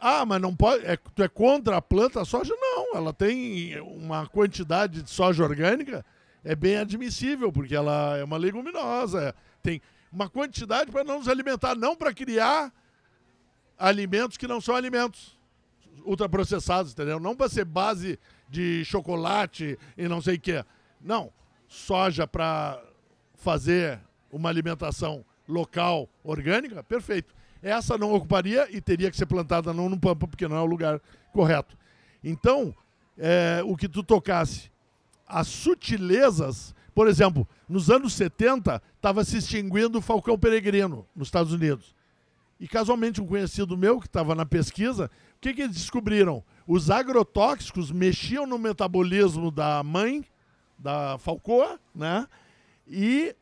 Ah, 0.00 0.24
mas 0.24 0.40
não 0.40 0.54
pode. 0.54 0.84
É, 0.84 0.96
tu 0.96 1.22
é 1.22 1.28
contra 1.28 1.76
a 1.76 1.82
planta 1.82 2.20
a 2.20 2.24
soja? 2.24 2.54
Não 2.58 2.65
Não, 2.86 2.96
ela 2.96 3.12
tem 3.12 3.80
uma 3.80 4.26
quantidade 4.26 5.02
de 5.02 5.10
soja 5.10 5.42
orgânica 5.42 6.04
é 6.46 6.54
bem 6.54 6.76
admissível, 6.76 7.50
porque 7.50 7.74
ela 7.74 8.16
é 8.16 8.22
uma 8.22 8.36
leguminosa, 8.36 9.34
tem 9.60 9.82
uma 10.12 10.30
quantidade 10.30 10.92
para 10.92 11.02
não 11.02 11.18
nos 11.18 11.28
alimentar, 11.28 11.74
não 11.74 11.96
para 11.96 12.14
criar 12.14 12.72
alimentos 13.76 14.36
que 14.36 14.46
não 14.46 14.60
são 14.60 14.76
alimentos 14.76 15.36
ultraprocessados, 16.04 16.92
entendeu? 16.92 17.18
Não 17.18 17.34
para 17.34 17.48
ser 17.48 17.64
base 17.64 18.16
de 18.48 18.84
chocolate 18.84 19.76
e 19.98 20.06
não 20.06 20.22
sei 20.22 20.36
o 20.36 20.40
que. 20.40 20.64
Não, 21.00 21.32
soja 21.66 22.28
para 22.28 22.80
fazer 23.34 23.98
uma 24.30 24.48
alimentação 24.48 25.24
local, 25.48 26.08
orgânica, 26.22 26.82
perfeito. 26.84 27.34
Essa 27.60 27.98
não 27.98 28.14
ocuparia 28.14 28.68
e 28.70 28.80
teria 28.80 29.10
que 29.10 29.16
ser 29.16 29.26
plantada 29.26 29.72
não 29.72 29.88
no 29.88 29.98
Pampa, 29.98 30.28
porque 30.28 30.46
não 30.46 30.56
é 30.56 30.60
o 30.60 30.66
lugar 30.66 31.00
correto. 31.32 31.76
Então, 32.28 32.74
é, 33.16 33.62
o 33.64 33.76
que 33.76 33.88
tu 33.88 34.02
tocasse, 34.02 34.68
as 35.28 35.46
sutilezas, 35.46 36.74
por 36.92 37.06
exemplo, 37.06 37.46
nos 37.68 37.88
anos 37.88 38.14
70, 38.14 38.82
estava 38.96 39.24
se 39.24 39.36
extinguindo 39.36 39.98
o 39.98 40.02
falcão 40.02 40.36
peregrino 40.36 41.06
nos 41.14 41.28
Estados 41.28 41.52
Unidos. 41.52 41.94
E 42.58 42.66
casualmente 42.66 43.20
um 43.20 43.26
conhecido 43.28 43.78
meu 43.78 44.00
que 44.00 44.08
estava 44.08 44.34
na 44.34 44.44
pesquisa, 44.44 45.08
o 45.36 45.40
que, 45.40 45.54
que 45.54 45.62
eles 45.62 45.76
descobriram? 45.76 46.42
Os 46.66 46.90
agrotóxicos 46.90 47.92
mexiam 47.92 48.44
no 48.44 48.58
metabolismo 48.58 49.52
da 49.52 49.80
mãe, 49.84 50.24
da 50.76 51.18
falcoa, 51.18 51.78
né? 51.94 52.26
E 52.88 53.36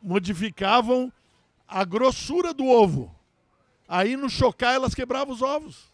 modificavam 0.00 1.12
a 1.66 1.84
grossura 1.84 2.54
do 2.54 2.66
ovo. 2.66 3.12
Aí 3.88 4.16
no 4.16 4.30
chocar 4.30 4.74
elas 4.74 4.94
quebravam 4.94 5.34
os 5.34 5.42
ovos. 5.42 5.91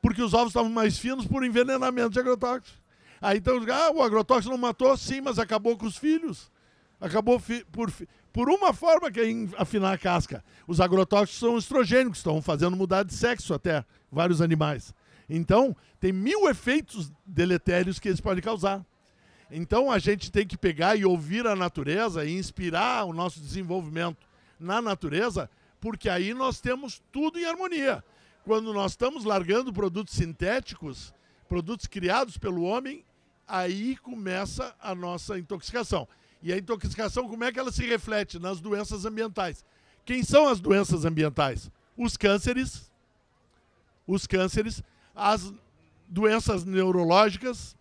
Porque 0.00 0.22
os 0.22 0.34
ovos 0.34 0.48
estavam 0.48 0.70
mais 0.70 0.98
finos 0.98 1.26
por 1.26 1.44
envenenamento 1.44 2.10
de 2.10 2.20
agrotóxicos. 2.20 2.78
Aí 3.20 3.38
então, 3.38 3.58
ah, 3.72 3.90
o 3.90 4.02
agrotóxico 4.02 4.50
não 4.50 4.58
matou, 4.58 4.96
sim, 4.96 5.20
mas 5.20 5.38
acabou 5.38 5.76
com 5.76 5.86
os 5.86 5.96
filhos. 5.96 6.50
Acabou 7.00 7.38
fi 7.38 7.64
por, 7.72 7.92
por 8.32 8.48
uma 8.48 8.72
forma 8.72 9.10
que 9.10 9.20
é 9.20 9.24
afinar 9.56 9.92
a 9.92 9.98
casca. 9.98 10.44
Os 10.66 10.80
agrotóxicos 10.80 11.40
são 11.40 11.58
estrogênicos, 11.58 12.18
estão 12.18 12.40
fazendo 12.40 12.76
mudar 12.76 13.02
de 13.02 13.14
sexo 13.14 13.54
até 13.54 13.84
vários 14.10 14.40
animais. 14.40 14.94
Então, 15.28 15.76
tem 16.00 16.12
mil 16.12 16.48
efeitos 16.48 17.12
deletérios 17.26 17.98
que 17.98 18.08
eles 18.08 18.20
podem 18.20 18.42
causar. 18.42 18.84
Então, 19.50 19.90
a 19.90 19.98
gente 19.98 20.30
tem 20.30 20.46
que 20.46 20.56
pegar 20.56 20.96
e 20.96 21.04
ouvir 21.04 21.46
a 21.46 21.56
natureza 21.56 22.24
e 22.24 22.36
inspirar 22.36 23.04
o 23.04 23.12
nosso 23.12 23.40
desenvolvimento 23.40 24.26
na 24.58 24.82
natureza, 24.82 25.50
porque 25.80 26.08
aí 26.08 26.34
nós 26.34 26.60
temos 26.60 27.02
tudo 27.12 27.38
em 27.38 27.44
harmonia. 27.44 28.04
Quando 28.48 28.72
nós 28.72 28.92
estamos 28.92 29.24
largando 29.24 29.74
produtos 29.74 30.14
sintéticos, 30.14 31.12
produtos 31.50 31.86
criados 31.86 32.38
pelo 32.38 32.62
homem, 32.62 33.04
aí 33.46 33.94
começa 33.98 34.74
a 34.80 34.94
nossa 34.94 35.38
intoxicação. 35.38 36.08
E 36.42 36.50
a 36.50 36.56
intoxicação, 36.56 37.28
como 37.28 37.44
é 37.44 37.52
que 37.52 37.60
ela 37.60 37.70
se 37.70 37.86
reflete? 37.86 38.38
Nas 38.38 38.58
doenças 38.58 39.04
ambientais. 39.04 39.62
Quem 40.02 40.22
são 40.22 40.48
as 40.48 40.60
doenças 40.60 41.04
ambientais? 41.04 41.70
Os 41.94 42.16
cânceres, 42.16 42.90
os 44.06 44.26
cânceres, 44.26 44.82
as 45.14 45.52
doenças 46.08 46.64
neurológicas, 46.64 47.76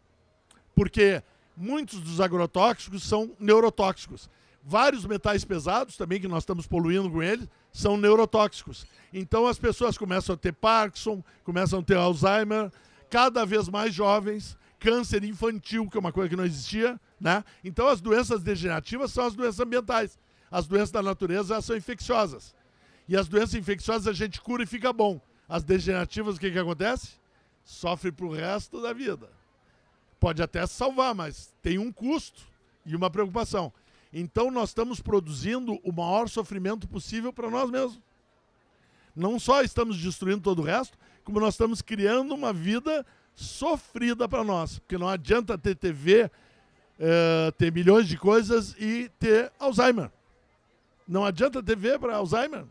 porque 0.75 1.23
muitos 1.55 2.01
dos 2.01 2.19
agrotóxicos 2.19 3.03
são 3.03 3.31
neurotóxicos. 3.39 4.29
Vários 4.61 5.05
metais 5.05 5.45
pesados 5.45 5.95
também, 5.95 6.19
que 6.19 6.27
nós 6.27 6.43
estamos 6.43 6.67
poluindo 6.67 7.09
com 7.09 7.23
eles, 7.23 7.47
são 7.71 7.97
neurotóxicos. 7.97 8.85
Então 9.13 9.47
as 9.47 9.57
pessoas 9.57 9.97
começam 9.97 10.35
a 10.35 10.37
ter 10.37 10.53
Parkinson, 10.53 11.23
começam 11.43 11.79
a 11.79 11.83
ter 11.83 11.95
Alzheimer, 11.95 12.71
cada 13.09 13.45
vez 13.45 13.69
mais 13.69 13.93
jovens, 13.93 14.57
câncer 14.79 15.23
infantil, 15.23 15.89
que 15.89 15.97
é 15.97 15.99
uma 15.99 16.11
coisa 16.11 16.29
que 16.29 16.35
não 16.35 16.45
existia, 16.45 16.99
né? 17.19 17.43
Então 17.63 17.87
as 17.87 18.01
doenças 18.01 18.43
degenerativas 18.43 19.11
são 19.11 19.25
as 19.25 19.35
doenças 19.35 19.59
ambientais. 19.59 20.19
As 20.49 20.67
doenças 20.67 20.91
da 20.91 21.01
natureza 21.01 21.61
são 21.61 21.75
infecciosas. 21.75 22.55
E 23.07 23.15
as 23.15 23.27
doenças 23.27 23.55
infecciosas 23.55 24.07
a 24.07 24.13
gente 24.13 24.41
cura 24.41 24.63
e 24.63 24.67
fica 24.67 24.91
bom. 24.91 25.19
As 25.47 25.63
degenerativas, 25.63 26.35
o 26.35 26.39
que, 26.39 26.51
que 26.51 26.59
acontece? 26.59 27.13
Sofre 27.63 28.13
o 28.19 28.31
resto 28.31 28.81
da 28.81 28.93
vida. 28.93 29.29
Pode 30.19 30.41
até 30.41 30.65
salvar, 30.65 31.13
mas 31.13 31.53
tem 31.61 31.77
um 31.77 31.91
custo 31.91 32.41
e 32.85 32.95
uma 32.95 33.09
preocupação. 33.09 33.71
Então 34.11 34.49
nós 34.49 34.69
estamos 34.69 35.01
produzindo 35.01 35.79
o 35.83 35.91
maior 35.91 36.29
sofrimento 36.29 36.87
possível 36.87 37.33
para 37.33 37.49
nós 37.49 37.69
mesmos. 37.69 37.99
Não 39.15 39.39
só 39.39 39.61
estamos 39.63 39.97
destruindo 39.97 40.41
todo 40.41 40.59
o 40.59 40.65
resto, 40.65 40.97
como 41.23 41.39
nós 41.39 41.55
estamos 41.55 41.81
criando 41.81 42.33
uma 42.33 42.53
vida 42.53 43.05
sofrida 43.35 44.27
para 44.27 44.43
nós. 44.43 44.79
Porque 44.79 44.97
não 44.97 45.09
adianta 45.09 45.57
ter 45.57 45.75
TV, 45.75 46.29
é, 46.99 47.51
ter 47.57 47.71
milhões 47.71 48.07
de 48.07 48.17
coisas 48.17 48.75
e 48.79 49.09
ter 49.19 49.51
Alzheimer. 49.59 50.11
Não 51.07 51.25
adianta 51.25 51.63
TV 51.63 51.97
para 51.97 52.15
Alzheimer. 52.15 52.65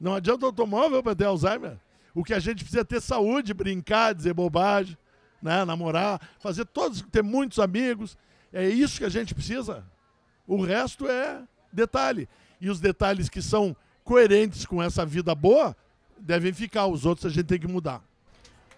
Não 0.00 0.14
adianta 0.14 0.46
automóvel 0.46 1.02
para 1.02 1.14
ter 1.14 1.24
Alzheimer. 1.24 1.78
O 2.14 2.24
que 2.24 2.34
a 2.34 2.38
gente 2.38 2.64
precisa 2.64 2.80
é 2.80 2.84
ter 2.84 3.00
saúde, 3.00 3.54
brincar, 3.54 4.14
dizer 4.14 4.34
bobagem, 4.34 4.98
né, 5.40 5.64
namorar, 5.64 6.20
fazer 6.38 6.64
todos, 6.66 7.02
ter 7.02 7.22
muitos 7.22 7.58
amigos. 7.58 8.16
É 8.52 8.68
isso 8.68 8.98
que 8.98 9.04
a 9.04 9.08
gente 9.08 9.34
precisa. 9.34 9.84
O 10.46 10.62
resto 10.62 11.08
é 11.08 11.42
detalhe. 11.72 12.28
E 12.60 12.70
os 12.70 12.80
detalhes 12.80 13.28
que 13.28 13.42
são 13.42 13.76
coerentes 14.04 14.66
com 14.66 14.82
essa 14.82 15.04
vida 15.04 15.34
boa 15.34 15.76
devem 16.18 16.52
ficar. 16.52 16.86
Os 16.86 17.04
outros 17.04 17.26
a 17.26 17.34
gente 17.34 17.46
tem 17.46 17.58
que 17.58 17.68
mudar. 17.68 18.02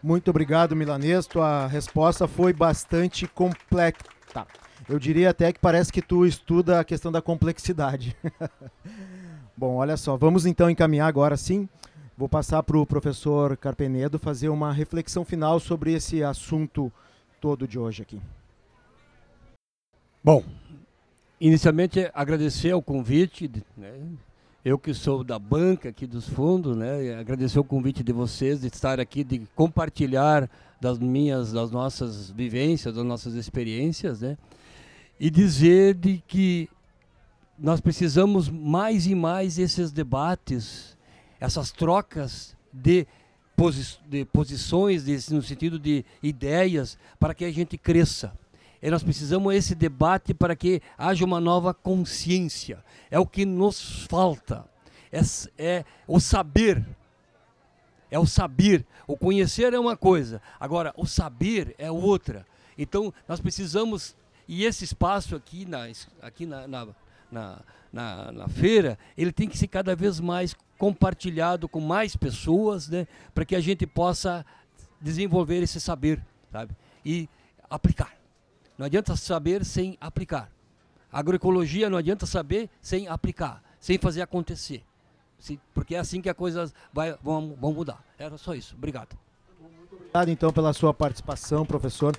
Muito 0.02 0.28
obrigado, 0.30 0.76
Milanês. 0.76 1.26
Tua 1.26 1.66
resposta 1.66 2.28
foi 2.28 2.52
bastante 2.52 3.26
complexa. 3.26 4.04
Eu 4.88 4.98
diria 4.98 5.30
até 5.30 5.52
que 5.52 5.58
parece 5.58 5.90
que 5.90 6.02
tu 6.02 6.26
estuda 6.26 6.78
a 6.78 6.84
questão 6.84 7.10
da 7.10 7.22
complexidade. 7.22 8.14
Bom, 9.56 9.76
olha 9.76 9.96
só, 9.96 10.16
vamos 10.16 10.44
então 10.44 10.68
encaminhar 10.68 11.08
agora 11.08 11.36
sim. 11.36 11.68
Vou 12.16 12.28
passar 12.28 12.62
para 12.62 12.76
o 12.76 12.86
professor 12.86 13.56
Carpenedo 13.56 14.18
fazer 14.18 14.48
uma 14.48 14.72
reflexão 14.72 15.24
final 15.24 15.58
sobre 15.58 15.94
esse 15.94 16.22
assunto 16.22 16.92
todo 17.40 17.66
de 17.66 17.78
hoje 17.78 18.02
aqui. 18.02 18.20
Bom, 20.22 20.44
inicialmente 21.46 22.10
agradecer 22.14 22.72
o 22.72 22.80
convite, 22.80 23.50
né? 23.76 23.92
eu 24.64 24.78
que 24.78 24.94
sou 24.94 25.22
da 25.22 25.38
banca 25.38 25.90
aqui 25.90 26.06
dos 26.06 26.26
fundos, 26.26 26.74
né, 26.74 27.16
agradecer 27.16 27.58
o 27.58 27.64
convite 27.64 28.02
de 28.02 28.12
vocês 28.14 28.62
de 28.62 28.68
estar 28.68 28.98
aqui, 28.98 29.22
de 29.22 29.42
compartilhar 29.54 30.48
das 30.80 30.98
minhas, 30.98 31.52
das 31.52 31.70
nossas 31.70 32.30
vivências, 32.30 32.94
das 32.94 33.04
nossas 33.04 33.34
experiências, 33.34 34.22
né, 34.22 34.38
e 35.20 35.28
dizer 35.28 35.94
de 35.94 36.22
que 36.26 36.66
nós 37.58 37.78
precisamos 37.78 38.48
mais 38.48 39.06
e 39.06 39.14
mais 39.14 39.58
esses 39.58 39.92
debates, 39.92 40.96
essas 41.38 41.70
trocas 41.70 42.56
de, 42.72 43.06
posi 43.54 43.98
de 44.08 44.24
posições, 44.24 45.04
de, 45.04 45.34
no 45.34 45.42
sentido 45.42 45.78
de 45.78 46.06
ideias, 46.22 46.96
para 47.20 47.34
que 47.34 47.44
a 47.44 47.52
gente 47.52 47.76
cresça. 47.76 48.32
E 48.84 48.90
nós 48.90 49.02
precisamos 49.02 49.54
esse 49.54 49.74
debate 49.74 50.34
para 50.34 50.54
que 50.54 50.82
haja 50.98 51.24
uma 51.24 51.40
nova 51.40 51.72
consciência. 51.72 52.84
É 53.10 53.18
o 53.18 53.26
que 53.26 53.46
nos 53.46 54.04
falta. 54.04 54.66
É, 55.10 55.22
é 55.56 55.84
o 56.06 56.20
saber. 56.20 56.84
É 58.10 58.18
o 58.18 58.26
saber. 58.26 58.84
O 59.06 59.16
conhecer 59.16 59.72
é 59.72 59.78
uma 59.78 59.96
coisa. 59.96 60.42
Agora, 60.60 60.92
o 60.98 61.06
saber 61.06 61.74
é 61.78 61.90
outra. 61.90 62.44
Então, 62.76 63.10
nós 63.26 63.40
precisamos. 63.40 64.14
E 64.46 64.66
esse 64.66 64.84
espaço 64.84 65.34
aqui 65.34 65.64
na, 65.64 65.90
aqui 66.20 66.44
na, 66.44 66.68
na, 66.68 66.88
na, 67.32 67.60
na, 67.90 68.32
na 68.32 68.48
feira, 68.48 68.98
ele 69.16 69.32
tem 69.32 69.48
que 69.48 69.56
ser 69.56 69.68
cada 69.68 69.96
vez 69.96 70.20
mais 70.20 70.54
compartilhado 70.76 71.70
com 71.70 71.80
mais 71.80 72.16
pessoas, 72.16 72.90
né, 72.90 73.06
para 73.34 73.46
que 73.46 73.56
a 73.56 73.60
gente 73.60 73.86
possa 73.86 74.44
desenvolver 75.00 75.62
esse 75.62 75.80
saber, 75.80 76.22
sabe? 76.52 76.76
E 77.02 77.26
aplicar. 77.70 78.23
Não 78.76 78.86
adianta 78.86 79.16
saber 79.16 79.64
sem 79.64 79.96
aplicar. 80.00 80.50
Agroecologia 81.12 81.88
não 81.88 81.98
adianta 81.98 82.26
saber 82.26 82.68
sem 82.82 83.06
aplicar, 83.06 83.62
sem 83.78 83.98
fazer 83.98 84.22
acontecer. 84.22 84.82
Porque 85.72 85.94
é 85.94 85.98
assim 85.98 86.20
que 86.20 86.28
as 86.28 86.36
coisas 86.36 86.74
vai, 86.92 87.16
vão, 87.22 87.56
mudar. 87.60 88.02
Era 88.18 88.36
só 88.36 88.54
isso. 88.54 88.74
Obrigado. 88.74 89.16
Muito 89.60 89.94
obrigado 89.94 90.28
então 90.30 90.52
pela 90.52 90.72
sua 90.72 90.92
participação, 90.92 91.64
professor. 91.64 92.16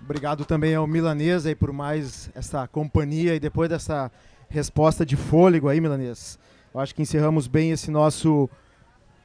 Obrigado 0.00 0.44
também 0.44 0.74
ao 0.74 0.86
Milanês 0.86 1.46
aí 1.46 1.54
por 1.54 1.72
mais 1.72 2.30
essa 2.34 2.66
companhia 2.68 3.34
e 3.34 3.40
depois 3.40 3.68
dessa 3.68 4.10
resposta 4.48 5.06
de 5.06 5.16
fôlego 5.16 5.68
aí, 5.68 5.80
Milanês. 5.80 6.38
Eu 6.74 6.80
acho 6.80 6.94
que 6.94 7.02
encerramos 7.02 7.46
bem 7.46 7.70
esse 7.70 7.90
nosso 7.90 8.48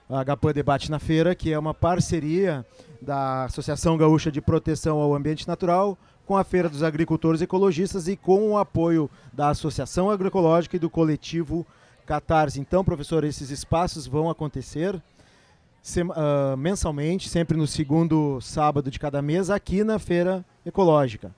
HPAN 0.09 0.53
Debate 0.53 0.89
na 0.89 0.99
Feira, 0.99 1.35
que 1.35 1.51
é 1.51 1.59
uma 1.59 1.73
parceria 1.73 2.65
da 3.01 3.45
Associação 3.45 3.97
Gaúcha 3.97 4.31
de 4.31 4.41
Proteção 4.41 4.99
ao 4.99 5.15
Ambiente 5.15 5.47
Natural 5.47 5.97
com 6.25 6.35
a 6.35 6.43
Feira 6.43 6.67
dos 6.67 6.83
Agricultores 6.83 7.41
Ecologistas 7.41 8.07
e 8.09 8.17
com 8.17 8.51
o 8.51 8.57
apoio 8.57 9.09
da 9.31 9.49
Associação 9.49 10.11
Agroecológica 10.11 10.75
e 10.75 10.79
do 10.79 10.89
coletivo 10.89 11.65
Catarse. 12.05 12.59
Então, 12.59 12.83
professor, 12.83 13.23
esses 13.23 13.49
espaços 13.49 14.05
vão 14.05 14.29
acontecer 14.29 14.95
uh, 14.95 16.57
mensalmente, 16.57 17.29
sempre 17.29 17.55
no 17.55 17.65
segundo 17.65 18.41
sábado 18.41 18.91
de 18.91 18.99
cada 18.99 19.21
mês, 19.21 19.49
aqui 19.49 19.83
na 19.83 19.97
Feira 19.99 20.43
Ecológica. 20.65 21.33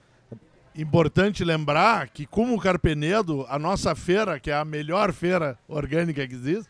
Importante 0.75 1.43
lembrar 1.43 2.09
que, 2.09 2.25
como 2.25 2.55
o 2.55 2.59
Carpenedo, 2.59 3.45
a 3.49 3.59
nossa 3.59 3.93
feira, 3.95 4.39
que 4.39 4.49
é 4.49 4.55
a 4.55 4.65
melhor 4.65 5.11
feira 5.11 5.57
orgânica 5.67 6.27
que 6.27 6.33
existe, 6.33 6.69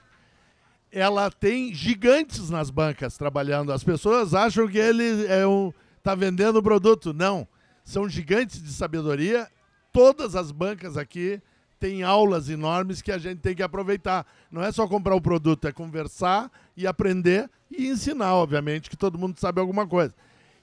ela 0.91 1.29
tem 1.29 1.73
gigantes 1.73 2.49
nas 2.49 2.69
bancas 2.69 3.17
trabalhando. 3.17 3.71
As 3.71 3.83
pessoas 3.83 4.33
acham 4.33 4.67
que 4.67 4.77
ele 4.77 5.25
é 5.27 5.45
um 5.45 5.71
está 5.97 6.15
vendendo 6.15 6.63
produto. 6.63 7.13
Não. 7.13 7.47
São 7.83 8.09
gigantes 8.09 8.61
de 8.61 8.71
sabedoria. 8.71 9.47
Todas 9.91 10.35
as 10.35 10.51
bancas 10.51 10.97
aqui 10.97 11.41
têm 11.79 12.03
aulas 12.03 12.49
enormes 12.49 13.01
que 13.01 13.11
a 13.11 13.17
gente 13.17 13.39
tem 13.39 13.55
que 13.55 13.63
aproveitar. 13.63 14.25
Não 14.51 14.63
é 14.63 14.71
só 14.71 14.87
comprar 14.87 15.15
o 15.15 15.21
produto, 15.21 15.67
é 15.67 15.71
conversar 15.71 16.51
e 16.75 16.85
aprender 16.85 17.49
e 17.71 17.87
ensinar, 17.87 18.33
obviamente, 18.35 18.89
que 18.89 18.97
todo 18.97 19.17
mundo 19.17 19.39
sabe 19.39 19.59
alguma 19.59 19.87
coisa. 19.87 20.13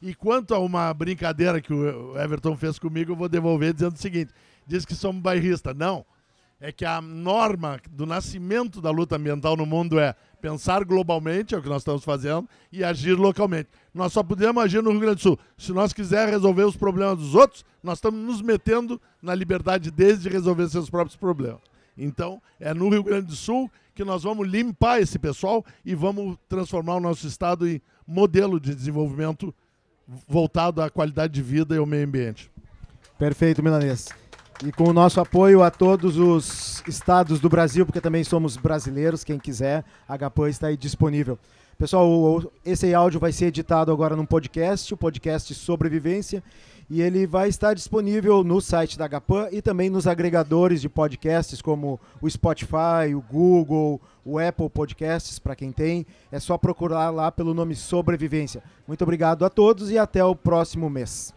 E 0.03 0.15
quanto 0.15 0.55
a 0.55 0.59
uma 0.59 0.93
brincadeira 0.93 1.61
que 1.61 1.73
o 1.73 2.19
Everton 2.19 2.57
fez 2.57 2.79
comigo, 2.79 3.13
eu 3.13 3.17
vou 3.17 3.29
devolver 3.29 3.73
dizendo 3.73 3.95
o 3.95 3.99
seguinte: 3.99 4.33
diz 4.67 4.85
que 4.85 4.95
somos 4.95 5.23
bairristas. 5.23 5.75
Não. 5.75 6.05
É 6.61 6.73
que 6.73 6.85
a 6.85 7.01
norma 7.01 7.79
do 7.91 8.07
nascimento 8.07 8.81
da 8.81 8.91
luta 8.91 9.17
ambiental 9.17 9.57
no 9.57 9.67
mundo 9.67 9.99
é 9.99 10.15
pensar 10.41 10.85
globalmente, 10.85 11.55
é 11.55 11.59
o 11.59 11.63
que 11.63 11.69
nós 11.69 11.83
estamos 11.83 12.05
fazendo, 12.05 12.49
e 12.73 12.83
agir 12.83 13.15
localmente. 13.15 13.69
Nós 13.93 14.13
só 14.13 14.23
podemos 14.23 14.63
agir 14.63 14.83
no 14.83 14.91
Rio 14.91 15.01
Grande 15.01 15.17
do 15.17 15.23
Sul. 15.23 15.39
Se 15.59 15.73
nós 15.73 15.93
quisermos 15.93 16.31
resolver 16.31 16.65
os 16.65 16.77
problemas 16.77 17.19
dos 17.19 17.35
outros, 17.35 17.65
nós 17.83 17.99
estamos 17.99 18.21
nos 18.21 18.41
metendo 18.41 19.01
na 19.21 19.35
liberdade 19.35 19.91
deles 19.91 20.23
de 20.23 20.29
resolver 20.29 20.69
seus 20.69 20.89
próprios 20.89 21.17
problemas. 21.17 21.61
Então, 21.97 22.41
é 22.61 22.73
no 22.73 22.89
Rio 22.89 23.03
Grande 23.03 23.27
do 23.27 23.37
Sul 23.37 23.71
que 23.95 24.05
nós 24.05 24.23
vamos 24.23 24.47
limpar 24.47 25.01
esse 25.01 25.19
pessoal 25.19 25.65
e 25.85 25.95
vamos 25.95 26.37
transformar 26.49 26.97
o 26.97 27.01
nosso 27.01 27.27
estado 27.27 27.67
em 27.67 27.81
modelo 28.07 28.61
de 28.61 28.75
desenvolvimento 28.75 29.55
voltado 30.29 30.83
à 30.83 30.91
qualidade 30.91 31.33
de 31.33 31.43
vida 31.43 31.75
e 31.75 31.79
ao 31.79 31.87
meio 31.87 32.07
ambiente. 32.07 32.51
Perfeito, 33.19 33.63
Milanês. 33.63 34.09
E 34.65 34.73
com 34.73 34.85
o 34.85 34.93
nosso 34.93 35.21
apoio 35.21 35.63
a 35.63 35.71
todos 35.71 36.17
os 36.17 36.83
estados 36.89 37.41
do 37.41 37.49
Brasil, 37.49 37.85
porque 37.85 38.01
também 38.01 38.25
somos 38.25 38.57
brasileiros, 38.57 39.23
quem 39.23 39.39
quiser, 39.39 39.85
a 40.09 40.17
HPAN 40.17 40.49
está 40.49 40.69
aí 40.69 40.77
disponível. 40.77 41.39
Pessoal, 41.79 42.43
esse 42.65 42.95
áudio 42.95 43.21
vai 43.21 43.33
ser 43.33 43.47
editado 43.47 43.93
agora 43.93 44.17
num 44.17 44.25
podcast, 44.25 44.95
o 44.95 44.97
podcast 44.97 45.55
Sobrevivência, 45.55 46.43
e 46.89 47.03
ele 47.03 47.27
vai 47.27 47.51
estar 47.51 47.75
disponível 47.75 48.43
no 48.43 48.59
site 48.63 48.97
da 48.97 49.07
HPAN 49.07 49.49
e 49.53 49.61
também 49.61 49.91
nos 49.91 50.07
agregadores 50.07 50.81
de 50.81 50.89
podcasts 50.89 51.61
como 51.61 52.01
o 52.23 52.31
Spotify, 52.31 53.15
o 53.15 53.21
Google, 53.21 54.01
o 54.25 54.39
Apple 54.39 54.71
Podcasts, 54.71 55.39
para 55.39 55.55
quem 55.55 55.71
tem. 55.71 56.07
É 56.33 56.41
só 56.41 56.57
procurar 56.57 57.11
lá 57.11 57.31
pelo 57.31 57.53
nome 57.53 57.75
Sobrevivência. 57.75 58.63
Muito 58.89 59.03
obrigado 59.03 59.45
a 59.45 59.51
todos 59.51 59.91
e 59.91 59.99
até 59.99 60.25
o 60.25 60.35
próximo 60.35 60.89
mês. 60.89 61.36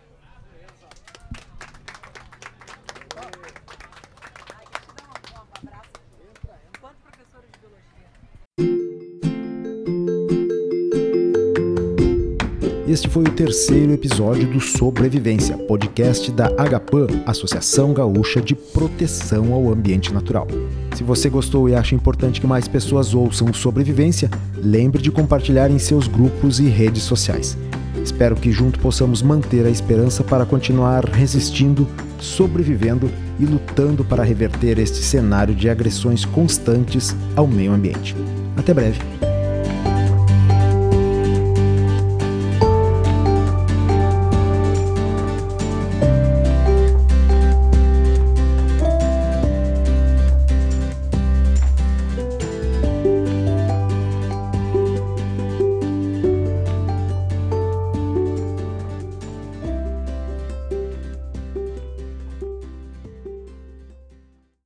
Este 12.89 13.07
foi 13.07 13.21
o 13.21 13.29
terceiro 13.31 13.93
episódio 13.93 14.51
do 14.51 14.59
Sobrevivência, 14.59 15.55
podcast 15.55 16.31
da 16.31 16.47
AGAPAN, 16.57 17.05
Associação 17.23 17.93
Gaúcha 17.93 18.41
de 18.41 18.55
Proteção 18.55 19.53
ao 19.53 19.71
Ambiente 19.71 20.11
Natural. 20.11 20.47
Se 20.95 21.03
você 21.03 21.29
gostou 21.29 21.69
e 21.69 21.75
acha 21.75 21.93
importante 21.93 22.41
que 22.41 22.47
mais 22.47 22.67
pessoas 22.67 23.13
ouçam 23.13 23.53
Sobrevivência, 23.53 24.27
lembre 24.57 25.03
de 25.03 25.11
compartilhar 25.11 25.69
em 25.69 25.77
seus 25.77 26.07
grupos 26.07 26.59
e 26.59 26.63
redes 26.63 27.03
sociais. 27.03 27.55
Espero 28.03 28.35
que 28.35 28.51
junto 28.51 28.79
possamos 28.79 29.21
manter 29.21 29.67
a 29.67 29.69
esperança 29.69 30.23
para 30.23 30.43
continuar 30.43 31.05
resistindo, 31.05 31.87
sobrevivendo 32.19 33.07
e 33.39 33.45
lutando 33.45 34.03
para 34.03 34.23
reverter 34.23 34.79
este 34.79 35.03
cenário 35.03 35.53
de 35.53 35.69
agressões 35.69 36.25
constantes 36.25 37.15
ao 37.35 37.45
meio 37.45 37.71
ambiente. 37.71 38.15
Até 38.57 38.73
breve. 38.73 39.28